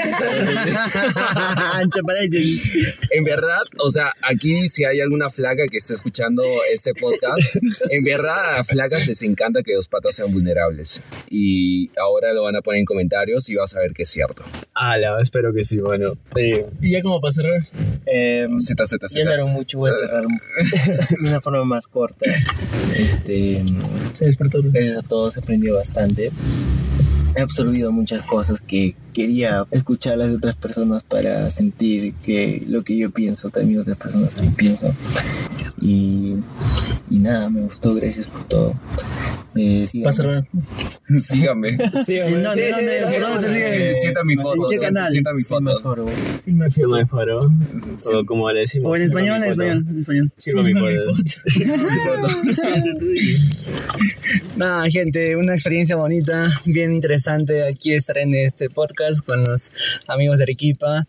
En 3.11 3.25
verdad, 3.25 3.61
o 3.79 3.91
sea, 3.91 4.13
aquí 4.23 4.69
si 4.69 4.85
hay 4.85 5.01
alguna 5.01 5.31
flaca 5.31 5.67
que 5.69 5.77
esté 5.77 5.95
escuchando 5.95 6.43
este 6.73 6.95
podcast, 6.95 7.43
en 7.91 8.05
verdad 8.05 8.59
a 8.59 8.65
flacas 8.65 9.07
les 9.07 9.23
encanta 9.23 9.63
que 9.63 9.75
los 9.75 9.89
patas 9.89 10.17
sean 10.17 10.33
vulnerables. 10.33 11.03
Y 11.31 11.91
ahora 11.99 12.33
lo 12.33 12.43
van 12.45 12.57
a 12.57 12.63
poner 12.63 12.81
en 12.81 12.85
comentarios 12.87 13.49
y 13.51 13.55
vas 13.57 13.75
a 13.75 13.81
ver 13.81 13.93
que 13.93 14.03
es 14.03 14.11
cierto. 14.11 14.45
Ala, 14.75 15.19
espero 15.21 15.53
que 15.53 15.65
sí, 15.65 15.79
bueno. 15.79 16.15
Eh, 16.37 16.67
Y 16.81 16.93
ya 16.93 17.03
como 17.03 17.21
para 17.25 17.33
cerrar, 17.33 17.67
Eh, 18.07 18.47
Z, 18.61 18.85
Z, 18.87 18.99
ya 19.03 19.09
Z. 19.09 19.21
hablaron 19.23 19.51
mucho, 19.53 19.79
voy 19.79 19.91
a 19.91 19.95
cerrar 19.95 20.25
de 20.27 21.29
una 21.29 21.41
forma 21.41 21.65
más 21.65 21.87
corta. 21.87 22.27
Este, 22.97 23.63
se 24.13 24.27
despertó. 24.27 24.61
gracias 24.63 24.97
a 24.99 25.03
todos, 25.03 25.37
he 25.37 25.41
aprendido 25.41 25.77
bastante. 25.77 26.31
He 27.37 27.41
absorbido 27.43 27.91
muchas 27.91 28.23
cosas 28.23 28.61
que 28.61 28.95
quería 29.13 29.67
escucharlas 29.73 30.29
de 30.29 30.37
otras 30.37 30.55
personas 30.55 31.03
para 31.03 31.51
sentir 31.51 32.15
que 32.25 32.63
lo 32.69 32.85
que 32.85 32.97
yo 32.97 33.11
pienso 33.11 33.51
también 33.51 33.81
otras 33.81 33.97
personas 33.97 34.41
lo 34.45 34.51
piensan. 34.53 34.93
Y, 35.81 36.35
y 37.11 37.19
nada, 37.19 37.51
me 37.51 37.61
gustó, 37.63 37.95
gracias 37.95 38.29
por 38.29 38.47
todo. 38.49 38.75
Eh, 39.57 39.87
síganme. 39.87 40.49
Síganme. 41.21 41.79
sí, 42.05 42.17
¿En 42.19 42.43
dónde, 42.43 42.71
dónde, 42.71 43.01
por 43.13 43.21
dónde 43.21 43.41
se 43.41 43.49
sigue? 43.55 43.95
Sí, 43.95 44.01
Sienta 44.01 44.25
mi 44.25 44.35
foto. 44.37 44.55
¿En 44.55 44.63
qué 44.71 44.79
sienta- 44.79 44.95
canal? 45.01 45.11
Sienta 45.11 45.33
mi 45.35 45.45
foto. 45.45 45.81
foro. 45.81 46.07
Firma 46.45 46.67
mi 46.67 47.05
foro. 47.07 47.51
O 48.13 48.27
como 48.27 48.51
le 48.51 48.61
decimos. 48.61 48.89
O 48.89 48.97
en 48.97 49.03
español, 49.03 49.43
en 49.45 49.51
foto. 49.53 49.63
español, 49.63 49.87
en 49.93 49.99
español. 50.01 50.33
Firma 50.39 50.63
mi 50.63 50.75
foto. 50.75 51.05
Nada, 54.57 54.89
gente, 54.91 55.37
una 55.37 55.53
experiencia 55.53 55.97
bonita, 55.97 56.61
bien 56.65 56.95
interesante 56.95 57.67
aquí 57.69 57.93
estar 57.93 58.19
en 58.19 58.35
este 58.35 58.71
podcast 58.71 59.25
con 59.25 59.45
los 59.45 59.73
amigos 60.07 60.39
de 60.39 60.45
Arequipa. 60.45 61.07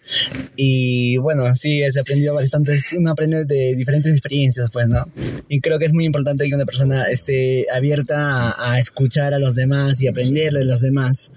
Y 0.55 1.17
bueno, 1.17 1.53
sí, 1.55 1.81
se 1.91 1.99
aprendió 1.99 2.33
bastante, 2.33 2.73
es 2.73 2.93
uno 2.93 3.11
aprende 3.11 3.45
de 3.45 3.75
diferentes 3.75 4.11
experiencias, 4.13 4.54
pues, 4.71 4.87
¿no? 4.87 5.05
Y 5.49 5.61
creo 5.61 5.79
que 5.79 5.85
es 5.85 5.93
muy 5.93 6.05
importante 6.05 6.47
que 6.47 6.55
una 6.55 6.65
persona 6.65 7.03
esté 7.03 7.65
abierta 7.73 8.49
a, 8.49 8.73
a 8.73 8.79
escuchar 8.79 9.33
a 9.33 9.39
los 9.39 9.55
demás 9.55 10.01
y 10.01 10.07
aprender 10.07 10.53
de 10.53 10.65
los 10.65 10.81
demás. 10.81 11.31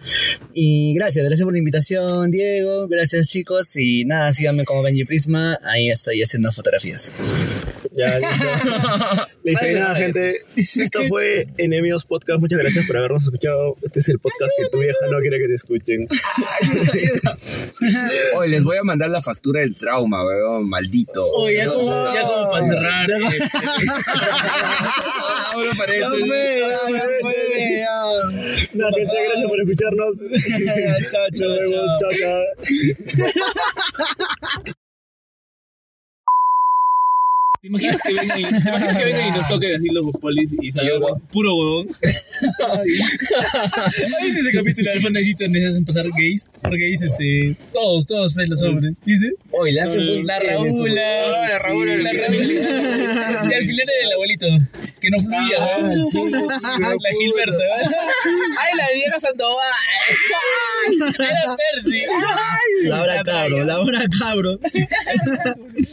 Y 0.55 0.95
gracias, 0.95 1.25
gracias 1.25 1.45
por 1.45 1.53
la 1.53 1.59
invitación, 1.59 2.31
Diego, 2.31 2.89
gracias 2.89 3.29
chicos. 3.29 3.77
Y 3.77 4.05
nada, 4.05 4.33
síganme 4.33 4.65
como 4.65 4.83
Benji 4.83 5.05
Prisma, 5.05 5.59
ahí 5.63 5.91
estoy 5.91 6.23
haciendo 6.23 6.53
fotografías. 6.53 7.13
Ya, 7.97 8.19
listo. 8.19 9.29
Listo, 9.49 9.67
y 9.71 9.75
nada, 9.75 9.95
gente. 9.97 10.35
Esto 10.57 11.03
fue 11.05 11.47
Enemigos 11.57 12.05
Podcast. 12.05 12.41
Muchas 12.41 12.59
gracias 12.59 12.85
por 12.87 12.97
habernos 12.99 13.23
escuchado. 13.23 13.77
Este 13.83 14.01
es 14.01 14.09
el 14.09 14.19
podcast 14.19 14.51
que 14.59 14.67
tu 14.69 14.81
vieja 14.81 14.99
no 15.11 15.19
quiere 15.21 15.39
que 15.39 15.47
te 15.49 15.55
escuchen. 15.55 16.07
Hoy 18.37 18.49
les 18.51 18.63
voy 18.65 18.77
a 18.77 18.83
mandar 18.85 19.09
la 19.11 19.23
factura 19.23 19.61
del 19.61 19.75
trauma, 19.77 20.25
weón, 20.25 20.69
maldito. 20.69 21.25
Oh, 21.33 21.49
ya, 21.51 21.67
como, 21.67 21.91
No. 21.91 22.15
ya 22.15 22.23
como 22.23 22.51
para 22.51 22.63
cerrar. 22.63 23.11
Eh, 23.11 23.15
Abro 25.55 25.71
paréntesis. 25.79 26.29
Nada, 28.75 28.91
gente, 28.97 29.15
gracias 29.25 29.49
por 29.49 29.61
escucharnos. 29.61 30.15
chao, 31.11 31.27
chao, 31.35 31.49
nos 31.49 31.59
vemos. 31.71 32.01
chao, 32.01 32.11
chao. 34.65 34.73
¿Te 37.61 37.67
imaginas 37.67 38.01
que 38.07 38.15
vengan 38.15 38.39
y, 38.39 38.45
te 38.45 38.69
imaginas 38.69 38.97
que 38.97 39.05
vengan 39.05 39.29
y 39.29 39.31
nos 39.33 39.49
toquen 39.49 39.75
así 39.75 39.89
los 39.89 40.13
polis 40.21 40.55
y 40.63 40.71
salgamos 40.71 41.15
puro 41.33 41.57
huevón? 41.57 41.89
¿Viste 41.89 42.11
ese 44.41 44.53
capítulo 44.53 44.93
del 44.93 45.03
Fonecito 45.03 45.43
donde 45.45 45.63
se 45.63 45.67
hacen 45.67 45.85
pasar 45.85 46.07
gays? 46.17 46.49
Por 46.63 46.79
gays, 46.79 47.03
este. 47.03 47.57
Todos, 47.73 48.07
todos, 48.07 48.35
pues, 48.35 48.49
los 48.49 48.63
hombres. 48.63 49.01
¿Dice? 49.05 49.33
Hoy 49.59 49.73
le 49.73 49.81
hace 49.81 49.99
muy 49.99 50.23
La 50.25 50.39
eso, 50.39 50.49
Raúla. 50.59 51.03
Ah, 51.03 51.49
la 51.49 51.59
Raúla, 51.59 51.97
La 51.97 52.11
el- 52.11 52.19
Raúla. 52.19 52.39
Y 53.51 53.55
al 53.55 53.65
final 53.65 53.81
era 53.89 54.05
el 54.05 54.13
abuelito. 54.15 54.47
Que 55.01 55.11
no 55.11 55.19
fluía, 55.19 55.59
Ah, 55.61 55.79
¿no? 55.81 56.05
sí. 56.07 56.19
La 56.29 57.11
Gilberta. 57.19 57.65
¡Ay, 58.59 58.77
la 58.77 58.87
Diego 58.95 59.21
Sandoval! 59.21 59.73
Era 61.21 61.57
Percy. 61.57 62.03
Laura 62.89 63.23
Cabro, 63.23 63.63
Laura 63.63 64.01
Cabro. 64.19 64.59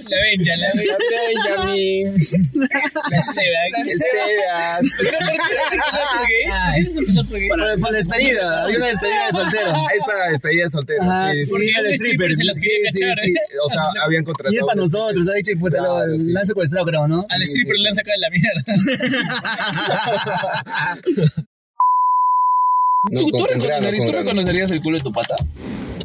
La 0.08 0.18
Benja, 0.22 0.56
la 0.58 0.68
Benja. 0.74 0.96
Benjamin. 1.28 2.16
La 3.12 3.22
Seba. 3.22 3.60
Esteban. 3.86 4.90
¿Por 4.98 5.06
qué 5.06 5.18
por 5.18 5.30
qué 5.30 5.56
se 5.56 5.64
empezó 5.76 6.00
por 6.10 6.28
gays? 6.28 6.50
¿Por 6.56 6.84
qué 6.84 6.90
se 6.90 7.00
empezó 7.00 7.26
por 7.28 7.38
gays? 7.40 7.50
Para, 7.50 7.76
para 7.78 7.98
despedida, 7.98 8.64
había 8.64 8.78
una 8.78 8.88
despedida 8.88 9.26
de 9.28 9.32
soltero. 9.34 9.70
Es 9.96 10.02
para 10.06 10.30
despedida 10.32 10.64
de 10.64 10.70
soltero. 10.70 11.00
Ah, 11.04 11.32
sí, 11.34 11.46
sí. 11.46 11.52
Porque 11.52 11.70
el 11.78 11.86
stripper, 11.94 12.36
se 12.36 12.44
las 12.44 12.58
quería 12.60 12.92
Sí, 12.92 13.00
cachar. 13.00 13.18
O 13.64 13.70
sea, 13.70 13.82
habían 14.04 14.24
Y 14.24 14.26
contratado. 14.26 14.58
es 14.60 14.66
para 14.66 14.82
nosotros, 14.82 15.28
ha 15.30 15.34
dicho, 15.34 15.52
y 15.52 15.56
puta, 15.56 15.78
Claro, 15.78 16.08
lo, 16.08 16.20
sí. 16.20 16.36
han 16.36 16.46
secuestrado, 16.46 16.86
creo, 16.86 17.08
¿no? 17.08 17.24
Al 17.30 17.42
stripper 17.44 17.78
le 17.80 17.88
han 17.90 17.96
sacado 17.96 18.18
la 18.20 18.30
mierda. 18.30 18.64
No, 23.12 23.20
¿Tú, 23.22 23.30
tú, 23.30 23.38
con- 23.38 23.48
con 23.48 23.60
reconocerías, 23.60 24.06
¿tú 24.06 24.12
reconocerías 24.12 24.72
el 24.72 24.82
culo 24.82 24.98
de 24.98 25.04
tu 25.04 25.14
pata? 25.14 25.36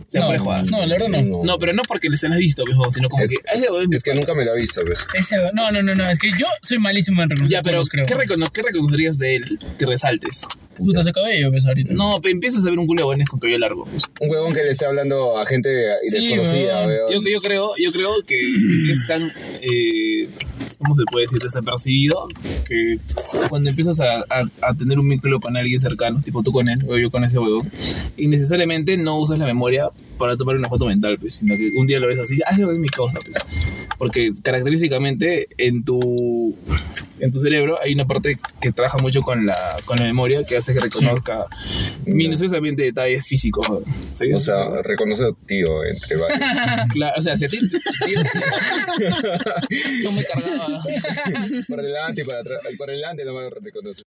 Se 0.08 0.18
No, 0.18 0.26
no, 0.28 0.86
la 0.86 0.96
verdad 0.96 1.08
no. 1.08 1.22
No. 1.22 1.44
No, 1.44 1.58
pero 1.58 1.72
no 1.72 1.82
porque 1.88 2.08
se 2.14 2.28
lo 2.28 2.34
has 2.34 2.40
visto, 2.40 2.62
viejo, 2.64 2.92
sino 2.92 3.08
como 3.08 3.22
Es- 3.22 3.30
que. 3.30 3.36
Ese 3.54 3.66
Es 3.92 4.02
que 4.02 4.12
nunca 4.14 4.34
me 4.34 4.44
lo 4.44 4.54
he 4.54 4.60
visto, 4.60 4.82
pues. 4.84 5.06
Ese, 5.14 5.36
no, 5.54 5.70
no, 5.70 5.82
no, 5.82 5.94
no, 5.94 6.04
es 6.10 6.18
que 6.18 6.30
yo 6.30 6.46
soy 6.62 6.78
malísimo 6.78 7.22
en 7.22 7.30
reconocer 7.30 7.56
Ya, 7.56 7.62
pero 7.62 7.78
culos, 7.78 7.88
creo. 7.88 8.04
¿qué, 8.04 8.14
recono- 8.16 8.50
¿qué 8.52 8.62
reconocerías 8.62 9.16
de 9.18 9.36
él 9.36 9.58
que 9.78 9.86
resaltes? 9.86 10.46
Puta 10.76 11.00
ese 11.00 11.12
cabello, 11.12 11.50
pues 11.50 11.66
ahorita. 11.66 11.92
No, 11.94 12.12
pero 12.22 12.32
empiezas 12.32 12.64
a 12.64 12.70
ver 12.70 12.78
un 12.78 12.86
culo 12.86 13.00
de 13.02 13.04
huevones 13.08 13.28
con 13.28 13.38
cabello 13.40 13.58
largo. 13.58 13.84
pues. 13.84 14.04
Un 14.20 14.30
huevón 14.30 14.52
que 14.54 14.62
le 14.62 14.70
esté 14.70 14.86
hablando 14.86 15.36
a 15.38 15.44
gente 15.44 15.68
Sí, 16.02 16.28
desconocida, 16.28 16.86
weón. 16.86 17.12
Yo, 17.24 17.30
yo 17.30 17.38
creo, 17.40 17.72
yo 17.76 17.90
creo 17.92 18.10
que 18.26 18.90
es 18.90 19.06
tan, 19.06 19.30
eh, 19.62 20.28
¿cómo 20.78 20.94
se 20.94 21.02
puede 21.10 21.24
decir? 21.24 21.38
Desapercibido 21.40 22.28
que 22.66 22.98
cuando 23.48 23.68
empiezas 23.68 24.00
a, 24.00 24.20
a- 24.30 24.44
a 24.62 24.74
tener 24.74 24.98
un 24.98 25.08
vínculo 25.08 25.40
con 25.40 25.56
alguien 25.56 25.80
cercano, 25.80 26.22
tipo 26.22 26.42
tú 26.42 26.52
con 26.52 26.68
él 26.68 26.78
o 26.88 26.96
yo 26.96 27.10
con 27.10 27.24
ese 27.24 27.38
huevón, 27.38 27.70
innecesariamente 28.16 28.96
no 28.96 29.18
usas 29.18 29.38
la 29.38 29.46
memoria 29.46 29.88
para 30.18 30.36
tomar 30.36 30.56
una 30.56 30.68
foto 30.68 30.86
mental, 30.86 31.18
pues, 31.18 31.34
sino 31.34 31.56
que 31.56 31.70
un 31.76 31.86
día 31.86 31.98
lo 31.98 32.06
ves 32.06 32.18
así, 32.20 32.38
ah, 32.46 32.50
ese 32.52 32.62
es 32.62 32.78
mi 32.78 32.88
causa, 32.88 33.18
pues. 33.24 33.36
Porque 33.98 34.32
característicamente 34.42 35.48
en 35.58 35.84
tu, 35.84 36.54
en 37.18 37.30
tu 37.30 37.38
cerebro 37.40 37.78
hay 37.82 37.92
una 37.92 38.06
parte 38.06 38.38
que 38.60 38.72
trabaja 38.72 38.96
mucho 38.98 39.20
con 39.22 39.44
la, 39.46 39.56
con 39.84 39.98
la 39.98 40.04
memoria 40.04 40.44
que 40.44 40.56
hace 40.60 40.74
que 40.74 40.80
reconozca 40.80 41.46
minuciosamente 42.06 42.82
detalles 42.82 43.26
físicos. 43.26 43.66
¿Sí? 44.14 44.32
O 44.32 44.40
sea, 44.40 44.82
reconoce 44.82 45.24
a 45.24 45.28
tío 45.46 45.84
entre 45.84 46.16
varios. 46.16 46.40
Claro, 46.92 47.14
o 47.18 47.20
sea, 47.20 47.36
si 47.36 47.44
a 47.44 47.48
ti 47.48 47.58
yo 50.02 50.12
me 50.12 50.24
cargaba. 50.24 50.82
por 51.68 51.82
delante 51.82 52.22
y 52.22 52.24
por 52.24 52.34
atrás. 52.34 52.60
Por 52.78 52.88
delante 52.88 53.24
no 53.24 53.34
me 53.34 53.50
reconoce. 53.50 54.02